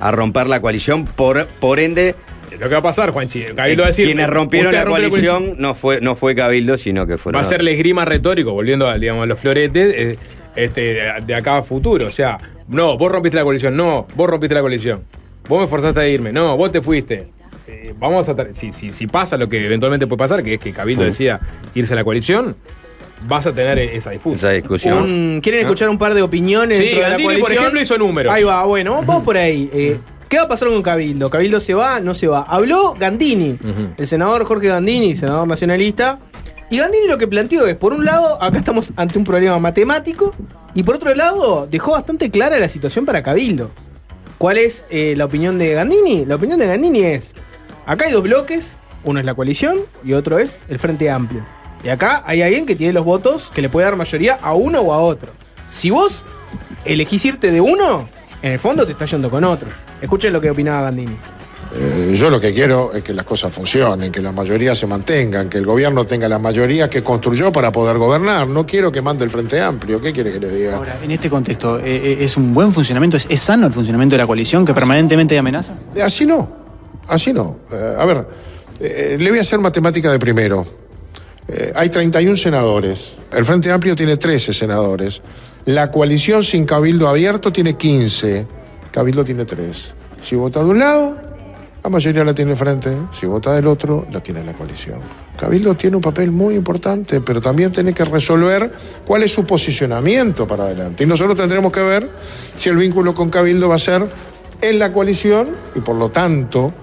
a 0.00 0.10
romper 0.12 0.46
la 0.46 0.62
coalición? 0.62 1.04
Por, 1.04 1.46
por 1.46 1.78
ende. 1.78 2.14
Lo 2.58 2.68
que 2.68 2.74
va 2.74 2.78
a 2.78 2.82
pasar, 2.82 3.10
Juanchi. 3.10 3.42
Cabildo 3.54 3.82
va 3.82 3.86
a 3.86 3.90
decir. 3.90 4.06
Quienes 4.06 4.28
rompieron 4.28 4.72
la 4.72 4.84
coalición, 4.84 5.54
no 5.58 5.74
fue, 5.74 6.00
no 6.00 6.14
fue 6.14 6.34
Cabildo, 6.34 6.76
sino 6.76 7.06
que 7.06 7.18
fueron. 7.18 7.38
Va 7.38 7.42
a 7.42 7.48
ser 7.48 7.66
esgrima 7.66 8.04
retórico, 8.04 8.52
volviendo 8.52 8.88
a, 8.88 8.98
digamos, 8.98 9.24
a 9.24 9.26
los 9.26 9.38
floretes, 9.38 9.94
eh, 9.96 10.18
este, 10.56 10.80
de, 11.26 11.34
acá 11.34 11.58
a 11.58 11.62
futuro. 11.62 12.06
O 12.06 12.10
sea, 12.10 12.38
no, 12.68 12.96
vos 12.96 13.10
rompiste 13.10 13.36
la 13.36 13.44
coalición, 13.44 13.76
no, 13.76 14.06
vos 14.14 14.30
rompiste 14.30 14.54
la 14.54 14.60
coalición. 14.60 15.04
Vos 15.48 15.60
me 15.60 15.68
forzaste 15.68 16.00
a 16.00 16.08
irme, 16.08 16.32
no, 16.32 16.56
vos 16.56 16.72
te 16.72 16.80
fuiste. 16.80 17.28
Eh, 17.66 17.92
vamos 17.98 18.28
a 18.28 18.36
tra- 18.36 18.52
si, 18.52 18.72
si, 18.72 18.92
si 18.92 19.06
pasa 19.06 19.36
lo 19.36 19.48
que 19.48 19.64
eventualmente 19.64 20.06
puede 20.06 20.18
pasar, 20.18 20.42
que 20.42 20.54
es 20.54 20.60
que 20.60 20.72
Cabildo 20.72 21.02
Mm. 21.02 21.06
decida 21.06 21.40
irse 21.74 21.92
a 21.92 21.96
la 21.96 22.04
coalición, 22.04 22.56
vas 23.26 23.46
a 23.46 23.54
tener 23.54 23.78
esa 23.78 24.10
disputa. 24.10 24.36
Esa 24.36 24.50
discusión. 24.50 25.02
Un- 25.02 25.40
¿Quieren 25.42 25.62
¿No? 25.62 25.68
escuchar 25.68 25.88
un 25.88 25.98
par 25.98 26.14
de 26.14 26.22
opiniones 26.22 26.78
Sí, 26.78 26.84
de 26.94 27.00
la 27.00 27.16
por 27.40 27.52
ejemplo, 27.52 27.80
hizo 27.80 27.96
números. 27.98 28.32
Ahí 28.32 28.42
va, 28.44 28.64
bueno, 28.64 28.92
vamos 29.06 29.22
por 29.22 29.36
ahí. 29.36 29.68
Eh, 29.72 29.98
¿Qué 30.34 30.38
va 30.38 30.46
a 30.46 30.48
pasar 30.48 30.66
con 30.66 30.82
Cabildo? 30.82 31.30
¿Cabildo 31.30 31.60
se 31.60 31.74
va? 31.74 32.00
¿No 32.00 32.12
se 32.12 32.26
va? 32.26 32.40
Habló 32.40 32.94
Gandini, 32.98 33.56
el 33.96 34.04
senador 34.08 34.44
Jorge 34.44 34.66
Gandini, 34.66 35.14
senador 35.14 35.46
nacionalista. 35.46 36.18
Y 36.70 36.78
Gandini 36.78 37.06
lo 37.06 37.18
que 37.18 37.28
planteó 37.28 37.68
es, 37.68 37.76
por 37.76 37.92
un 37.92 38.04
lado, 38.04 38.42
acá 38.42 38.58
estamos 38.58 38.90
ante 38.96 39.16
un 39.16 39.22
problema 39.24 39.60
matemático, 39.60 40.34
y 40.74 40.82
por 40.82 40.96
otro 40.96 41.14
lado, 41.14 41.68
dejó 41.70 41.92
bastante 41.92 42.32
clara 42.32 42.58
la 42.58 42.68
situación 42.68 43.06
para 43.06 43.22
Cabildo. 43.22 43.70
¿Cuál 44.36 44.58
es 44.58 44.84
eh, 44.90 45.14
la 45.16 45.26
opinión 45.26 45.56
de 45.56 45.72
Gandini? 45.72 46.24
La 46.24 46.34
opinión 46.34 46.58
de 46.58 46.66
Gandini 46.66 47.04
es, 47.04 47.36
acá 47.86 48.06
hay 48.06 48.12
dos 48.12 48.24
bloques, 48.24 48.76
uno 49.04 49.20
es 49.20 49.24
la 49.24 49.34
coalición 49.34 49.78
y 50.02 50.14
otro 50.14 50.40
es 50.40 50.62
el 50.68 50.80
Frente 50.80 51.10
Amplio. 51.10 51.44
Y 51.84 51.90
acá 51.90 52.24
hay 52.26 52.42
alguien 52.42 52.66
que 52.66 52.74
tiene 52.74 52.92
los 52.92 53.04
votos 53.04 53.52
que 53.54 53.62
le 53.62 53.68
puede 53.68 53.84
dar 53.84 53.94
mayoría 53.94 54.34
a 54.42 54.54
uno 54.54 54.80
o 54.80 54.92
a 54.92 55.00
otro. 55.00 55.30
Si 55.68 55.90
vos 55.90 56.24
elegís 56.84 57.24
irte 57.24 57.52
de 57.52 57.60
uno, 57.60 58.08
en 58.44 58.52
el 58.52 58.58
fondo 58.58 58.84
te 58.84 58.92
está 58.92 59.06
yendo 59.06 59.30
con 59.30 59.42
otro. 59.42 59.70
Escuchen 60.02 60.30
lo 60.30 60.38
que 60.38 60.50
opinaba 60.50 60.82
Gandini. 60.82 61.16
Eh, 61.76 62.14
yo 62.14 62.28
lo 62.28 62.38
que 62.38 62.52
quiero 62.52 62.92
es 62.92 63.02
que 63.02 63.14
las 63.14 63.24
cosas 63.24 63.54
funcionen, 63.54 64.12
que 64.12 64.20
la 64.20 64.32
mayoría 64.32 64.74
se 64.74 64.86
mantengan, 64.86 65.48
que 65.48 65.56
el 65.56 65.64
gobierno 65.64 66.04
tenga 66.04 66.28
la 66.28 66.38
mayoría 66.38 66.90
que 66.90 67.02
construyó 67.02 67.50
para 67.50 67.72
poder 67.72 67.96
gobernar. 67.96 68.46
No 68.46 68.66
quiero 68.66 68.92
que 68.92 69.00
mande 69.00 69.24
el 69.24 69.30
Frente 69.30 69.62
Amplio. 69.62 69.98
¿Qué 69.98 70.12
quiere 70.12 70.30
que 70.30 70.40
le 70.40 70.50
diga? 70.50 70.76
Ahora, 70.76 70.98
en 71.02 71.10
este 71.10 71.30
contexto, 71.30 71.78
eh, 71.78 71.84
eh, 71.86 72.16
¿es 72.20 72.36
un 72.36 72.52
buen 72.52 72.70
funcionamiento? 72.70 73.16
¿Es, 73.16 73.40
sano 73.40 73.66
el 73.66 73.72
funcionamiento 73.72 74.14
de 74.14 74.18
la 74.18 74.26
coalición 74.26 74.66
que 74.66 74.74
permanentemente 74.74 75.38
amenaza? 75.38 75.72
Eh, 75.96 76.02
Así 76.02 76.26
no, 76.26 76.48
así 77.08 77.32
no. 77.32 77.60
Eh, 77.72 77.96
a 77.98 78.04
ver, 78.04 78.26
eh, 78.78 79.16
le 79.18 79.30
voy 79.30 79.38
a 79.38 79.42
hacer 79.42 79.58
matemática 79.58 80.12
de 80.12 80.18
primero. 80.18 80.66
Eh, 81.48 81.72
hay 81.74 81.88
31 81.88 82.36
senadores. 82.36 83.16
El 83.32 83.44
Frente 83.44 83.70
Amplio 83.70 83.94
tiene 83.94 84.16
13 84.16 84.52
senadores. 84.52 85.20
La 85.66 85.90
coalición 85.90 86.44
sin 86.44 86.66
cabildo 86.66 87.08
abierto 87.08 87.50
tiene 87.50 87.74
15. 87.74 88.46
Cabildo 88.90 89.24
tiene 89.24 89.46
3. 89.46 89.94
Si 90.20 90.36
vota 90.36 90.60
de 90.60 90.66
un 90.66 90.78
lado, 90.78 91.16
la 91.82 91.88
mayoría 91.88 92.22
la 92.22 92.34
tiene 92.34 92.54
Frente. 92.54 92.94
Si 93.12 93.24
vota 93.24 93.54
del 93.54 93.66
otro, 93.66 94.06
la 94.12 94.20
tiene 94.20 94.44
la 94.44 94.52
coalición. 94.52 94.98
Cabildo 95.38 95.74
tiene 95.74 95.96
un 95.96 96.02
papel 96.02 96.30
muy 96.30 96.54
importante, 96.54 97.22
pero 97.22 97.40
también 97.40 97.72
tiene 97.72 97.94
que 97.94 98.04
resolver 98.04 98.72
cuál 99.06 99.22
es 99.22 99.32
su 99.32 99.46
posicionamiento 99.46 100.46
para 100.46 100.64
adelante. 100.64 101.04
Y 101.04 101.06
nosotros 101.06 101.34
tendremos 101.34 101.72
que 101.72 101.80
ver 101.80 102.10
si 102.54 102.68
el 102.68 102.76
vínculo 102.76 103.14
con 103.14 103.30
Cabildo 103.30 103.70
va 103.70 103.76
a 103.76 103.78
ser 103.78 104.06
en 104.60 104.78
la 104.78 104.92
coalición 104.92 105.48
y 105.74 105.80
por 105.80 105.96
lo 105.96 106.10
tanto 106.10 106.74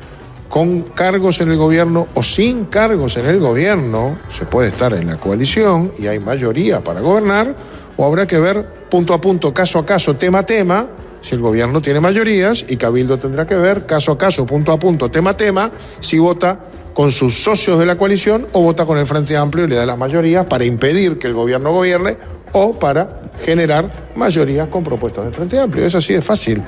con 0.49 0.81
cargos 0.81 1.39
en 1.39 1.49
el 1.49 1.57
gobierno 1.57 2.07
o 2.13 2.23
sin 2.23 2.65
cargos 2.65 3.15
en 3.15 3.25
el 3.25 3.39
gobierno, 3.39 4.19
se 4.27 4.45
puede 4.45 4.67
estar 4.67 4.93
en 4.93 5.07
la 5.07 5.17
coalición 5.17 5.93
y 5.97 6.07
hay 6.07 6.19
mayoría 6.19 6.83
para 6.83 6.99
gobernar, 6.99 7.55
o 7.97 8.05
habrá 8.05 8.27
que 8.27 8.39
ver 8.39 8.65
punto 8.89 9.13
a 9.13 9.21
punto, 9.21 9.53
caso 9.53 9.79
a 9.79 9.85
caso, 9.85 10.15
tema 10.15 10.39
a 10.39 10.45
tema, 10.45 10.87
si 11.21 11.35
el 11.35 11.41
gobierno 11.41 11.81
tiene 11.81 11.99
mayorías 11.99 12.65
y 12.67 12.77
Cabildo 12.77 13.19
tendrá 13.19 13.45
que 13.45 13.55
ver 13.55 13.85
caso 13.85 14.11
a 14.11 14.17
caso, 14.17 14.45
punto 14.45 14.71
a 14.71 14.79
punto, 14.79 15.11
tema 15.11 15.31
a 15.31 15.37
tema, 15.37 15.71
si 15.99 16.19
vota 16.19 16.59
con 16.93 17.11
sus 17.11 17.43
socios 17.43 17.79
de 17.79 17.85
la 17.85 17.97
coalición 17.97 18.47
o 18.51 18.61
vota 18.61 18.85
con 18.85 18.97
el 18.97 19.05
Frente 19.05 19.37
Amplio 19.37 19.65
y 19.65 19.67
le 19.67 19.75
da 19.75 19.85
las 19.85 19.97
mayorías 19.97 20.45
para 20.47 20.65
impedir 20.65 21.17
que 21.19 21.27
el 21.27 21.33
gobierno 21.33 21.71
gobierne 21.71 22.17
o 22.51 22.77
para 22.77 23.21
generar 23.43 24.11
mayorías 24.15 24.67
con 24.67 24.83
propuestas 24.83 25.23
del 25.25 25.33
Frente 25.33 25.59
Amplio. 25.59 25.85
Es 25.85 25.95
así 25.95 26.13
de 26.13 26.21
fácil. 26.21 26.63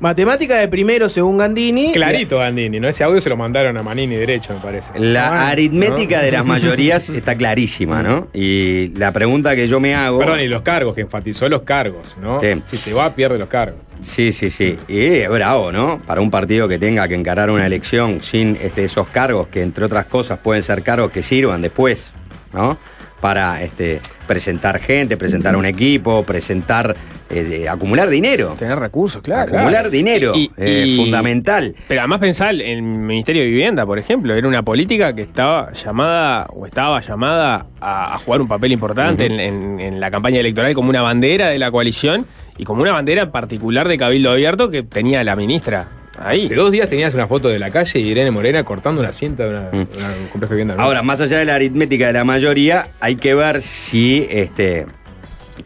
Matemática 0.00 0.56
de 0.58 0.66
primero, 0.68 1.10
según 1.10 1.36
Gandini. 1.36 1.92
Clarito 1.92 2.38
Gandini, 2.38 2.80
¿no? 2.80 2.88
Ese 2.88 3.04
audio 3.04 3.20
se 3.20 3.28
lo 3.28 3.36
mandaron 3.36 3.76
a 3.76 3.82
Manini 3.82 4.16
derecho, 4.16 4.54
me 4.54 4.60
parece. 4.60 4.92
La 4.98 5.28
Ah, 5.28 5.48
aritmética 5.50 6.16
¿no? 6.16 6.22
de 6.22 6.32
las 6.32 6.44
mayorías 6.46 7.10
está 7.10 7.36
clarísima, 7.36 8.02
¿no? 8.02 8.28
Y 8.32 8.88
la 8.96 9.12
pregunta 9.12 9.54
que 9.54 9.68
yo 9.68 9.78
me 9.78 9.94
hago. 9.94 10.18
Perdón, 10.18 10.40
y 10.40 10.48
los 10.48 10.62
cargos, 10.62 10.94
que 10.94 11.02
enfatizó 11.02 11.48
los 11.50 11.62
cargos, 11.62 12.16
¿no? 12.20 12.40
Sí. 12.40 12.62
Si 12.64 12.76
se 12.78 12.94
va, 12.94 13.14
pierde 13.14 13.38
los 13.38 13.48
cargos. 13.48 13.78
Sí, 14.00 14.32
sí, 14.32 14.48
sí. 14.48 14.78
Y 14.88 15.00
es 15.18 15.28
bravo, 15.28 15.70
¿no? 15.70 16.00
Para 16.06 16.22
un 16.22 16.30
partido 16.30 16.66
que 16.66 16.78
tenga 16.78 17.06
que 17.06 17.14
encarar 17.14 17.50
una 17.50 17.66
elección 17.66 18.22
sin 18.22 18.56
este, 18.62 18.84
esos 18.84 19.06
cargos, 19.08 19.48
que 19.48 19.60
entre 19.60 19.84
otras 19.84 20.06
cosas 20.06 20.38
pueden 20.38 20.62
ser 20.62 20.82
cargos 20.82 21.10
que 21.10 21.22
sirvan 21.22 21.60
después, 21.60 22.10
¿no? 22.54 22.78
Para 23.20 23.62
este, 23.62 24.00
presentar 24.26 24.78
gente, 24.78 25.16
presentar 25.16 25.54
un 25.56 25.66
equipo, 25.66 26.22
presentar, 26.24 26.96
eh, 27.28 27.42
de- 27.42 27.68
acumular 27.68 28.08
dinero. 28.08 28.54
Tener 28.58 28.78
recursos, 28.78 29.20
claro. 29.22 29.42
Acumular 29.42 29.70
Claro. 29.72 29.90
dinero, 29.90 30.32
Y- 30.34 30.50
eh, 30.56 30.84
y- 30.88 30.96
fundamental. 30.96 31.74
Pero 31.86 32.00
además 32.00 32.20
pensar 32.20 32.54
en 32.54 32.60
el 32.78 32.82
Ministerio 32.82 33.42
de 33.42 33.48
Vivienda, 33.48 33.84
por 33.84 33.98
ejemplo, 33.98 34.34
era 34.34 34.48
una 34.48 34.62
política 34.62 35.14
que 35.14 35.22
estaba 35.22 35.72
llamada 35.72 36.46
o 36.50 36.64
estaba 36.64 37.00
llamada 37.00 37.66
a, 37.80 38.14
a 38.14 38.18
jugar 38.18 38.40
un 38.40 38.48
papel 38.48 38.72
importante 38.72 39.26
Ujú. 39.26 39.34
en, 39.34 39.40
en- 39.40 39.80
en 39.80 40.00
la 40.00 40.10
campaña 40.10 40.40
electoral 40.40 40.72
como 40.74 40.88
una 40.88 41.02
bandera 41.02 41.48
de 41.48 41.58
la 41.58 41.70
coalición 41.70 42.24
y 42.56 42.64
como 42.64 42.82
una 42.82 42.92
bandera 42.92 43.30
particular 43.30 43.86
de 43.88 43.98
Cabildo 43.98 44.30
Abierto 44.30 44.70
que 44.70 44.82
tenía 44.82 45.22
la 45.24 45.36
ministra 45.36 45.88
ahí. 46.18 46.44
Hace 46.44 46.54
dos 46.54 46.70
días 46.70 46.88
tenías 46.88 47.14
una 47.14 47.26
foto 47.26 47.48
de 47.48 47.58
la 47.58 47.70
calle 47.70 47.98
y 48.00 48.08
Irene 48.08 48.30
Morena 48.30 48.62
cortando 48.64 49.00
una 49.00 49.12
cinta 49.12 49.44
de 49.44 49.50
una, 49.50 49.60
una- 49.70 49.78
un 49.78 50.26
complejo 50.30 50.50
de 50.54 50.56
vivienda. 50.56 50.76
¿no? 50.76 50.82
Ahora, 50.82 51.02
más 51.02 51.20
allá 51.20 51.38
de 51.38 51.44
la 51.44 51.54
aritmética 51.54 52.06
de 52.08 52.12
la 52.14 52.24
mayoría, 52.24 52.88
hay 53.00 53.16
que 53.16 53.34
ver 53.34 53.62
si 53.62 54.26
este 54.30 54.86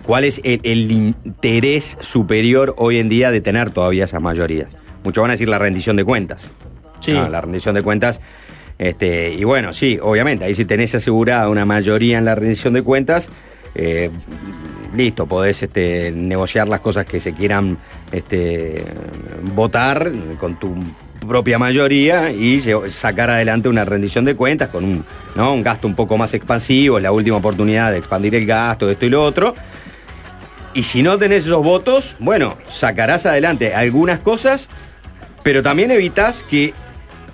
cuál 0.05 0.24
es 0.24 0.40
el, 0.45 0.61
el 0.64 0.90
interés 0.90 1.97
superior 2.01 2.74
hoy 2.78 2.99
en 2.99 3.09
día 3.09 3.30
de 3.30 3.40
tener 3.40 3.70
todavía 3.70 4.05
esas 4.05 4.20
mayorías. 4.20 4.76
Muchos 5.03 5.22
van 5.22 5.30
a 5.30 5.34
decir 5.34 5.49
la 5.49 5.59
rendición 5.59 5.97
de 5.97 6.05
cuentas. 6.05 6.49
Sí. 7.01 7.12
No, 7.12 7.28
la 7.28 7.40
rendición 7.40 7.74
de 7.74 7.82
cuentas. 7.82 8.20
Este, 8.78 9.32
y 9.34 9.45
bueno, 9.45 9.72
sí, 9.72 9.98
obviamente, 10.02 10.44
ahí 10.44 10.55
si 10.55 10.64
tenés 10.64 10.94
asegurada 10.94 11.48
una 11.48 11.64
mayoría 11.64 12.19
en 12.19 12.24
la 12.24 12.35
rendición 12.35 12.74
de 12.74 12.82
cuentas, 12.82 13.28
eh, 13.77 14.10
listo, 14.97 15.27
podés 15.27 15.62
este, 15.62 16.10
negociar 16.12 16.66
las 16.69 16.81
cosas 16.81 17.06
que 17.06 17.20
se 17.20 17.32
quieran 17.32 17.78
este, 18.15 18.85
votar 19.55 20.11
con 20.39 20.59
tu 20.59 20.74
propia 21.27 21.59
mayoría 21.59 22.31
y 22.31 22.62
sacar 22.89 23.31
adelante 23.31 23.69
una 23.69 23.85
rendición 23.85 24.24
de 24.24 24.36
cuentas 24.36 24.69
con 24.69 24.85
un, 24.85 25.62
gasto 25.62 25.86
un 25.86 25.95
poco 25.95 26.16
más 26.16 26.35
expansivo, 26.35 27.01
la 27.01 27.12
última 27.12 27.36
oportunidad 27.36 27.91
de 27.91 27.99
expandir 27.99 28.35
el 28.35 28.47
gasto, 28.47 28.89
esto 28.91 29.07
y 29.07 29.11
lo 29.11 29.23
otro. 29.23 29.55
Y 30.74 30.82
si 30.82 31.03
no 31.03 31.19
tenés 31.19 31.45
esos 31.45 31.62
votos, 31.62 32.16
bueno, 32.19 32.57
sacarás 32.69 33.27
adelante 33.27 33.74
algunas 33.74 34.19
cosas, 34.19 34.69
pero 35.43 35.62
también 35.62 35.91
evitas 35.91 36.43
que 36.43 36.74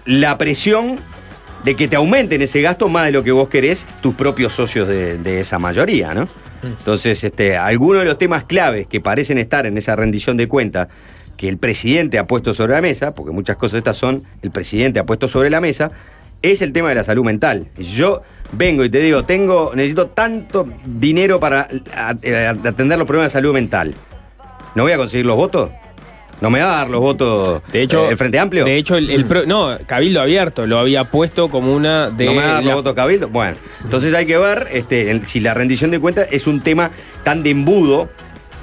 la 0.04 0.38
presión 0.38 0.98
de 1.64 1.74
que 1.74 1.88
te 1.88 1.96
aumenten 1.96 2.40
ese 2.42 2.62
gasto 2.62 2.88
más 2.88 3.06
de 3.06 3.12
lo 3.12 3.22
que 3.22 3.32
vos 3.32 3.48
querés 3.48 3.86
tus 4.00 4.14
propios 4.14 4.52
socios 4.52 4.88
de, 4.88 5.18
de 5.18 5.40
esa 5.40 5.58
mayoría, 5.58 6.14
¿no? 6.14 6.28
Entonces, 6.62 7.24
este, 7.24 7.56
algunos 7.56 8.00
de 8.02 8.06
los 8.06 8.18
temas 8.18 8.44
claves 8.44 8.86
que 8.86 9.00
parecen 9.00 9.38
estar 9.38 9.66
en 9.66 9.76
esa 9.78 9.96
rendición 9.96 10.36
de 10.36 10.46
cuentas 10.48 10.88
que 11.36 11.48
el 11.48 11.56
presidente 11.56 12.18
ha 12.18 12.26
puesto 12.26 12.52
sobre 12.52 12.74
la 12.74 12.82
mesa, 12.82 13.14
porque 13.14 13.32
muchas 13.32 13.56
cosas 13.56 13.78
estas 13.78 13.96
son 13.96 14.22
el 14.42 14.50
presidente 14.50 15.00
ha 15.00 15.04
puesto 15.04 15.26
sobre 15.26 15.48
la 15.50 15.60
mesa, 15.60 15.90
es 16.42 16.60
el 16.62 16.72
tema 16.72 16.90
de 16.90 16.94
la 16.96 17.04
salud 17.04 17.24
mental. 17.24 17.66
Yo 17.78 18.22
vengo 18.52 18.84
y 18.84 18.90
te 18.90 18.98
digo, 18.98 19.24
tengo, 19.24 19.72
necesito 19.74 20.08
tanto 20.08 20.68
dinero 20.84 21.40
para 21.40 21.68
a- 21.94 22.08
a- 22.10 22.50
atender 22.68 22.98
los 22.98 23.06
problemas 23.06 23.32
de 23.32 23.38
salud 23.38 23.54
mental. 23.54 23.94
¿No 24.74 24.82
voy 24.82 24.92
a 24.92 24.96
conseguir 24.98 25.24
los 25.26 25.36
votos? 25.36 25.70
¿No 26.40 26.48
me 26.50 26.60
va 26.60 26.72
a 26.72 26.76
dar 26.78 26.90
los 26.90 27.00
votos 27.00 27.60
De 27.70 27.82
hecho, 27.82 28.06
eh, 28.06 28.10
el 28.12 28.16
Frente 28.16 28.38
Amplio? 28.38 28.64
De 28.64 28.76
hecho, 28.76 28.96
el, 28.96 29.10
el 29.10 29.24
pro- 29.26 29.44
no, 29.46 29.76
Cabildo 29.86 30.20
Abierto 30.22 30.66
lo 30.66 30.78
había 30.78 31.04
puesto 31.04 31.48
como 31.50 31.74
una 31.74 32.08
de. 32.10 32.24
¿No 32.26 32.32
me 32.32 32.38
va 32.38 32.44
a 32.44 32.46
dar 32.54 32.64
la- 32.64 32.70
los 32.70 32.74
votos 32.76 32.94
Cabildo? 32.94 33.28
Bueno, 33.28 33.56
entonces 33.84 34.14
hay 34.14 34.24
que 34.26 34.38
ver 34.38 34.68
este, 34.72 35.20
si 35.26 35.40
la 35.40 35.52
rendición 35.54 35.90
de 35.90 35.98
cuentas 36.00 36.28
es 36.30 36.46
un 36.46 36.62
tema 36.62 36.90
tan 37.24 37.42
de 37.42 37.50
embudo 37.50 38.08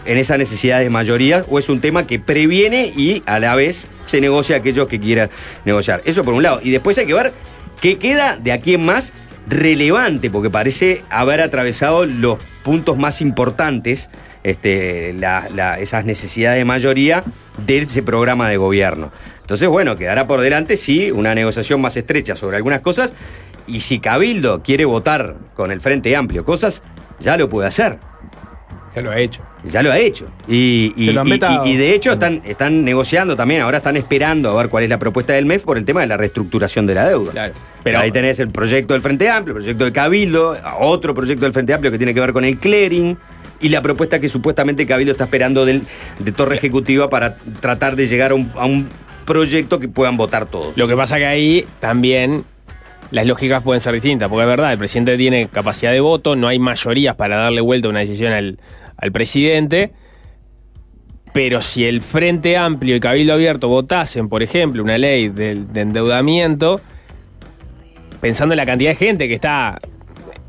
en 0.05 0.17
esa 0.17 0.37
necesidad 0.37 0.79
de 0.79 0.89
mayoría 0.89 1.45
o 1.49 1.59
es 1.59 1.69
un 1.69 1.79
tema 1.81 2.07
que 2.07 2.17
previene 2.19 2.87
y 2.95 3.21
a 3.25 3.39
la 3.39 3.53
vez 3.55 3.85
se 4.05 4.21
negocia 4.21 4.55
a 4.55 4.59
aquellos 4.59 4.87
que 4.87 4.99
quieran 4.99 5.29
negociar. 5.65 6.01
Eso 6.05 6.23
por 6.23 6.33
un 6.33 6.41
lado. 6.43 6.59
Y 6.63 6.71
después 6.71 6.97
hay 6.97 7.05
que 7.05 7.13
ver 7.13 7.33
qué 7.81 7.97
queda 7.99 8.37
de 8.37 8.53
aquí 8.53 8.73
en 8.73 8.85
más 8.85 9.11
relevante, 9.49 10.29
porque 10.29 10.49
parece 10.49 11.03
haber 11.09 11.41
atravesado 11.41 12.05
los 12.05 12.37
puntos 12.63 12.97
más 12.97 13.21
importantes, 13.21 14.09
este, 14.43 15.13
la- 15.13 15.47
la- 15.53 15.79
esas 15.79 16.05
necesidades 16.05 16.57
de 16.59 16.65
mayoría 16.65 17.23
de 17.65 17.79
ese 17.79 18.03
programa 18.03 18.49
de 18.49 18.57
gobierno. 18.57 19.11
Entonces, 19.41 19.67
bueno, 19.69 19.95
quedará 19.95 20.27
por 20.27 20.41
delante, 20.41 20.77
sí, 20.77 21.11
una 21.11 21.33
negociación 21.35 21.81
más 21.81 21.95
estrecha 21.97 22.35
sobre 22.35 22.57
algunas 22.57 22.81
cosas, 22.81 23.13
y 23.67 23.81
si 23.81 23.99
Cabildo 23.99 24.61
quiere 24.63 24.85
votar 24.85 25.35
con 25.53 25.71
el 25.71 25.81
Frente 25.81 26.15
Amplio 26.15 26.45
cosas, 26.45 26.83
ya 27.19 27.35
lo 27.37 27.49
puede 27.49 27.67
hacer. 27.67 27.97
Ya 28.95 29.01
lo 29.01 29.11
ha 29.11 29.19
hecho. 29.19 29.43
Ya 29.65 29.83
lo 29.83 29.91
ha 29.91 29.99
hecho. 29.99 30.27
Y, 30.47 30.93
y- 30.95 31.05
Se 31.05 31.13
lo 31.13 31.21
han 31.21 31.27
y- 31.27 31.31
y- 31.65 31.75
de 31.77 31.93
hecho 31.93 32.13
están, 32.13 32.41
están 32.45 32.83
negociando 32.83 33.35
también, 33.35 33.61
ahora 33.61 33.77
están 33.77 33.95
esperando 33.97 34.49
a 34.49 34.61
ver 34.61 34.69
cuál 34.69 34.85
es 34.85 34.89
la 34.89 34.97
propuesta 34.97 35.33
del 35.33 35.45
MEF 35.45 35.63
por 35.65 35.77
el 35.77 35.85
tema 35.85 36.01
de 36.01 36.07
la 36.07 36.17
reestructuración 36.17 36.85
de 36.87 36.95
la 36.95 37.07
deuda. 37.07 37.31
Pero 37.83 37.99
ahí 37.99 38.11
tenés 38.11 38.39
el 38.39 38.49
proyecto 38.49 38.93
del 38.93 39.03
Frente 39.03 39.29
Amplio, 39.29 39.55
el 39.55 39.61
proyecto 39.61 39.85
de 39.85 39.91
Cabildo, 39.91 40.57
otro 40.79 41.13
proyecto 41.13 41.43
del 41.45 41.53
Frente 41.53 41.73
Amplio 41.73 41.91
que 41.91 41.97
tiene 41.97 42.13
que 42.13 42.19
ver 42.21 42.33
con 42.33 42.43
el 42.43 42.57
clearing 42.57 43.17
y 43.59 43.69
la 43.69 43.81
propuesta 43.81 44.19
que 44.19 44.29
supuestamente 44.29 44.85
Cabildo 44.85 45.11
está 45.11 45.25
esperando 45.25 45.65
del, 45.65 45.83
de 46.19 46.31
Torre 46.31 46.57
Ejecutiva 46.57 47.09
para 47.09 47.37
tratar 47.59 47.95
de 47.95 48.07
llegar 48.07 48.31
a 48.31 48.35
un, 48.35 48.51
a 48.55 48.65
un 48.65 48.87
proyecto 49.25 49.79
que 49.79 49.89
puedan 49.89 50.17
votar 50.17 50.45
todos. 50.45 50.77
Lo 50.77 50.87
que 50.87 50.95
pasa 50.95 51.17
que 51.17 51.25
ahí 51.25 51.65
también 51.79 52.45
las 53.11 53.25
lógicas 53.25 53.63
pueden 53.63 53.81
ser 53.81 53.93
distintas, 53.93 54.29
porque 54.29 54.43
es 54.43 54.49
verdad, 54.49 54.71
el 54.73 54.77
presidente 54.77 55.17
tiene 55.17 55.47
capacidad 55.47 55.91
de 55.91 55.99
voto, 55.99 56.35
no 56.35 56.47
hay 56.47 56.59
mayorías 56.59 57.15
para 57.15 57.37
darle 57.37 57.61
vuelta 57.61 57.87
a 57.87 57.91
una 57.91 58.01
decisión 58.01 58.33
al, 58.33 58.59
al 58.97 59.11
presidente, 59.11 59.91
pero 61.33 61.61
si 61.61 61.85
el 61.85 62.01
Frente 62.01 62.57
Amplio 62.57 62.95
y 62.95 62.99
Cabildo 62.99 63.33
Abierto 63.33 63.67
votasen, 63.67 64.27
por 64.27 64.43
ejemplo, 64.43 64.83
una 64.83 64.97
ley 64.97 65.29
de, 65.29 65.55
de 65.55 65.81
endeudamiento, 65.81 66.81
pensando 68.21 68.53
en 68.53 68.57
la 68.57 68.65
cantidad 68.65 68.91
de 68.91 68.95
gente 68.95 69.27
que 69.27 69.35
está 69.35 69.77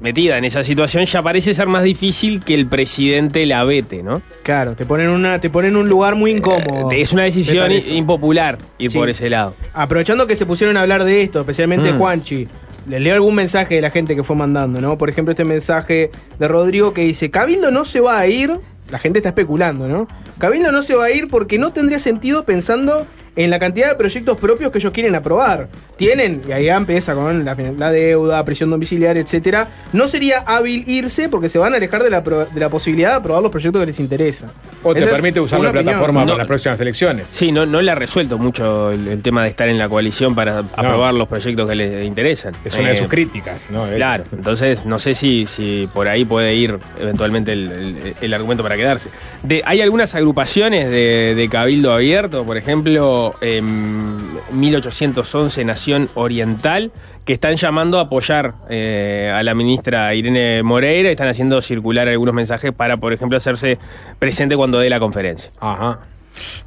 metida 0.01 0.39
en 0.39 0.45
esa 0.45 0.63
situación, 0.63 1.05
ya 1.05 1.23
parece 1.23 1.55
ser 1.55 1.67
más 1.67 1.83
difícil 1.83 2.43
que 2.45 2.55
el 2.55 2.67
presidente 2.67 3.45
la 3.47 3.65
vete, 3.65 4.03
¿no? 4.03 4.23
Claro, 4.43 4.77
te 4.77 4.87
ponen, 4.87 5.09
una, 5.09 5.41
te 5.41 5.51
ponen 5.51 5.73
en 5.73 5.77
un 5.79 5.89
lugar 5.89 6.15
muy 6.15 6.31
incómodo. 6.31 6.89
Es 6.93 7.13
una 7.13 7.25
decisión 7.25 7.71
impopular 7.73 8.59
ir 8.79 8.91
Sí. 8.91 8.99
por 8.99 9.09
ese 9.11 9.29
lado. 9.29 9.55
Aprovechando 9.75 10.27
que 10.27 10.37
se 10.37 10.47
pusieron 10.47 10.77
a 10.77 10.83
hablar 10.83 11.05
de 11.05 11.23
esto, 11.23 11.41
especialmente 11.41 11.93
Mm. 11.93 11.99
Juanchi, 11.99 12.49
les 12.89 13.01
leo 13.01 13.15
algún 13.15 13.35
mensaje 13.35 13.75
de 13.75 13.81
la 13.83 13.91
gente 13.91 14.15
que 14.17 14.23
fue 14.23 14.37
mandando, 14.37 14.81
¿no? 14.81 14.97
Por 14.97 15.09
ejemplo, 15.09 15.33
este 15.33 15.45
mensaje 15.45 16.11
de 16.39 16.49
Rodrigo 16.49 16.93
que 16.95 17.03
dice, 17.03 17.31
Cabildo 17.31 17.71
no 17.71 17.85
se 17.85 18.01
va 18.01 18.19
a 18.19 18.27
ir, 18.27 18.53
la 18.91 18.99
gente 18.99 19.19
está 19.19 19.31
especulando, 19.31 19.89
¿no? 19.89 20.09
Cabildo 20.39 20.73
no 20.73 20.81
se 20.81 20.95
va 20.95 21.07
a 21.07 21.11
ir 21.11 21.29
porque 21.29 21.59
no 21.59 21.73
tendría 21.73 21.99
sentido 21.99 22.45
pensando 22.45 23.07
en 23.39 23.51
la 23.51 23.59
cantidad 23.59 23.89
de 23.89 23.95
proyectos 23.95 24.37
propios 24.37 24.71
que 24.71 24.79
ellos 24.79 24.91
quieren 24.93 25.15
aprobar. 25.15 25.69
Tienen, 25.97 26.43
y 26.49 26.53
ahí 26.53 26.65
ya 26.67 26.77
empieza 26.77 27.15
con 27.15 27.45
la, 27.45 27.57
la 27.79 27.91
deuda, 27.91 28.45
presión 28.45 28.69
domiciliaria, 28.71 29.23
etcétera. 29.23 29.69
No 29.93 30.07
sería 30.07 30.41
hábil 30.47 30.85
irse 30.87 31.29
porque 31.29 31.49
se 31.49 31.59
van 31.59 31.73
a 31.73 31.77
alejar 31.77 32.03
de 32.03 32.11
la, 32.11 32.23
pro- 32.25 32.45
de 32.47 32.61
la 32.61 32.69
posibilidad 32.69 33.11
de 33.11 33.17
aprobar 33.17 33.43
los 33.43 33.51
proyectos 33.51 33.81
que 33.81 33.87
les 33.87 34.01
interesa. 34.01 34.47
O 34.83 34.93
te 34.93 35.01
Esa 35.01 35.11
permite 35.11 35.41
usar 35.41 35.61
una 35.61 35.69
la 35.69 35.73
plataforma 35.83 36.21
No. 36.21 36.27
para 36.27 36.39
las 36.39 36.47
próximas 36.47 36.81
elecciones. 36.81 37.27
Sí, 37.31 37.53
no, 37.53 37.65
no 37.65 37.81
le 37.81 37.91
ha 37.91 37.95
resuelto 37.95 38.39
mucho 38.39 38.91
el, 38.93 39.07
el 39.09 39.23
tema 39.23 39.43
de 39.45 39.49
estar 39.51 39.69
en 39.69 39.79
la 39.79 39.89
coalición 39.89 40.35
para 40.35 40.59
aprobar 40.59 41.15
los 41.15 41.29
proyectos 41.29 41.69
que 41.69 41.75
le 41.75 42.05
interesan. 42.05 42.55
Es 42.65 42.75
una 42.77 42.89
de 42.89 42.95
Eh, 42.95 42.99
sus 42.99 43.09
críticas, 43.09 43.67
¿no? 43.71 43.83
Claro, 43.95 44.25
entonces 44.33 44.85
no 44.85 44.99
sé 44.99 45.15
si, 45.15 45.47
si 45.47 45.89
por 45.95 46.09
ahí 46.09 46.25
puede 46.25 46.55
ir 46.55 46.79
eventualmente 47.01 47.53
el, 47.53 47.71
el- 47.71 48.15
el 48.21 48.35
argumento 48.35 48.63
para 48.65 48.77
quedarse. 48.77 49.09
De, 49.43 49.63
hay 49.65 49.81
algunas 49.81 50.15
agrupaciones 50.15 50.91
de, 50.91 51.35
de 51.37 51.49
Cabildo 51.49 51.93
Abierto, 51.93 52.45
por 52.45 52.57
ejemplo, 52.57 53.28
em, 53.41 54.19
1811 54.53 55.65
Nación 55.65 56.09
Oriental, 56.15 56.93
que 57.25 57.33
están 57.33 57.57
llamando 57.57 57.99
a 57.99 58.03
apoyar 58.03 58.55
eh, 58.71 59.33
a 59.35 59.43
la 59.43 59.55
ministra 59.55 60.15
Irene 60.15 60.63
Moreira 60.63 61.09
y 61.09 61.13
están 61.13 61.29
haciendo 61.29 61.61
circular 61.61 62.09
algunos 62.09 62.35
mensajes 62.35 62.73
para, 62.73 62.97
por 62.97 63.13
ejemplo, 63.13 63.37
hacerse 63.37 63.79
presente 64.19 64.57
cuando 64.57 64.79
dé 64.81 64.91
la 64.91 65.01
conferencia. 65.01 65.51
Ajá. 65.61 66.01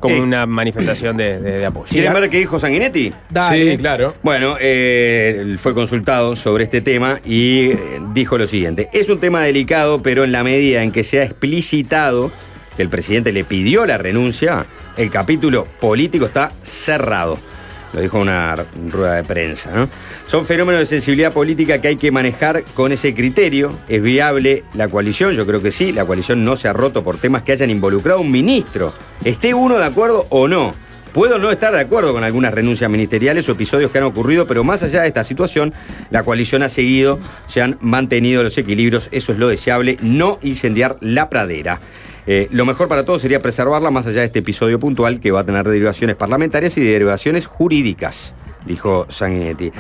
Como 0.02 0.16
Eh, 0.16 0.22
una 0.22 0.46
manifestación 0.46 1.16
de, 1.16 1.40
de- 1.40 1.60
de 1.60 1.66
apoyo. 1.66 1.88
¿Quieren 1.90 2.12
ver 2.14 2.30
qué 2.30 2.40
dijo 2.40 2.60
Sanguinetti? 2.60 3.14
Dale. 3.30 3.72
Sí, 3.72 3.78
claro. 3.78 4.14
Bueno, 4.22 4.56
eh, 4.60 5.56
fue 5.58 5.74
consultado 5.74 6.36
sobre 6.36 6.66
este 6.66 6.82
tema 6.82 7.20
y 7.26 7.72
eh, 7.72 7.78
dijo 8.14 8.38
lo 8.38 8.48
siguiente. 8.48 8.90
Es 8.92 9.08
un 9.08 9.20
tema 9.22 9.42
delicado, 9.44 10.02
pero 10.02 10.26
en 10.26 10.34
la 10.34 10.44
medida 10.44 10.84
en 10.84 10.92
que 10.92 11.06
se 11.06 11.22
ha 11.22 11.24
explicitado 11.24 12.32
que 12.76 12.82
el 12.82 12.90
presidente 12.90 13.32
le 13.32 13.46
pidió 13.46 13.86
la 13.86 13.98
renuncia, 13.98 14.66
el 14.98 15.10
capítulo 15.10 15.66
político 15.80 16.26
está 16.26 16.54
cerrado. 16.62 17.38
Lo 17.94 18.00
dijo 18.00 18.20
una 18.20 18.56
rueda 18.90 19.16
de 19.16 19.24
prensa. 19.24 19.90
Son 20.26 20.46
fenómenos 20.46 20.80
de 20.80 20.86
sensibilidad 20.86 21.34
política 21.34 21.82
que 21.82 21.90
hay 21.90 21.98
que 21.98 22.10
manejar 22.10 22.64
con 22.74 22.92
ese 22.92 23.14
criterio. 23.14 23.80
¿Es 23.90 24.02
viable 24.02 24.64
la 24.74 24.88
coalición? 24.88 25.34
Yo 25.34 25.46
creo 25.46 25.62
que 25.62 25.72
sí. 25.72 25.92
La 25.92 26.06
coalición 26.06 26.46
no 26.46 26.56
se 26.56 26.70
ha 26.70 26.74
roto 26.74 27.04
por 27.04 27.18
temas 27.18 27.42
que 27.42 27.52
hayan 27.52 27.70
involucrado 27.70 28.20
a 28.20 28.22
un 28.22 28.32
ministro. 28.32 28.94
Esté 29.26 29.54
uno 29.54 29.78
de 29.78 29.86
acuerdo 29.86 30.26
o 30.30 30.48
no. 30.48 30.74
Puedo 31.14 31.38
no 31.38 31.52
estar 31.52 31.74
de 31.74 31.82
acuerdo 31.82 32.14
con 32.14 32.24
algunas 32.24 32.54
renuncias 32.54 32.90
ministeriales 32.90 33.50
o 33.50 33.52
episodios 33.52 33.92
que 33.92 33.98
han 33.98 34.06
ocurrido, 34.06 34.48
pero 34.48 34.64
más 34.64 34.82
allá 34.82 35.02
de 35.02 35.10
esta 35.10 35.26
situación, 35.26 35.74
la 36.10 36.24
coalición 36.24 36.64
ha 36.64 36.70
seguido, 36.70 37.20
se 37.48 37.62
han 37.62 37.78
mantenido 37.82 38.44
los 38.44 38.58
equilibrios, 38.58 39.10
eso 39.12 39.34
es 39.34 39.38
lo 39.38 39.50
deseable, 39.50 39.98
no 40.02 40.40
incendiar 40.42 40.96
la 41.02 41.30
pradera. 41.30 41.82
Eh, 42.28 42.48
lo 42.52 42.66
mejor 42.66 42.88
para 42.88 43.04
todos 43.04 43.22
sería 43.22 43.40
preservarla 43.40 43.92
más 43.92 44.08
allá 44.08 44.20
de 44.22 44.28
este 44.28 44.40
episodio 44.40 44.80
puntual 44.80 45.20
que 45.20 45.32
va 45.32 45.42
a 45.42 45.46
tener 45.46 45.68
derivaciones 45.68 46.16
parlamentarias 46.16 46.78
y 46.78 46.82
derivaciones 46.82 47.48
jurídicas, 47.48 48.34
dijo 48.66 49.06
Sanguinetti. 49.10 49.72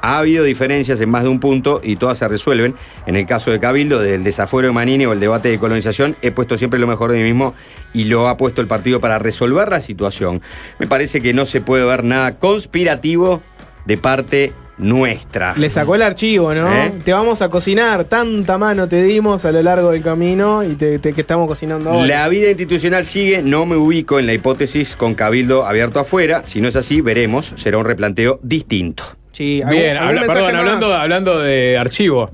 Ha 0.00 0.18
habido 0.18 0.44
diferencias 0.44 1.00
en 1.00 1.10
más 1.10 1.24
de 1.24 1.28
un 1.28 1.40
punto 1.40 1.80
y 1.82 1.96
todas 1.96 2.18
se 2.18 2.28
resuelven. 2.28 2.76
En 3.06 3.16
el 3.16 3.26
caso 3.26 3.50
de 3.50 3.58
Cabildo, 3.58 4.00
del 4.00 4.22
desafuero 4.22 4.68
de 4.68 4.74
Manini 4.74 5.06
o 5.06 5.12
el 5.12 5.18
debate 5.18 5.48
de 5.48 5.58
colonización, 5.58 6.14
he 6.22 6.30
puesto 6.30 6.56
siempre 6.56 6.78
lo 6.78 6.86
mejor 6.86 7.10
de 7.10 7.18
mí 7.18 7.24
mismo 7.24 7.54
y 7.92 8.04
lo 8.04 8.28
ha 8.28 8.36
puesto 8.36 8.60
el 8.60 8.68
partido 8.68 9.00
para 9.00 9.18
resolver 9.18 9.68
la 9.68 9.80
situación. 9.80 10.40
Me 10.78 10.86
parece 10.86 11.20
que 11.20 11.34
no 11.34 11.46
se 11.46 11.60
puede 11.60 11.84
ver 11.84 12.04
nada 12.04 12.38
conspirativo 12.38 13.42
de 13.86 13.98
parte 13.98 14.52
nuestra. 14.78 15.54
Le 15.56 15.68
sacó 15.70 15.94
el 15.94 16.02
archivo, 16.02 16.54
¿no? 16.54 16.72
¿Eh? 16.72 16.92
Te 17.04 17.12
vamos 17.12 17.42
a 17.42 17.48
cocinar, 17.48 18.04
tanta 18.04 18.58
mano 18.58 18.88
te 18.88 19.02
dimos 19.02 19.44
a 19.44 19.52
lo 19.52 19.60
largo 19.62 19.90
del 19.90 20.02
camino 20.02 20.62
y 20.62 20.74
te, 20.76 20.98
te- 20.98 21.12
que 21.12 21.20
estamos 21.22 21.48
cocinando 21.48 21.90
ahora. 21.90 22.06
La 22.06 22.28
vida 22.28 22.48
institucional 22.48 23.04
sigue, 23.04 23.42
no 23.42 23.66
me 23.66 23.76
ubico 23.76 24.18
en 24.18 24.26
la 24.26 24.32
hipótesis 24.34 24.94
con 24.96 25.14
Cabildo 25.14 25.66
abierto 25.66 26.00
afuera. 26.00 26.42
Si 26.44 26.60
no 26.60 26.68
es 26.68 26.76
así, 26.76 27.00
veremos, 27.00 27.52
será 27.56 27.78
un 27.78 27.84
replanteo 27.84 28.38
distinto. 28.42 29.02
Sí, 29.32 29.60
Bien, 29.68 29.96
habla- 29.96 30.22
perdón, 30.26 30.54
hablando, 30.56 30.92
hablando 30.94 31.38
de 31.40 31.76
archivo, 31.78 32.30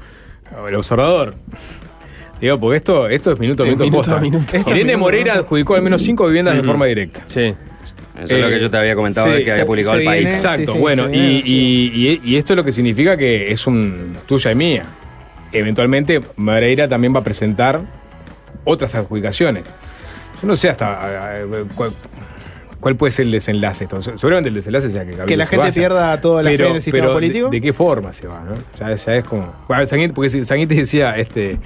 el 0.69 0.75
observador. 0.75 1.35
Digo, 2.41 2.59
porque 2.59 2.77
esto, 2.77 3.09
esto 3.09 3.33
es 3.33 3.39
minuto 3.39 3.65
minuto, 3.65 3.85
minuto 3.85 3.97
posta. 3.99 4.16
a 4.16 4.21
minuto. 4.21 4.57
Irene. 4.71 4.97
Moreira 4.97 5.35
adjudicó 5.35 5.75
al 5.77 5.83
menos 5.83 6.03
cinco 6.03 6.27
viviendas 6.27 6.57
de 6.57 6.62
forma 6.62 6.85
directa. 6.87 7.23
Sí. 7.27 7.55
Eso 8.23 8.36
es 8.36 8.43
lo 8.45 8.49
que 8.49 8.61
yo 8.61 8.70
te 8.70 8.77
había 8.77 8.95
comentado 8.95 9.27
de 9.28 9.43
que 9.45 9.51
había 9.53 9.66
publicado 9.66 9.97
el 9.99 10.05
país. 10.05 10.27
Exacto, 10.27 10.74
bueno, 10.81 11.09
y, 11.12 11.19
y- 11.45 11.93
y- 11.95 12.20
y 12.32 12.36
esto 12.36 12.53
es 12.53 12.57
lo 12.57 12.65
que 12.65 12.73
significa 12.73 13.16
que 13.16 13.51
es 13.51 13.66
un 13.66 14.16
tuya 14.27 14.53
y 14.53 14.55
mía. 14.55 14.85
Eventualmente, 15.53 16.20
Moreira 16.36 16.89
también 16.89 17.15
va 17.15 17.20
a 17.20 17.24
presentar 17.24 17.81
otras 18.65 18.95
adjudicaciones. 18.95 19.65
Yo 20.41 20.47
no 20.49 20.57
sé 20.57 20.69
hasta 20.69 21.39
eh, 21.41 21.65
cuál, 22.85 22.97
puede 22.97 23.11
ser 23.11 23.27
el 23.27 23.32
desenlace. 23.32 23.89
Seguramente 24.16 24.48
el 24.51 24.55
desenlace 24.55 24.90
sea 24.90 25.02
que, 25.02 25.11
Cabildo 25.12 25.27
Que 25.27 25.36
la 25.36 25.44
se 25.44 25.51
gente 25.51 25.61
vaya. 25.62 25.73
pierda 25.74 26.20
toda 26.20 26.43
la 26.43 26.51
fe 26.51 26.66
en 26.69 26.74
el 26.77 26.82
sistema 26.82 27.05
pero 27.06 27.15
político. 27.15 27.48
De, 27.51 27.56
de 27.56 27.61
qué 27.61 27.73
forma 27.73 28.12
se 28.12 28.27
va? 28.28 28.40
¿no? 28.44 28.55
Ya, 28.78 28.94
ya 28.94 29.16
es 29.16 29.24
como. 29.24 29.52
Bueno, 29.69 29.82
Sanguinetti- 29.85 30.12
porque 30.15 30.31
Sanguinetti 30.31 30.77
decía, 30.77 31.16
este, 31.16 31.59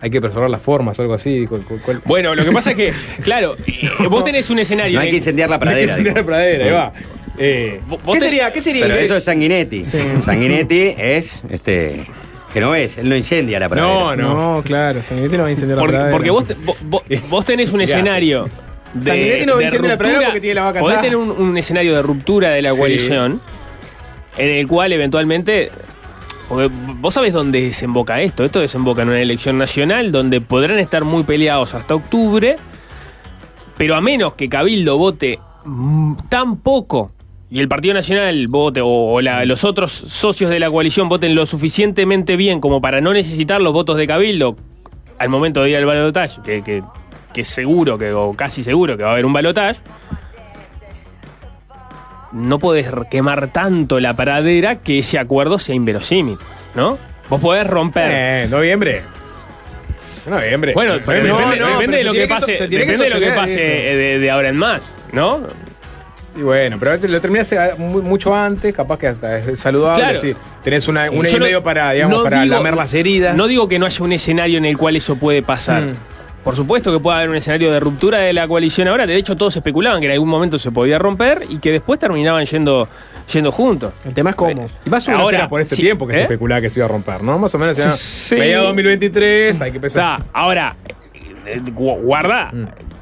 hay 0.00 0.10
que 0.10 0.20
preservar 0.20 0.48
las 0.50 0.62
formas, 0.62 0.98
algo 1.00 1.14
así. 1.14 1.46
¿cuál- 1.48 1.62
cuál- 1.64 1.80
cuál? 1.80 2.02
Bueno, 2.04 2.34
lo 2.34 2.44
que 2.44 2.52
pasa 2.52 2.70
es 2.70 2.76
que, 2.76 2.92
claro, 3.22 3.56
vos 4.10 4.24
tenés 4.24 4.48
un 4.50 4.58
escenario. 4.58 4.98
No 4.98 5.02
hay 5.02 5.10
que 5.10 5.16
incendiar 5.16 5.50
la 5.50 5.58
No 5.58 5.62
hay 5.62 5.68
que 5.68 5.72
pradera. 5.86 5.90
incendiar 5.92 6.16
la 6.16 6.24
pradera, 6.24 6.64
ahí 6.64 6.70
va. 6.70 6.92
Eh, 7.38 7.80
¿Qué 8.04 8.12
te- 8.12 8.20
sería? 8.20 8.52
¿Qué 8.52 8.60
sería? 8.60 8.82
Pero 8.84 8.96
eso 8.96 9.16
es 9.16 9.24
Sanguinetti. 9.24 9.84
Sí. 9.84 9.98
Sanguinetti 10.24 10.94
es 10.98 11.42
este 11.50 12.04
genovés, 12.52 12.98
él 12.98 13.08
no 13.08 13.14
incendia 13.16 13.60
la 13.60 13.68
pradera. 13.68 13.92
no, 13.92 14.16
no. 14.16 14.56
No, 14.56 14.62
claro, 14.62 15.02
Sanguinetti 15.02 15.36
no 15.36 15.42
va 15.44 15.48
a 15.48 15.52
incendiar 15.52 15.78
la 15.78 15.86
pradera. 15.86 16.10
porque 16.10 16.30
vos, 16.30 16.44
te- 16.44 16.56
vos, 17.28 17.44
tenés 17.44 17.72
un 17.72 17.80
escenario. 17.80 18.48
De, 18.94 19.02
Sanguinetti 19.02 19.46
no 19.46 19.56
de 19.56 19.64
la 19.64 19.70
ruptura- 19.70 20.24
porque 20.26 20.40
tiene 20.40 20.54
la 20.54 20.62
vaca 20.64 20.80
Podés 20.80 21.00
tener 21.00 21.16
un, 21.16 21.30
un 21.30 21.56
escenario 21.58 21.94
de 21.94 22.02
ruptura 22.02 22.50
de 22.50 22.62
la 22.62 22.72
Sí. 22.72 22.78
coalición 22.78 23.40
en 24.36 24.48
el 24.50 24.66
cual 24.68 24.92
eventualmente. 24.92 25.70
Porque 26.48 26.70
vos 26.72 27.12
sabés 27.12 27.32
dónde 27.34 27.60
desemboca 27.60 28.20
esto. 28.22 28.44
Esto 28.44 28.60
desemboca 28.60 29.02
en 29.02 29.08
una 29.08 29.20
elección 29.20 29.58
nacional 29.58 30.10
donde 30.12 30.40
podrán 30.40 30.78
estar 30.78 31.04
muy 31.04 31.22
peleados 31.24 31.74
hasta 31.74 31.94
octubre. 31.94 32.56
Pero 33.76 33.94
a 33.94 34.00
menos 34.00 34.32
que 34.34 34.48
Cabildo 34.48 34.96
vote 34.98 35.38
tan 36.30 36.56
poco 36.56 37.12
y 37.50 37.60
el 37.60 37.68
Partido 37.68 37.94
Nacional 37.94 38.46
vote 38.48 38.80
o, 38.80 38.88
o 38.88 39.20
la- 39.20 39.44
los 39.44 39.64
otros 39.64 39.92
socios 39.92 40.50
de 40.50 40.58
la 40.58 40.70
coalición 40.70 41.08
voten 41.08 41.34
lo 41.34 41.44
suficientemente 41.46 42.36
bien 42.36 42.60
como 42.60 42.80
para 42.80 43.00
no 43.00 43.12
necesitar 43.12 43.60
los 43.60 43.72
votos 43.72 43.96
de 43.96 44.06
Cabildo 44.06 44.56
al 45.18 45.28
momento 45.28 45.62
de 45.62 45.70
ir 45.70 45.76
al 45.76 45.84
balotaje, 45.86 46.40
que, 46.44 46.62
que, 46.62 46.82
que 47.32 47.44
seguro, 47.44 47.98
que, 47.98 48.12
o 48.12 48.34
casi 48.34 48.62
seguro 48.64 48.96
que 48.96 49.02
va 49.02 49.10
a 49.10 49.12
haber 49.12 49.26
un 49.26 49.32
balotaje, 49.32 49.80
no 52.32 52.58
podés 52.58 52.90
quemar 53.10 53.48
tanto 53.48 54.00
la 54.00 54.14
paradera 54.14 54.76
que 54.76 54.98
ese 54.98 55.18
acuerdo 55.18 55.58
sea 55.58 55.74
inverosímil, 55.74 56.38
¿no? 56.74 56.98
Vos 57.30 57.40
podés 57.40 57.66
romper. 57.66 58.10
Eh, 58.12 58.46
noviembre. 58.50 59.02
Noviembre. 60.28 60.74
Bueno, 60.74 60.94
depende, 60.94 61.30
depende 61.32 61.96
de 61.98 62.04
lo 62.04 62.12
que 62.12 62.26
pase, 62.26 62.52
depende 62.68 62.96
de 63.04 63.10
lo 63.10 63.18
que 63.20 63.30
pase 63.32 63.60
de, 63.60 64.18
de 64.18 64.30
ahora 64.30 64.48
en 64.50 64.56
más, 64.56 64.94
¿no? 65.12 65.40
Y 66.36 66.42
bueno, 66.42 66.76
pero 66.78 66.96
lo 67.08 67.20
terminaste 67.20 67.58
mu- 67.78 68.02
mucho 68.02 68.34
antes, 68.34 68.72
capaz 68.74 68.98
que 68.98 69.08
hasta 69.08 69.38
es 69.38 69.58
saludable. 69.58 70.02
Claro. 70.04 70.20
sí. 70.20 70.34
Tenés 70.62 70.86
una, 70.86 71.06
Sí, 71.06 71.14
un 71.16 71.20
año 71.24 71.30
yo 71.30 71.36
y 71.36 71.40
no- 71.40 71.44
medio 71.46 71.62
para, 71.62 71.90
digamos, 71.92 72.18
no 72.18 72.24
para 72.24 72.42
digo- 72.42 72.54
lamer 72.56 72.76
las 72.76 72.92
heridas. 72.94 73.36
No 73.36 73.46
digo 73.48 73.68
que 73.68 73.78
no 73.78 73.86
haya 73.86 74.04
un 74.04 74.12
escenario 74.12 74.58
en 74.58 74.66
el 74.66 74.76
cual 74.76 74.94
eso 74.96 75.16
puede 75.16 75.42
pasar. 75.42 75.82
Mm. 75.82 75.94
Por 76.48 76.56
supuesto 76.56 76.90
que 76.90 76.98
puede 76.98 77.18
haber 77.18 77.28
un 77.28 77.36
escenario 77.36 77.70
de 77.70 77.78
ruptura 77.78 78.16
de 78.20 78.32
la 78.32 78.48
coalición 78.48 78.88
ahora. 78.88 79.06
De 79.06 79.14
hecho, 79.16 79.36
todos 79.36 79.54
especulaban 79.54 80.00
que 80.00 80.06
en 80.06 80.12
algún 80.14 80.30
momento 80.30 80.58
se 80.58 80.70
podía 80.70 80.98
romper 80.98 81.44
y 81.46 81.58
que 81.58 81.70
después 81.72 82.00
terminaban 82.00 82.42
yendo, 82.46 82.88
yendo 83.30 83.52
juntos. 83.52 83.92
El 84.06 84.14
tema 84.14 84.30
es 84.30 84.36
cómo. 84.36 84.66
Y 84.86 84.88
más 84.88 85.06
o 85.08 85.10
menos 85.10 85.30
era 85.30 85.46
por 85.46 85.60
este 85.60 85.76
sí, 85.76 85.82
tiempo 85.82 86.06
que 86.06 86.14
¿eh? 86.14 86.16
se 86.16 86.22
especulaba 86.22 86.62
que 86.62 86.70
se 86.70 86.78
iba 86.80 86.86
a 86.86 86.88
romper, 86.88 87.22
¿no? 87.22 87.38
Más 87.38 87.54
o 87.54 87.58
menos 87.58 87.78
era 87.78 87.90
Sí. 87.90 88.36
mediados 88.36 88.68
2023, 88.68 89.60
hay 89.60 89.70
que 89.72 89.76
empezar. 89.76 90.20
Está, 90.20 90.30
ahora, 90.32 90.74
eh, 91.44 91.60
gu- 91.66 92.00
guarda 92.00 92.50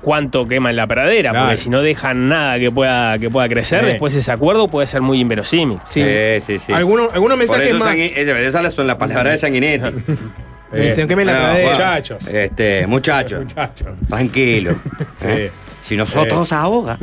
cuánto 0.02 0.44
quema 0.48 0.70
en 0.70 0.74
la 0.76 0.88
pradera, 0.88 1.30
Mm. 1.30 1.34
Claro. 1.34 1.46
porque 1.46 1.56
si 1.58 1.70
no 1.70 1.82
dejan 1.82 2.26
nada 2.28 2.58
que 2.58 2.72
pueda, 2.72 3.16
que 3.20 3.30
pueda 3.30 3.48
crecer, 3.48 3.82
Sí. 3.82 3.86
después 3.86 4.12
ese 4.16 4.32
acuerdo 4.32 4.66
puede 4.66 4.88
ser 4.88 5.02
muy 5.02 5.20
inverosímil. 5.20 5.78
Sí, 5.84 6.02
sí, 6.40 6.58
sí. 6.58 6.72
Algunos- 6.72 7.12
algunos 7.14 7.36
Por 7.38 7.46
mensajes 7.58 7.68
eso 7.68 7.78
más. 7.78 7.94
Esas 7.94 8.74
son 8.74 8.88
las 8.88 8.96
palabras 8.96 9.34
de 9.34 9.38
Sanguinetti. 9.38 9.84
Me 10.72 10.80
dicen, 10.80 11.08
la 11.08 11.14
bueno, 11.52 11.68
Muchachos. 11.70 12.26
Este, 12.26 12.86
muchachos. 12.86 13.38
Muchachos. 13.40 13.88
Tranquilo. 14.08 14.78
¿eh? 15.24 15.50
Si 15.80 15.96
nosotros 15.96 16.52
ahora 16.52 16.98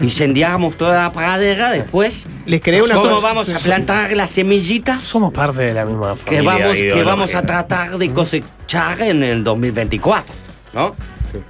incendiamos 0.00 0.76
toda 0.76 1.04
la 1.04 1.12
pradera, 1.12 1.70
después. 1.70 2.26
Les 2.46 2.60
creé 2.60 2.82
una 2.82 2.94
¿Cómo 2.94 3.10
cosa- 3.10 3.26
vamos 3.28 3.48
a 3.48 3.58
plantar 3.60 4.12
las 4.12 4.32
semillitas? 4.32 5.04
Somos 5.04 5.32
parte 5.32 5.62
de 5.62 5.74
la 5.74 5.84
misma 5.84 6.16
que 6.24 6.36
familia 6.42 6.42
vamos, 6.42 6.72
que 6.72 6.78
ideológica. 6.80 7.04
vamos 7.10 7.34
a 7.36 7.42
tratar 7.42 7.96
de 7.96 8.12
cosechar 8.12 9.00
en 9.02 9.22
el 9.22 9.44
2024. 9.44 10.34
¿No? 10.72 10.96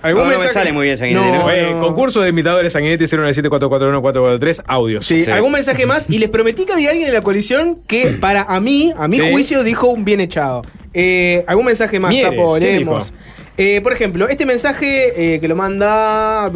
¿Algún 0.02 0.23
no, 0.23 0.28
no 0.31 0.31
me 0.31 0.36
mensaje? 0.36 0.52
sale 0.52 0.73
muy 0.73 0.85
bien 0.86 0.97
Sanguinetti. 0.98 1.27
No, 1.28 1.43
¿no? 1.44 1.51
eh, 1.51 1.77
concurso 1.81 2.20
de 2.20 2.28
imitadores 2.31 2.73
Sanguinetti 2.73 3.05
097441443 3.05 4.62
audios. 4.66 5.06
Sí, 5.06 5.24
algún 5.31 5.52
mensaje 5.52 5.86
más. 5.86 6.09
Y 6.11 6.19
les 6.19 6.28
prometí 6.31 6.65
que 6.66 6.73
había 6.73 6.90
alguien 6.90 7.06
en 7.09 7.15
la 7.15 7.20
coalición 7.23 7.77
que, 7.86 8.06
para 8.20 8.43
a 8.43 8.61
mí, 8.61 8.93
a 8.97 9.09
mi 9.09 9.19
Sí. 9.20 9.31
juicio, 9.31 9.62
dijo 9.62 9.89
un 9.89 10.05
bien 10.05 10.20
echado. 10.20 10.62
Eh, 10.93 11.44
algún 11.47 11.66
mensaje 11.66 11.98
más, 12.01 12.11
Mieres. 12.11 12.32
Eh, 13.56 13.81
por 13.82 13.93
ejemplo, 13.93 14.28
este 14.28 14.47
mensaje 14.47 15.35
eh, 15.35 15.40
que 15.40 15.47
lo 15.48 15.55
manda 15.56 16.51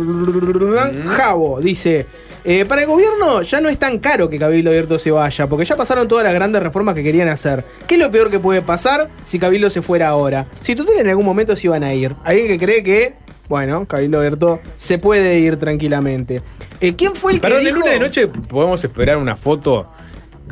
Javo 1.06 1.60
dice: 1.60 2.06
eh, 2.44 2.64
Para 2.64 2.82
el 2.82 2.86
gobierno 2.86 3.42
ya 3.42 3.60
no 3.60 3.68
es 3.68 3.78
tan 3.78 3.98
caro 3.98 4.28
que 4.30 4.38
Cabildo 4.38 4.70
Abierto 4.70 4.98
se 4.98 5.10
vaya, 5.10 5.46
porque 5.46 5.64
ya 5.64 5.76
pasaron 5.76 6.08
todas 6.08 6.24
las 6.24 6.34
grandes 6.34 6.62
reformas 6.62 6.94
que 6.94 7.02
querían 7.02 7.28
hacer. 7.28 7.64
¿Qué 7.86 7.94
es 7.96 8.00
lo 8.00 8.10
peor 8.10 8.30
que 8.30 8.38
puede 8.38 8.62
pasar 8.62 9.08
si 9.24 9.38
Cabildo 9.38 9.70
se 9.70 9.82
fuera 9.82 10.08
ahora? 10.08 10.46
Si 10.60 10.74
total 10.74 10.94
en 10.98 11.08
algún 11.08 11.24
momento 11.24 11.54
se 11.56 11.66
iban 11.66 11.84
a 11.84 11.92
ir. 11.94 12.14
Alguien 12.24 12.46
que 12.48 12.58
cree 12.58 12.82
que, 12.82 13.14
bueno, 13.48 13.84
Cabildo 13.86 14.18
Abierto 14.18 14.60
se 14.76 14.98
puede 14.98 15.38
ir 15.38 15.56
tranquilamente. 15.58 16.42
Eh, 16.80 16.94
¿Quién 16.94 17.14
fue 17.14 17.32
el 17.32 17.40
Perdón, 17.40 17.58
que 17.58 17.64
de 17.64 17.70
dijo? 17.72 17.78
lunes 17.80 17.92
de 17.94 18.00
noche 18.00 18.26
podemos 18.28 18.82
esperar 18.84 19.16
una 19.16 19.34
foto 19.36 19.90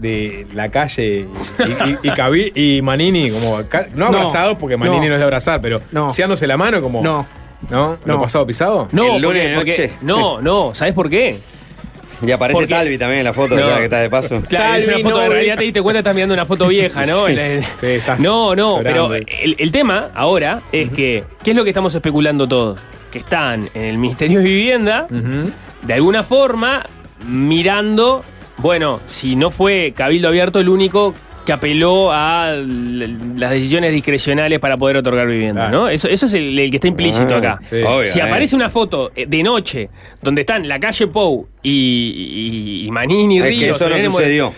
de 0.00 0.46
la 0.52 0.70
calle 0.70 1.26
y, 1.58 1.62
y, 1.62 1.96
y 2.02 2.10
Cabi- 2.10 2.52
y 2.54 2.82
Manini 2.82 3.30
como 3.30 3.60
no 3.94 4.10
No, 4.10 4.18
abrazados 4.18 4.58
porque 4.58 4.76
Manini 4.76 4.98
no, 5.02 5.08
no. 5.08 5.12
es 5.14 5.18
de 5.18 5.24
abrazar, 5.24 5.60
pero 5.62 5.80
No. 5.92 6.12
dándose 6.16 6.46
la 6.46 6.56
mano 6.58 6.82
como 6.82 7.02
No. 7.02 7.26
¿No? 7.70 7.96
¿Lo 8.04 8.14
No. 8.16 8.20
pasado 8.20 8.46
pisado? 8.46 8.88
No, 8.92 9.16
El 9.16 9.22
lunes 9.22 9.56
porque- 9.56 9.92
no, 10.02 10.42
no, 10.42 10.74
¿sabes 10.74 10.92
por 10.92 11.08
qué? 11.08 11.38
Y 12.22 12.30
aparece 12.30 12.58
Porque- 12.60 12.74
Talvi 12.74 12.96
también 12.98 13.18
en 13.20 13.24
la 13.24 13.32
foto, 13.32 13.56
No. 13.56 13.76
que 13.76 13.84
está 13.84 14.00
de 14.00 14.08
paso. 14.10 14.42
Claro, 14.48 14.76
es 14.78 14.88
una 14.88 14.98
foto, 14.98 15.22
en 15.22 15.26
no, 15.28 15.32
realidad 15.34 15.56
te 15.58 15.64
diste 15.64 15.82
cuenta, 15.82 15.98
estás 15.98 16.14
mirando 16.14 16.34
una 16.34 16.46
foto 16.46 16.66
vieja, 16.68 17.04
¿no? 17.04 17.26
Sí. 17.26 17.32
El- 17.32 17.38
el- 17.38 17.62
Sí, 17.62 17.86
estás 17.86 18.20
no, 18.20 18.54
no, 18.56 18.78
llorando. 18.82 19.08
pero 19.08 19.14
el, 19.14 19.56
el 19.58 19.70
tema 19.70 20.10
ahora 20.14 20.62
es 20.72 20.90
que, 20.90 21.24
¿qué 21.42 21.50
es 21.50 21.56
lo 21.56 21.62
que 21.64 21.70
estamos 21.70 21.94
especulando 21.94 22.48
todos? 22.48 22.80
Que 23.10 23.18
están 23.18 23.68
en 23.74 23.82
el 23.82 23.98
Ministerio 23.98 24.38
de 24.38 24.44
Vivienda, 24.44 25.06
de 25.82 25.94
alguna 25.94 26.22
forma, 26.22 26.84
mirando, 27.26 28.24
bueno, 28.58 29.00
si 29.06 29.36
no 29.36 29.50
fue 29.50 29.92
Cabildo 29.94 30.28
Abierto 30.28 30.58
el 30.60 30.68
único 30.68 31.14
que 31.46 31.52
apeló 31.52 32.10
a 32.12 32.52
las 32.52 33.50
decisiones 33.50 33.92
discrecionales 33.92 34.58
para 34.58 34.76
poder 34.76 34.96
otorgar 34.98 35.26
vivienda. 35.28 35.70
¿no? 35.70 35.88
Eso, 35.88 36.08
eso 36.08 36.26
es 36.26 36.34
el, 36.34 36.58
el 36.58 36.70
que 36.70 36.76
está 36.76 36.88
implícito 36.88 37.34
Ah, 37.34 37.38
acá. 37.38 37.60
sí. 37.64 37.76
Obvio, 37.82 38.12
si 38.12 38.18
eh. 38.18 38.22
aparece 38.22 38.54
una 38.56 38.68
foto 38.68 39.12
eh, 39.16 39.26
de 39.26 39.42
noche 39.42 39.88
donde 40.22 40.42
están 40.42 40.66
la 40.68 40.78
calle 40.80 41.06
Pou 41.06 41.46
y, 41.62 41.70
y- 41.70 42.86
y 42.86 42.90
Manini 42.90 43.38
Es 43.38 43.44
que 43.44 43.48
Ríos, 43.50 43.76
eso 43.80 43.88
no 43.88 44.10
sucedió. 44.10 44.52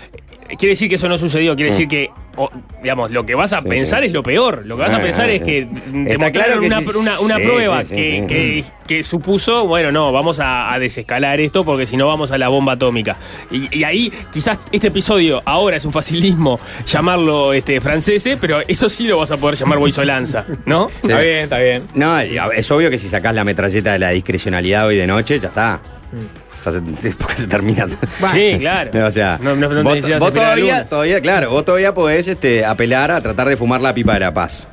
eh, 0.48 0.56
Quiere 0.59 0.70
decir 0.73 0.89
que 0.89 0.94
eso 0.94 1.09
no 1.10 1.19
sucedió, 1.19 1.55
quiere 1.55 1.70
Mm. 1.70 1.74
decir 1.74 1.89
que, 1.89 2.10
o, 2.39 2.51
digamos, 2.82 3.10
lo 3.10 3.27
que 3.27 3.35
vas 3.35 3.52
a 3.52 3.60
pensar 3.62 4.05
es 4.05 4.12
lo 4.12 4.23
peor. 4.23 4.65
Lo 4.65 4.77
que 4.77 4.82
vas 4.82 4.93
a 4.93 4.97
Ah, 4.97 5.02
pensar 5.02 5.28
ah, 5.28 5.32
es 5.32 5.43
que 5.43 5.66
te 5.66 6.12
Está 6.12 6.19
mostraron 6.19 6.31
claro 6.32 6.60
que 6.60 6.66
una, 6.66 6.81
sí. 6.81 6.86
una- 6.98 7.20
una 7.20 7.36
Sí, 7.36 7.43
prueba 7.43 7.81
sí, 7.82 7.89
sí, 7.89 7.94
que, 7.97 8.19
sí. 8.20 8.27
que- 8.27 8.65
que 8.97 9.02
supuso, 9.02 9.66
bueno, 9.66 9.93
no, 9.93 10.12
vamos 10.12 10.40
a, 10.40 10.73
a 10.73 10.78
desescalar 10.78 11.40
esto 11.40 11.65
porque 11.65 11.85
si 11.85 11.97
no 11.98 12.06
vamos 12.06 12.31
a 12.31 12.39
la 12.39 12.48
bomba 12.48 12.73
atómica. 12.73 13.16
Y, 13.51 13.77
y 13.78 13.85
ahí 13.85 14.10
quizás 14.32 14.59
este 14.73 14.86
episodio 14.86 15.43
ahora 15.44 15.77
es 15.77 15.85
un 15.85 15.93
facilismo 15.93 16.59
llamarlo 16.86 17.52
este, 17.52 17.81
francese, 17.82 18.36
pero 18.39 18.60
eso 18.66 18.89
sí 18.89 19.06
lo 19.06 19.19
vas 19.19 19.31
a 19.31 19.36
poder 19.36 19.56
llamar 19.59 19.78
boisolanza, 19.78 20.47
¿no? 20.65 20.89
Sí. 21.02 21.09
Está 21.09 21.20
bien, 21.20 21.36
está 21.44 21.59
bien. 21.59 21.82
No, 21.94 22.19
es 22.19 22.70
obvio 22.70 22.89
que 22.90 22.98
si 22.98 23.09
sacás 23.09 23.35
la 23.35 23.44
metralleta 23.44 23.93
de 23.93 23.98
la 23.98 24.10
discrecionalidad 24.10 24.86
hoy 24.86 24.97
de 24.97 25.06
noche, 25.06 25.39
ya 25.39 25.48
está. 25.48 25.81
Se, 26.72 26.80
porque 27.18 27.36
se 27.36 27.46
termina. 27.46 27.86
Sí, 28.32 28.56
claro. 28.58 28.90
O 29.06 29.10
sea, 29.10 29.38
No- 29.42 29.54
no- 29.56 29.68
no 29.68 29.82
vos, 29.82 29.98
todavía, 30.32 30.84
todavía, 30.86 31.20
claro, 31.20 31.50
vos 31.50 31.64
todavía 31.64 31.94
podés 31.94 32.28
este, 32.28 32.64
apelar 32.64 33.10
a 33.10 33.20
tratar 33.20 33.48
de 33.48 33.56
fumar 33.56 33.80
la 33.80 33.92
pipa 33.94 34.14
de 34.14 34.20
la 34.20 34.34
paz. 34.34 34.66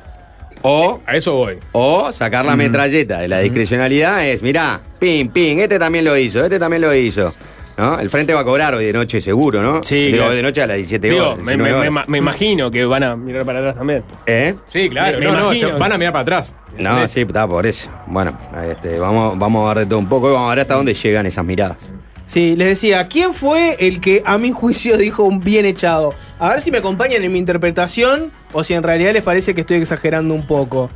O, 0.62 1.00
A 1.06 1.14
eso 1.16 1.34
voy. 1.34 1.58
o 1.72 2.12
sacar 2.12 2.44
la 2.44 2.56
metralleta 2.56 3.18
de 3.20 3.28
la 3.28 3.38
discrecionalidad 3.38 4.26
es, 4.26 4.42
mirá, 4.42 4.80
ping, 4.98 5.28
ping, 5.28 5.58
este 5.58 5.78
también 5.78 6.04
lo 6.04 6.16
hizo, 6.16 6.42
este 6.42 6.58
también 6.58 6.82
lo 6.82 6.92
hizo. 6.94 7.32
¿No? 7.78 7.98
El 8.00 8.08
frente 8.08 8.32
va 8.32 8.40
a 8.40 8.44
cobrar 8.44 8.74
hoy 8.74 8.86
de 8.86 8.92
noche 8.94 9.20
seguro, 9.20 9.62
¿no? 9.62 9.82
Sí, 9.82 10.06
Digo, 10.06 10.16
claro. 10.18 10.30
hoy 10.30 10.36
de 10.36 10.42
noche 10.42 10.62
a 10.62 10.66
las 10.66 10.76
17 10.76 11.10
Digo, 11.10 11.24
horas. 11.32 11.38
me, 11.38 11.52
19 11.52 11.72
me- 11.74 11.88
horas. 11.88 11.92
me- 12.08 12.12
me 12.12 12.18
imagino 12.18 12.70
que 12.70 12.84
van 12.86 13.02
a 13.02 13.16
mirar 13.16 13.44
para 13.44 13.58
atrás 13.58 13.74
también. 13.76 14.02
¿Eh? 14.26 14.54
Sí, 14.66 14.88
claro. 14.88 15.18
Me- 15.18 15.26
me 15.26 15.32
no, 15.32 15.52
no, 15.52 15.78
van 15.78 15.92
a 15.92 15.98
mirar 15.98 16.12
para 16.14 16.22
atrás. 16.22 16.54
No, 16.78 17.06
sí, 17.08 17.20
está 17.20 17.46
por 17.46 17.66
eso. 17.66 17.90
Bueno, 18.06 18.38
este, 18.70 18.98
vamos, 18.98 19.38
vamos 19.38 19.64
a 19.70 19.74
ver 19.74 19.84
de 19.84 19.90
todo 19.90 19.98
un 19.98 20.08
poco 20.08 20.30
y 20.30 20.32
vamos 20.32 20.46
a 20.46 20.50
ver 20.54 20.60
hasta 20.60 20.74
dónde 20.74 20.94
llegan 20.94 21.26
esas 21.26 21.44
miradas. 21.44 21.76
Sí, 22.24 22.56
les 22.56 22.68
decía, 22.68 23.06
¿quién 23.08 23.32
fue 23.34 23.76
el 23.78 24.00
que 24.00 24.22
a 24.24 24.36
mi 24.38 24.50
juicio 24.52 24.96
dijo 24.98 25.24
un 25.24 25.40
bien 25.40 25.66
echado? 25.66 26.14
A 26.38 26.48
ver 26.50 26.60
si 26.60 26.70
me 26.70 26.78
acompañan 26.78 27.22
en 27.24 27.32
mi 27.32 27.38
interpretación 27.38 28.32
o 28.52 28.64
si 28.64 28.72
en 28.74 28.82
realidad 28.82 29.12
les 29.12 29.22
parece 29.22 29.54
que 29.54 29.60
estoy 29.60 29.76
exagerando 29.78 30.34
un 30.34 30.46
poco. 30.46 30.90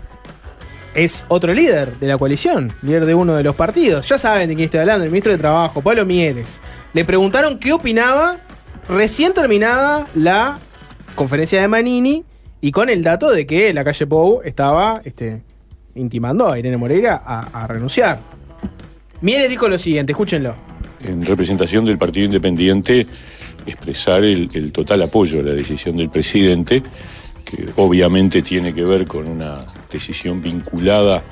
Es 0.95 1.25
otro 1.29 1.55
líder 1.55 1.99
de 2.01 2.09
la 2.09 2.19
coalición, 2.19 2.73
líder 2.83 3.07
de 3.07 3.15
uno 3.15 3.37
de 3.37 3.45
los 3.45 3.55
partidos. 3.55 4.09
Ya 4.09 4.19
saben 4.19 4.49
de 4.49 4.57
quién 4.57 4.65
estoy 4.65 4.81
hablando, 4.81 5.05
el 5.05 5.11
ministro 5.11 5.31
de 5.31 5.39
Trabajo, 5.39 5.81
Pablo 5.83 6.05
Mieres. 6.05 6.61
Le 6.93 7.05
preguntaron 7.05 7.59
qué 7.59 7.73
opinaba 7.73 8.39
recién 8.89 9.33
terminada 9.33 10.09
la 10.15 10.59
conferencia 11.15 11.61
de 11.61 11.69
Manini 11.69 12.25
y 12.61 12.73
con 12.73 12.89
el 12.89 13.05
dato 13.05 13.31
de 13.31 13.47
que 13.47 13.73
la 13.73 13.85
calle 13.85 14.07
Pou 14.07 14.43
estaba 14.45 15.01
este, 15.05 15.43
intimando 15.95 16.51
a 16.51 16.59
Irene 16.59 16.77
Moreira 16.77 17.23
a, 17.25 17.67
renunciar. 17.69 18.19
Mieres 19.21 19.49
dijo 19.49 19.69
lo 19.69 19.79
siguiente, 19.79 20.13
escúchenlo. 20.13 20.57
en 21.05 21.25
representación 21.25 21.85
del 21.85 21.99
Partido 21.99 22.27
Independiente, 22.27 23.07
expresar 23.65 24.25
el 24.25 24.73
total 24.73 25.03
apoyo 25.03 25.39
a 25.39 25.43
la 25.45 25.53
decisión 25.53 25.97
del 25.97 26.11
presidente, 26.11 26.83
que 27.45 27.67
obviamente 27.77 28.43
tiene 28.43 28.75
que 28.75 28.83
ver 28.83 29.07
con 29.07 29.29
una 29.29 29.67
decisión 29.91 30.43
vinculada 30.43 31.23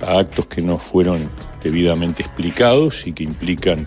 a 0.00 0.18
actos 0.18 0.46
que 0.46 0.62
no 0.62 0.78
fueron 0.78 1.30
debidamente 1.62 2.22
explicados 2.22 3.06
y 3.06 3.12
que 3.12 3.24
implican 3.24 3.86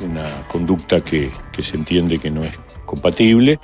una 0.00 0.42
conducta 0.48 1.00
que, 1.00 1.30
se 1.58 1.76
entiende 1.76 2.18
que 2.18 2.30
no 2.30 2.42
es 2.42 2.58
compatible. 2.84 3.58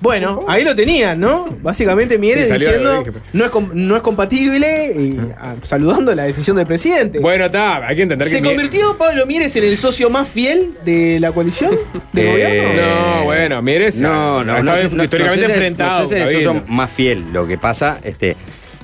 Bueno, 0.00 0.44
ahí 0.48 0.64
lo 0.64 0.74
tenían, 0.74 1.18
¿no? 1.18 1.46
Básicamente 1.62 2.18
Mieres 2.18 2.52
diciendo 2.52 3.04
no 3.32 3.44
es, 3.46 3.50
no 3.72 3.96
es 3.96 4.02
compatible 4.02 4.92
y 4.94 5.18
ah, 5.38 5.54
saludando 5.62 6.14
la 6.14 6.24
decisión 6.24 6.56
del 6.58 6.66
presidente. 6.66 7.20
Bueno, 7.20 7.46
está, 7.46 7.86
hay 7.86 7.96
que 7.96 8.02
entender 8.02 8.28
¿Se 8.28 8.36
que. 8.36 8.42
mi- 8.42 8.48
convirtió 8.48 8.98
Pablo 8.98 9.24
Mieres 9.24 9.54
en 9.56 9.64
el 9.64 9.76
socio 9.78 10.10
más 10.10 10.28
fiel 10.28 10.74
de 10.84 11.18
la 11.20 11.32
coalición 11.32 11.70
de 12.12 12.22
Eh, 12.22 12.30
gobierno? 12.32 12.82
No, 13.18 13.24
bueno, 13.24 13.62
Mieres 13.62 13.96
No, 13.96 14.44
no, 14.44 14.54
ha 14.54 14.62
no, 14.62 14.72
no- 14.90 15.04
históricamente 15.04 15.46
enfrentado. 15.46 16.02
No 16.02 16.06
sé 16.08 16.14
si 16.18 16.20
Cabildo. 16.24 16.50
eso 16.52 16.60
son 16.66 16.76
más 16.76 16.90
fiel. 16.90 17.24
Lo 17.32 17.46
que 17.46 17.56
pasa, 17.56 17.98
este, 18.04 18.36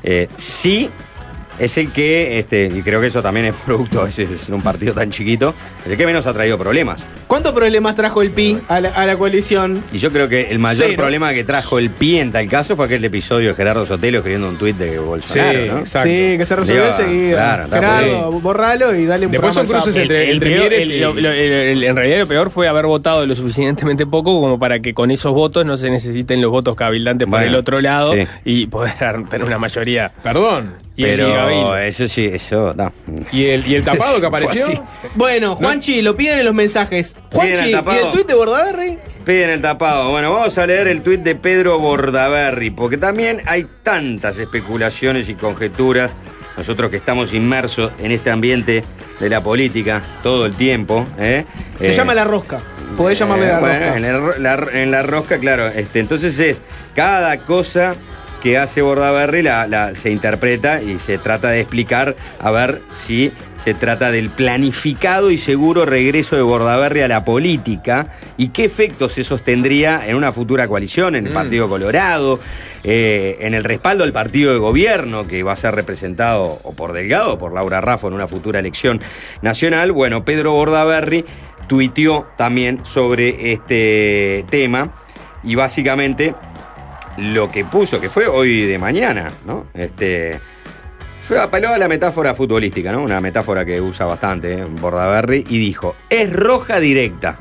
eh, 0.03 0.27
sí 0.37 0.89
es 1.61 1.77
el 1.79 1.93
que, 1.93 2.39
este, 2.39 2.71
y 2.75 2.83
creo 2.83 3.01
que 3.01 3.07
eso 3.09 3.23
también 3.23 3.47
es 3.47 3.57
producto, 3.57 4.07
ese 4.07 4.25
es 4.25 4.49
un 4.49 4.63
partido 4.63 4.95
tan 4.95 5.11
chiquito, 5.11 5.55
es 5.85 5.93
el 5.93 5.97
que 5.99 6.07
menos 6.07 6.27
ha 6.27 6.33
traído 6.33 6.59
problemas. 6.59 7.05
¿Cuántos 7.27 7.53
problemas 7.53 7.95
trajo 7.95 8.23
el 8.23 8.31
PI 8.33 8.59
a 8.69 8.81
la, 8.81 8.89
a 8.89 9.07
la 9.07 9.17
coalición? 9.17 9.85
Y 9.93 9.99
yo 9.99 10.11
creo 10.11 10.29
que 10.29 10.51
el 10.51 10.59
mayor 10.59 10.87
Cero. 10.89 10.97
problema 11.03 11.33
que 11.33 11.45
trajo 11.45 11.79
el 11.79 11.91
PI 11.91 12.19
en 12.21 12.33
tal 12.33 12.49
caso 12.49 12.75
fue 12.77 12.87
aquel 12.87 13.05
episodio 13.05 13.51
de 13.51 13.55
Gerardo 13.55 13.87
Sotelo 13.87 14.19
escribiendo 14.19 14.49
un 14.49 14.57
tuit 14.57 14.77
de 14.77 14.99
Bolsonaro, 14.99 15.53
Sí, 15.53 15.69
¿no? 15.69 15.79
exacto. 15.79 16.09
Sí, 16.09 16.39
que 16.39 16.45
se 16.47 16.57
resolvió 16.57 16.87
enseguida. 16.87 17.37
claro, 17.37 17.69
Gerardo, 17.71 18.33
borralo 18.41 18.95
y 18.97 19.07
dale 19.07 19.27
un 19.27 19.33
Después 19.33 19.55
son 19.55 19.67
cruces 19.67 19.95
al 19.95 20.03
entre-. 20.03 20.25
El 20.25 20.31
entre 20.31 20.51
peor- 20.57 20.73
el- 20.73 20.91
y- 20.93 21.01
lo- 21.01 21.15
lo- 21.15 21.31
el- 21.33 21.53
el- 21.53 21.85
en 21.85 21.97
realidad 21.97 22.19
lo 22.21 22.27
peor 22.27 22.51
fue 22.51 22.67
haber 22.69 22.87
votado 22.87 23.27
lo 23.27 23.35
suficientemente 23.35 24.07
poco 24.07 24.41
como 24.41 24.59
para 24.59 24.81
que 24.81 24.95
con 24.95 25.11
esos 25.11 25.33
votos 25.33 25.65
no 25.65 25.77
se 25.77 25.91
necesiten 25.91 26.41
los 26.41 26.51
votos 26.51 26.75
cabildantes 26.75 27.27
por 27.27 27.39
Bueno, 27.39 27.47
el 27.49 27.55
otro 27.55 27.81
lado 27.81 28.15
sí. 28.15 28.27
y 28.45 28.67
poder 28.67 28.95
tener 29.31 29.47
una 29.47 29.59
mayoría. 29.59 30.11
Perdón. 30.23 30.75
Y 31.01 31.05
Pero 31.05 31.77
eso 31.79 32.07
sí, 32.09 32.27
eso, 32.33 32.75
no. 32.77 32.93
¿Y 33.33 33.47
el, 33.47 33.67
y 33.67 33.77
el 33.77 33.85
tapado 33.85 34.21
que 34.21 34.27
apareció? 34.27 34.67
Bueno, 35.15 35.57
Juanchi, 35.57 36.03
lo 36.03 36.15
piden 36.17 36.41
en 36.41 36.45
los 36.45 36.55
mensajes. 36.55 37.17
Juanchi, 37.33 37.71
¿y 37.71 37.73
el 37.75 38.11
tuit 38.13 38.27
de 38.27 38.35
Bordaberry? 38.35 38.99
Piden 39.25 39.51
el 39.51 39.61
tapado. 39.63 40.11
Bueno, 40.11 40.33
vamos 40.33 40.59
a 40.59 40.67
leer 40.67 40.89
el 40.89 41.03
tuit 41.03 41.21
de 41.21 41.35
Pedro 41.37 41.79
Bordaberry, 41.79 42.71
porque 42.71 42.97
también 42.99 43.39
hay 43.47 43.67
tantas 43.83 44.39
especulaciones 44.39 45.29
y 45.29 45.35
conjeturas. 45.35 46.11
Nosotros 46.57 46.91
que 46.91 46.99
estamos 46.99 47.33
inmersos 47.33 47.93
en 47.99 48.13
este 48.13 48.31
ambiente 48.31 48.85
de 49.19 49.29
la 49.31 49.43
política 49.43 50.03
todo 50.23 50.45
el 50.45 50.55
tiempo. 50.57 51.07
¿eh? 51.19 51.45
Se 51.79 51.91
Eh, 51.91 51.93
llama 51.95 52.15
La 52.15 52.25
Rosca. 52.25 52.61
Podés 52.97 53.19
llamarle 53.19 53.47
La 53.49 53.61
bueno, 53.61 53.79
Rosca. 53.87 53.97
En 53.97 54.03
la, 54.03 54.57
la- 54.57 54.69
en 54.83 54.91
la 54.91 55.03
rosca, 55.03 55.39
claro. 55.39 55.69
Este, 55.69 56.01
entonces 56.01 56.39
es 56.39 56.61
cada 56.95 57.39
cosa 57.39 57.95
que 58.43 58.57
hace 58.59 58.83
Bordaberry 58.83 59.43
la, 59.43 59.67
la- 59.67 59.95
se 59.95 60.11
interpreta 60.11 60.83
y 60.83 60.99
se 60.99 61.19
trata 61.19 61.49
de 61.51 61.61
explicar 61.61 62.17
a 62.39 62.51
ver 62.51 62.81
si 62.95 63.33
se 63.57 63.75
trata 63.75 64.11
del 64.11 64.31
planificado 64.31 65.31
y 65.31 65.37
seguro 65.37 65.85
regreso 65.85 66.35
de 66.37 66.43
Bordaberry 66.43 67.03
a 67.03 67.09
la 67.09 67.25
política 67.25 68.09
y 68.39 68.49
qué 68.49 68.65
efectos 68.65 69.13
se 69.13 69.23
sostendría 69.25 70.07
en 70.09 70.17
una 70.17 70.33
futura 70.33 70.67
coalición, 70.67 71.15
en 71.15 71.27
el 71.27 71.33
Mm. 71.33 71.35
Partido 71.35 71.69
Colorado, 71.69 72.41
eh, 72.85 73.37
en 73.41 73.53
el 73.53 73.63
respaldo 73.65 74.05
al 74.05 74.13
partido 74.13 74.53
de 74.55 74.59
gobierno 74.59 75.27
que 75.27 75.43
va 75.43 75.53
a 75.53 75.57
ser 75.57 75.75
representado 75.75 76.59
o 76.63 76.73
por 76.73 76.93
Delgado 76.95 77.35
o 77.35 77.39
por 77.39 77.53
Laura 77.53 77.83
Raffo 77.83 78.09
en 78.09 78.15
una 78.15 78.27
futura 78.27 78.59
elección 78.61 79.01
nacional. 79.43 79.93
Bueno, 79.93 80.25
Pedro 80.25 80.53
Bordaberry 80.53 81.27
tuiteó 81.67 82.27
también 82.39 82.81
sobre 82.85 83.53
este 83.53 84.45
tema 84.51 84.93
y 85.45 85.55
básicamente 85.55 86.35
lo 87.21 87.51
que 87.51 87.65
puso, 87.65 88.01
que 88.01 88.09
fue 88.09 88.27
hoy 88.27 88.63
de 88.63 88.79
mañana, 88.79 89.31
¿no? 89.47 89.67
Este, 89.75 90.41
fue 91.21 91.39
apeló 91.39 91.69
a 91.69 91.79
la 91.79 91.87
metáfora 91.87 92.35
futbolística, 92.35 92.91
¿no? 92.91 93.03
Una 93.03 93.21
metáfora 93.21 93.65
que 93.65 93.81
usa 93.81 94.07
bastante 94.07 94.55
¿eh? 94.55 94.65
Bordaberry 94.65 95.45
y 95.49 95.59
dijo, 95.59 95.95
es 96.09 96.33
roja 96.33 96.81
directa. 96.81 97.39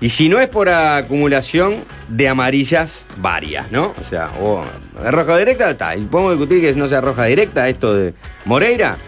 Y 0.00 0.10
si 0.10 0.28
no 0.28 0.40
es 0.40 0.48
por 0.48 0.68
acumulación 0.68 1.74
de 2.08 2.28
amarillas 2.28 3.06
varias, 3.16 3.72
¿no? 3.72 3.94
O 3.98 4.04
sea, 4.04 4.32
o 4.40 4.62
es 5.02 5.10
roja 5.10 5.38
directa, 5.38 5.70
está. 5.70 5.96
Y 5.96 6.04
podemos 6.04 6.32
discutir 6.32 6.60
que 6.60 6.78
no 6.78 6.86
sea 6.86 7.00
roja 7.00 7.24
directa 7.24 7.68
esto 7.68 7.94
de 7.94 8.14
Moreira. 8.44 8.98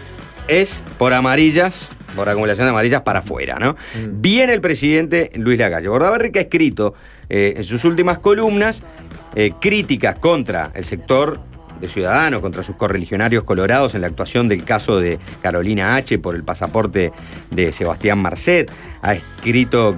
Es 0.47 0.81
por 0.97 1.13
amarillas, 1.13 1.89
por 2.15 2.27
acumulación 2.27 2.65
de 2.65 2.71
amarillas 2.71 3.03
para 3.03 3.19
afuera, 3.19 3.59
¿no? 3.59 3.75
Viene 4.13 4.53
el 4.53 4.61
presidente 4.61 5.29
Luis 5.35 5.59
Lacalle. 5.59 5.89
Bordaberry 5.89 6.31
que 6.31 6.39
ha 6.39 6.43
escrito 6.43 6.95
eh, 7.29 7.53
en 7.57 7.63
sus 7.63 7.85
últimas 7.85 8.17
columnas 8.17 8.81
eh, 9.35 9.53
críticas 9.59 10.15
contra 10.15 10.71
el 10.73 10.83
sector 10.83 11.39
de 11.79 11.87
Ciudadanos, 11.87 12.41
contra 12.41 12.63
sus 12.63 12.75
correligionarios 12.75 13.43
colorados 13.43 13.95
en 13.95 14.01
la 14.01 14.07
actuación 14.07 14.47
del 14.47 14.63
caso 14.63 14.99
de 14.99 15.19
Carolina 15.41 15.95
H. 15.95 16.19
por 16.19 16.35
el 16.35 16.43
pasaporte 16.43 17.11
de 17.51 17.71
Sebastián 17.71 18.19
Marcet. 18.19 18.71
Ha 19.01 19.13
escrito 19.13 19.95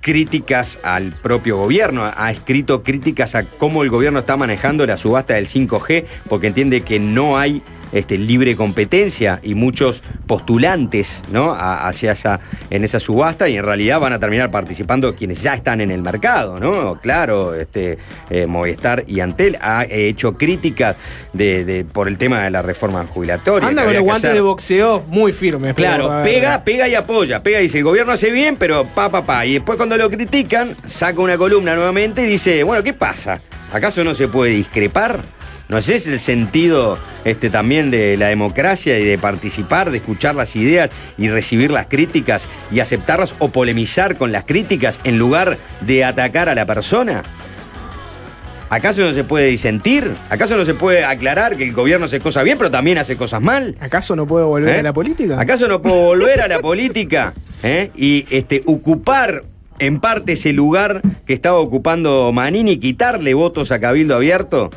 críticas 0.00 0.78
al 0.82 1.12
propio 1.22 1.56
gobierno, 1.56 2.10
ha 2.14 2.30
escrito 2.30 2.82
críticas 2.82 3.34
a 3.34 3.44
cómo 3.44 3.82
el 3.82 3.90
gobierno 3.90 4.20
está 4.20 4.36
manejando 4.36 4.86
la 4.86 4.96
subasta 4.96 5.34
del 5.34 5.46
5G, 5.46 6.04
porque 6.28 6.46
entiende 6.48 6.82
que 6.82 6.98
no 6.98 7.38
hay 7.38 7.62
este, 7.92 8.16
libre 8.18 8.56
competencia 8.56 9.40
y 9.42 9.54
muchos 9.54 10.02
postulantes 10.26 11.22
¿no? 11.32 11.52
A- 11.52 11.86
hacia 11.88 12.12
esa, 12.12 12.40
en 12.70 12.84
esa 12.84 13.00
subasta 13.00 13.48
y 13.48 13.56
en 13.56 13.64
realidad 13.64 14.00
van 14.00 14.12
a 14.12 14.18
terminar 14.18 14.50
participando 14.50 15.14
quienes 15.14 15.42
ya 15.42 15.54
están 15.54 15.80
en 15.80 15.90
el 15.90 16.02
mercado, 16.02 16.58
¿no? 16.58 16.98
Claro, 17.00 17.54
este, 17.54 17.98
eh, 18.30 18.46
Movistar 18.46 19.04
y 19.06 19.20
Antel 19.20 19.58
ha 19.60 19.84
hecho 19.88 20.34
críticas 20.34 20.96
de, 21.32 21.64
de- 21.64 21.84
por 21.84 22.08
el 22.08 22.18
tema 22.18 22.42
de 22.42 22.50
la 22.50 22.62
reforma 22.62 23.04
jubilatoria. 23.04 23.68
Anda 23.68 23.84
con 23.84 23.94
los 23.94 24.02
guantes 24.02 24.32
de 24.34 24.40
boxeo 24.40 25.04
muy 25.08 25.32
firmes. 25.32 25.74
Claro, 25.74 26.08
pega, 26.24 26.64
pega 26.64 26.88
y 26.88 26.94
apoya, 26.94 27.42
pega 27.42 27.60
y 27.60 27.64
dice, 27.64 27.78
el 27.78 27.84
gobierno 27.84 28.12
hace 28.12 28.30
bien, 28.30 28.56
pero 28.58 28.84
pa, 28.84 29.08
pa, 29.08 29.22
pa. 29.24 29.46
Y 29.46 29.54
después 29.54 29.76
cuando 29.76 29.96
lo 29.96 30.08
critican, 30.10 30.74
saca 30.86 31.20
una 31.20 31.36
columna 31.38 31.74
nuevamente 31.74 32.22
y 32.22 32.26
dice, 32.26 32.62
bueno, 32.64 32.82
¿qué 32.82 32.92
pasa? 32.92 33.40
¿Acaso 33.72 34.02
no 34.04 34.14
se 34.14 34.28
puede 34.28 34.52
discrepar? 34.52 35.22
¿No 35.70 35.78
es 35.78 35.88
ese 35.88 36.12
el 36.12 36.18
sentido 36.18 36.98
este, 37.24 37.48
también 37.48 37.92
de 37.92 38.16
la 38.16 38.26
democracia 38.26 38.98
y 38.98 39.04
de 39.04 39.16
participar, 39.18 39.92
de 39.92 39.98
escuchar 39.98 40.34
las 40.34 40.56
ideas 40.56 40.90
y 41.16 41.28
recibir 41.28 41.70
las 41.70 41.86
críticas 41.86 42.48
y 42.72 42.80
aceptarlas 42.80 43.36
o 43.38 43.50
polemizar 43.50 44.16
con 44.16 44.32
las 44.32 44.42
críticas 44.42 44.98
en 45.04 45.16
lugar 45.16 45.58
de 45.82 46.04
atacar 46.04 46.48
a 46.48 46.56
la 46.56 46.66
persona? 46.66 47.22
¿Acaso 48.68 49.02
no 49.02 49.14
se 49.14 49.22
puede 49.22 49.46
disentir? 49.46 50.12
¿Acaso 50.28 50.56
no 50.56 50.64
se 50.64 50.74
puede 50.74 51.04
aclarar 51.04 51.56
que 51.56 51.62
el 51.62 51.72
gobierno 51.72 52.06
hace 52.06 52.18
cosas 52.18 52.42
bien, 52.42 52.58
pero 52.58 52.72
también 52.72 52.98
hace 52.98 53.14
cosas 53.14 53.40
mal? 53.40 53.76
¿Acaso 53.78 54.16
no 54.16 54.26
puedo 54.26 54.48
volver 54.48 54.74
¿Eh? 54.74 54.78
a 54.80 54.82
la 54.82 54.92
política? 54.92 55.40
¿Acaso 55.40 55.68
no 55.68 55.80
puedo 55.80 56.02
volver 56.02 56.40
a 56.40 56.48
la 56.48 56.58
política 56.58 57.32
eh? 57.62 57.92
y 57.94 58.26
este, 58.30 58.62
ocupar 58.66 59.44
en 59.78 60.00
parte 60.00 60.32
ese 60.32 60.52
lugar 60.52 61.00
que 61.28 61.32
estaba 61.32 61.58
ocupando 61.58 62.32
Manini 62.32 62.72
y 62.72 62.78
quitarle 62.78 63.34
votos 63.34 63.70
a 63.70 63.78
Cabildo 63.78 64.16
Abierto? 64.16 64.70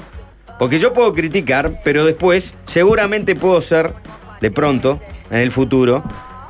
Porque 0.63 0.79
yo 0.79 0.93
puedo 0.93 1.13
criticar, 1.13 1.81
pero 1.83 2.05
después 2.05 2.53
seguramente 2.65 3.35
puedo 3.35 3.59
ser, 3.59 3.95
de 4.39 4.49
pronto, 4.49 5.01
en 5.29 5.39
el 5.39 5.51
futuro, 5.51 6.01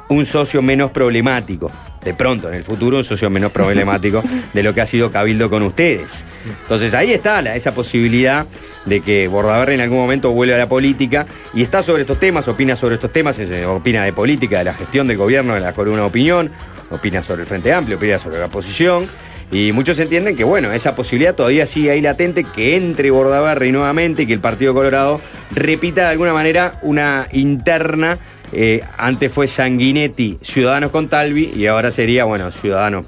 un 0.07 0.23
socio 0.27 0.61
menos 0.61 0.91
problemático. 0.91 1.72
De 2.03 2.14
pronto, 2.14 2.48
en 2.48 2.53
el 2.53 2.64
futuro, 2.64 2.98
un 2.98 3.03
socio 3.03 3.31
menos 3.31 3.52
problemático 3.52 4.23
de 4.53 4.61
lo 4.61 4.76
que 4.76 4.81
ha 4.81 4.85
sido 4.85 5.10
Cabildo 5.10 5.49
con 5.49 5.64
ustedes. 5.64 6.23
Entonces 6.61 6.94
ahí 6.94 7.11
está 7.11 7.40
esa 7.56 7.73
posibilidad 7.73 8.45
de 8.85 9.02
que 9.02 9.27
Bordaberry 9.27 9.73
en 9.73 9.81
algún 9.81 9.98
momento 9.98 10.30
vuelva 10.30 10.57
a 10.57 10.60
la 10.60 10.69
política 10.69 11.26
y 11.56 11.64
está 11.64 11.81
sobre 11.81 12.03
estos 12.03 12.19
temas, 12.19 12.48
opina 12.48 12.76
sobre 12.76 12.95
estos 12.95 13.11
temas, 13.11 13.40
eh, 13.40 13.65
opina 13.65 14.03
de 14.03 14.14
política, 14.14 14.60
de 14.60 14.65
la 14.65 14.76
gestión 14.76 15.07
del 15.07 15.18
gobierno, 15.18 15.56
de 15.56 15.60
la 15.60 15.73
columna 15.73 16.02
de 16.02 16.07
opinión, 16.07 16.52
opina 16.91 17.23
sobre 17.23 17.41
el 17.41 17.48
Frente 17.48 17.73
Amplio, 17.73 17.98
opina 17.98 18.19
sobre 18.19 18.38
la 18.38 18.45
oposición. 18.45 19.07
Y 19.54 19.72
muchos 19.72 20.00
entienden 20.00 20.36
que, 20.36 20.44
bueno, 20.44 20.74
esa 20.74 20.96
posibilidad 20.96 21.36
todavía 21.36 21.68
sigue 21.68 21.92
ahí 21.92 22.02
latente, 22.02 22.44
que 22.44 22.76
entre 22.76 23.12
Bordaberry 23.12 23.72
nuevamente 23.72 24.24
y 24.24 24.26
que 24.26 24.34
el 24.34 24.40
Partido 24.40 24.74
Colorado 24.74 25.22
repita 25.52 26.06
de 26.06 26.08
alguna 26.08 26.34
manera 26.34 26.80
una 26.82 27.28
interna. 27.32 28.18
eh, 28.52 28.82
antes 28.98 29.32
fue 29.32 29.48
Sanguinetti, 29.48 30.40
Ciudadanos 30.42 30.90
con 30.90 31.08
Talvi, 31.08 31.52
y 31.56 31.68
ahora 31.68 31.92
sería, 31.92 32.26
bueno, 32.26 32.50
Ciudadanos, 32.50 33.06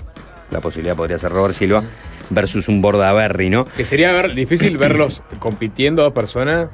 la 0.51 0.61
posibilidad 0.61 0.95
podría 0.95 1.17
ser 1.17 1.31
Robert 1.31 1.55
Silva, 1.55 1.83
versus 2.29 2.67
un 2.67 2.79
Bordaberry, 2.79 3.49
¿no? 3.49 3.65
Que 3.65 3.83
sería 3.83 4.21
difícil 4.27 4.77
verlos 4.77 5.23
compitiendo 5.39 6.03
dos 6.03 6.13
personas 6.13 6.69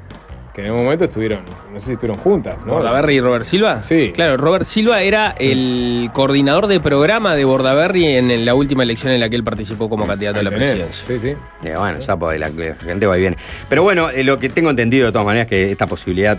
que 0.54 0.62
en 0.62 0.68
algún 0.68 0.84
momento 0.84 1.06
estuvieron, 1.06 1.42
no 1.72 1.80
sé 1.80 1.86
si 1.88 1.92
estuvieron 1.94 2.22
juntas, 2.22 2.58
¿no? 2.66 2.74
¿Bordaberry 2.74 3.16
y 3.16 3.22
Robert 3.22 3.46
Silva? 3.46 3.80
Sí. 3.80 4.12
Claro, 4.14 4.36
Robert 4.38 4.66
Silva 4.66 5.02
era 5.02 5.34
el 5.40 6.10
coordinador 6.14 6.68
de 6.68 6.80
programa 6.82 7.36
de 7.36 7.46
Bordaberry 7.46 8.06
en 8.18 8.46
la 8.46 8.54
última 8.54 8.84
elección 8.84 9.14
en 9.14 9.22
la 9.22 9.30
que 9.30 9.38
él 9.38 9.44
participó 9.46 9.90
como 9.90 10.06
candidato 10.06 10.40
a 10.40 10.44
la 10.44 10.50
presidencia. 10.52 11.06
Sí, 11.08 11.20
sí. 11.20 11.36
Eh, 11.64 11.74
bueno, 11.78 12.02
sapo 12.02 12.32
la, 12.34 12.50
la 12.50 12.76
gente 12.76 13.06
va 13.08 13.18
y 13.18 13.22
viene. 13.22 13.38
Pero 13.70 13.84
bueno, 13.84 14.10
eh, 14.10 14.24
lo 14.24 14.40
que 14.40 14.50
tengo 14.50 14.70
entendido 14.70 15.06
de 15.06 15.12
todas 15.14 15.26
maneras 15.26 15.46
es 15.46 15.50
que 15.50 15.72
esta 15.72 15.88
posibilidad, 15.88 16.38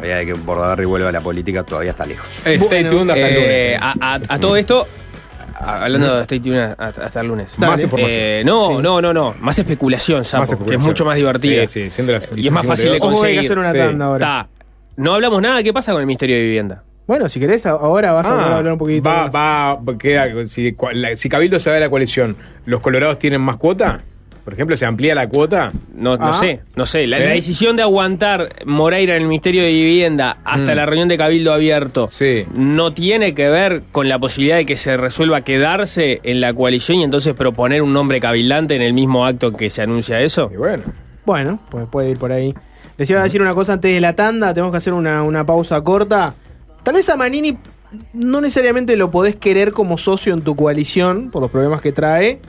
de 0.00 0.24
que 0.26 0.32
Bordaberry 0.32 0.86
vuelva 0.86 1.10
a 1.10 1.12
la 1.12 1.20
política, 1.20 1.62
todavía 1.62 1.90
está 1.90 2.06
lejos. 2.06 2.46
Eh, 2.46 2.54
stay 2.54 2.84
tuned 2.84 3.10
hasta 3.10 3.28
el 3.28 3.36
Eh, 3.36 3.74
lunes. 3.74 3.78
a, 4.00 4.14
a- 4.14 4.20
a 4.34 4.38
todo 4.40 4.56
esto, 4.56 4.86
hablando 5.60 6.16
de 6.16 6.22
Stay 6.22 6.40
Tuned 6.40 6.74
hasta, 6.78 7.20
el 7.20 7.28
lunes. 7.28 7.58
Más 7.58 7.82
información. 7.82 8.20
Eh, 8.20 8.42
no, 8.44 8.68
Sí. 8.76 8.82
no, 8.82 9.00
no, 9.02 9.12
no. 9.12 9.34
Más 9.40 9.58
especulación, 9.58 10.24
Sapo, 10.24 10.40
Más 10.42 10.48
que 10.50 10.54
es 10.54 10.58
especulación. 10.60 10.90
mucho 10.90 11.04
más 11.04 11.16
divertida. 11.16 11.68
Sí, 11.68 11.82
sí, 11.84 11.90
siendo 11.90 12.12
las 12.12 12.30
y 12.34 12.46
es 12.46 12.50
más 12.52 12.64
fácil 12.66 12.86
de 12.86 12.98
10:52. 12.98 13.02
Ojo, 13.14 13.24
hay 13.24 13.32
que 13.32 13.36
conseguir. 13.36 13.40
hacer 13.40 13.58
una 13.58 13.72
tanda 13.90 14.04
ahora. 14.06 14.26
Está. 14.26 14.48
No 14.96 15.14
hablamos 15.14 15.40
nada. 15.42 15.62
¿Qué 15.62 15.72
pasa 15.72 15.92
con 15.92 16.00
el 16.00 16.06
Ministerio 16.06 16.36
de 16.36 16.42
Vivienda? 16.42 16.82
Bueno, 17.06 17.28
si 17.28 17.40
querés, 17.40 17.66
a- 17.66 17.70
ahora 17.70 18.12
vas 18.12 18.26
a 18.26 18.30
Ah, 18.54 18.58
hablar 18.58 18.72
un 18.74 18.78
poquito 18.78 19.08
va, 19.08 19.26
más. 19.26 19.34
va, 19.34 19.98
queda, 19.98 20.28
si, 20.46 20.76
si 21.16 21.28
Cabildo 21.28 21.58
se 21.58 21.68
va 21.70 21.74
de 21.74 21.80
la 21.80 21.90
coalición, 21.90 22.36
¿los 22.66 22.80
colorados 22.80 23.18
tienen 23.18 23.40
más 23.40 23.56
cuota? 23.56 24.00
Por 24.50 24.54
ejemplo, 24.54 24.76
¿se 24.76 24.84
amplía 24.84 25.14
la 25.14 25.28
cuota? 25.28 25.70
No, 25.94 26.16
no 26.16 26.26
Ah. 26.30 26.34
sé, 26.34 26.60
no 26.74 26.84
sé. 26.84 27.06
La, 27.06 27.18
¿Eh? 27.18 27.24
la 27.28 27.30
decisión 27.34 27.76
de 27.76 27.82
aguantar 27.82 28.48
Moreira 28.66 29.14
en 29.14 29.22
el 29.22 29.28
Ministerio 29.28 29.62
de 29.62 29.68
Vivienda 29.68 30.38
hasta 30.44 30.72
Mm. 30.72 30.76
la 30.76 30.86
reunión 30.86 31.08
de 31.08 31.16
Cabildo 31.16 31.52
Abierto 31.52 32.08
Sí. 32.10 32.44
no 32.54 32.92
tiene 32.92 33.32
que 33.34 33.48
ver 33.48 33.82
con 33.92 34.08
la 34.08 34.18
posibilidad 34.18 34.56
de 34.56 34.66
que 34.66 34.76
se 34.76 34.96
resuelva 34.96 35.42
quedarse 35.42 36.20
en 36.24 36.40
la 36.40 36.52
coalición 36.52 36.98
y 36.98 37.04
entonces 37.04 37.34
proponer 37.34 37.80
un 37.82 37.92
nombre 37.92 38.18
cabildante 38.20 38.74
en 38.74 38.82
el 38.82 38.92
mismo 38.92 39.24
acto 39.24 39.52
que 39.56 39.70
se 39.70 39.82
anuncia 39.82 40.20
eso. 40.20 40.50
Y 40.52 40.56
bueno. 40.56 40.82
Bueno, 41.24 41.60
pues 41.70 41.86
puede 41.88 42.10
ir 42.10 42.18
por 42.18 42.32
ahí. 42.32 42.52
Les 42.98 43.08
iba 43.08 43.20
a 43.20 43.22
decir 43.22 43.40
una 43.40 43.54
cosa 43.54 43.74
antes 43.74 43.94
de 43.94 44.00
la 44.00 44.14
tanda, 44.16 44.52
tenemos 44.52 44.72
que 44.72 44.78
hacer 44.78 44.92
una, 44.92 45.22
una 45.22 45.46
pausa 45.46 45.80
corta. 45.84 46.34
Tal 46.82 46.94
vez 46.94 47.08
a 47.08 47.16
Manini 47.16 47.56
no 48.12 48.40
necesariamente 48.40 48.96
lo 48.96 49.10
podés 49.10 49.36
querer 49.36 49.72
como 49.72 49.96
socio 49.98 50.34
en 50.34 50.42
tu 50.42 50.54
coalición, 50.56 51.30
por 51.30 51.42
los 51.42 51.50
problemas 51.50 51.80
que 51.80 51.92
trae, 51.92 52.40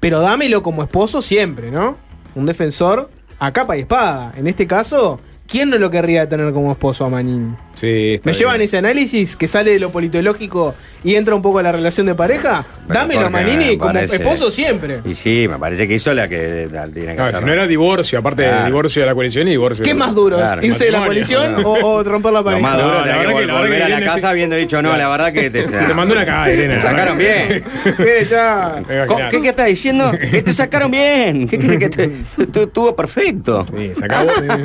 pero 0.00 0.20
dámelo 0.20 0.62
como 0.62 0.82
esposo 0.82 1.22
siempre, 1.22 1.70
¿no? 1.70 1.96
Un 2.34 2.46
defensor 2.46 3.10
a 3.38 3.52
capa 3.52 3.76
y 3.76 3.80
espada. 3.80 4.32
En 4.36 4.46
este 4.46 4.66
caso, 4.66 5.20
¿quién 5.48 5.70
no 5.70 5.78
lo 5.78 5.90
querría 5.90 6.28
tener 6.28 6.52
como 6.52 6.70
esposo 6.72 7.04
a 7.04 7.08
Manini? 7.10 7.54
Sí, 7.74 8.18
¿Me 8.24 8.32
bien. 8.32 8.34
llevan 8.38 8.60
ese 8.60 8.76
análisis 8.78 9.36
que 9.36 9.46
sale 9.46 9.70
de 9.70 9.78
lo 9.78 9.90
politológico 9.90 10.74
y 11.04 11.14
entra 11.14 11.36
un 11.36 11.42
poco 11.42 11.60
a 11.60 11.62
la 11.62 11.70
relación 11.72 12.06
de 12.06 12.14
pareja? 12.16 12.66
Pero 12.88 12.98
Dámelo 13.00 13.26
a 13.26 13.30
Manini 13.30 13.76
como 13.78 13.92
parece- 13.92 14.16
esposo 14.16 14.50
siempre. 14.50 15.00
Y 15.04 15.14
sí, 15.14 15.46
me 15.48 15.58
parece 15.58 15.86
que 15.86 15.94
hizo 15.94 16.12
la 16.12 16.28
que 16.28 16.68
tiene 16.92 17.12
que 17.12 17.14
No, 17.18 17.22
hacer. 17.22 17.36
si 17.38 17.44
no 17.44 17.52
era 17.52 17.66
divorcio, 17.68 18.18
aparte 18.18 18.42
de 18.42 18.64
divorcio 18.66 19.02
de 19.02 19.06
la 19.06 19.14
coalición 19.14 19.46
y 19.46 19.52
divorcio. 19.52 19.84
¿Qué 19.84 19.94
más 19.94 20.12
duro? 20.14 20.36
Claro, 20.38 20.64
¿Irse 20.66 20.84
de 20.86 20.90
la 20.90 21.04
coalición 21.04 21.64
o, 21.64 21.70
o 21.72 22.02
romper 22.04 22.32
la 22.32 22.40
Lo 22.40 22.44
pareja? 22.44 22.62
más 22.62 22.82
duro 22.82 23.04
la 23.04 23.18
que 23.20 23.46
volver 23.52 23.82
a 23.84 23.88
la 23.88 24.00
casa 24.00 24.16
ese- 24.18 24.26
habiendo 24.26 24.56
dicho, 24.56 24.82
no, 24.82 24.96
la 24.96 25.08
verdad 25.08 25.32
que 25.32 25.48
te 25.50 25.64
Se 25.68 25.94
mandó 25.94 26.14
una 26.14 26.26
cagada, 26.26 26.52
Irene. 26.52 26.74
Te 26.74 26.80
sacaron 26.80 27.16
bien. 27.16 27.62
Mire, 27.98 28.24
ya. 28.24 28.82
Venga, 28.88 29.06
¿Cómo- 29.06 29.18
genial. 29.18 29.30
¿Qué, 29.30 29.42
qué 29.42 29.48
estás 29.50 29.66
diciendo? 29.66 30.10
Que 30.12 30.42
te 30.42 30.52
sacaron 30.52 30.90
bien. 30.90 31.46
¿Qué 31.48 31.58
crees 31.58 31.78
que 31.78 31.88
te, 31.90 32.08
tu- 32.46 32.62
estuvo 32.62 32.96
perfecto? 32.96 33.64
Sí, 33.66 33.92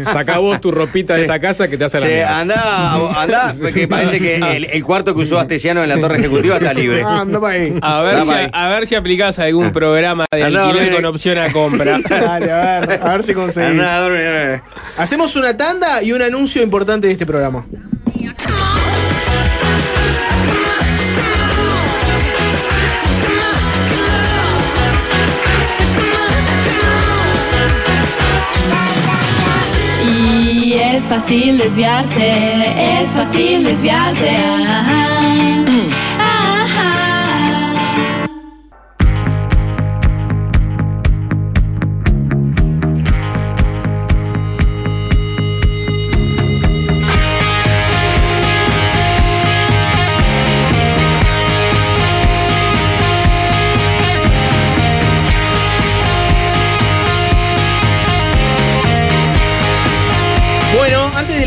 sacá 0.01 0.39
vos 0.39 0.59
tu 0.59 0.71
ropita 0.73 1.15
de 1.15 1.21
esta 1.21 1.39
casa 1.39 1.67
que 1.67 1.77
te 1.77 1.85
hace 1.85 1.99
la 1.99 2.07
Sí, 2.07 2.13
mierda. 2.13 2.39
anda, 2.39 3.21
anda, 3.21 3.53
que 3.73 3.87
parece 3.87 4.19
que 4.19 4.35
el, 4.35 4.65
el 4.65 4.83
cuarto 4.83 5.13
que 5.15 5.21
usó 5.21 5.39
Astesiano 5.39 5.83
en 5.83 5.89
la 5.89 5.99
torre 5.99 6.17
ejecutiva 6.19 6.57
está 6.57 6.73
libre. 6.73 7.03
Ah, 7.05 7.21
anda 7.21 7.39
para 7.39 7.53
ahí. 7.53 7.77
A 7.81 8.01
ver, 8.01 8.21
si, 8.23 8.29
ahí. 8.31 8.49
a 8.51 8.67
ver 8.69 8.87
si 8.87 8.95
aplicás 8.95 9.39
algún 9.39 9.71
programa 9.71 10.25
de 10.31 10.43
Andá, 10.43 10.65
alquiler 10.69 10.93
con 10.95 11.05
opción 11.05 11.37
a 11.37 11.51
compra. 11.51 11.99
Dale, 12.09 12.51
a 12.51 12.79
ver, 12.81 12.99
a 13.01 13.11
ver 13.13 13.23
si 13.23 13.33
conseguimos. 13.33 13.85
Anda, 13.85 13.99
dorme. 13.99 14.61
Hacemos 14.97 15.35
una 15.35 15.55
tanda 15.57 16.01
y 16.03 16.11
un 16.11 16.21
anuncio 16.21 16.61
importante 16.63 17.07
de 17.07 17.13
este 17.13 17.25
programa. 17.25 17.65
Es 30.95 31.07
fácil 31.07 31.57
desviarse, 31.57 33.01
es 33.01 33.09
fácil 33.09 33.63
desviarse. 33.63 34.29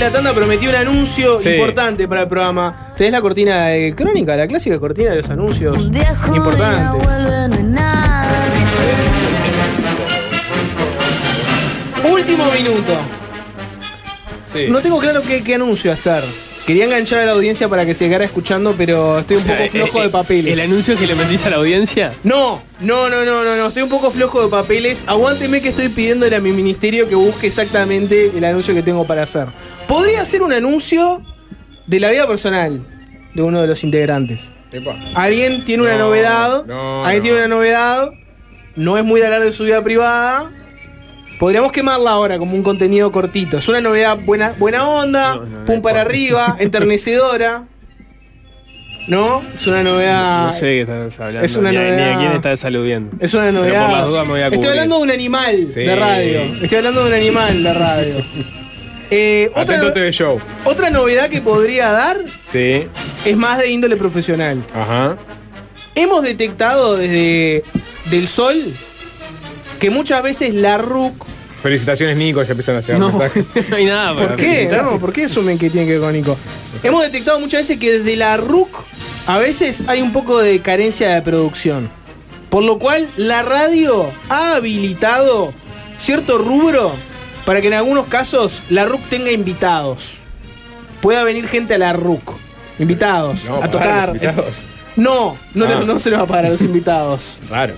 La 0.06 0.12
tanda 0.12 0.32
prometí 0.32 0.68
un 0.68 0.74
anuncio 0.76 1.40
Sí. 1.40 1.48
importante 1.48 2.06
para 2.06 2.22
el 2.22 2.28
programa. 2.28 2.92
Tenés 2.96 3.10
la 3.12 3.20
cortina 3.20 3.66
de 3.66 3.92
crónica, 3.96 4.36
la 4.36 4.46
clásica 4.46 4.78
cortina 4.78 5.10
de 5.10 5.16
los 5.16 5.28
anuncios 5.30 5.90
importantes. 6.32 7.08
Último 12.08 12.44
minuto. 12.52 12.92
Sí. 14.46 14.66
No 14.68 14.78
tengo 14.80 14.98
claro 14.98 15.22
qué, 15.22 15.42
qué 15.42 15.56
anuncio 15.56 15.92
hacer. 15.92 16.22
Quería 16.66 16.84
enganchar 16.86 17.20
a 17.20 17.26
la 17.26 17.32
audiencia 17.32 17.68
para 17.68 17.86
que 17.86 17.94
se 17.94 18.06
quedara 18.06 18.24
escuchando, 18.24 18.74
pero 18.76 19.20
estoy 19.20 19.36
un 19.36 19.44
poco 19.44 19.68
flojo 19.68 20.02
de 20.02 20.08
papeles. 20.08 20.52
¿El 20.52 20.58
anuncio 20.60 20.96
que 20.96 21.06
le 21.06 21.14
metís 21.14 21.46
a 21.46 21.50
la 21.50 21.56
audiencia? 21.58 22.12
No, 22.24 22.60
no, 22.80 23.08
no, 23.08 23.24
no, 23.24 23.44
no, 23.44 23.56
no, 23.56 23.66
estoy 23.68 23.84
un 23.84 23.88
poco 23.88 24.10
flojo 24.10 24.42
de 24.42 24.48
papeles. 24.48 25.04
Aguánteme 25.06 25.60
que 25.60 25.68
estoy 25.68 25.88
pidiéndole 25.90 26.34
a 26.34 26.40
mi 26.40 26.50
ministerio 26.50 27.08
que 27.08 27.14
busque 27.14 27.46
exactamente 27.46 28.32
el 28.36 28.44
anuncio 28.44 28.74
que 28.74 28.82
tengo 28.82 29.06
para 29.06 29.22
hacer. 29.22 29.46
Podría 29.86 30.24
ser 30.24 30.42
un 30.42 30.52
anuncio 30.52 31.22
de 31.86 32.00
la 32.00 32.10
vida 32.10 32.26
personal 32.26 32.84
de 33.32 33.42
uno 33.42 33.60
de 33.60 33.68
los 33.68 33.84
integrantes. 33.84 34.50
Epa. 34.72 34.96
Alguien 35.14 35.64
tiene 35.64 35.84
una 35.84 35.92
No, 35.96 36.06
novedad. 36.06 36.64
no, 36.66 37.04
alguien 37.04 37.18
no. 37.20 37.22
tiene 37.22 37.38
una 37.38 37.48
novedad. 37.48 38.10
No 38.74 38.98
es 38.98 39.04
muy 39.04 39.20
de 39.20 39.26
hablar 39.26 39.42
de 39.44 39.52
su 39.52 39.62
vida 39.62 39.84
privada. 39.84 40.50
Podríamos 41.38 41.70
quemarla 41.72 42.12
ahora 42.12 42.38
como 42.38 42.54
un 42.54 42.62
contenido 42.62 43.12
cortito. 43.12 43.58
Es 43.58 43.68
una 43.68 43.80
novedad 43.80 44.16
buena, 44.24 44.54
buena 44.58 44.88
onda, 44.88 45.40
pum 45.66 45.82
para 45.82 46.00
arriba, 46.02 46.56
enternecedora. 46.60 47.64
¿No? 49.08 49.42
Es 49.54 49.64
una 49.68 49.84
novedad. 49.84 50.46
No 50.46 50.52
sé 50.52 50.60
qué 50.66 50.80
estás 50.80 51.20
hablando. 51.20 51.44
Es 51.44 51.56
una 51.56 51.70
ni, 51.70 51.76
a- 51.76 51.80
ni 51.82 51.90
novedad. 51.90 52.12
a 52.12 52.18
quién 52.18 52.32
estás 52.32 52.64
aludiendo. 52.64 53.16
Es 53.20 53.34
una 53.34 53.44
Pero 53.44 53.58
novedad. 53.60 53.88
por 53.88 53.98
las 53.98 54.06
dudas 54.08 54.24
me 54.26 54.32
voy 54.32 54.40
a 54.40 54.46
Estoy 54.48 54.66
hablando 54.68 54.96
de 54.96 55.02
un 55.02 55.10
animal 55.12 55.66
Sí. 55.72 55.80
de 55.80 55.94
radio. 55.96 56.40
Estoy 56.62 56.78
hablando 56.78 57.04
de 57.04 57.08
un 57.10 57.14
animal 57.16 57.62
de 57.62 57.74
radio. 57.74 58.14
Eh, 59.08 59.52
otra, 59.54 59.92
TV 59.94 60.10
Show. 60.10 60.40
otra 60.64 60.90
novedad 60.90 61.28
que 61.30 61.40
podría 61.40 61.92
dar 61.92 62.18
Sí. 62.42 62.88
es 63.24 63.36
más 63.36 63.56
de 63.60 63.70
índole 63.70 63.96
profesional. 63.96 64.64
Ajá. 64.74 65.16
Hemos 65.94 66.24
detectado 66.24 66.96
desde 66.96 67.62
Del 68.10 68.26
Sol 68.26 68.56
que 69.78 69.90
muchas 69.90 70.22
veces 70.22 70.54
la 70.54 70.78
RUC. 70.78 71.24
Felicitaciones, 71.62 72.16
Nico. 72.16 72.42
Ya 72.42 72.50
empiezan 72.50 72.76
a 72.76 72.80
llegar 72.80 72.98
No, 72.98 73.10
mensajes. 73.10 73.46
no 73.70 73.76
hay 73.76 73.84
nada 73.86 74.14
para 74.14 74.28
¿Por 74.28 74.36
qué? 74.36 74.68
No, 74.70 74.98
¿Por 74.98 75.12
qué 75.12 75.24
asumen 75.24 75.58
que 75.58 75.70
tiene 75.70 75.86
que 75.86 75.92
ver 75.94 76.00
con 76.00 76.12
Nico? 76.12 76.36
Hemos 76.82 77.02
detectado 77.02 77.40
muchas 77.40 77.62
veces 77.62 77.78
que 77.78 77.98
desde 77.98 78.16
la 78.16 78.36
RUC 78.36 78.68
a 79.26 79.38
veces 79.38 79.82
hay 79.88 80.02
un 80.02 80.12
poco 80.12 80.38
de 80.38 80.60
carencia 80.60 81.12
de 81.14 81.22
producción. 81.22 81.90
Por 82.50 82.62
lo 82.62 82.78
cual 82.78 83.08
la 83.16 83.42
radio 83.42 84.06
ha 84.28 84.54
habilitado 84.56 85.52
cierto 85.98 86.38
rubro 86.38 86.92
para 87.44 87.60
que 87.60 87.66
en 87.68 87.74
algunos 87.74 88.06
casos 88.06 88.62
la 88.70 88.84
RUC 88.86 89.00
tenga 89.08 89.32
invitados. 89.32 90.18
Pueda 91.00 91.24
venir 91.24 91.48
gente 91.48 91.74
a 91.74 91.78
la 91.78 91.92
RUC. 91.92 92.32
Invitados. 92.78 93.46
No, 93.48 93.62
a 93.62 93.70
tocar. 93.70 94.08
los 94.08 94.16
invitados. 94.22 94.54
No, 94.96 95.36
no, 95.54 95.64
Ah. 95.66 95.82
no 95.84 95.98
se 95.98 96.10
les 96.10 96.18
va 96.18 96.22
a 96.24 96.26
pagar 96.26 96.46
a 96.46 96.50
los 96.50 96.60
invitados. 96.62 97.38
Raro. 97.50 97.74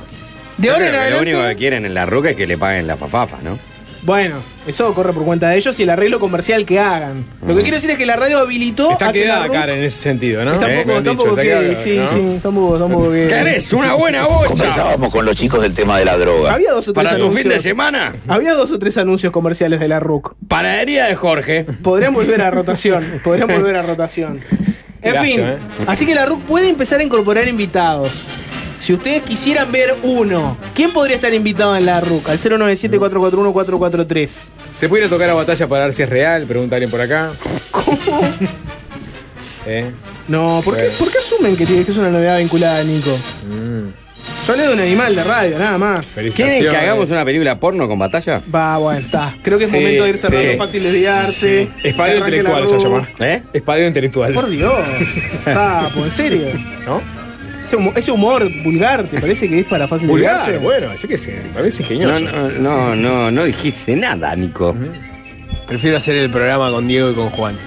De 0.59 0.71
ahora 0.71 0.87
en 0.87 0.91
Creo 0.93 1.05
que 1.05 1.11
Lo 1.11 1.21
único 1.21 1.49
que 1.49 1.57
quieren 1.57 1.87
en 1.87 1.95
la 1.95 2.05
ruca 2.07 2.31
es 2.31 2.37
que 2.37 2.47
le 2.47 2.59
paguen 2.59 2.87
la 2.87 2.97
fafafa, 2.97 3.39
¿no? 3.43 3.59
Bueno, 4.03 4.37
eso 4.67 4.95
corre 4.95 5.13
por 5.13 5.25
cuenta 5.25 5.51
de 5.51 5.57
ellos 5.57 5.79
y 5.81 5.83
el 5.83 5.91
arreglo 5.91 6.21
comercial 6.21 6.65
que 6.65 6.79
hagan. 6.79 7.25
Lo 7.47 7.55
que 7.57 7.63
quiero 7.63 7.75
decir 7.77 7.91
es 7.91 7.99
que 7.99 8.07
la 8.07 8.15
radio 8.17 8.39
habilitó. 8.39 8.93
Está 8.93 9.09
a 9.09 9.13
que 9.13 9.23
quedada 9.23 9.45
RUC 9.47 9.53
cara 9.53 9.75
en 9.75 9.83
ese 9.83 9.99
sentido, 9.99 10.45
¿no? 10.45 10.53
Está 10.55 10.67
un 10.67 10.75
poco, 10.77 10.87
me 10.87 10.93
han 10.95 10.99
está 10.99 11.11
un 11.11 11.17
dicho, 11.17 11.29
poco 11.29 11.41
está 11.41 11.43
que. 11.43 11.49
quedada, 11.49 11.83
Sí, 11.83 11.97
¿no? 11.97 12.09
sí, 12.09 12.37
está 12.37 12.49
un 12.49 12.55
poco, 12.55 12.75
está 12.75 12.85
un 12.87 12.93
poco 12.93 13.11
que. 13.11 13.27
¿Querés 13.29 13.73
una 13.73 13.95
buena 13.95 14.27
bocha? 14.27 14.49
Conversábamos 14.51 15.13
con 15.13 15.25
los 15.27 15.35
chicos 15.37 15.61
del 15.63 15.75
tema 15.75 15.99
de 15.99 16.05
la 16.05 16.17
droga. 16.17 16.55
Había 16.55 16.71
dos 16.73 16.89
o 16.89 16.93
tres 16.93 17.05
¿Para 17.05 17.11
tu 17.19 17.25
anuncios. 17.25 17.43
fin 17.43 17.51
de 17.53 17.61
semana? 17.61 18.15
Había 18.29 18.55
dos 18.55 18.71
o 18.71 18.79
tres 18.79 18.97
anuncios 18.99 19.33
comerciales 19.33 19.81
de 19.81 19.89
la 19.89 19.99
RUC. 20.01 20.35
Panadería 20.47 21.07
de 21.07 21.17
Jorge. 21.17 21.65
Podrían 21.83 22.15
volver 22.15 22.41
a 22.41 22.51
rotación. 22.53 23.05
podrían 23.25 23.49
volver 23.49 23.75
a 23.77 23.83
rotación. 23.83 24.41
En 25.03 25.23
fin, 25.25 25.41
¿eh? 25.41 25.57
así 25.89 26.07
que 26.07 26.15
la 26.15 26.25
RUC 26.25 26.43
puede 26.43 26.69
empezar 26.69 27.01
a 27.01 27.03
incorporar 27.03 27.47
invitados. 27.49 28.11
Si 28.79 28.93
ustedes 28.93 29.23
quisieran 29.23 29.71
ver 29.73 29.95
uno, 30.03 30.57
¿quién 30.75 30.93
podría 30.93 31.17
estar 31.17 31.35
invitado 31.35 31.77
en 31.77 31.85
la 31.87 32.01
RUC? 32.01 32.29
Al 32.29 32.39
097-441-443. 32.39 34.29
¿Se 34.73 34.89
puede 34.89 35.03
ir 35.03 35.07
a 35.09 35.11
tocar 35.11 35.29
a 35.31 35.35
batalla 35.35 35.67
para 35.67 35.85
ver 35.85 35.93
si 35.95 36.03
es 36.03 36.09
real? 36.09 36.45
Pregunta 36.47 36.77
alguien 36.77 36.91
por 36.91 37.01
acá. 37.01 37.31
¿Cómo? 37.71 38.21
¿Eh? 39.67 39.91
No, 40.29 40.63
¿por 40.65 40.77
qué, 40.77 40.83
Bueno. 40.83 40.97
¿por 40.99 41.11
qué 41.11 41.19
asumen 41.19 41.57
que, 41.57 41.67
tiene- 41.67 41.85
que 41.85 41.91
es 41.91 41.99
una 41.99 42.11
novedad 42.11 42.39
vinculada 42.39 42.79
a 42.81 42.85
Nico? 42.85 43.11
Mm. 43.51 43.89
Yo 44.47 44.53
hablé 44.53 44.67
de 44.69 44.73
un 44.75 44.81
animal 44.81 45.15
de 45.15 45.25
radio, 45.25 45.59
nada 45.59 45.77
más. 45.79 46.07
¿Quieren 46.35 46.61
que 46.63 46.69
hagamos 46.77 47.11
una 47.11 47.25
película 47.25 47.59
porno 47.59 47.87
con 47.89 47.99
batalla? 47.99 48.41
Va, 48.55 48.79
bueno, 48.79 49.01
está. 49.01 49.35
Creo 49.43 49.59
que 49.59 49.65
es 49.65 49.71
Sí, 49.71 49.77
momento 49.77 50.05
de 50.05 50.11
ir 50.11 50.19
cerrando 50.19 50.51
sí. 50.53 50.57
fácil 50.57 50.83
desviarse. 50.83 51.69
Espadeo 51.83 51.95
Que 52.15 52.19
arranque 52.21 52.37
intelectual 52.39 52.67
se 52.69 52.75
RUC. 52.75 52.83
llama. 52.85 53.09
¿Eh? 53.21 53.43
Espadeo 53.53 53.87
intelectual. 53.89 54.33
Por 54.35 54.49
Dios. 54.49 54.73
Sapo, 55.45 56.05
en 56.05 56.13
serio. 56.13 56.47
¿No? 56.87 57.18
Ese 57.69 57.77
humor, 57.77 57.93
ese 57.97 58.11
humor 58.11 58.49
vulgar, 58.65 59.05
¿te 59.05 59.21
parece 59.21 59.47
que 59.47 59.59
es 59.61 59.67
para 59.67 59.87
fácil 59.87 60.09
Vulgar, 60.09 60.37
desviarse? 60.39 60.59
bueno, 60.65 60.95
yo 60.95 61.07
qué 61.07 61.19
sé, 61.19 61.33
me 61.45 61.51
parece 61.51 61.83
No, 61.83 61.93
ingenioso. 62.19 62.21
no, 62.21 62.49
no, 62.49 62.97
no, 62.97 63.31
no 63.31 63.45
dijiste 63.45 63.95
nada, 63.95 64.35
Nico. 64.35 64.75
Prefiero 65.67 65.99
hacer 65.99 66.17
el 66.17 66.31
programa 66.31 66.71
con 66.71 66.89
Diego 66.89 67.11
y 67.11 67.15
con 67.15 67.29
Juan. 67.29 67.59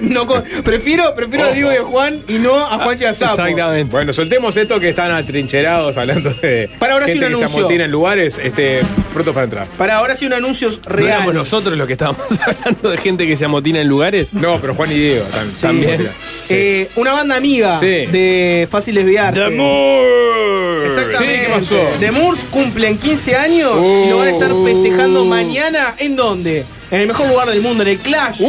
No 0.00 0.26
con- 0.26 0.42
prefiero 0.64 1.14
prefiero 1.14 1.44
a 1.46 1.52
Diego 1.52 1.72
y 1.72 1.76
a 1.76 1.82
Juan 1.84 2.22
y 2.28 2.34
no 2.38 2.54
a 2.56 2.78
Juan 2.78 2.98
y 3.00 3.04
a 3.04 3.14
Sapo. 3.14 3.42
Bueno, 3.90 4.12
soltemos 4.12 4.56
esto 4.56 4.78
que 4.80 4.90
están 4.90 5.10
atrincherados 5.10 5.96
hablando 5.96 6.30
de 6.34 6.70
Para 6.78 6.94
ahora 6.94 7.06
sí 7.06 7.12
un 7.14 7.20
que 7.20 7.26
se 7.26 7.34
anuncio. 7.34 7.58
amotina 7.60 7.84
en 7.84 7.90
lugares 7.90 8.40
este, 8.42 8.80
prontos 9.12 9.34
para 9.34 9.44
entrar. 9.44 9.66
Para 9.78 9.96
ahora 9.96 10.14
sí 10.14 10.26
un 10.26 10.32
anuncio 10.32 10.70
¿No 10.70 10.76
real. 10.84 11.08
éramos 11.08 11.34
nosotros 11.34 11.76
los 11.76 11.86
que 11.86 11.94
estábamos 11.94 12.22
hablando 12.46 12.90
de 12.90 12.98
gente 12.98 13.26
que 13.26 13.36
se 13.36 13.44
amotina 13.44 13.80
en 13.80 13.88
lugares? 13.88 14.32
No, 14.32 14.60
pero 14.60 14.74
Juan 14.74 14.90
y 14.92 14.94
Diego 14.94 15.24
tam- 15.34 15.50
Sí. 15.54 15.62
También. 15.62 16.10
Eh, 16.48 16.88
una 16.96 17.12
banda 17.12 17.36
amiga 17.36 17.78
Sí. 17.78 17.86
de 18.06 18.68
Fácil 18.70 18.94
Desviarse. 18.96 19.40
The 19.40 19.50
Moors. 19.50 20.86
Exactamente. 20.86 21.34
Sí, 21.34 21.40
¿qué 21.46 21.52
pasó? 21.52 21.88
The 22.00 22.10
Moors 22.12 22.44
cumplen 22.50 22.98
15 22.98 23.36
años 23.36 23.70
y 23.76 24.08
lo 24.10 24.18
van 24.18 24.28
a 24.28 24.30
estar 24.32 24.52
Uh. 24.52 24.64
festejando 24.64 25.24
mañana. 25.24 25.94
¿En 25.98 26.16
dónde? 26.16 26.64
En 26.90 27.00
el 27.02 27.06
mejor 27.06 27.28
lugar 27.28 27.48
del 27.48 27.60
mundo, 27.60 27.82
en 27.84 27.90
el 27.90 27.98
Clash. 27.98 28.40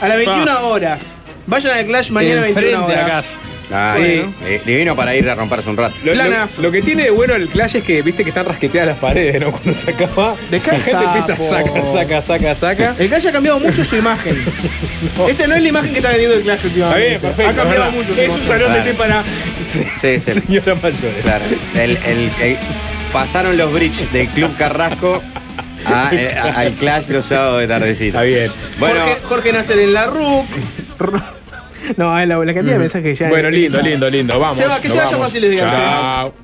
A 0.00 0.08
las 0.08 0.16
21 0.16 0.68
horas. 0.68 1.04
Vayan 1.46 1.76
al 1.78 1.84
Clash 1.86 2.10
mañana 2.10 2.40
a 2.40 2.44
21 2.44 2.66
Enfrente 2.68 2.92
horas. 2.92 3.04
a 3.04 3.08
casa. 3.10 3.36
Ah, 3.72 3.94
Sí. 3.96 4.22
eh, 4.46 4.60
divino 4.64 4.94
para 4.94 5.16
ir 5.16 5.28
a 5.28 5.34
romperse 5.34 5.68
un 5.70 5.76
rato. 5.76 5.94
Lo, 6.04 6.14
lo- 6.14 6.22
Planazo. 6.22 6.60
lo 6.62 6.70
que 6.70 6.82
tiene 6.82 7.04
de 7.04 7.10
bueno 7.10 7.34
el 7.34 7.48
Clash 7.48 7.76
es 7.76 7.82
que 7.82 8.02
viste 8.02 8.22
que 8.22 8.28
están 8.28 8.44
rasqueteadas 8.44 8.88
las 8.88 8.98
paredes, 8.98 9.40
¿no? 9.40 9.50
Cuando 9.52 9.74
se 9.74 9.90
acaba, 9.90 10.34
De 10.50 10.58
la 10.58 10.62
gente 10.62 10.90
sapo. 10.90 11.04
empieza 11.04 11.32
a 11.32 11.36
sacar, 11.36 11.86
saca, 11.86 12.22
saca, 12.22 12.54
saca. 12.54 12.94
El 12.98 13.08
Clash 13.08 13.26
ha 13.26 13.32
cambiado 13.32 13.58
mucho 13.60 13.82
su 13.84 13.96
imagen. 13.96 14.36
Esa 15.28 15.46
no 15.46 15.54
es 15.54 15.62
la 15.62 15.68
imagen 15.68 15.90
que 15.92 15.96
está 15.98 16.10
vendiendo 16.10 16.36
el 16.36 16.42
Clash 16.42 16.56
Está 16.56 16.68
últimamente. 16.68 17.08
bien, 17.08 17.20
perfecto. 17.20 17.50
Ha 17.50 17.54
cambiado 17.54 17.84
¿verdad? 17.84 17.98
mucho. 17.98 18.14
su 18.14 18.20
Es 18.20 18.28
un 18.30 18.44
salón 18.44 18.72
de 18.74 18.80
té 18.80 18.94
para 18.94 19.24
Sí, 19.60 19.84
sí. 20.20 20.20
señoras 20.40 20.82
mayores. 20.82 21.22
Claro. 21.24 21.44
El, 21.74 21.90
el- 21.96 22.30
el- 22.42 22.58
pasaron 23.12 23.56
los 23.56 23.72
bridge 23.72 24.10
del 24.12 24.28
Club 24.28 24.56
Carrasco 24.56 25.22
a- 25.86 26.10
eh, 26.14 26.34
al 26.38 26.72
Clash 26.74 27.08
los 27.08 27.24
sábados 27.26 27.60
de 27.60 27.68
tardecita. 27.68 28.06
Está 28.06 28.22
bien. 28.22 28.50
Bueno, 28.78 29.00
Jorge, 29.00 29.20
Jorge 29.24 29.52
Nasser 29.52 29.78
en 29.78 29.92
la 29.92 30.06
RUC. 30.06 30.46
No, 31.98 32.18
es 32.18 32.26
la, 32.26 32.38
la 32.38 32.54
cantidad 32.54 32.72
de 32.76 32.78
mensajes 32.78 33.18
que 33.18 33.24
ya. 33.24 33.28
Bueno, 33.28 33.50
lindo, 33.50 33.82
lindo, 33.82 34.08
lindo. 34.08 34.38
Vamos. 34.40 34.56
Se 34.56 34.66
va, 34.66 34.80
que 34.80 34.88
nos 34.88 34.96
se 34.96 35.02
vaya 35.02 35.10
vamos. 35.12 35.26
fácil 35.26 35.42
de 35.42 35.48
digarse. 35.50 35.76
Chao. 35.76 36.34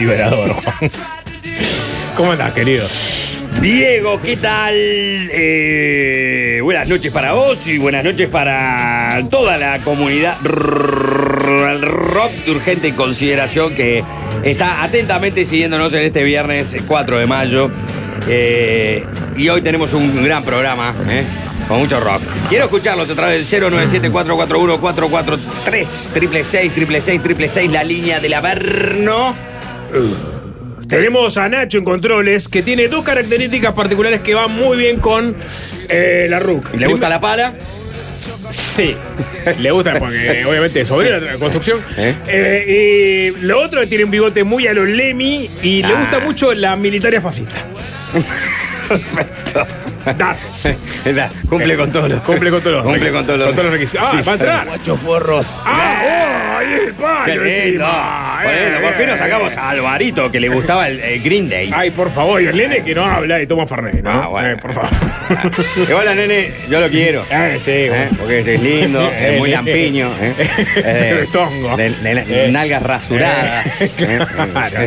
Liberador. 0.00 0.56
¿Cómo 2.16 2.32
andás, 2.32 2.52
querido? 2.52 2.84
Diego, 3.60 4.20
¿qué 4.22 4.38
tal? 4.38 4.72
Eh, 4.74 6.60
buenas 6.62 6.88
noches 6.88 7.12
para 7.12 7.32
vos 7.32 7.66
y 7.66 7.76
buenas 7.76 8.02
noches 8.02 8.26
para 8.28 9.22
toda 9.30 9.58
la 9.58 9.80
comunidad 9.80 10.38
rock 10.42 12.32
de 12.46 12.52
urgente 12.52 12.94
consideración 12.94 13.74
que 13.74 14.02
está 14.42 14.82
atentamente 14.82 15.44
siguiéndonos 15.44 15.92
en 15.92 16.04
este 16.04 16.24
viernes 16.24 16.74
4 16.86 17.18
de 17.18 17.26
mayo. 17.26 17.70
Eh, 18.28 19.04
y 19.36 19.50
hoy 19.50 19.60
tenemos 19.60 19.92
un 19.92 20.24
gran 20.24 20.42
programa, 20.42 20.94
¿eh? 21.08 21.24
con 21.68 21.80
mucho 21.80 22.00
rock. 22.00 22.22
Quiero 22.48 22.64
escucharlos 22.64 23.10
a 23.10 23.14
través 23.14 23.50
del 23.50 23.62
097-441-443, 23.62 26.12
triple 26.12 26.44
6, 26.44 26.72
triple 26.72 27.02
6, 27.02 27.22
triple 27.22 27.46
6, 27.46 27.70
la 27.70 27.84
línea 27.84 28.20
del 28.20 28.32
Averno. 28.34 29.49
Tenemos 30.88 31.36
a 31.36 31.48
Nacho 31.48 31.78
en 31.78 31.84
controles, 31.84 32.48
que 32.48 32.62
tiene 32.62 32.88
dos 32.88 33.02
características 33.02 33.72
particulares 33.74 34.20
que 34.20 34.34
van 34.34 34.50
muy 34.52 34.76
bien 34.76 34.98
con 34.98 35.36
eh, 35.88 36.26
la 36.28 36.40
RUC. 36.40 36.74
¿Le 36.78 36.86
gusta 36.88 37.08
la 37.08 37.20
pala? 37.20 37.54
Sí, 38.50 38.96
le 39.58 39.70
gusta 39.70 39.96
porque 40.00 40.44
obviamente 40.48 40.80
es 40.80 40.90
obrera 40.90 41.20
la 41.20 41.38
construcción. 41.38 41.80
Eh, 41.96 43.32
y 43.38 43.44
lo 43.44 43.60
otro 43.60 43.86
tiene 43.88 44.04
un 44.04 44.10
bigote 44.10 44.42
muy 44.42 44.66
a 44.66 44.72
los 44.74 44.88
Lemmy 44.88 45.48
y 45.62 45.82
le 45.82 45.94
Ah. 45.94 46.00
gusta 46.00 46.18
mucho 46.20 46.52
la 46.54 46.74
militaria 46.74 47.20
fascista. 47.20 47.64
Datos. 50.04 50.66
Cumple 51.48 51.76
con 51.76 51.92
todos 51.92 52.08
los 52.10 52.20
Cumple 52.22 52.50
con 52.50 52.60
todos 52.62 52.76
los 52.78 52.84
Cumple 52.86 53.12
con 53.12 53.24
todos 53.26 53.38
los, 53.38 53.46
con 53.48 53.56
todos 53.56 53.64
los 53.66 53.74
requisitos. 53.74 54.06
Ah, 54.06 54.16
Sí. 54.16 54.22
va 54.26 54.32
a 54.32 54.34
entrar. 54.34 54.66
Guacho 54.66 54.96
forros. 54.96 55.46
¡Ah! 55.64 56.02
¡Oh! 56.04 56.56
¡Ahí 56.58 56.72
es 56.74 56.82
el 56.88 56.94
palo! 56.94 57.32
Bueno, 58.42 58.80
por 58.82 58.94
fin 58.94 59.06
nos 59.06 59.18
sacamos 59.18 59.56
a 59.56 59.70
Alvarito, 59.70 60.30
que 60.30 60.40
le 60.40 60.48
gustaba 60.48 60.88
el, 60.88 60.98
el 61.00 61.22
Green 61.22 61.48
Day. 61.48 61.70
Ay, 61.74 61.90
por 61.90 62.10
favor, 62.10 62.40
y 62.42 62.46
el 62.46 62.56
nene 62.56 62.82
que 62.82 62.94
no 62.94 63.04
habla 63.04 63.40
y 63.42 63.46
toma 63.46 63.66
Fernet, 63.66 64.02
¿no? 64.02 64.10
Ah, 64.10 64.26
bueno. 64.28 64.50
Eh, 64.50 64.56
por 64.56 64.72
favor. 64.72 64.90
Igual 65.88 66.16
nene, 66.16 66.50
yo 66.68 66.80
lo 66.80 66.88
quiero. 66.88 67.24
Eh, 67.30 67.58
sí, 67.58 67.70
¿eh? 67.72 68.08
Porque 68.18 68.40
es 68.54 68.60
lindo, 68.62 69.10
es 69.20 69.38
muy 69.38 69.50
lampiño. 69.50 70.10
¿eh? 70.20 70.34
De 70.76 70.82
Eh, 70.82 71.26
de, 71.76 72.14
de 72.24 72.46
Eh. 72.46 72.50
nalgas 72.50 72.82
rasuradas. 72.82 73.92
Claro. 73.96 74.86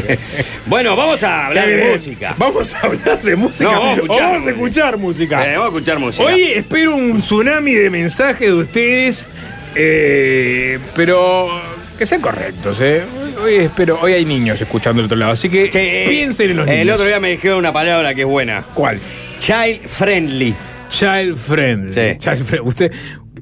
Bueno, 0.65 0.95
vamos 0.95 1.23
a 1.23 1.47
hablar 1.47 1.67
de 1.67 1.91
música. 1.93 2.35
Vamos 2.37 2.73
a 2.75 2.79
hablar 2.79 3.21
de 3.21 3.35
música. 3.35 3.71
No, 3.71 3.79
vamos 3.79 3.89
a 3.89 3.93
escuchar. 4.01 4.21
vamos 4.31 4.47
a 4.47 4.49
escuchar 4.49 4.97
música. 4.97 5.37
Vamos 5.39 5.63
a 5.63 5.67
escuchar 5.67 5.99
música. 5.99 6.23
Hoy 6.25 6.43
espero 6.55 6.95
un 6.95 7.17
tsunami 7.19 7.73
de 7.73 7.89
mensajes 7.89 8.47
de 8.47 8.53
ustedes, 8.53 9.27
pero 10.95 11.47
que 11.97 12.05
sean 12.05 12.21
correctos. 12.21 12.79
eh. 12.81 13.03
Hoy, 13.23 13.33
hoy 13.43 13.55
espero, 13.65 13.99
hoy 14.01 14.13
hay 14.13 14.25
niños 14.25 14.59
escuchando 14.61 15.01
del 15.01 15.05
otro 15.05 15.17
lado, 15.17 15.31
así 15.33 15.49
que 15.49 15.67
piensen 16.07 16.51
en 16.51 16.57
los 16.57 16.65
niños. 16.65 16.81
El 16.81 16.89
otro 16.91 17.05
día 17.05 17.19
me 17.19 17.29
dijeron 17.29 17.59
una 17.59 17.71
palabra 17.73 18.13
que 18.15 18.21
es 18.21 18.27
buena. 18.27 18.63
¿Cuál? 18.73 18.99
Child 19.39 19.87
friendly. 19.87 20.53
Child 20.89 21.37
friendly. 21.37 21.93
Sí. 21.93 22.17
Child 22.19 22.43
friendly. 22.45 22.67
Usted, 22.67 22.91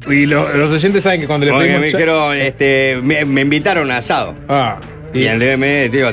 y 0.10 0.26
lo- 0.26 0.52
los 0.56 0.72
oyentes 0.72 1.04
saben 1.04 1.22
que 1.22 1.28
cuando 1.28 1.46
le 1.46 1.52
Porque 1.52 1.68
pedimos. 1.68 1.82
me 1.82 1.88
dijeron, 1.88 2.38
este, 2.38 3.00
me, 3.04 3.26
me 3.26 3.42
invitaron 3.42 3.90
a 3.92 3.98
asado. 3.98 4.36
Ah. 4.50 4.78
Y 5.14 5.26
el 5.26 5.40
DM, 5.40 5.90
digo, 5.90 6.10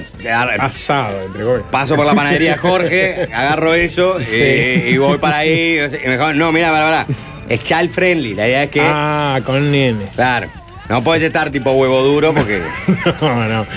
asado, 0.58 1.22
entre 1.22 1.44
comillas. 1.44 1.66
Paso 1.70 1.94
por 1.94 2.04
la 2.04 2.14
panadería 2.14 2.58
Jorge, 2.58 3.28
agarro 3.32 3.72
eso 3.74 4.18
eh, 4.32 4.90
y 4.92 4.96
voy 4.96 5.18
para 5.18 5.38
ahí. 5.38 5.76
Y 5.78 6.06
me 6.06 6.12
dijeron, 6.12 6.36
no, 6.36 6.50
mira, 6.50 6.70
para, 6.72 6.84
para. 7.06 7.06
Es 7.48 7.62
child 7.62 7.90
friendly. 7.90 8.34
La 8.34 8.48
idea 8.48 8.64
es 8.64 8.70
que. 8.70 8.80
Ah, 8.82 9.40
con 9.46 9.70
nene. 9.70 10.04
Claro. 10.16 10.48
No 10.88 11.02
puedes 11.04 11.22
estar 11.22 11.50
tipo 11.50 11.70
huevo 11.72 12.02
duro 12.02 12.32
porque. 12.34 12.62
No, 13.20 13.44
no. 13.48 13.66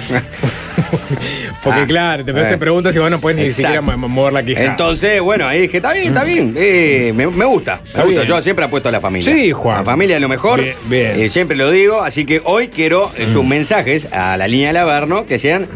Porque 1.64 1.82
Ah, 1.82 1.86
claro, 1.88 2.26
te 2.26 2.32
eh. 2.32 2.46
se 2.46 2.58
preguntas 2.58 2.92
si 2.94 3.00
vos 3.00 3.12
no 3.12 3.20
puedes 3.20 3.40
ni 3.40 3.52
siquiera 3.52 3.82
mo- 3.82 3.96
mo- 3.96 4.08
mover 4.10 4.34
la 4.34 4.44
quijada. 4.44 4.66
Entonces, 4.72 5.22
bueno, 5.22 5.46
ahí 5.48 5.62
dije, 5.62 5.78
está 5.78 5.94
bien, 5.94 6.08
está 6.08 6.24
bien. 6.24 6.56
eh, 6.58 7.12
me, 7.16 7.28
me 7.28 7.46
gusta. 7.46 7.82
Me 7.96 8.04
gusta. 8.04 8.24
Yo 8.24 8.42
siempre 8.42 8.66
apuesto 8.66 8.90
a 8.90 8.92
la 8.92 9.00
familia. 9.00 9.32
Sí, 9.32 9.52
Juan. 9.52 9.78
La 9.80 9.84
familia 9.84 10.16
es 10.16 10.22
lo 10.22 10.28
mejor. 10.30 10.60
Bien, 10.62 10.76
bien. 10.86 11.20
eh, 11.20 11.30
siempre 11.30 11.56
lo 11.56 11.70
digo. 11.70 12.02
Así 12.02 12.26
que 12.26 12.42
hoy 12.46 12.70
quiero 12.70 13.12
eh, 13.16 13.28
sus 13.28 13.46
mensajes 13.46 14.12
a 14.12 14.38
la 14.38 14.48
línea 14.48 14.68
de 14.70 14.74
Laverno 14.74 15.26
que 15.28 15.38
sean 15.38 15.68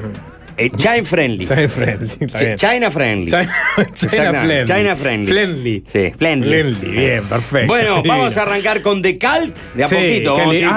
eh, 0.58 0.70
China 0.78 1.04
friendly. 1.04 1.46
China 1.46 1.68
friendly, 1.70 2.10
está 2.20 2.40
bien. 2.40 2.56
China 2.56 2.92
friendly. 2.92 3.32
China, 3.32 3.54
friendly. 3.94 4.66
China 4.66 4.96
friendly. 4.96 5.32
Friendly. 5.32 5.84
Sí, 5.86 6.12
friendly. 6.18 6.50
Friendly, 6.50 6.92
bien, 6.92 7.24
perfecto. 7.24 7.68
Bueno, 7.68 8.04
vamos 8.08 8.38
a 8.38 8.44
arrancar 8.44 8.82
con 8.82 9.02
The 9.02 9.18
Cult 9.18 9.58
de 9.74 9.84
a 9.84 9.88
Sí, 9.88 9.96
poquito. 9.96 10.38
Vamos 10.38 10.56
a 10.56 10.58
ir 10.58 10.70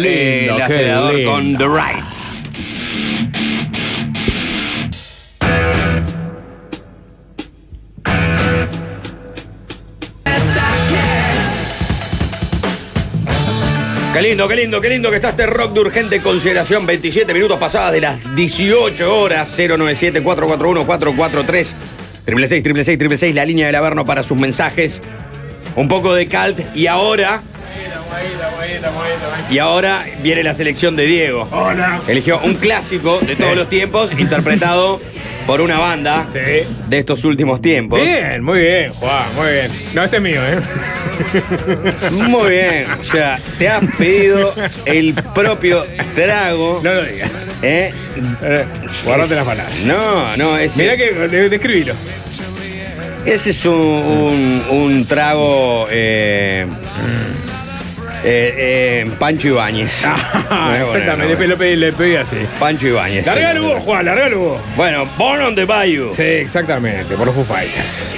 qué 0.00 0.08
eh, 0.08 0.44
el 0.46 0.62
acelerador 0.62 1.24
con. 1.24 1.56
The 1.56 1.66
Rise. 1.66 2.33
Qué 14.14 14.22
lindo, 14.22 14.46
qué 14.46 14.54
lindo, 14.54 14.80
qué 14.80 14.88
lindo 14.90 15.10
que 15.10 15.16
está 15.16 15.30
este 15.30 15.44
rock 15.44 15.72
de 15.72 15.80
urgente 15.80 16.20
consideración. 16.20 16.86
27 16.86 17.34
minutos 17.34 17.58
pasadas 17.58 17.90
de 17.90 18.00
las 18.00 18.32
18 18.36 19.12
horas. 19.12 19.58
097-441-443. 19.58 21.66
Triple 22.24 22.46
6, 22.46 22.62
triple 22.62 22.84
6, 22.84 22.96
triple 22.96 23.18
6, 23.18 23.34
la 23.34 23.44
línea 23.44 23.66
del 23.66 23.74
Averno 23.74 24.04
para 24.04 24.22
sus 24.22 24.38
mensajes. 24.38 25.02
Un 25.74 25.88
poco 25.88 26.14
de 26.14 26.28
cult 26.28 26.60
y 26.76 26.86
ahora. 26.86 27.42
Y 29.50 29.58
ahora 29.58 30.04
viene 30.22 30.42
la 30.42 30.54
selección 30.54 30.96
de 30.96 31.06
Diego. 31.06 31.48
Hola. 31.50 32.00
Eligió 32.08 32.40
un 32.44 32.54
clásico 32.54 33.18
de 33.20 33.36
todos 33.36 33.56
los 33.56 33.68
tiempos, 33.68 34.12
interpretado 34.18 35.00
por 35.46 35.60
una 35.60 35.78
banda 35.78 36.26
de 36.32 36.66
estos 36.98 37.24
últimos 37.24 37.60
tiempos. 37.60 38.00
Bien, 38.00 38.42
muy 38.42 38.60
bien, 38.60 38.92
Juan, 38.94 39.24
muy 39.36 39.52
bien. 39.52 39.70
No, 39.92 40.02
este 40.04 40.16
es 40.16 40.22
mío, 40.22 40.40
¿eh? 40.46 40.58
Muy 42.12 42.48
bien. 42.50 42.90
O 42.92 43.02
sea, 43.04 43.38
te 43.58 43.68
has 43.68 43.84
pedido 43.98 44.54
el 44.86 45.14
propio 45.34 45.84
trago. 46.14 46.80
No 46.82 46.94
lo 46.94 47.02
digas. 47.04 47.30
¿Eh? 47.62 47.92
Guardate 49.04 49.34
las 49.34 49.44
palabras. 49.44 49.78
No, 49.84 50.36
no, 50.36 50.58
ese. 50.58 50.82
Mirá 50.82 50.96
que 50.96 51.10
de- 51.12 51.48
describilo. 51.48 51.94
Ese 53.26 53.50
es 53.50 53.64
un, 53.64 53.74
un- 53.74 54.64
un 54.70 55.04
trago. 55.06 55.86
Eh, 55.90 56.66
eh, 58.24 59.04
eh, 59.04 59.10
Pancho 59.18 59.48
Ibáñez. 59.48 60.02
Ah, 60.56 60.78
exactamente, 60.82 61.46
lo 61.48 61.56
pedí, 61.58 61.76
le 61.76 61.92
pedí 61.92 62.16
así. 62.16 62.36
Pancho 62.60 62.86
Ibáñez. 62.86 63.26
Largalo 63.26 63.62
vos, 63.64 63.82
Juan, 63.82 64.04
largalo 64.06 64.38
vos. 64.38 64.62
Bueno, 64.76 65.06
Born 65.18 65.42
on 65.42 65.54
the 65.54 65.64
Bayou. 65.64 66.14
Sí, 66.14 66.22
exactamente, 66.22 67.16
por 67.16 67.26
los 67.26 67.34
Foo 67.34 67.44
Fighters. 67.44 68.14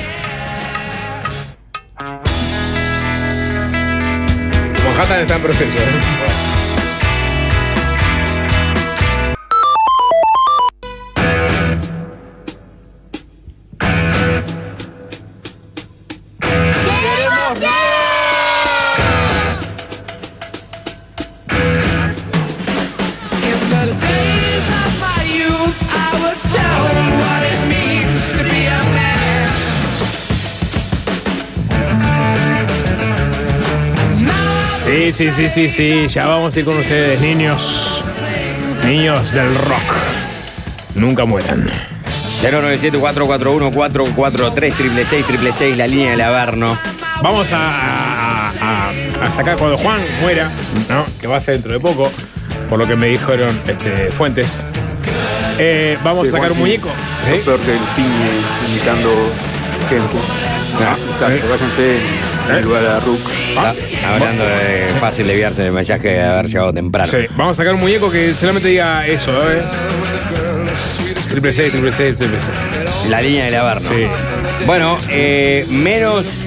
Manhattan 4.84 5.20
está 5.20 5.36
en 5.36 5.42
proceso, 5.42 5.78
¿eh? 5.78 6.45
Sí, 35.16 35.30
sí, 35.34 35.48
sí, 35.48 35.70
sí. 35.70 36.06
Ya 36.08 36.26
vamos 36.26 36.54
a 36.54 36.58
ir 36.58 36.64
con 36.66 36.76
ustedes, 36.78 37.18
niños. 37.20 38.04
Niños 38.84 39.32
del 39.32 39.54
rock. 39.54 39.94
Nunca 40.94 41.24
mueran. 41.24 41.70
097-441-443, 42.42 44.74
triple 44.74 45.04
6, 45.06 45.26
triple 45.26 45.52
6, 45.52 45.74
la 45.76 45.86
línea 45.86 46.10
del 46.10 46.20
Averno. 46.20 46.78
Vamos 47.22 47.50
a, 47.52 47.58
a- 47.58 48.50
a- 48.60 48.90
a 49.26 49.32
sacar 49.32 49.56
cuando 49.56 49.78
Juan 49.78 50.00
muera, 50.20 50.50
¿no? 50.90 51.06
Que 51.20 51.26
va 51.26 51.38
a 51.38 51.40
ser 51.40 51.54
dentro 51.54 51.72
de 51.72 51.80
poco, 51.80 52.12
por 52.68 52.78
lo 52.78 52.86
que 52.86 52.94
me 52.94 53.06
dijeron 53.06 53.58
este, 53.66 54.10
fuentes. 54.10 54.64
Eh, 55.58 55.96
vamos 56.04 56.24
Sí, 56.24 56.28
a 56.28 56.32
sacar 56.32 56.52
un 56.52 56.58
muñeco. 56.58 56.90
Lo 57.30 57.36
peor 57.38 57.58
que 57.60 57.72
el 57.72 57.78
piñe 57.96 58.32
imitando 58.70 59.10
gente. 59.88 60.16
Ah, 60.78 60.94
Quizás, 61.08 61.32
eh. 61.32 61.42
váyanse 61.48 61.96
en 62.50 62.56
el 62.56 62.64
lugar 62.64 62.84
a 62.86 63.00
Rook. 63.00 63.20
Hablando 63.56 64.44
de 64.44 64.86
fácil 65.00 65.26
desviarse 65.26 65.62
del 65.62 65.72
mensaje 65.72 66.08
de 66.08 66.22
haber 66.22 66.46
llegado 66.46 66.72
temprano. 66.72 67.10
Sí, 67.10 67.26
vamos 67.36 67.58
a 67.58 67.62
sacar 67.62 67.74
un 67.74 67.80
muñeco 67.80 68.10
que 68.10 68.34
solamente 68.34 68.68
diga 68.68 69.06
eso, 69.06 69.32
¿eh? 69.50 69.62
Triple 71.30 71.52
6, 71.52 71.72
triple 71.72 71.92
6, 71.92 72.16
triple 72.16 72.38
6. 72.40 73.10
La 73.10 73.20
línea 73.20 73.44
del 73.46 73.54
Averno. 73.56 73.88
Sí. 73.90 74.06
Bueno, 74.64 74.96
eh, 75.10 75.66
menos 75.68 76.44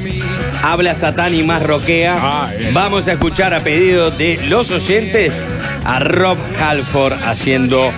habla 0.64 0.95
Satán 0.95 1.36
y 1.36 1.44
más 1.44 1.64
roquea. 1.64 2.18
Ah. 2.19 2.52
Vamos 2.73 3.07
a 3.07 3.14
escuchar 3.14 3.53
a 3.53 3.61
pedido 3.61 4.11
de 4.11 4.40
los 4.48 4.72
oyentes 4.72 5.45
a 5.86 5.99
Rob 5.99 6.38
Halford 6.60 7.14
haciendo 7.23 7.91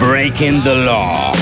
Breaking 0.00 0.62
the 0.62 0.74
Law. 0.74 1.32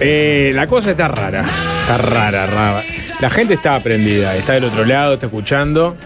Eh, 0.00 0.52
la 0.54 0.66
cosa 0.66 0.90
está 0.90 1.08
rara. 1.08 1.44
Está 1.82 1.98
rara, 1.98 2.46
rara. 2.46 2.84
La 3.20 3.30
gente 3.30 3.54
está 3.54 3.74
aprendida, 3.74 4.36
está 4.36 4.54
del 4.54 4.64
otro 4.64 4.84
lado, 4.84 5.14
está 5.14 5.26
escuchando. 5.26 5.96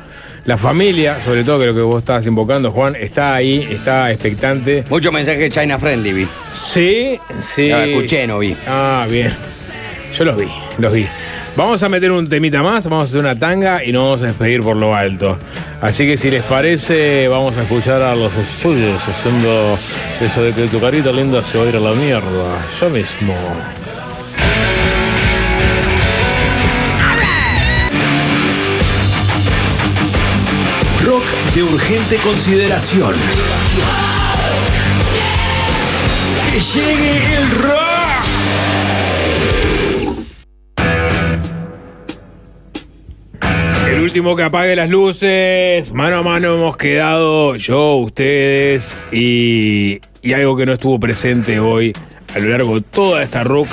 La 0.44 0.56
familia, 0.56 1.20
sobre 1.20 1.44
todo 1.44 1.60
que 1.60 1.66
lo 1.66 1.74
que 1.74 1.82
vos 1.82 1.98
estabas 1.98 2.26
invocando, 2.26 2.72
Juan, 2.72 2.96
está 2.96 3.34
ahí, 3.34 3.66
está 3.70 4.10
expectante. 4.10 4.82
Mucho 4.90 5.12
mensaje 5.12 5.38
de 5.38 5.50
China 5.50 5.78
Friendly, 5.78 6.12
vi. 6.12 6.28
Sí, 6.52 7.20
sí. 7.40 7.68
No, 7.68 7.78
escuché, 7.82 8.26
no 8.26 8.38
vi. 8.40 8.56
Ah, 8.66 9.06
bien. 9.08 9.32
Yo 10.12 10.24
los 10.24 10.36
vi, 10.36 10.48
los 10.78 10.92
vi. 10.92 11.06
Vamos 11.54 11.82
a 11.82 11.88
meter 11.90 12.10
un 12.10 12.26
temita 12.26 12.62
más, 12.62 12.86
vamos 12.86 13.02
a 13.02 13.04
hacer 13.04 13.20
una 13.20 13.38
tanga 13.38 13.84
y 13.84 13.92
nos 13.92 14.02
vamos 14.04 14.22
a 14.22 14.26
despedir 14.26 14.62
por 14.62 14.74
lo 14.74 14.94
alto. 14.94 15.38
Así 15.82 16.06
que 16.06 16.16
si 16.16 16.30
les 16.30 16.42
parece, 16.44 17.28
vamos 17.28 17.54
a 17.58 17.62
escuchar 17.62 18.02
a 18.02 18.14
los 18.14 18.32
suyos 18.62 19.00
haciendo 19.06 19.78
eso 20.20 20.42
de 20.42 20.54
que 20.54 20.66
tu 20.68 20.80
carita 20.80 21.12
linda 21.12 21.42
se 21.42 21.58
va 21.58 21.64
a 21.64 21.68
ir 21.68 21.76
a 21.76 21.80
la 21.80 21.92
mierda. 21.92 22.58
Yo 22.80 22.88
mismo. 22.88 23.34
Rock 31.04 31.24
de 31.54 31.62
urgente 31.64 32.16
consideración. 32.16 33.12
¡Que 36.50 36.60
llegue 36.60 37.34
el 37.36 37.50
rock! 37.50 37.81
Último 44.02 44.34
que 44.34 44.42
apague 44.42 44.74
las 44.74 44.90
luces. 44.90 45.92
Mano 45.92 46.18
a 46.18 46.22
mano 46.22 46.54
hemos 46.54 46.76
quedado 46.76 47.56
yo, 47.56 47.96
ustedes 47.96 48.96
y, 49.12 50.00
algo 50.34 50.56
que 50.56 50.66
no 50.66 50.72
estuvo 50.72 50.98
presente 50.98 51.60
hoy 51.60 51.92
a 52.34 52.38
lo 52.38 52.48
largo 52.48 52.74
de 52.76 52.80
toda 52.82 53.22
esta 53.22 53.44
rock. 53.44 53.68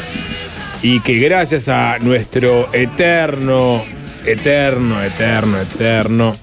Y 0.83 0.99
que 1.01 1.15
gracias 1.15 1.67
a 1.67 1.97
nuestro 1.99 2.69
eterno, 2.73 3.83
eterno, 4.25 5.03
eterno, 5.03 5.61
eterno 5.61 6.35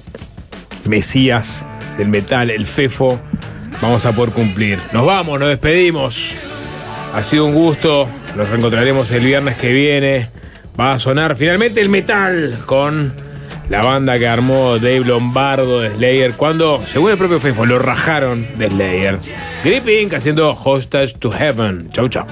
Mesías 0.84 1.66
del 1.96 2.08
metal, 2.08 2.50
el 2.50 2.66
Fefo, 2.66 3.20
vamos 3.80 4.04
a 4.04 4.12
poder 4.12 4.34
cumplir. 4.34 4.78
Nos 4.92 5.06
vamos, 5.06 5.38
nos 5.38 5.48
despedimos. 5.48 6.34
Ha 7.14 7.22
sido 7.22 7.46
un 7.46 7.54
gusto. 7.54 8.08
Nos 8.36 8.48
reencontraremos 8.48 9.10
el 9.12 9.24
viernes 9.24 9.56
que 9.56 9.72
viene. 9.72 10.28
Va 10.78 10.92
a 10.92 10.98
sonar 10.98 11.36
finalmente 11.36 11.80
el 11.80 11.88
metal 11.88 12.58
con 12.66 13.25
la 13.68 13.82
banda 13.82 14.18
que 14.18 14.26
armó 14.28 14.78
Dave 14.78 15.00
Lombardo 15.00 15.80
de 15.80 15.90
Slayer. 15.90 16.32
Cuando, 16.34 16.82
según 16.86 17.10
el 17.10 17.18
propio 17.18 17.40
Fefo, 17.40 17.66
lo 17.66 17.78
rajaron 17.78 18.46
de 18.58 18.68
Slayer. 18.68 19.18
Grip 19.64 19.88
Inc. 19.88 20.14
haciendo 20.14 20.50
Hostage 20.52 21.14
to 21.18 21.30
Heaven. 21.30 21.90
Chau, 21.90 22.08
chau. 22.08 22.26